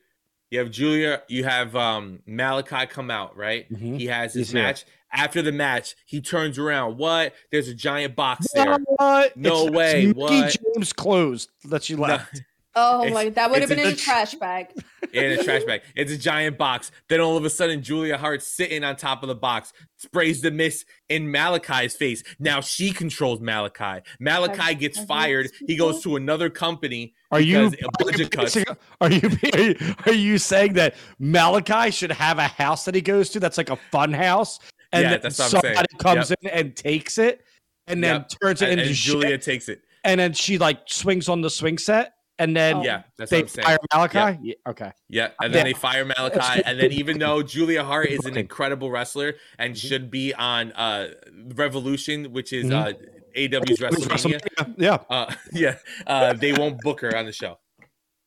You 0.51 0.59
have 0.59 0.69
Julia, 0.69 1.23
you 1.29 1.45
have 1.45 1.75
um 1.75 2.19
Malachi 2.27 2.85
come 2.87 3.09
out, 3.09 3.35
right? 3.37 3.71
Mhm. 3.73 3.97
He 3.97 4.05
has 4.07 4.33
his 4.33 4.47
He's 4.49 4.51
here. 4.53 4.63
match. 4.63 4.83
After 5.15 5.41
the 5.41 5.51
match, 5.51 5.95
he 6.05 6.21
turns 6.21 6.59
around. 6.59 6.97
What? 6.97 7.33
There's 7.51 7.67
a 7.69 7.73
giant 7.73 8.15
box 8.15 8.47
there. 8.53 8.77
What? 8.97 9.37
No 9.37 9.67
It's- 9.67 9.71
way, 9.71 10.03
It's 10.05 10.07
Mickey 10.17 10.19
what? 10.41 10.57
James 10.75 10.91
clothes 10.93 11.47
that 11.65 11.83
she 11.83 11.95
left. 11.95 12.41
Oh 12.75 13.01
It's- 13.01 13.13
my, 13.13 13.29
that 13.29 13.51
would 13.51 13.59
have 13.61 13.69
been 13.69 13.79
a- 13.79 13.83
in 13.83 13.87
a 13.89 13.95
trash 13.95 14.33
bag. 14.35 14.67
in 15.13 15.39
a 15.39 15.43
trash 15.43 15.63
bag. 15.63 15.81
It's 15.95 16.11
a 16.11 16.17
giant 16.17 16.57
box. 16.57 16.89
Then 17.07 17.19
all 17.21 17.37
of 17.37 17.45
a 17.45 17.49
sudden, 17.49 17.83
Julia 17.83 18.17
Hart's 18.17 18.47
sitting 18.47 18.83
on 18.83 18.95
top 18.95 19.21
of 19.21 19.29
the 19.29 19.35
box, 19.35 19.73
sprays 19.97 20.41
the 20.41 20.49
mist 20.49 20.85
in 21.07 21.29
Malachi's 21.29 21.95
face. 21.95 22.23
Now 22.39 22.61
she 22.61 22.91
controls 22.91 23.39
Malachi. 23.41 24.03
Malachi 24.19 24.73
gets 24.73 25.03
fired. 25.05 25.51
He 25.67 25.75
goes 25.75 26.01
to 26.03 26.15
another 26.15 26.49
company. 26.49 27.13
Are 27.31 27.39
you, 27.39 27.69
because 27.69 28.15
are 28.15 28.17
you 28.23 28.29
cuts. 28.29 28.55
basing- 28.55 28.77
are 29.01 29.11
you 29.11 29.29
are 29.53 29.59
you 29.61 29.95
are 30.07 30.13
you 30.13 30.37
saying 30.39 30.73
that 30.73 30.95
Malachi 31.19 31.91
should 31.91 32.11
have 32.11 32.37
a 32.39 32.47
house 32.47 32.85
that 32.85 32.95
he 32.95 33.01
goes 33.01 33.29
to 33.31 33.39
that's 33.39 33.57
like 33.57 33.69
a 33.69 33.75
fun 33.91 34.13
house, 34.13 34.59
and 34.91 35.03
Yeah, 35.03 35.09
then 35.11 35.19
that's 35.21 35.37
what 35.39 35.45
I'm 35.55 35.61
saying. 35.61 35.75
somebody 35.75 35.97
comes 35.99 36.31
in 36.31 36.49
and 36.49 36.75
takes 36.75 37.17
it, 37.17 37.41
and 37.87 38.03
then 38.03 38.15
Yep. 38.21 38.29
turns 38.41 38.61
it 38.63 38.69
And, 38.69 38.79
into 38.79 38.89
and 38.89 38.97
shit, 38.97 39.11
Julia 39.11 39.37
takes 39.37 39.69
it. 39.69 39.81
and 40.03 40.19
then 40.19 40.33
she 40.33 40.57
like 40.57 40.81
swings 40.87 41.29
on 41.29 41.41
the 41.41 41.49
swing 41.49 41.77
set, 41.77 42.13
and 42.43 42.55
then 42.55 42.75
Oh. 42.77 42.83
Yeah, 42.83 43.03
that's 43.17 43.31
they 43.31 43.37
what 43.37 43.43
I'm 43.43 43.47
saying. 43.49 43.65
fire 43.65 43.77
Malachi. 44.11 44.39
Yeah, 44.43 44.71
okay, 44.71 44.91
Yeah, 45.09 45.29
and 45.41 45.53
then 45.53 45.59
Yeah. 45.65 45.73
they 45.73 45.79
fire 45.79 46.05
Malachi, 46.05 46.61
and 46.65 46.79
then 46.79 46.91
even 46.91 47.17
though 47.19 47.41
Julia 47.53 47.83
Hart 47.83 48.09
is 48.09 48.25
an 48.25 48.37
incredible 48.37 48.91
wrestler 48.91 49.35
and 49.57 49.73
Mm-hmm. 49.75 49.87
should 49.87 50.11
be 50.11 50.33
on 50.33 50.71
uh 50.73 51.09
Revolution, 51.55 52.33
which 52.33 52.51
is 52.53 52.65
Mhm. 52.65 52.73
uh 52.73 52.93
AEW's 53.35 53.79
WrestleMania, 53.79 54.39
Yeah, 54.77 54.97
uh 55.09 55.33
yeah, 55.53 55.77
uh 56.05 56.33
they 56.33 56.53
won't 56.53 56.81
book 56.81 57.01
her 57.01 57.15
on 57.15 57.25
the 57.25 57.31
show. 57.33 57.59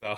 So 0.03 0.17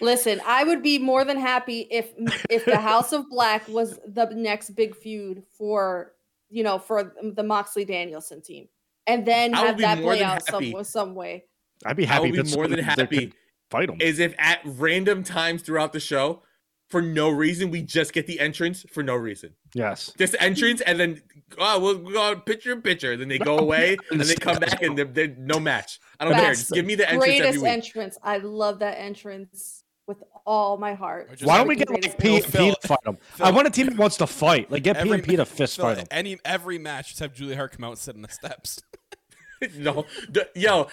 Listen, 0.00 0.40
I 0.46 0.62
would 0.64 0.82
be 0.82 0.98
more 0.98 1.24
than 1.24 1.38
happy 1.38 1.80
if 1.90 2.12
if 2.50 2.64
the 2.64 2.80
House 2.92 3.12
of 3.12 3.28
Black 3.30 3.66
was 3.68 3.98
the 4.06 4.26
next 4.26 4.70
big 4.70 4.94
feud 4.94 5.42
for 5.56 6.12
you 6.50 6.62
know 6.62 6.78
for 6.78 7.14
the 7.22 7.42
Moxley 7.42 7.84
Danielson 7.84 8.42
team, 8.42 8.68
and 9.06 9.26
then 9.26 9.54
I 9.54 9.66
have 9.66 9.78
that 9.78 10.02
play 10.02 10.18
than 10.20 10.28
out 10.28 10.42
some 10.46 10.84
some 10.84 11.14
way. 11.14 11.44
I'd 11.84 11.96
be 11.96 12.04
I 12.04 12.12
happy. 12.14 12.30
would 12.30 12.40
if 12.40 12.46
be 12.50 12.56
more 12.56 12.68
than 12.68 12.78
happy 12.78 13.26
could 13.26 13.34
fight 13.70 13.90
him. 13.90 13.96
is 14.00 14.18
if 14.18 14.34
at 14.38 14.60
random 14.64 15.22
times 15.22 15.62
throughout 15.62 15.92
the 15.92 16.00
show, 16.00 16.42
for 16.88 17.02
no 17.02 17.28
reason, 17.30 17.70
we 17.70 17.82
just 17.82 18.12
get 18.12 18.26
the 18.28 18.38
entrance 18.38 18.84
for 18.92 19.02
no 19.02 19.16
reason. 19.16 19.52
Yes, 19.74 20.12
Just 20.16 20.36
entrance, 20.38 20.80
and 20.82 20.98
then 21.00 21.20
oh, 21.58 21.80
we'll 21.80 21.98
go 21.98 22.22
on 22.22 22.40
picture 22.42 22.72
in 22.72 22.80
picture. 22.80 23.16
Then 23.16 23.28
they 23.28 23.38
go 23.38 23.58
away, 23.58 23.96
and 24.10 24.20
they 24.20 24.36
come 24.36 24.58
back, 24.58 24.80
and 24.82 24.96
they're, 24.96 25.04
they're 25.04 25.34
no 25.36 25.58
match. 25.58 25.98
I 26.20 26.24
don't 26.24 26.34
care. 26.34 26.54
Just 26.54 26.70
give 26.70 26.86
me 26.86 26.94
the 26.94 27.10
entrance 27.10 27.24
every 27.24 27.40
Greatest 27.40 27.62
week. 27.62 27.72
entrance. 27.72 28.18
I 28.22 28.38
love 28.38 28.78
that 28.78 28.98
entrance 28.98 29.82
with 30.06 30.22
all 30.46 30.76
my 30.78 30.94
heart. 30.94 31.28
Why 31.42 31.58
don't 31.58 31.66
we 31.66 31.74
get 31.74 31.90
like 31.90 32.16
P 32.18 32.36
and 32.36 32.44
P 32.44 32.70
to 32.72 32.86
fight 32.86 32.98
him? 33.04 33.18
Phil. 33.20 33.46
I 33.46 33.50
want 33.50 33.66
a 33.66 33.70
team 33.70 33.86
that 33.86 33.96
wants 33.96 34.16
to 34.18 34.26
fight. 34.28 34.70
Like 34.70 34.84
get 34.84 35.02
P 35.02 35.10
and 35.10 35.24
P 35.24 35.34
to 35.36 35.44
fist 35.44 35.76
Phil, 35.76 35.86
fight 35.86 35.98
him. 35.98 36.06
Any 36.12 36.38
every 36.44 36.78
match, 36.78 37.08
just 37.08 37.20
have 37.20 37.34
Julia 37.34 37.56
Hart 37.56 37.72
come 37.72 37.82
out 37.84 37.90
and 37.90 37.98
sit 37.98 38.14
on 38.14 38.22
the 38.22 38.28
steps. 38.28 38.80
no, 39.76 40.04
the- 40.28 40.48
yo, 40.54 40.88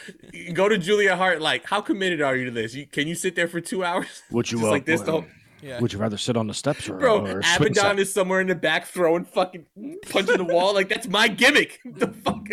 go 0.53 0.69
to 0.69 0.77
Julia 0.77 1.15
Hart. 1.15 1.41
Like, 1.41 1.65
how 1.65 1.81
committed 1.81 2.21
are 2.21 2.35
you 2.35 2.45
to 2.45 2.51
this? 2.51 2.75
You, 2.75 2.85
can 2.85 3.07
you 3.07 3.15
sit 3.15 3.35
there 3.35 3.47
for 3.47 3.61
two 3.61 3.83
hours? 3.83 4.23
Would 4.31 4.51
you 4.51 4.65
uh, 4.65 4.71
like 4.71 4.85
this, 4.85 5.01
though? 5.01 5.25
Yeah. 5.61 5.79
Would 5.79 5.93
you 5.93 5.99
rather 5.99 6.17
sit 6.17 6.35
on 6.35 6.47
the 6.47 6.53
steps 6.53 6.89
or, 6.89 6.97
Bro, 6.97 7.25
or 7.25 7.39
Abaddon 7.39 7.97
is 7.97 8.13
somewhere 8.13 8.41
in 8.41 8.47
the 8.47 8.55
back 8.55 8.85
throwing 8.85 9.23
fucking 9.23 9.65
punching 10.09 10.35
the 10.37 10.43
wall. 10.43 10.73
Like 10.73 10.89
that's 10.89 11.07
my 11.07 11.29
gimmick. 11.29 11.79
The 11.85 12.07
fuck. 12.09 12.47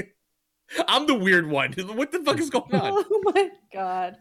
I'm 0.86 1.08
the 1.08 1.16
weird 1.16 1.48
one. 1.48 1.72
What 1.72 2.12
the 2.12 2.20
fuck 2.20 2.38
is 2.38 2.50
going 2.50 2.72
on? 2.72 3.04
Oh 3.10 3.32
my 3.34 3.50
god. 3.72 4.16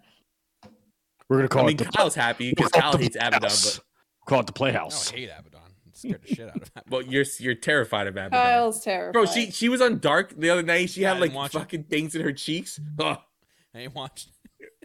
We're 1.29 1.37
gonna 1.37 1.49
call 1.49 1.65
I 1.65 1.67
mean, 1.67 1.75
it 1.75 1.85
the 1.85 1.85
Kyle's 1.85 2.15
happy 2.15 2.49
because 2.49 2.71
we'll 2.73 2.81
Kyle 2.81 2.97
hates 2.97 3.15
Abaddon, 3.15 3.41
but 3.41 3.79
Call 4.27 4.39
it 4.39 4.47
the 4.47 4.53
Playhouse. 4.53 5.11
don't 5.11 5.19
hate 5.19 5.29
Abaddon. 5.29 5.58
It 6.03 6.07
scared 6.09 6.21
the 6.23 6.35
shit 6.35 6.49
out 6.49 6.55
of 6.57 6.61
Abaddon. 6.63 6.83
well, 6.89 7.01
you're 7.01 7.25
you're 7.39 7.55
terrified 7.55 8.07
of 8.07 8.13
Abaddon. 8.15 8.31
Kyle's 8.31 8.83
terrified. 8.83 9.13
Bro, 9.13 9.25
she 9.27 9.51
she 9.51 9.69
was 9.69 9.81
on 9.81 9.99
Dark 9.99 10.33
the 10.37 10.49
other 10.49 10.63
night. 10.63 10.89
She 10.89 11.01
Yeah, 11.01 11.11
I 11.11 11.13
had 11.15 11.21
didn't 11.21 11.33
like 11.33 11.37
watch 11.37 11.55
it. 11.55 11.59
fucking 11.59 11.83
things 11.83 12.15
in 12.15 12.21
her 12.21 12.33
cheeks. 12.33 12.79
Ugh. 12.99 13.17
I 13.73 13.79
ain't 13.79 13.93
watched. 13.95 14.29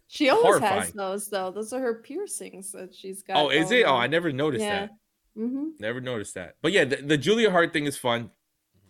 she 0.09 0.29
always 0.29 0.45
horrifying. 0.45 0.81
has 0.83 0.93
those 0.93 1.29
though. 1.29 1.51
Those 1.51 1.73
are 1.73 1.81
her 1.81 1.95
piercings 2.03 2.73
that 2.73 2.95
she's 2.95 3.23
got. 3.23 3.37
Oh, 3.37 3.49
is 3.51 3.71
going 3.71 3.81
it? 3.81 3.85
Oh. 3.85 3.95
I 3.97 4.07
never 4.07 4.33
noticed 4.33 4.65
Yeah. 4.65 4.81
that. 4.81 4.91
Mm-hmm. 5.39 5.65
Never 5.81 6.01
noticed 6.01 6.35
that. 6.35 6.55
But 6.63 6.73
yeah, 6.73 6.85
the, 6.85 6.97
the 6.97 7.19
Julia 7.19 7.51
Hart 7.51 7.73
thing 7.73 7.87
is 7.87 7.97
fun. 7.97 8.31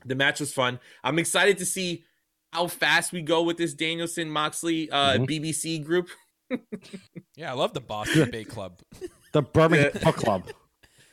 The 0.05 0.15
match 0.15 0.41
was 0.41 0.53
fun. 0.53 0.79
I'm 1.03 1.19
excited 1.19 1.57
to 1.59 1.65
see 1.67 2.05
how 2.53 2.67
fast 2.67 3.13
we 3.13 3.23
go 3.23 3.43
with 3.43 3.57
this 3.57 3.73
Danielson 3.73 4.29
Moxley 4.31 4.91
uh, 4.91 5.15
Mhm. 5.19 5.27
BBC 5.29 5.83
group. 5.85 6.09
Yeah, 7.37 7.51
I 7.51 7.55
love 7.55 7.73
the 7.73 7.81
Boston 7.81 8.31
Bay 8.31 8.45
Club. 8.45 8.81
The 9.33 9.43
Birmingham 9.43 9.91
Yeah. 9.95 10.05
Book 10.05 10.17
Club. 10.17 10.45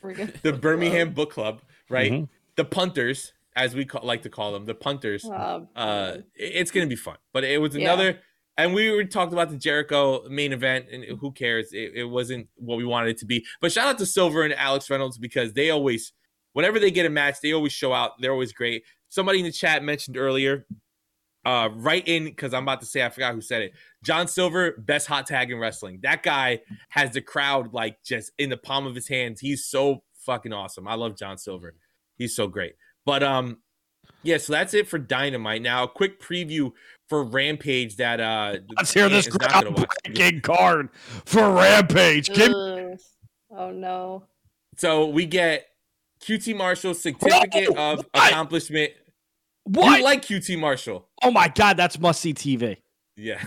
We're 0.01 0.13
gonna 0.13 0.33
the 0.41 0.53
Birmingham 0.53 1.13
Book 1.13 1.31
Club, 1.31 1.61
right? 1.89 2.11
Mhm. 2.11 2.29
The 2.55 2.65
punters, 2.65 3.33
as 3.55 3.75
we 3.75 3.85
call, 3.85 4.05
like 4.05 4.21
to 4.23 4.29
call 4.29 4.51
them, 4.53 4.65
the 4.65 4.75
punters. 4.75 5.25
Oh, 5.25 5.67
Uh, 5.75 6.17
it's 6.35 6.71
gonna 6.71 6.87
be 6.87 6.95
fun. 6.95 7.17
But 7.33 7.43
it 7.43 7.59
was 7.61 7.75
Yeah. 7.75 7.93
another, 7.93 8.19
and 8.57 8.73
we 8.73 8.89
were 8.91 9.03
talked 9.05 9.33
about 9.33 9.49
the 9.49 9.57
Jericho 9.57 10.27
main 10.29 10.53
event, 10.53 10.87
and 10.91 11.03
who 11.19 11.31
cares? 11.31 11.71
It, 11.73 11.93
it 11.95 12.05
wasn't 12.05 12.47
what 12.55 12.77
we 12.77 12.85
wanted 12.85 13.09
it 13.09 13.17
to 13.19 13.25
be. 13.25 13.45
But 13.61 13.71
shout 13.71 13.87
out 13.87 13.97
to 13.99 14.05
Silver 14.05 14.43
and 14.43 14.53
Alex 14.53 14.89
Reynolds 14.89 15.17
because 15.17 15.53
they 15.53 15.69
always, 15.69 16.13
whenever 16.53 16.79
they 16.79 16.91
get 16.91 17.05
a 17.05 17.09
match, 17.09 17.37
they 17.41 17.53
always 17.53 17.71
show 17.73 17.93
out. 17.93 18.19
They're 18.19 18.31
always 18.33 18.53
great. 18.53 18.83
Somebody 19.09 19.39
in 19.39 19.45
the 19.45 19.51
chat 19.51 19.83
mentioned 19.83 20.17
earlier, 20.17 20.65
uh, 21.45 21.69
right 21.73 22.07
in 22.07 22.25
because 22.25 22.53
I'm 22.53 22.63
about 22.63 22.81
to 22.81 22.85
say 22.85 23.03
I 23.03 23.09
forgot 23.09 23.33
who 23.33 23.41
said 23.41 23.61
it. 23.63 23.73
John 24.03 24.27
Silver, 24.27 24.73
best 24.77 25.07
hot 25.07 25.25
tag 25.27 25.51
in 25.51 25.57
wrestling. 25.59 25.99
That 26.03 26.23
guy 26.23 26.61
has 26.89 27.11
the 27.11 27.21
crowd 27.21 27.73
like 27.73 28.03
just 28.03 28.31
in 28.37 28.49
the 28.49 28.57
palm 28.57 28.85
of 28.85 28.95
his 28.95 29.07
hands. 29.07 29.39
He's 29.39 29.65
so 29.65 30.03
fucking 30.25 30.53
awesome. 30.53 30.87
I 30.87 30.95
love 30.95 31.17
John 31.17 31.37
Silver. 31.37 31.73
He's 32.17 32.35
so 32.35 32.47
great. 32.47 32.73
But 33.05 33.23
um, 33.23 33.57
yeah. 34.23 34.37
So 34.37 34.53
that's 34.53 34.73
it 34.73 34.87
for 34.87 34.99
Dynamite. 34.99 35.61
Now, 35.63 35.83
a 35.83 35.87
quick 35.87 36.21
preview 36.21 36.71
for 37.09 37.23
Rampage. 37.23 37.95
That 37.97 38.19
uh, 38.19 38.57
Let's 38.77 38.93
hear 38.93 39.09
this 39.09 39.25
Ant 39.25 39.35
is 39.35 39.41
not 39.41 39.51
gonna 39.51 39.71
watch. 39.71 39.89
groundbreaking 40.05 40.43
card 40.43 40.89
for 41.25 41.51
Rampage. 41.51 42.29
Give. 42.33 42.51
Oh 43.51 43.71
no. 43.71 44.23
So 44.77 45.07
we 45.07 45.25
get 45.25 45.65
QT 46.23 46.55
Marshall 46.55 46.93
certificate 46.93 47.75
Whoa! 47.75 47.93
of 47.93 48.05
What? 48.11 48.29
accomplishment. 48.31 48.91
What? 49.63 49.99
You 49.99 50.03
like 50.03 50.23
QT 50.23 50.57
Marshall? 50.59 51.07
oh 51.23 51.31
my 51.31 51.47
god, 51.47 51.77
that's 51.77 51.99
must 51.99 52.21
see 52.21 52.33
TV. 52.33 52.77
Yeah. 53.15 53.41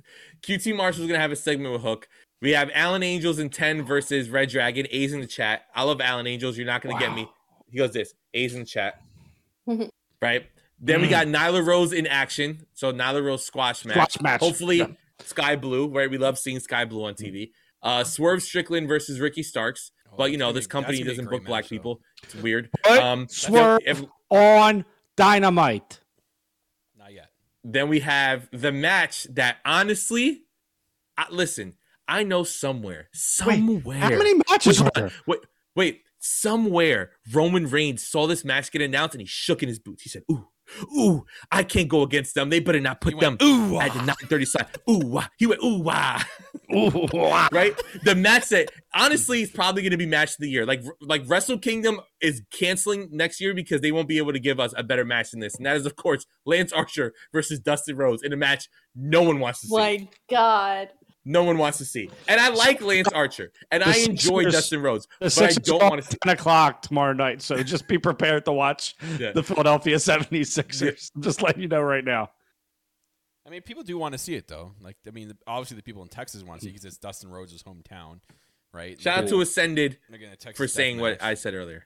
QT 0.42 0.74
Marshall's 0.76 1.06
gonna 1.06 1.18
have 1.20 1.32
a 1.32 1.36
segment 1.36 1.72
with 1.72 1.82
Hook. 1.82 2.08
We 2.42 2.52
have 2.52 2.70
Alan 2.74 3.02
Angels 3.02 3.38
in 3.38 3.50
10 3.50 3.84
versus 3.84 4.30
Red 4.30 4.48
Dragon. 4.48 4.86
A's 4.90 5.12
in 5.12 5.20
the 5.20 5.26
chat. 5.26 5.62
I 5.74 5.82
love 5.82 6.00
Alan 6.00 6.26
Angels. 6.26 6.56
You're 6.56 6.66
not 6.66 6.80
gonna 6.82 6.98
get 6.98 7.14
me. 7.14 7.28
He 7.70 7.76
goes 7.78 7.92
this. 7.92 8.14
A's 8.34 8.54
in 8.54 8.60
the 8.60 8.66
chat. 8.66 9.00
right? 10.22 10.46
Then 10.80 11.02
we 11.02 11.08
Mm. 11.08 11.10
got 11.10 11.26
Nyla 11.26 11.64
Rose 11.66 11.92
in 11.92 12.06
action. 12.06 12.66
So 12.72 12.92
Nyla 12.92 13.22
Rose 13.22 13.44
squash 13.44 13.84
match. 13.84 13.94
Squash 14.14 14.20
match. 14.22 14.40
Hopefully 14.40 14.78
Yeah. 14.78 14.86
Skye 15.22 15.56
Blue, 15.56 15.88
right? 15.88 16.10
We 16.10 16.16
love 16.16 16.38
seeing 16.38 16.58
Skye 16.60 16.86
Blue 16.86 17.04
on 17.04 17.14
TV. 17.14 17.50
Uh 17.82 18.02
Swerve 18.04 18.42
Strickland 18.42 18.88
versus 18.88 19.20
Ricky 19.20 19.42
Starks. 19.42 19.92
Oh, 20.10 20.14
but 20.16 20.30
you 20.32 20.38
know, 20.38 20.50
this 20.52 20.66
company 20.66 21.02
that's 21.02 21.04
gonna 21.04 21.04
be 21.04 21.10
a 21.10 21.14
doesn't 21.14 21.24
great 21.26 21.38
book 21.42 21.46
black 21.46 21.64
match, 21.64 21.68
though. 21.70 21.76
people. 21.76 22.00
It's 22.22 22.34
weird. 22.36 22.70
Um 22.88 23.28
Swerve 23.28 23.80
if- 23.84 24.02
on 24.30 24.84
Dynamite. 25.16 26.00
Not 26.96 27.12
yet. 27.12 27.30
Then 27.64 27.88
we 27.88 28.00
have 28.00 28.48
the 28.52 28.72
match 28.72 29.24
that 29.30 29.58
honestly, 29.64 30.42
I, 31.16 31.26
listen, 31.30 31.74
I 32.08 32.22
know 32.22 32.44
somewhere, 32.44 33.08
somewhere. 33.12 33.98
How 33.98 34.10
many 34.10 34.34
matches 34.48 34.82
Wait, 34.82 34.86
are 34.86 34.92
there? 34.94 35.12
Wait, 35.26 35.40
wait, 35.76 36.02
somewhere 36.18 37.10
Roman 37.32 37.68
Reigns 37.68 38.06
saw 38.06 38.26
this 38.26 38.44
match 38.44 38.72
get 38.72 38.82
announced 38.82 39.14
and 39.14 39.20
he 39.20 39.26
shook 39.26 39.62
in 39.62 39.68
his 39.68 39.78
boots. 39.78 40.02
He 40.02 40.08
said, 40.08 40.22
"Ooh, 40.30 40.48
ooh, 40.96 41.24
I 41.50 41.62
can't 41.62 41.88
go 41.88 42.02
against 42.02 42.34
them. 42.34 42.50
They 42.50 42.60
better 42.60 42.80
not 42.80 43.00
put 43.00 43.14
He 43.14 43.20
them 43.20 43.36
went, 43.40 43.42
"Ooh, 43.42 43.80
at 43.80 43.92
the 43.92 43.98
930 43.98 44.44
side." 44.44 44.66
Ooh, 44.88 45.00
wah. 45.04 45.26
he 45.38 45.46
went, 45.46 45.62
"Ooh, 45.62 45.80
wah." 45.80 46.22
Ooh, 46.74 47.08
wow. 47.12 47.48
right? 47.52 47.74
The 48.04 48.14
match 48.14 48.48
that 48.50 48.70
honestly 48.94 49.42
is 49.42 49.50
probably 49.50 49.82
going 49.82 49.90
to 49.90 49.96
be 49.96 50.06
match 50.06 50.30
of 50.30 50.36
the 50.38 50.48
year. 50.48 50.64
Like 50.64 50.82
like 51.00 51.22
Wrestle 51.26 51.58
Kingdom 51.58 52.00
is 52.20 52.42
canceling 52.52 53.08
next 53.10 53.40
year 53.40 53.54
because 53.54 53.80
they 53.80 53.92
won't 53.92 54.08
be 54.08 54.18
able 54.18 54.32
to 54.32 54.40
give 54.40 54.60
us 54.60 54.72
a 54.76 54.82
better 54.82 55.04
match 55.04 55.32
than 55.32 55.40
this, 55.40 55.56
and 55.56 55.66
that 55.66 55.76
is 55.76 55.86
of 55.86 55.96
course 55.96 56.26
Lance 56.46 56.72
Archer 56.72 57.12
versus 57.32 57.58
Dustin 57.58 57.96
Rhodes 57.96 58.22
in 58.22 58.32
a 58.32 58.36
match 58.36 58.68
no 58.94 59.22
one 59.22 59.40
wants 59.40 59.60
to 59.60 59.66
see. 59.68 59.76
My 59.76 60.08
God. 60.28 60.88
No 61.24 61.44
one 61.44 61.58
wants 61.58 61.78
to 61.78 61.84
see. 61.84 62.08
And 62.28 62.40
I 62.40 62.48
like 62.48 62.80
Lance 62.80 63.08
Archer, 63.08 63.52
and 63.70 63.82
The 63.82 63.88
I 63.88 63.96
enjoy 63.98 64.44
Sixers- 64.44 64.52
Dustin 64.54 64.82
Rhodes, 64.82 65.06
but 65.20 65.38
I 65.42 65.48
don't 65.52 65.82
want 65.90 66.02
to 66.02 66.08
see. 66.10 66.16
10 66.24 66.32
o'clock 66.32 66.80
tomorrow 66.82 67.12
night, 67.12 67.42
so 67.42 67.62
just 67.62 67.86
be 67.88 67.98
prepared 67.98 68.44
to 68.46 68.52
watch 68.52 68.94
Yeah. 69.18 69.32
the 69.32 69.42
Philadelphia 69.42 69.96
76ers. 69.96 71.10
I'm 71.14 71.22
just 71.22 71.42
letting 71.42 71.60
you 71.62 71.68
know 71.68 71.82
right 71.82 72.04
now. 72.04 72.30
I 73.46 73.50
mean, 73.50 73.62
people 73.62 73.82
do 73.82 73.98
want 73.98 74.12
to 74.12 74.18
see 74.18 74.34
it 74.34 74.48
though. 74.48 74.74
Like, 74.80 74.96
I 75.06 75.10
mean, 75.10 75.32
obviously 75.46 75.76
the 75.76 75.82
people 75.82 76.02
in 76.02 76.08
Texas 76.08 76.42
want 76.42 76.60
to 76.60 76.64
see 76.66 76.70
because 76.70 76.84
it's 76.84 76.96
Dustin 76.98 77.30
Rhodes' 77.30 77.62
hometown, 77.62 78.20
right? 78.72 78.98
Shout 79.00 79.24
out 79.24 79.28
to 79.28 79.40
Ascended 79.40 79.98
They're 80.08 80.18
gonna 80.18 80.36
Texas 80.36 80.56
for 80.56 80.68
saying 80.68 81.00
what. 81.00 81.22
I 81.22 81.34
said 81.34 81.54
earlier. 81.54 81.84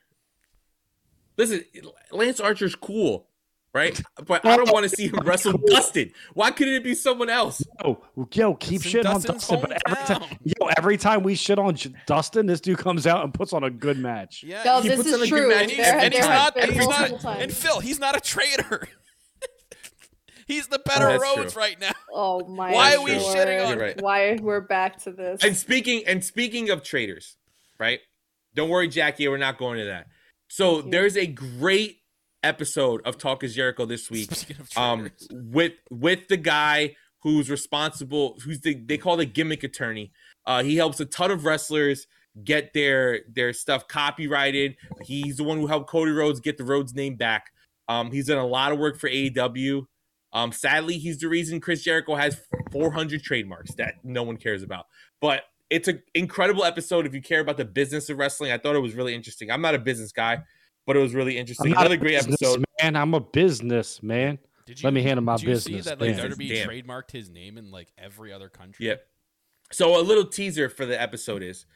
Listen, 1.37 1.65
Lance 2.13 2.39
Archer's 2.39 2.75
cool, 2.77 3.29
right? 3.75 4.01
But 4.27 4.47
I 4.47 4.57
don't 4.57 4.73
want 4.73 4.89
to 4.89 4.89
see 4.89 5.09
him 5.09 5.19
wrestle 5.25 5.59
Dustin. 5.67 6.13
Why 6.33 6.51
couldn't 6.53 6.75
it 6.75 6.85
be 6.85 6.95
someone 6.95 7.29
else? 7.29 7.63
Oh, 7.85 8.03
yo, 8.33 8.55
keep 8.55 8.85
It's 8.87 8.95
in 8.95 9.07
on 9.07 9.15
Dustin's 9.21 9.47
Dustin. 9.49 9.61
But 9.61 9.83
every 9.87 10.05
time, 10.07 10.39
yo, 10.45 10.67
every 10.79 10.97
time 10.97 11.23
we 11.23 11.35
shit 11.35 11.59
on 11.59 11.77
Dustin, 12.07 12.47
this 12.47 12.61
dude 12.61 12.79
comes 12.79 13.07
out 13.07 13.25
and 13.25 13.35
puts 13.35 13.53
on 13.53 13.65
a 13.65 13.71
good 13.71 13.99
match. 13.99 14.43
Yeah, 14.47 14.63
No, 14.65 14.81
He 14.81 14.89
this 14.89 14.99
puts 14.99 15.13
on 15.13 15.21
a 15.21 15.23
is 15.25 15.31
good 15.31 15.39
true. 15.39 15.49
match 15.49 15.61
and 15.63 15.71
he's, 15.71 15.79
There- 15.79 15.99
and 15.99 16.15
he's 16.15 16.23
time. 16.25 16.35
not, 16.35 16.57
and 16.57 16.73
he's 16.73 16.89
not, 16.89 17.25
and. 17.41 17.53
Phil, 17.53 17.81
he's 17.81 17.99
not 17.99 18.17
a 18.17 18.21
traitor. 18.21 18.89
he's 20.47 20.67
the 20.69 20.79
better 20.79 21.09
oh, 21.09 21.19
That's 21.19 21.23
Rhodes 21.37 21.53
true. 21.55 21.63
right 21.63 21.81
now. 21.81 21.93
Oh 22.13 22.47
my. 22.47 22.73
Why 22.73 22.95
are 22.95 23.03
we 23.03 23.17
Lord. 23.19 23.37
shitting 23.37 23.67
on 23.67 23.79
right. 23.79 24.01
Why 24.01 24.39
we're 24.41 24.61
back 24.61 24.99
to 25.05 25.11
this? 25.13 25.43
And 25.43 25.57
speaking 25.57 26.05
and 26.07 26.23
speaking 26.25 26.71
of 26.71 26.83
traitors, 26.85 27.37
right? 27.79 28.01
Don't 28.55 28.69
worry, 28.71 28.87
Jackie, 28.89 29.27
we're 29.29 29.37
not 29.37 29.59
going 29.59 29.79
to 29.81 29.87
that. 29.87 30.07
So 30.49 30.81
there's 30.83 31.17
a 31.17 31.27
great 31.27 31.97
episode 32.45 33.01
of 33.05 33.19
Talk 33.19 33.43
is 33.43 33.55
Jericho 33.55 33.87
this 33.87 34.11
week. 34.11 34.31
Um 34.77 35.11
with 35.31 35.73
with 35.91 36.29
the 36.29 36.37
guy 36.37 36.97
who's 37.23 37.51
responsible 37.51 38.39
who's 38.45 38.61
the 38.61 38.75
they 38.75 38.99
call 38.99 39.17
the 39.17 39.27
gimmick 39.27 39.65
attorney. 39.65 40.13
Uh 40.47 40.63
he 40.63 40.77
helps 40.77 41.01
a 41.01 41.07
ton 41.07 41.31
of 41.31 41.45
wrestlers 41.45 42.07
get 42.45 42.73
their 42.75 43.21
their 43.33 43.53
stuff 43.53 43.89
copyrighted. 43.89 44.77
He's 45.03 45.39
the 45.39 45.45
one 45.45 45.59
who 45.59 45.67
helped 45.67 45.89
cody 45.89 46.13
rhodes 46.13 46.41
get 46.41 46.59
the 46.59 46.65
rhodes 46.65 46.95
name 46.95 47.17
back. 47.17 47.51
Um 47.89 48.13
he's 48.13 48.27
done 48.27 48.39
a 48.39 48.47
lot 48.47 48.73
of 48.73 48.79
work 48.79 48.99
for 48.99 49.09
aew 49.09 49.87
um 50.33 50.51
sadly 50.51 50.99
he's 50.99 51.19
the 51.19 51.29
reason 51.29 51.61
chris 51.61 51.83
jericho 51.83 52.17
has 52.17 52.37
400 52.73 53.23
trademarks 53.23 53.73
that 53.75 53.95
no 54.05 54.23
one 54.23 54.37
cares 54.37 54.63
about. 54.63 54.87
But 55.21 55.43
it's 55.71 55.89
an 55.89 56.03
incredible 56.15 56.65
episode 56.65 57.07
if 57.07 57.15
you 57.15 57.23
care 57.23 57.41
about 57.41 57.57
the 57.57 57.65
business 57.65 58.11
of 58.11 58.19
wrestling. 58.19 58.53
I 58.53 58.59
thought 58.59 58.77
it 58.77 58.81
was 58.81 58.95
really 58.95 59.15
interesting. 59.15 59.51
I'm 59.51 59.63
not 59.63 59.75
a 59.75 59.79
business 59.79 60.13
guy 60.13 60.43
but 60.87 60.97
it 60.97 61.01
was 61.01 61.15
really 61.15 61.39
interesting 61.39 61.71
not 61.71 61.81
another 61.81 61.95
a 61.95 61.99
great 61.99 62.17
business 62.17 62.43
episode 62.43 62.65
man. 62.83 62.97
I'm 62.97 63.15
a 63.15 63.21
business 63.21 64.03
man. 64.03 64.39
Did 64.67 64.83
let 64.83 64.93
me 64.95 65.03
handle 65.03 65.23
my 65.23 65.37
did 65.37 65.43
you 65.47 65.57
see 65.57 65.73
business, 65.75 65.87
that 65.87 66.01
like 66.01 66.17
damn. 66.17 66.31
WWE 66.31 66.49
Damn. 66.49 66.69
trademarked 66.69 67.11
his 67.11 67.29
name 67.29 67.59
in 67.59 67.71
like 67.71 67.89
every 67.99 68.33
other 68.33 68.49
country? 68.49 68.87
Yep. 68.87 69.07
So 69.73 70.01
a 70.01 70.03
little 70.03 70.25
teaser 70.25 70.69
for 70.69 70.87
the 70.87 71.01
episode 71.01 71.43
is 71.43 71.67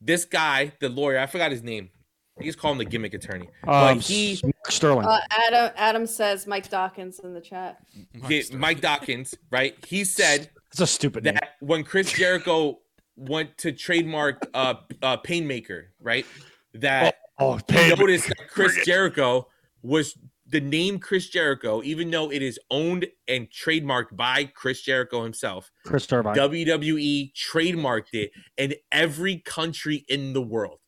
this 0.00 0.24
guy, 0.24 0.72
the 0.80 0.88
lawyer, 0.88 1.18
I 1.18 1.26
forgot 1.26 1.50
his 1.50 1.62
name. 1.62 1.90
I 2.38 2.42
just 2.42 2.58
call 2.58 2.72
him 2.72 2.78
the 2.78 2.84
gimmick 2.84 3.14
attorney. 3.14 3.48
Um, 3.66 3.96
but 3.96 4.00
he, 4.00 4.40
Mark 4.42 4.70
Sterling. 4.70 5.06
Uh, 5.06 5.20
Adam 5.30 5.70
Adam 5.76 6.06
says 6.06 6.46
Mike 6.46 6.68
Dockins 6.68 7.20
in 7.20 7.32
the 7.32 7.40
chat. 7.40 7.78
Mark 8.12 8.30
he- 8.30 8.44
Mike 8.52 8.80
Dockins, 8.80 9.34
right? 9.50 9.76
He 9.86 10.04
said 10.04 10.50
It's 10.72 10.80
a 10.80 10.86
stupid 10.86 11.24
name. 11.24 11.38
when 11.60 11.84
Chris 11.84 12.12
Jericho 12.12 12.80
went 13.16 13.56
to 13.58 13.72
trademark 13.72 14.46
uh, 14.52 14.74
uh 15.00 15.16
Painmaker, 15.18 15.84
right? 16.00 16.26
That 16.74 17.16
Oh, 17.38 17.58
noticed 17.70 18.28
that 18.28 18.48
Chris 18.48 18.84
Jericho 18.84 19.48
was 19.82 20.16
the 20.46 20.60
name 20.60 20.98
Chris 20.98 21.28
Jericho, 21.28 21.82
even 21.82 22.10
though 22.10 22.30
it 22.30 22.42
is 22.42 22.58
owned 22.70 23.06
and 23.26 23.48
trademarked 23.50 24.14
by 24.16 24.44
Chris 24.44 24.82
Jericho 24.82 25.22
himself. 25.24 25.70
Chris 25.84 26.06
Turbine. 26.06 26.36
WWE 26.36 27.32
trademarked 27.34 28.12
it 28.12 28.30
in 28.56 28.74
every 28.92 29.38
country 29.38 30.04
in 30.08 30.32
the 30.32 30.42
world. 30.42 30.78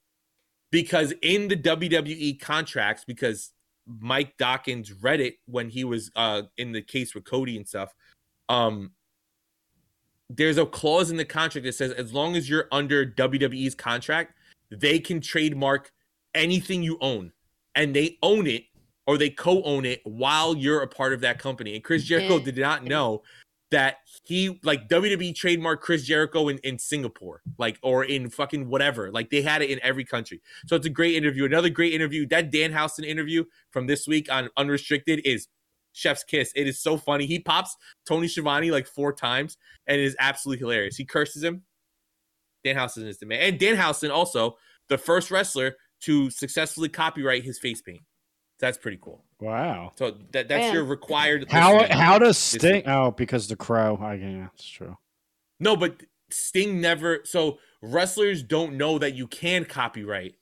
Because 0.71 1.15
in 1.23 1.49
the 1.49 1.57
WWE 1.57 2.41
contracts, 2.41 3.05
because 3.05 3.53
Mike 3.87 4.37
Dockins 4.37 4.93
read 4.93 5.21
it 5.21 5.37
when 5.47 5.69
he 5.71 5.85
was 5.85 6.11
uh 6.17 6.43
in 6.59 6.73
the 6.73 6.83
case 6.83 7.15
with 7.15 7.25
Cody 7.25 7.57
and 7.57 7.67
stuff. 7.67 7.95
Um 8.49 8.93
there's 10.29 10.59
a 10.59 10.67
clause 10.67 11.11
in 11.11 11.17
the 11.17 11.25
contract 11.25 11.65
that 11.65 11.75
says 11.75 11.93
as 11.93 12.13
long 12.13 12.37
as 12.37 12.51
you're 12.51 12.67
under 12.73 13.07
WWE's 13.07 13.77
contract, 13.77 14.35
they 14.71 14.99
can 14.99 15.21
trademark 15.21 15.93
anything 16.37 16.83
you 16.83 16.99
own 17.01 17.33
and 17.75 17.95
they 17.95 18.19
own 18.23 18.47
it 18.47 18.65
or 19.07 19.19
they 19.19 19.31
co-own 19.31 19.85
it 19.85 20.01
while 20.05 20.57
you're 20.57 20.83
a 20.83 20.89
part 20.89 21.13
of 21.13 21.21
that 21.21 21.39
company. 21.39 21.75
And 21.75 21.85
Chris 21.85 22.03
Jericho 22.03 22.39
did 22.39 22.59
not 22.59 22.85
know 22.85 23.23
that 23.71 23.99
he 24.25 24.61
like 24.63 24.89
WWE 24.89 25.35
trademarked 25.35 25.81
Chris 25.81 26.05
Jericho 26.05 26.49
in, 26.49 26.59
in 26.59 26.79
Singapore, 26.79 27.43
like 27.59 27.79
or 27.83 28.05
in 28.05 28.31
fucking 28.31 28.69
whatever. 28.69 29.11
Like 29.11 29.31
they 29.31 29.43
had 29.43 29.63
it 29.63 29.71
in 29.71 29.81
every 29.83 30.05
country. 30.05 30.41
So 30.67 30.77
it's 30.77 30.87
a 30.87 30.91
great 30.91 31.15
interview. 31.15 31.45
Another 31.45 31.71
great 31.71 31.93
interview. 31.93 32.27
That 32.27 32.53
Danhausen 32.53 33.05
interview 33.05 33.45
from 33.71 33.87
this 33.87 34.07
week 34.07 34.31
on 34.31 34.49
Unrestricted 34.57 35.21
is 35.25 35.49
Chef's 35.93 36.25
Kiss. 36.25 36.53
It 36.55 36.69
is 36.69 36.81
so 36.81 36.97
funny. 36.97 37.27
He 37.27 37.39
pops 37.41 37.77
Tony 38.07 38.29
Schiavone 38.29 38.71
like 38.71 38.87
four 38.87 39.13
times 39.13 39.57
and 39.87 40.01
it 40.01 40.05
is 40.05 40.17
absolutely 40.19 40.61
hilarious. 40.61 40.97
He 40.97 41.05
curses 41.05 41.43
him. 41.43 41.63
Danhausen 42.65 43.07
is 43.07 43.19
the 43.19 43.27
man. 43.27 43.41
And 43.41 43.59
Danhausen 43.59 44.11
also 44.11 44.57
the 44.89 44.99
first 44.99 45.31
wrestler 45.31 45.77
to 46.03 46.31
successfully 46.31 46.89
copyright 46.89 47.45
his 47.45 47.59
face 47.59 47.81
paint. 47.83 48.03
That's 48.59 48.79
pretty 48.79 48.99
cool. 49.01 49.25
Wow. 49.41 49.93
So 49.97 50.13
that, 50.33 50.49
that's 50.49 50.67
Man. 50.67 50.75
your 50.75 50.85
required. 50.85 51.51
How 51.51 51.75
listening. 51.79 51.99
how 51.99 52.19
does 52.19 52.39
Sting? 52.39 52.75
week. 52.77 52.89
Oh, 52.89 53.11
because 53.11 53.49
the 53.49 53.57
crow. 53.57 53.99
I 54.01 54.15
yeah, 54.15 54.49
it's 54.55 54.67
true. 54.67 54.97
No, 55.61 55.77
but 55.77 56.03
Sting 56.31 56.81
never. 56.81 57.21
So 57.25 57.59
wrestlers 57.83 58.43
don't 58.43 58.77
know 58.79 58.99
that 58.99 59.15
you 59.15 59.27
can 59.27 59.65
copyright 59.65 60.37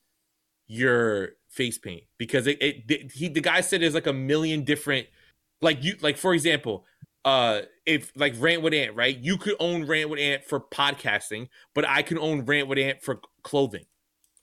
your 0.66 1.30
face 1.48 1.78
paint 1.78 2.02
because 2.18 2.46
it, 2.46 2.60
it 2.62 2.88
the- 2.88 3.10
he 3.12 3.28
the 3.28 3.40
guy 3.40 3.60
said 3.60 3.80
there's 3.80 3.94
like 3.94 4.06
a 4.06 4.12
million 4.12 4.64
different 4.64 5.06
like 5.60 5.84
you 5.84 5.94
like 6.00 6.16
for 6.16 6.34
example 6.34 6.84
uh 7.24 7.60
if 7.86 8.10
like 8.16 8.34
rant 8.38 8.60
with 8.62 8.74
ant 8.74 8.96
right 8.96 9.18
you 9.18 9.36
could 9.36 9.54
own 9.60 9.86
rant 9.86 10.10
with 10.10 10.18
ant 10.18 10.42
for 10.44 10.58
podcasting 10.58 11.48
but 11.74 11.86
i 11.86 12.02
can 12.02 12.18
own 12.18 12.44
rant 12.44 12.66
with 12.66 12.78
ant 12.78 13.00
for 13.02 13.20
clothing 13.42 13.84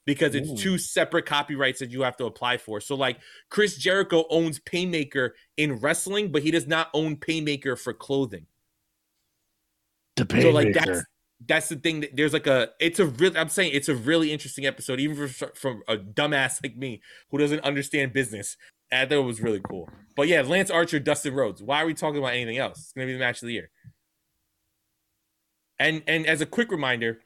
because 0.05 0.35
it's 0.35 0.49
Ooh. 0.49 0.57
two 0.57 0.77
separate 0.77 1.25
copyrights 1.25 1.79
that 1.79 1.91
you 1.91 2.01
have 2.01 2.17
to 2.17 2.25
apply 2.25 2.57
for 2.57 2.79
so 2.81 2.95
like 2.95 3.19
chris 3.49 3.77
jericho 3.77 4.25
owns 4.29 4.59
painmaker 4.59 5.31
in 5.57 5.73
wrestling 5.75 6.31
but 6.31 6.41
he 6.41 6.51
does 6.51 6.67
not 6.67 6.89
own 6.93 7.15
painmaker 7.15 7.77
for 7.77 7.93
clothing 7.93 8.45
The 10.15 10.41
so 10.41 10.49
like 10.49 10.73
that's 10.73 11.03
that's 11.47 11.69
the 11.69 11.75
thing 11.75 12.01
that 12.01 12.15
there's 12.15 12.33
like 12.33 12.47
a 12.47 12.69
it's 12.79 12.99
a 12.99 13.05
real 13.05 13.35
I'm 13.37 13.49
saying 13.49 13.71
it's 13.73 13.89
a 13.89 13.95
really 13.95 14.31
interesting 14.31 14.65
episode 14.65 14.99
even 14.99 15.27
for 15.27 15.47
from 15.55 15.81
a 15.87 15.97
dumbass 15.97 16.63
like 16.63 16.75
me 16.77 17.01
who 17.29 17.37
doesn't 17.37 17.61
understand 17.61 18.13
business. 18.13 18.57
I 18.91 19.05
thought 19.05 19.15
it 19.15 19.23
was 19.23 19.41
really 19.41 19.61
cool. 19.69 19.89
But 20.15 20.27
yeah, 20.27 20.41
Lance 20.41 20.69
Archer, 20.69 20.99
Dustin 20.99 21.33
Rhodes. 21.33 21.63
Why 21.63 21.81
are 21.81 21.85
we 21.85 21.93
talking 21.93 22.17
about 22.17 22.33
anything 22.33 22.57
else? 22.57 22.79
It's 22.79 22.93
gonna 22.93 23.07
be 23.07 23.13
the 23.13 23.19
match 23.19 23.41
of 23.41 23.47
the 23.47 23.53
year. 23.53 23.69
And 25.79 26.03
and 26.07 26.27
as 26.27 26.41
a 26.41 26.45
quick 26.45 26.71
reminder, 26.71 27.21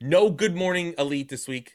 no 0.00 0.30
Good 0.30 0.54
Morning 0.56 0.94
Elite 0.98 1.28
this 1.28 1.46
week. 1.48 1.74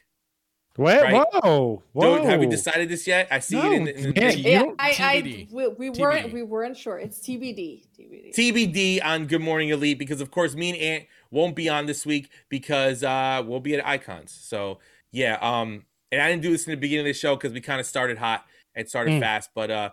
Wait, 0.78 1.00
right. 1.00 1.26
whoa, 1.42 1.82
whoa. 1.92 2.18
Dude, 2.18 2.26
have 2.26 2.38
we 2.38 2.46
decided 2.46 2.90
this 2.90 3.06
yet? 3.06 3.28
I 3.30 3.38
see 3.38 3.56
it 3.58 3.72
in, 3.72 3.84
the- 3.84 3.96
in 3.96 4.02
the 4.12 4.20
No, 4.20 4.28
Yeah, 4.28 4.72
I, 4.78 4.94
I 5.00 5.22
we, 5.50 5.68
we 5.68 5.88
weren't 5.90 6.32
we 6.34 6.42
weren't 6.42 6.76
sure. 6.76 6.98
It's 6.98 7.18
TBD. 7.20 7.86
TBD. 7.98 8.34
TBD 8.34 9.04
on 9.04 9.26
Good 9.26 9.40
Morning 9.40 9.70
Elite 9.70 9.98
because 9.98 10.20
of 10.20 10.30
course 10.30 10.54
me 10.54 10.70
and 10.70 10.78
Ant 10.78 11.04
won't 11.30 11.56
be 11.56 11.70
on 11.70 11.86
this 11.86 12.04
week 12.04 12.28
because 12.50 13.02
uh 13.02 13.42
we'll 13.46 13.60
be 13.60 13.74
at 13.74 13.86
Icons. 13.86 14.32
So 14.38 14.80
yeah, 15.12 15.38
um 15.40 15.86
and 16.12 16.20
I 16.20 16.28
didn't 16.28 16.42
do 16.42 16.50
this 16.50 16.66
in 16.66 16.72
the 16.72 16.76
beginning 16.76 17.06
of 17.06 17.10
the 17.14 17.18
show 17.18 17.36
because 17.36 17.54
we 17.54 17.62
kind 17.62 17.80
of 17.80 17.86
started 17.86 18.18
hot 18.18 18.44
and 18.74 18.86
started 18.86 19.12
Mm. 19.14 19.20
fast, 19.20 19.50
but 19.54 19.70
uh 19.70 19.90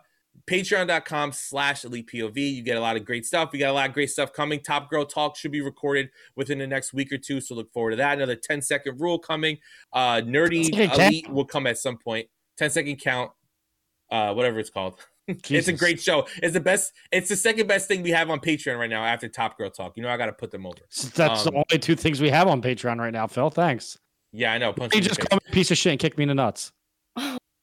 patreon.com 0.50 1.32
slash 1.32 1.86
elite 1.86 2.10
POV. 2.14 2.56
You 2.56 2.62
get 2.64 2.78
a 2.78 2.82
lot 2.82 2.96
of 2.96 3.06
great 3.06 3.26
stuff. 3.26 3.52
We 3.52 3.60
got 3.60 3.70
a 3.70 3.74
lot 3.74 3.88
of 3.88 3.94
great 3.94 4.10
stuff 4.10 4.34
coming. 4.34 4.60
Top 4.60 4.90
Girl 4.90 5.06
Talk 5.06 5.38
should 5.38 5.52
be 5.52 5.62
recorded 5.62 6.10
within 6.36 6.58
the 6.58 6.68
next 6.68 6.94
week 6.94 7.12
or 7.12 7.18
two. 7.18 7.40
So 7.42 7.56
look 7.56 7.72
forward 7.72 7.92
to 7.92 7.98
that. 7.98 8.18
Another 8.18 8.36
10 8.36 8.62
second 8.62 9.00
rule 9.00 9.20
coming. 9.20 9.58
Uh 9.92 10.22
nerdy 10.22 10.70
elite 10.74 11.30
will 11.30 11.46
come 11.46 11.68
at 11.68 11.78
some 11.78 11.98
point. 11.98 12.28
10 12.58 12.70
second 12.72 12.98
count. 12.98 13.32
Uh 14.12 14.34
whatever 14.34 14.60
it's 14.60 14.70
called. 14.70 15.00
It's 15.50 15.70
a 15.70 15.74
great 15.74 16.02
show. 16.02 16.28
It's 16.42 16.54
the 16.54 16.60
best. 16.60 16.92
It's 17.10 17.30
the 17.30 17.38
second 17.38 17.66
best 17.66 17.88
thing 17.88 18.04
we 18.04 18.12
have 18.12 18.30
on 18.30 18.42
Patreon 18.42 18.78
right 18.78 18.90
now 18.90 19.06
after 19.06 19.30
Top 19.30 19.58
Girl 19.58 19.70
Talk. 19.70 19.94
You 19.96 20.04
know, 20.04 20.10
I 20.10 20.18
got 20.18 20.26
to 20.26 20.34
put 20.34 20.52
them 20.52 20.66
over. 20.66 20.80
That's 21.16 21.48
um, 21.48 21.54
the 21.54 21.64
only 21.72 21.80
two 21.80 21.96
things 21.96 22.20
we 22.20 22.30
have 22.30 22.50
on 22.50 22.62
Patreon 22.62 22.98
right 22.98 23.14
now, 23.14 23.28
Phil. 23.28 23.50
Thanks. 23.50 23.98
Yeah, 24.34 24.52
I 24.52 24.58
know. 24.58 24.74
Punch 24.74 24.94
You 24.94 25.00
just 25.00 25.22
call 25.22 25.38
me 25.38 25.42
a 25.48 25.52
piece 25.54 25.72
of 25.72 25.78
shit 25.78 25.92
and 25.92 26.00
kick 26.00 26.18
me 26.18 26.24
in 26.24 26.28
the 26.28 26.36
nuts. 26.36 26.74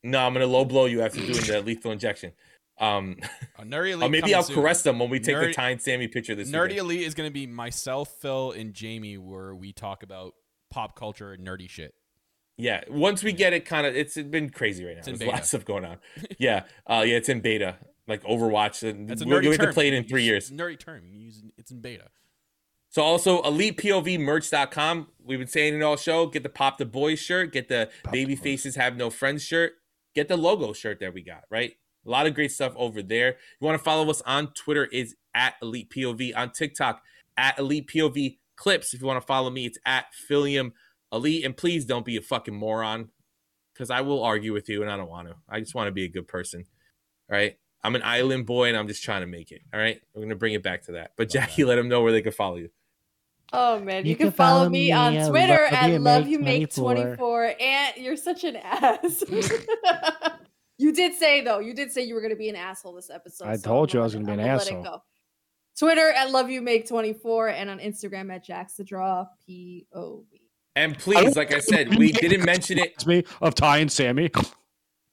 No, 0.03 0.21
I'm 0.21 0.33
gonna 0.33 0.47
low 0.47 0.65
blow 0.65 0.87
you 0.87 1.03
after 1.03 1.21
doing 1.21 1.45
the 1.45 1.61
lethal 1.61 1.93
injection. 1.93 2.33
Um, 2.81 3.17
Uh, 3.59 3.63
Nerdy 3.65 3.91
Elite 3.93 4.09
or 4.09 4.09
maybe 4.11 4.35
I'll 4.35 4.43
soon. 4.43 4.57
caress 4.57 4.83
them 4.83 4.99
when 4.99 5.11
we 5.11 5.21
take 5.21 5.37
the 5.37 5.43
Nerdy- 5.49 5.53
Ty 5.55 5.71
and 5.71 5.83
Sammy 5.83 6.09
picture 6.09 6.35
this 6.35 6.49
year. 6.51 6.59
Nerdy 6.61 6.69
weekend. 6.71 6.81
Elite 6.87 7.03
is 7.03 7.15
going 7.15 7.29
to 7.29 7.33
be 7.33 7.47
myself, 7.47 8.09
Phil, 8.23 8.53
and 8.53 8.73
Jamie, 8.73 9.19
where 9.19 9.55
we 9.55 9.73
talk 9.75 10.03
about 10.03 10.33
pop 10.71 10.97
culture 10.97 11.33
and 11.33 11.47
nerdy 11.47 11.69
shit. 11.69 11.93
Yeah, 12.57 12.83
once 12.89 13.23
we 13.23 13.33
get 13.35 13.53
it, 13.53 13.67
kind 13.67 13.87
of, 13.87 13.95
it's 13.95 14.15
been 14.17 14.49
crazy 14.51 14.85
right 14.85 14.97
now. 14.97 15.03
There's 15.05 15.21
a 15.21 15.27
lot 15.27 15.41
of 15.41 15.45
stuff 15.47 15.65
going 15.67 15.85
on. 15.85 15.99
Yeah, 16.39 16.65
uh, 16.87 17.05
yeah, 17.07 17.17
it's 17.17 17.29
in 17.29 17.41
beta, 17.41 17.77
like 18.09 18.23
Overwatch. 18.23 18.83
and 18.89 19.09
That's 19.09 19.21
a 19.23 19.27
we're 19.27 19.43
going 19.43 19.59
term. 19.59 19.67
to 19.69 19.73
play 19.75 19.89
it 19.89 19.95
in 19.95 20.05
three 20.05 20.23
years. 20.25 20.51
Nerdy 20.51 20.79
term. 20.79 21.03
You 21.07 21.19
use 21.19 21.43
it's 21.59 21.71
in 21.71 21.81
beta. 21.83 22.09
So 22.89 23.03
also 23.03 23.43
elitepovmerch.com. 23.43 25.09
We've 25.23 25.39
been 25.39 25.49
saying 25.49 25.75
it 25.75 25.83
all 25.83 25.97
show. 25.97 26.27
Get 26.27 26.43
the 26.43 26.49
Pop 26.49 26.79
the 26.79 26.87
Boys 26.87 27.19
shirt. 27.19 27.53
Get 27.53 27.69
the 27.69 27.91
Pop 28.05 28.13
Baby 28.13 28.35
Boys. 28.35 28.43
Faces 28.43 28.77
Have 28.77 28.97
No 28.97 29.11
Friends 29.11 29.43
shirt. 29.43 29.73
Get 30.15 30.29
the 30.29 30.37
logo 30.37 30.73
shirt 30.73 31.01
that 31.01 31.15
we 31.15 31.23
got, 31.23 31.45
right? 31.51 31.75
A 32.07 32.11
lot 32.11 32.27
of 32.27 32.35
great 32.35 32.53
stuff 32.53 32.73
over 32.77 33.03
there. 33.03 33.37
You 33.61 33.67
want 33.67 33.79
to 33.79 33.85
follow 33.85 34.09
us 34.11 34.23
on 34.23 34.53
Twitter 34.55 34.87
is 34.87 35.15
at 35.35 35.55
Elite 35.63 35.91
POV. 35.91 36.37
On 36.37 36.51
TikTok, 36.51 37.03
at 37.37 37.59
Elite 37.59 37.89
POV 37.89 38.39
Clips. 38.57 38.95
If 38.95 39.01
you 39.01 39.07
want 39.07 39.21
to 39.21 39.27
follow 39.27 39.51
me, 39.51 39.67
it's 39.67 39.79
at 39.85 40.07
Philium 40.31 40.73
Elite. 41.13 41.45
And 41.45 41.57
please 41.57 41.85
don't 41.85 42.05
be 42.05 42.17
a 42.17 42.23
fucking 42.23 42.55
moron. 42.55 43.11
Because 43.73 43.91
I 43.91 44.03
will 44.03 44.23
argue 44.23 44.53
with 44.53 44.69
you 44.69 44.83
and 44.83 44.91
I 44.91 44.97
don't 44.97 45.09
want 45.09 45.29
to. 45.29 45.37
I 45.49 45.61
just 45.61 45.75
want 45.75 45.89
to 45.89 45.93
be 45.93 46.05
a 46.05 46.09
good 46.09 46.29
person. 46.29 46.67
All 47.31 47.37
right. 47.37 47.57
I'm 47.83 47.95
an 47.95 48.03
island 48.03 48.45
boy 48.45 48.69
and 48.69 48.77
I'm 48.77 48.89
just 48.89 49.03
trying 49.03 49.23
to 49.23 49.27
make 49.27 49.53
it. 49.53 49.63
All 49.73 49.81
right. 49.81 50.01
We're 50.15 50.23
gonna 50.23 50.35
bring 50.37 50.53
it 50.53 50.63
back 50.63 50.83
to 50.83 50.93
that. 50.93 51.13
But 51.17 51.29
Love 51.29 51.33
Jackie, 51.33 51.65
let 51.65 51.77
them 51.77 51.89
know 51.89 52.03
where 52.03 52.13
they 52.13 52.21
can 52.21 52.33
follow 52.33 52.57
you. 52.57 52.69
Oh 53.53 53.81
man, 53.81 54.05
you, 54.05 54.11
You 54.11 54.17
can, 54.17 54.27
can 54.27 54.33
follow, 54.33 54.59
follow 54.61 54.71
me 54.71 54.89
me 54.89 54.93
on 54.93 55.31
Twitter 55.31 55.65
at 55.65 56.01
love 56.01 56.29
you 56.29 56.39
make 56.39 56.75
twenty 56.75 57.17
four. 57.17 57.55
And 57.59 57.97
you're 57.97 58.17
such 58.17 58.45
an 58.45 58.57
ass. 58.57 59.25
you 60.81 60.93
did 60.93 61.15
say 61.15 61.43
though, 61.43 61.59
you 61.59 61.75
did 61.75 61.93
say 61.93 62.03
you 62.03 62.15
were 62.15 62.23
gonna 62.23 62.37
be 62.37 62.49
an 62.49 62.57
asshole 62.57 62.95
this 62.95 63.11
episode. 63.11 63.47
I 63.47 63.57
so 63.57 63.69
told 63.69 63.93
you 63.93 64.01
I 64.01 64.05
was 64.05 64.15
gonna 64.15 64.25
be 64.25 64.33
an 64.33 64.41
I'm 64.41 64.47
let 64.47 64.67
it 64.67 64.73
asshole. 64.73 64.83
go. 64.83 65.03
Twitter 65.79 66.11
at 66.11 66.31
love 66.31 66.51
you 66.51 66.63
make 66.63 66.89
twenty 66.89 67.13
four 67.13 67.49
and 67.49 67.69
on 67.69 67.79
Instagram 67.79 68.35
at 68.35 68.45
Jax 68.45 68.75
the 68.75 68.85
Draw 68.85 69.27
P 69.47 69.87
O 69.95 70.25
V. 70.31 70.41
And 70.77 70.99
please, 70.99 71.37
like 71.37 71.53
I 71.53 71.59
said, 71.59 71.97
we 71.97 72.13
didn't 72.13 72.45
mention 72.47 72.79
it. 72.79 72.93
It's 72.95 73.07
me 73.07 73.25
of 73.43 73.55
Ty 73.55 73.79
and 73.79 73.93
Sammy. 73.93 74.31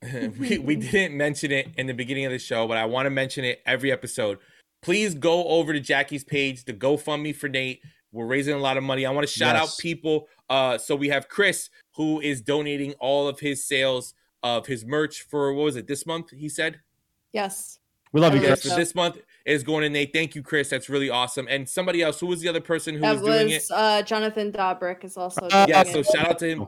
we, 0.40 0.60
we 0.60 0.76
didn't 0.76 1.18
mention 1.18 1.52
it 1.52 1.70
in 1.76 1.88
the 1.88 1.94
beginning 1.94 2.26
of 2.26 2.32
the 2.32 2.40
show, 2.40 2.68
but 2.68 2.78
I 2.78 2.86
want 2.86 3.08
to 3.08 3.10
mention 3.10 3.44
it 3.44 3.62
every 3.66 3.92
episode. 3.92 4.38
Please 4.84 5.16
go 5.16 5.46
over 5.46 5.74
to 5.74 5.80
Jackie's 5.80 6.24
page, 6.24 6.66
the 6.66 6.74
GoFundMe 6.74 7.36
for 7.36 7.50
Nate. 7.50 7.82
We're 8.12 8.28
raising 8.28 8.54
a 8.54 8.60
lot 8.60 8.78
of 8.78 8.84
money. 8.84 9.08
I 9.08 9.12
want 9.12 9.28
to 9.28 9.34
shout 9.34 9.56
out 9.56 9.70
people. 9.80 10.28
Uh, 10.50 10.78
so 10.78 10.96
we 10.96 11.10
have 11.10 11.28
Chris, 11.28 11.70
who 11.96 12.22
is 12.22 12.42
donating 12.42 12.94
all 13.00 13.28
of 13.28 13.40
his 13.40 13.68
sales 13.68 14.14
of 14.44 14.68
his 14.68 14.86
merch 14.86 15.22
for 15.24 15.54
what 15.54 15.64
was 15.64 15.76
it 15.76 15.88
this 15.88 16.06
month? 16.06 16.32
He 16.32 16.50
said. 16.50 16.80
Yes. 17.34 17.80
We 18.14 18.22
love 18.22 18.34
you, 18.34 18.40
Okay, 18.40 18.48
Yes, 18.50 18.62
Chris. 18.62 18.74
for 18.74 18.80
this 18.80 18.96
month 18.96 19.18
is 19.46 19.64
going 19.64 19.84
to 19.84 19.90
Nate. 19.90 20.14
Thank 20.14 20.34
you, 20.34 20.42
Chris. 20.42 20.70
That's 20.70 20.88
really 20.90 21.10
awesome. 21.10 21.46
And 21.50 21.68
somebody 21.68 22.02
else, 22.02 22.20
who 22.20 22.28
was 22.28 22.40
the 22.42 22.48
other 22.48 22.62
person 22.62 22.96
who 22.96 23.02
that 23.02 23.14
was 23.14 23.22
doing 23.22 23.50
it? 23.50 23.66
uh, 23.70 24.02
Jonathan 24.02 24.52
Dobrick 24.52 25.04
is 25.04 25.18
also 25.18 25.42
Uh, 25.42 25.66
doing 25.66 25.70
yeah 25.70 25.82
it. 25.82 25.88
so 25.88 26.04
shout 26.04 26.30
out 26.30 26.40
to 26.40 26.48
him 26.48 26.68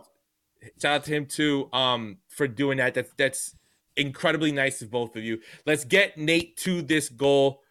shout 0.82 0.96
out 0.96 1.04
to 1.06 1.12
him 1.12 1.26
too 1.26 1.70
um 1.72 2.18
for 2.28 2.46
doing 2.46 2.78
that 2.80 2.94
that's 2.94 3.14
that's 3.18 3.56
incredibly 3.96 4.52
nice 4.52 4.82
of 4.82 4.91
both 4.91 5.16
of 5.16 5.24
you 5.24 5.40
let's 5.66 5.86
get 5.86 6.18
nate 6.18 6.58
to 6.58 6.82
this 6.82 7.08
goal 7.08 7.62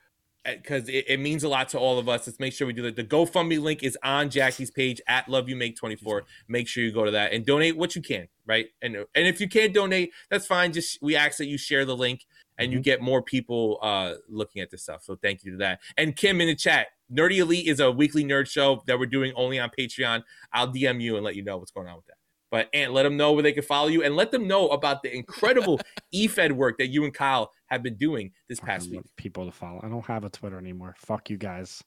because 0.57 0.89
it, 0.89 1.05
it 1.09 1.20
means 1.20 1.45
a 1.45 1.49
lot 1.49 1.69
to 1.70 1.79
all 1.79 1.99
of 1.99 2.09
us. 2.09 2.27
Let's 2.27 2.41
make 2.41 2.53
sure 2.53 2.66
we 2.66 2.73
do 2.73 2.83
that. 2.83 2.97
The 2.97 3.05
gofundme 3.05 3.61
link 3.61 3.83
is 3.83 3.97
on 4.03 4.31
jackie's 4.31 4.70
page 4.70 5.01
at 5.07 5.29
love 5.29 5.49
you 5.49 5.57
make 5.57 5.77
24 5.77 6.25
make 6.49 6.69
sure 6.69 6.83
you 6.83 6.93
go 6.93 7.05
to 7.05 7.11
that 7.11 7.33
and 7.33 7.45
donate 7.45 7.77
what 7.77 7.95
you 7.95 8.03
can 8.03 8.29
right? 8.47 8.66
And 8.83 8.97
and 8.97 9.27
if 9.29 9.41
you 9.41 9.49
can't 9.49 9.73
donate 9.73 10.12
that's 10.31 10.47
fine. 10.47 10.73
Just 10.73 11.01
we 11.01 11.15
ask 11.15 11.39
that 11.39 11.47
you 11.47 11.59
share 11.59 11.85
the 11.85 11.97
link 11.97 12.27
and 12.57 12.73
you 12.73 12.81
get 12.81 13.01
more 13.01 13.23
people 13.23 13.79
uh 13.83 14.15
looking 14.29 14.61
at 14.62 14.70
this 14.70 14.83
stuff. 14.83 15.05
So 15.05 15.16
thank 15.16 15.45
you 15.45 15.53
to 15.53 15.59
that. 15.59 15.81
And 15.97 16.16
kim 16.16 16.41
in 16.41 16.49
the 16.49 16.57
chat 16.57 16.89
nerdy 17.12 17.39
elite 17.39 17.69
is 17.69 17.81
a 17.81 17.91
weekly 17.93 18.25
nerd 18.25 18.49
show 18.49 18.83
that 18.87 18.99
we're 18.99 19.07
doing 19.07 19.33
only 19.37 19.59
on 19.59 19.70
patreon. 19.79 20.25
I'll 20.53 20.73
DM 20.73 21.01
you 21.01 21.16
and 21.16 21.25
let 21.25 21.37
you 21.37 21.45
know 21.45 21.59
what's 21.59 21.70
going 21.70 21.87
on 21.87 21.97
with 21.97 22.07
that. 22.07 22.18
But 22.51 22.69
and 22.73 22.93
let 22.95 23.03
them 23.03 23.16
know 23.16 23.33
where 23.33 23.43
they 23.43 23.53
can 23.53 23.62
follow 23.62 23.89
you 23.89 24.03
and 24.03 24.16
let 24.16 24.31
them 24.31 24.49
know 24.49 24.69
about 24.69 25.03
the 25.03 25.15
incredible 25.15 25.81
eFed 26.15 26.53
work 26.53 26.79
that 26.79 26.87
you 26.89 27.05
and 27.05 27.12
Kyle 27.12 27.53
have 27.66 27.83
been 27.83 27.97
doing 27.97 28.33
this 28.49 28.59
past 28.59 28.91
week. 28.91 29.03
People 29.16 29.45
to 29.45 29.53
follow. 29.53 29.81
I 29.83 29.89
don't 29.89 30.05
have 30.07 30.25
a 30.25 30.31
Twitter 30.31 30.59
anymore. 30.59 30.95
Fuck 30.99 31.29
you 31.29 31.37
guys. 31.37 31.83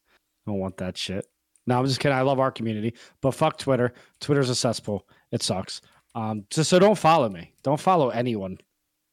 I 0.48 0.52
don't 0.52 0.60
want 0.60 0.78
that 0.78 0.98
shit. 0.98 1.26
No, 1.66 1.80
I'm 1.80 1.86
just 1.86 2.00
kidding. 2.00 2.18
I 2.18 2.22
love 2.22 2.40
our 2.40 2.52
community, 2.52 2.94
but 3.22 3.32
fuck 3.32 3.58
Twitter. 3.58 3.94
Twitter's 4.20 4.50
a 4.50 4.56
cesspool. 4.56 5.08
It 5.32 5.42
sucks. 5.42 5.82
Um, 6.16 6.46
so, 6.52 6.64
so 6.64 6.80
don't 6.80 6.98
follow 6.98 7.30
me. 7.30 7.54
Don't 7.64 7.80
follow 7.80 8.10
anyone. 8.10 8.58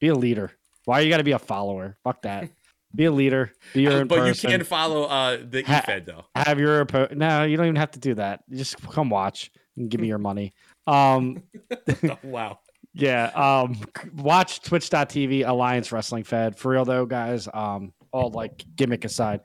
Be 0.01 0.09
a 0.09 0.15
leader. 0.15 0.53
Why 0.85 1.01
you 1.01 1.11
got 1.11 1.19
to 1.19 1.25
be 1.25 1.33
a 1.33 1.39
follower? 1.39 1.97
Fuck 2.05 2.23
that. 2.23 2.49
Be 2.95 3.05
a 3.05 3.13
leader. 3.13 3.53
Be 3.75 3.83
your 3.83 3.93
own 3.93 4.07
but 4.09 4.17
person. 4.21 4.51
you 4.51 4.57
can 4.57 4.65
follow 4.65 5.03
uh 5.05 5.37
the 5.47 5.63
Ha- 5.63 5.83
eFed 5.87 6.07
though. 6.07 6.25
have 6.35 6.59
your 6.59 6.87
oppo- 6.87 7.15
no. 7.15 7.45
You 7.45 7.59
don't 7.59 7.67
even 7.67 7.77
have 7.77 7.91
to 7.91 7.99
do 7.99 8.15
that. 8.15 8.45
You 8.49 8.57
just 8.57 8.81
come 8.91 9.11
watch 9.11 9.51
and 9.77 9.91
give 9.91 10.01
me 10.01 10.09
your 10.09 10.17
money. 10.17 10.55
Um, 10.89 11.43
Oh, 12.05 12.19
wow. 12.23 12.59
yeah. 12.95 13.27
Um, 13.35 13.75
c- 13.75 14.09
watch 14.17 14.61
Twitch.tv 14.63 15.47
Alliance 15.47 15.93
Wrestling 15.93 16.25
Fed 16.25 16.57
for 16.59 16.73
real 16.73 16.85
though, 16.85 17.07
guys. 17.07 17.49
Um, 17.53 17.93
all 18.13 18.31
like 18.31 18.65
gimmick 18.77 19.05
aside, 19.05 19.41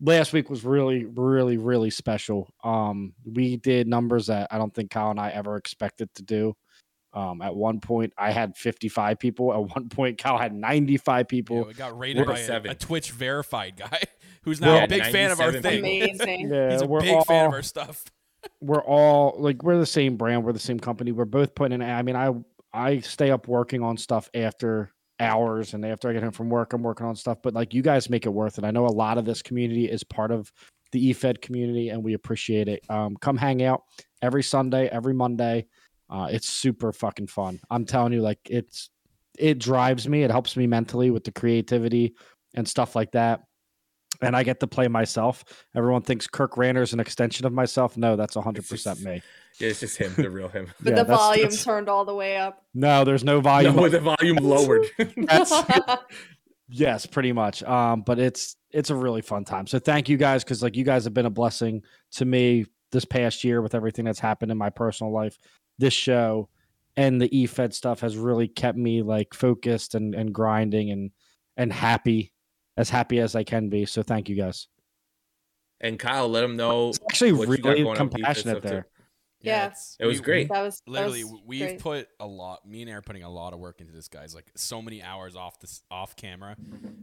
last 0.00 0.32
week 0.32 0.50
was 0.50 0.64
really, 0.64 1.04
really, 1.04 1.56
really 1.56 1.90
special. 1.90 2.52
Um, 2.64 3.12
we 3.24 3.56
did 3.56 3.86
numbers 3.86 4.26
that 4.26 4.48
I 4.50 4.58
don't 4.58 4.74
think 4.74 4.90
Kyle 4.90 5.10
and 5.10 5.20
I 5.20 5.30
ever 5.30 5.56
expected 5.56 6.12
to 6.16 6.22
do. 6.22 6.54
Um, 7.14 7.42
at 7.42 7.54
one 7.54 7.78
point, 7.78 8.12
I 8.16 8.32
had 8.32 8.56
55 8.56 9.18
people. 9.18 9.52
At 9.52 9.74
one 9.76 9.88
point, 9.90 10.16
Kyle 10.18 10.38
had 10.38 10.54
95 10.54 11.18
Yeah, 11.20 11.24
people. 11.28 11.64
we 11.66 11.74
got 11.74 11.96
rated 11.98 12.26
We're 12.26 12.32
by 12.32 12.38
a, 12.40 12.44
seven. 12.44 12.70
a 12.70 12.74
Twitch 12.74 13.10
verified 13.12 13.76
guy 13.76 14.00
who's 14.44 14.60
now 14.62 14.74
Yeah, 14.76 14.84
a 14.84 14.88
big 14.88 15.04
fan 15.04 15.30
of 15.30 15.38
our 15.38 15.52
97 15.52 15.62
thing. 15.62 16.02
Amazing. 16.02 16.50
Yeah, 16.50 16.72
He's 16.72 16.80
a 16.82 16.86
we're 16.86 17.02
big 17.02 17.14
all, 17.14 17.24
fan 17.24 17.46
of 17.46 17.52
our 17.52 17.62
stuff. 17.62 18.02
We're 18.60 18.82
all 18.82 19.34
like 19.38 19.62
we're 19.62 19.78
the 19.78 19.86
same 19.86 20.16
brand. 20.16 20.44
We're 20.44 20.52
the 20.52 20.58
same 20.58 20.80
company. 20.80 21.12
We're 21.12 21.24
both 21.24 21.54
putting 21.54 21.80
in. 21.80 21.82
I 21.82 22.02
mean, 22.02 22.16
I 22.16 22.32
I 22.72 23.00
stay 23.00 23.30
up 23.30 23.48
working 23.48 23.82
on 23.82 23.96
stuff 23.96 24.30
after 24.34 24.90
hours 25.20 25.74
and 25.74 25.84
after 25.84 26.08
I 26.08 26.12
get 26.12 26.22
home 26.22 26.32
from 26.32 26.50
work, 26.50 26.72
I'm 26.72 26.82
working 26.82 27.06
on 27.06 27.16
stuff. 27.16 27.38
But 27.42 27.54
like 27.54 27.74
you 27.74 27.82
guys 27.82 28.10
make 28.10 28.26
it 28.26 28.30
worth 28.30 28.58
it. 28.58 28.64
I 28.64 28.70
know 28.70 28.86
a 28.86 28.88
lot 28.88 29.18
of 29.18 29.24
this 29.24 29.42
community 29.42 29.88
is 29.90 30.04
part 30.04 30.30
of 30.30 30.52
the 30.92 31.10
eFed 31.10 31.40
community, 31.40 31.88
and 31.88 32.02
we 32.02 32.14
appreciate 32.14 32.68
it. 32.68 32.82
Um, 32.90 33.16
come 33.16 33.36
hang 33.36 33.62
out 33.62 33.82
every 34.20 34.42
Sunday, 34.42 34.88
every 34.88 35.14
Monday. 35.14 35.66
Uh, 36.10 36.28
it's 36.30 36.48
super 36.48 36.92
fucking 36.92 37.28
fun. 37.28 37.58
I'm 37.70 37.86
telling 37.86 38.12
you, 38.12 38.20
like 38.20 38.40
it's 38.44 38.90
it 39.38 39.58
drives 39.58 40.08
me. 40.08 40.22
It 40.22 40.30
helps 40.30 40.56
me 40.56 40.66
mentally 40.66 41.10
with 41.10 41.24
the 41.24 41.32
creativity 41.32 42.14
and 42.54 42.68
stuff 42.68 42.94
like 42.94 43.12
that. 43.12 43.40
And 44.22 44.36
I 44.36 44.42
get 44.44 44.60
to 44.60 44.66
play 44.66 44.88
myself. 44.88 45.44
Everyone 45.74 46.02
thinks 46.02 46.26
Kirk 46.26 46.54
Ranner 46.54 46.82
is 46.82 46.92
an 46.92 47.00
extension 47.00 47.44
of 47.46 47.52
myself. 47.52 47.96
No, 47.96 48.16
that's 48.16 48.36
100% 48.36 48.68
just- 48.84 49.04
me. 49.04 49.20
Yeah, 49.58 49.68
it's 49.68 49.80
just 49.80 49.98
him, 49.98 50.14
the 50.16 50.30
real 50.30 50.48
him. 50.48 50.66
But 50.80 50.90
Yeah, 50.90 50.96
the 50.96 51.04
that's- 51.04 51.18
volume 51.18 51.42
that's- 51.44 51.64
turned 51.64 51.88
all 51.88 52.04
the 52.06 52.14
way 52.14 52.36
up. 52.38 52.64
No, 52.72 53.04
there's 53.04 53.24
no 53.24 53.40
volume. 53.40 53.76
No, 53.76 53.82
with 53.82 53.92
the 53.92 54.00
volume 54.00 54.36
lowered. 54.36 54.86
That's- 54.98 55.52
yes, 56.68 57.06
pretty 57.06 57.32
much. 57.32 57.62
Um, 57.62 58.02
but 58.02 58.18
it's 58.18 58.56
it's 58.70 58.90
a 58.90 58.94
really 58.94 59.20
fun 59.22 59.44
time. 59.44 59.66
So 59.66 59.78
thank 59.78 60.08
you 60.08 60.16
guys 60.16 60.42
because 60.44 60.62
like 60.62 60.76
you 60.76 60.84
guys 60.84 61.04
have 61.04 61.12
been 61.14 61.26
a 61.26 61.30
blessing 61.30 61.82
to 62.12 62.24
me 62.24 62.64
this 62.90 63.04
past 63.04 63.44
year 63.44 63.60
with 63.60 63.74
everything 63.74 64.04
that's 64.04 64.18
happened 64.20 64.50
in 64.50 64.58
my 64.58 64.70
personal 64.70 65.12
life. 65.12 65.38
This 65.78 65.92
show 65.94 66.48
and 66.96 67.20
the 67.20 67.28
eFed 67.28 67.72
stuff 67.74 68.00
has 68.00 68.16
really 68.16 68.48
kept 68.48 68.78
me 68.78 69.02
like 69.02 69.34
focused 69.34 69.94
and 69.94 70.14
and 70.14 70.32
grinding 70.32 70.90
and 70.90 71.10
and 71.56 71.70
happy, 71.72 72.32
as 72.76 72.90
happy 72.90 73.18
as 73.20 73.34
I 73.36 73.44
can 73.44 73.68
be. 73.68 73.84
So 73.86 74.02
thank 74.02 74.28
you 74.28 74.36
guys. 74.36 74.68
and 75.80 75.98
Kyle, 75.98 76.28
let 76.28 76.44
him 76.44 76.56
know. 76.56 76.90
It's 76.90 77.00
actually 77.10 77.32
what 77.32 77.48
you 77.48 77.56
got 77.58 77.70
really 77.70 77.82
going 77.82 77.98
on 77.98 78.04
with 78.06 78.12
the 78.12 78.18
eFed 78.18 78.22
compassionate 78.22 78.56
stuff, 78.58 78.62
too. 78.62 78.68
there. 78.68 78.86
Yeah. 79.40 79.64
it's- 79.66 79.96
It 79.98 80.06
was 80.06 80.20
we- 80.20 80.24
great. 80.24 80.48
that 80.50 80.62
was 80.62 80.80
that 80.86 80.90
Literally, 80.92 81.24
was 81.24 81.40
we've 81.44 81.60
great. 81.60 81.80
put 81.80 82.08
a 82.20 82.26
lot. 82.28 82.64
Me 82.64 82.82
and 82.82 82.88
Aaron 82.88 83.00
are 83.00 83.02
putting 83.02 83.24
a 83.24 83.28
lot 83.28 83.52
of 83.52 83.58
work 83.58 83.80
into 83.80 83.92
this, 83.92 84.06
guys. 84.06 84.32
Like 84.36 84.52
so 84.54 84.80
many 84.80 85.02
hours 85.02 85.34
off 85.34 85.58
this 85.58 85.82
off 85.90 86.14
camera, 86.14 86.56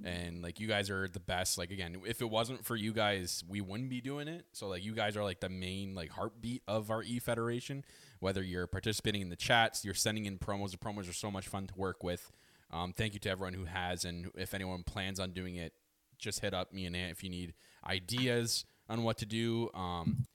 and 0.05 0.41
like 0.41 0.61
you 0.61 0.67
guys 0.69 0.89
are 0.89 1.09
the 1.09 1.19
best. 1.19 1.57
Like 1.57 1.71
again, 1.71 1.97
if 2.07 2.21
it 2.21 2.29
wasn't 2.29 2.63
for 2.63 2.77
you 2.77 2.93
guys, 2.93 3.43
we 3.49 3.59
wouldn't 3.59 3.89
be 3.89 3.99
doing 3.99 4.29
it. 4.29 4.45
So 4.53 4.69
like 4.69 4.85
you 4.85 4.93
guys 4.95 5.17
are 5.17 5.23
like 5.25 5.41
the 5.41 5.49
main 5.49 5.93
like 5.93 6.11
heartbeat 6.11 6.63
of 6.65 6.89
our 6.89 7.03
E 7.03 7.19
Federation. 7.19 7.83
Whether 8.21 8.41
you're 8.41 8.67
participating 8.67 9.21
in 9.21 9.29
the 9.29 9.35
chats, 9.35 9.83
you're 9.83 9.93
sending 9.93 10.25
in 10.25 10.37
promos. 10.37 10.71
The 10.71 10.77
promos 10.77 11.09
are 11.09 11.13
so 11.13 11.29
much 11.29 11.49
fun 11.49 11.67
to 11.67 11.73
work 11.75 12.01
with. 12.05 12.31
Um, 12.71 12.93
thank 12.93 13.13
you 13.13 13.19
to 13.21 13.29
everyone 13.29 13.53
who 13.53 13.65
has, 13.65 14.05
and 14.05 14.29
if 14.35 14.53
anyone 14.53 14.83
plans 14.83 15.19
on 15.19 15.31
doing 15.31 15.55
it, 15.55 15.73
just 16.17 16.41
hit 16.41 16.53
up 16.53 16.73
me 16.73 16.85
and 16.85 16.95
Ant 16.95 17.11
if 17.11 17.23
you 17.23 17.29
need 17.29 17.53
ideas 17.85 18.65
on 18.89 19.03
what 19.03 19.17
to 19.19 19.25
do. 19.25 19.69
Um, 19.73 20.27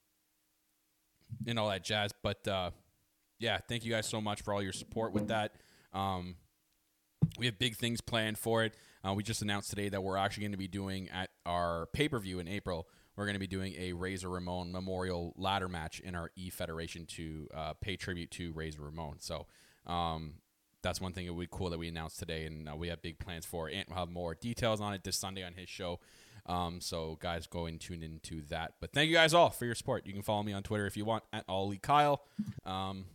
and 1.46 1.58
all 1.58 1.68
that 1.68 1.84
jazz. 1.84 2.12
But 2.22 2.46
uh, 2.48 2.70
yeah, 3.38 3.58
thank 3.68 3.84
you 3.84 3.92
guys 3.92 4.06
so 4.06 4.20
much 4.20 4.42
for 4.42 4.52
all 4.52 4.62
your 4.62 4.72
support 4.72 5.12
with 5.12 5.28
that. 5.28 5.54
Um, 5.92 6.36
we 7.38 7.46
have 7.46 7.58
big 7.58 7.76
things 7.76 8.00
planned 8.00 8.38
for 8.38 8.64
it. 8.64 8.74
Uh, 9.06 9.12
we 9.14 9.22
just 9.22 9.42
announced 9.42 9.70
today 9.70 9.88
that 9.88 10.02
we're 10.02 10.16
actually 10.16 10.42
going 10.42 10.52
to 10.52 10.58
be 10.58 10.68
doing 10.68 11.08
at 11.10 11.30
our 11.44 11.86
pay 11.92 12.08
per 12.08 12.18
view 12.18 12.38
in 12.38 12.48
April. 12.48 12.86
We're 13.16 13.26
going 13.26 13.34
to 13.34 13.40
be 13.40 13.46
doing 13.46 13.74
a 13.78 13.92
Razor 13.92 14.28
Ramon 14.28 14.72
Memorial 14.72 15.34
ladder 15.36 15.68
match 15.68 16.00
in 16.00 16.14
our 16.14 16.30
E 16.36 16.50
Federation 16.50 17.06
to 17.06 17.48
uh, 17.54 17.72
pay 17.80 17.96
tribute 17.96 18.30
to 18.32 18.52
Razor 18.52 18.82
Ramon. 18.82 19.16
So 19.20 19.46
um, 19.86 20.34
that's 20.84 21.00
one 21.00 21.12
thing 21.12 21.26
that 21.26 21.32
would 21.32 21.40
be 21.40 21.48
cool 21.50 21.70
that 21.70 21.78
we 21.78 21.88
announced 21.88 22.20
today, 22.20 22.44
and 22.44 22.68
uh, 22.68 22.76
we 22.76 22.88
have 22.88 23.02
big 23.02 23.18
plans 23.18 23.44
for. 23.44 23.68
Ant 23.68 23.88
will 23.88 23.96
have 23.96 24.10
more 24.10 24.36
details 24.36 24.80
on 24.80 24.94
it 24.94 25.02
this 25.02 25.16
Sunday 25.16 25.42
on 25.42 25.54
his 25.54 25.68
show. 25.68 25.98
Um, 26.46 26.80
so 26.80 27.18
guys, 27.20 27.46
go 27.46 27.66
and 27.66 27.80
tune 27.80 28.02
into 28.02 28.42
that. 28.50 28.74
But 28.80 28.92
thank 28.92 29.08
you 29.08 29.14
guys 29.14 29.34
all 29.34 29.50
for 29.50 29.64
your 29.64 29.74
support. 29.74 30.06
You 30.06 30.12
can 30.12 30.22
follow 30.22 30.42
me 30.42 30.52
on 30.52 30.62
Twitter 30.62 30.86
if 30.86 30.96
you 30.96 31.04
want 31.04 31.24
at 31.32 31.44
Ollie 31.48 31.78
Kyle. 31.78 32.22
Um, 32.64 33.06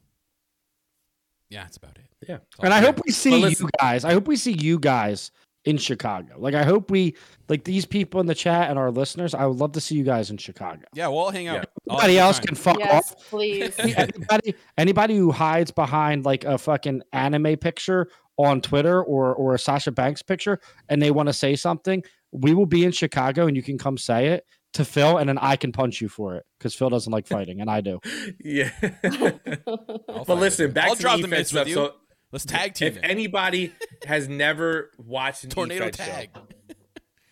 yeah, 1.50 1.64
that's 1.64 1.78
about 1.78 1.98
it. 1.98 2.28
Yeah. 2.28 2.40
And 2.60 2.74
I 2.74 2.80
hope 2.82 3.00
we 3.06 3.12
see 3.12 3.42
But 3.42 3.60
you 3.60 3.70
guys. 3.80 4.04
I 4.04 4.14
hope 4.14 4.28
we 4.28 4.36
see 4.36 4.54
you 4.54 4.80
guys 4.80 5.32
in 5.66 5.78
Chicago. 5.78 6.36
Like 6.38 6.54
I 6.56 6.64
hope 6.64 6.90
we 6.90 7.16
like 7.50 7.64
these 7.66 7.86
people 7.86 8.20
in 8.22 8.28
the 8.28 8.36
chat 8.36 8.70
and 8.70 8.80
our 8.80 8.92
listeners. 8.92 9.34
I 9.34 9.46
would 9.46 9.58
love 9.58 9.74
to 9.74 9.82
see 9.82 9.96
you 9.96 10.04
guys 10.04 10.30
in 10.32 10.38
Chicago. 10.38 10.82
Yeah, 10.94 11.08
we'll 11.10 11.20
all 11.20 11.32
hang 11.32 11.48
out. 11.48 11.56
Yeah. 11.88 11.94
I'll 11.94 12.00
have 12.00 12.10
a 12.10 12.12
Anybody 12.12 12.14
good 12.14 12.20
else 12.20 12.38
time. 12.38 12.46
can 12.46 12.56
fuck 12.56 12.80
yes, 12.80 13.12
off. 13.12 13.30
please. 13.30 13.74
anybody, 13.80 14.56
anybody 14.78 15.18
who 15.18 15.32
hides 15.32 15.72
behind 15.72 16.26
like 16.26 16.44
a 16.46 16.58
fucking 16.58 17.02
anime 17.14 17.58
picture 17.58 18.08
on 18.38 18.62
Twitter 18.62 19.04
or 19.04 19.36
or 19.36 19.54
a 19.54 19.60
Sasha 19.60 19.92
Banks 19.92 20.22
picture 20.22 20.60
and 20.88 21.02
they 21.02 21.12
want 21.12 21.28
to 21.28 21.34
say 21.34 21.56
something, 21.56 22.04
we 22.32 22.54
will 22.54 22.66
be 22.66 22.86
in 22.86 22.92
Chicago 22.92 23.48
and 23.48 23.56
you 23.58 23.64
can 23.64 23.78
come 23.78 23.98
say 23.98 24.28
it 24.28 24.46
to 24.74 24.86
Phil 24.86 25.18
and 25.18 25.28
then 25.28 25.38
I 25.40 25.56
can 25.56 25.72
punch 25.72 26.00
you 26.00 26.08
for 26.08 26.36
it 26.36 26.46
because 26.58 26.74
Phil 26.76 26.90
doesn't 26.90 27.12
like 27.12 27.28
fighting 27.28 27.60
and 27.60 27.70
I 27.70 27.82
do. 27.82 28.00
Yeah. 28.44 28.72
But 30.28 30.38
listen, 30.38 30.72
back 30.72 30.90
I'll 30.90 30.96
to 30.96 31.02
drop 31.02 31.16
the 31.18 31.24
the 31.24 31.28
mitts 31.28 31.52
with 31.54 31.62
stuff. 31.62 31.68
you. 31.68 31.74
So 31.76 31.94
Let's 32.32 32.46
tag 32.46 32.76
team 32.76 32.90
if 32.90 32.98
it. 32.98 33.04
anybody 33.04 33.74
has 34.06 34.28
never 34.28 34.92
watched 34.98 35.44
an 35.46 35.50
Tornado 35.50 35.90
eFed 35.90 35.98
show, 35.98 36.04
tag. 36.04 36.30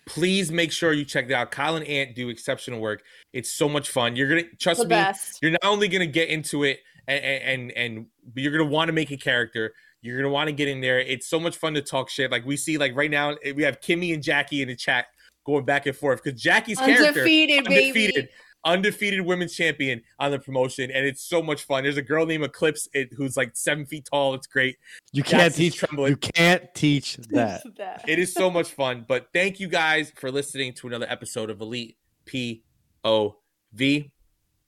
please 0.07 0.52
make 0.52 0.72
sure 0.72 0.94
you 0.94 1.06
check 1.06 1.26
it 1.26 1.32
out. 1.34 1.52
Kyle 1.52 1.76
and 1.76 1.86
Ant 1.86 2.15
do 2.15 2.30
exceptional 2.30 2.80
work. 2.80 3.03
It's 3.34 3.52
so 3.52 3.69
much 3.69 3.90
fun. 3.90 4.15
You're 4.15 4.30
gonna 4.30 4.44
trust 4.60 4.80
the 4.80 4.86
me. 4.86 4.90
best. 4.90 5.40
You're 5.41 5.52
not 5.52 5.64
only 5.64 5.88
gonna 5.88 6.07
get 6.07 6.30
into 6.30 6.64
it 6.64 6.80
and 7.07 7.24
and 7.24 7.72
and 7.72 8.06
but 8.34 8.41
you're 8.41 8.52
gonna 8.52 8.69
want 8.69 8.90
to 8.90 8.94
make 8.94 9.11
a 9.11 9.18
character. 9.18 9.74
You're 10.02 10.18
gonna 10.18 10.34
want 10.34 10.48
to 10.48 10.53
get 10.53 10.68
in 10.68 10.82
there. 10.82 10.99
It's 10.99 11.28
so 11.28 11.40
much 11.40 11.57
fun 11.57 11.74
to 11.76 11.82
talk 11.82 12.10
shit. 12.10 12.32
Like 12.32 12.45
we 12.45 12.57
see, 12.57 12.78
like 12.78 12.95
right 12.95 13.11
now, 13.11 13.36
we 13.56 13.64
have 13.64 13.82
Kimmy 13.82 14.14
and 14.14 14.24
Jackie 14.24 14.61
in 14.61 14.68
the 14.68 14.76
chat 14.76 15.07
going 15.45 15.65
back 15.65 15.86
and 15.86 15.95
forth 15.95 16.24
because 16.24 16.40
Jackie's 16.40 16.78
character 16.78 17.07
Undefeated, 17.07 17.65
baby. 17.65 18.30
Undefeated, 18.64 18.88
undefeated 18.88 19.26
women's 19.26 19.56
champion 19.56 20.02
on 20.20 20.32
the 20.32 20.40
promotion, 20.40 20.92
and 20.92 21.06
it's 21.06 21.22
so 21.22 21.42
much 21.42 21.64
fun. 21.64 21.84
There's 21.84 21.98
a 21.98 22.02
girl 22.02 22.26
named 22.26 22.44
Eclipse 22.44 22.88
it, 22.94 23.10
who's 23.16 23.38
like 23.38 23.56
seven 23.56 23.86
feet 23.86 24.08
tall. 24.12 24.34
It's 24.34 24.48
great. 24.48 24.78
You 25.14 25.24
can't 25.24 25.54
Jackie's 25.54 25.58
teach 25.58 25.78
trembling. 25.78 26.12
you 26.12 26.18
can't 26.18 26.64
teach 26.74 27.18
that. 27.30 27.64
That. 27.78 28.06
It 28.08 28.20
is 28.20 28.34
so 28.34 28.50
much 28.50 28.72
fun. 28.72 29.06
But 29.08 29.28
thank 29.34 29.60
you 29.60 29.68
guys 29.68 30.12
for 30.16 30.32
listening 30.32 30.74
to 30.76 30.88
another 30.88 31.08
episode 31.10 31.50
of 31.50 31.62
Elite 31.62 31.98
POV. 32.26 32.62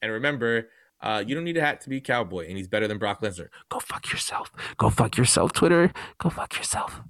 And 0.02 0.12
remember, 0.12 0.70
uh, 1.02 1.24
you 1.26 1.36
don't 1.36 1.44
need 1.44 1.58
a 1.58 1.62
hat 1.62 1.82
to 1.82 1.90
be 1.90 1.98
a 1.98 2.02
cowboy, 2.02 2.48
and 2.48 2.58
he's 2.58 2.68
better 2.68 2.88
than 2.88 2.98
Brock 2.98 3.22
Lesnar. 3.22 3.48
Go 3.70 3.80
fuck 3.80 4.12
yourself. 4.12 4.52
Go 4.78 4.90
fuck 4.90 5.18
yourself, 5.18 5.54
Twitter. 5.54 5.92
Go 6.18 6.30
fuck 6.30 6.56
yourself. 6.58 7.02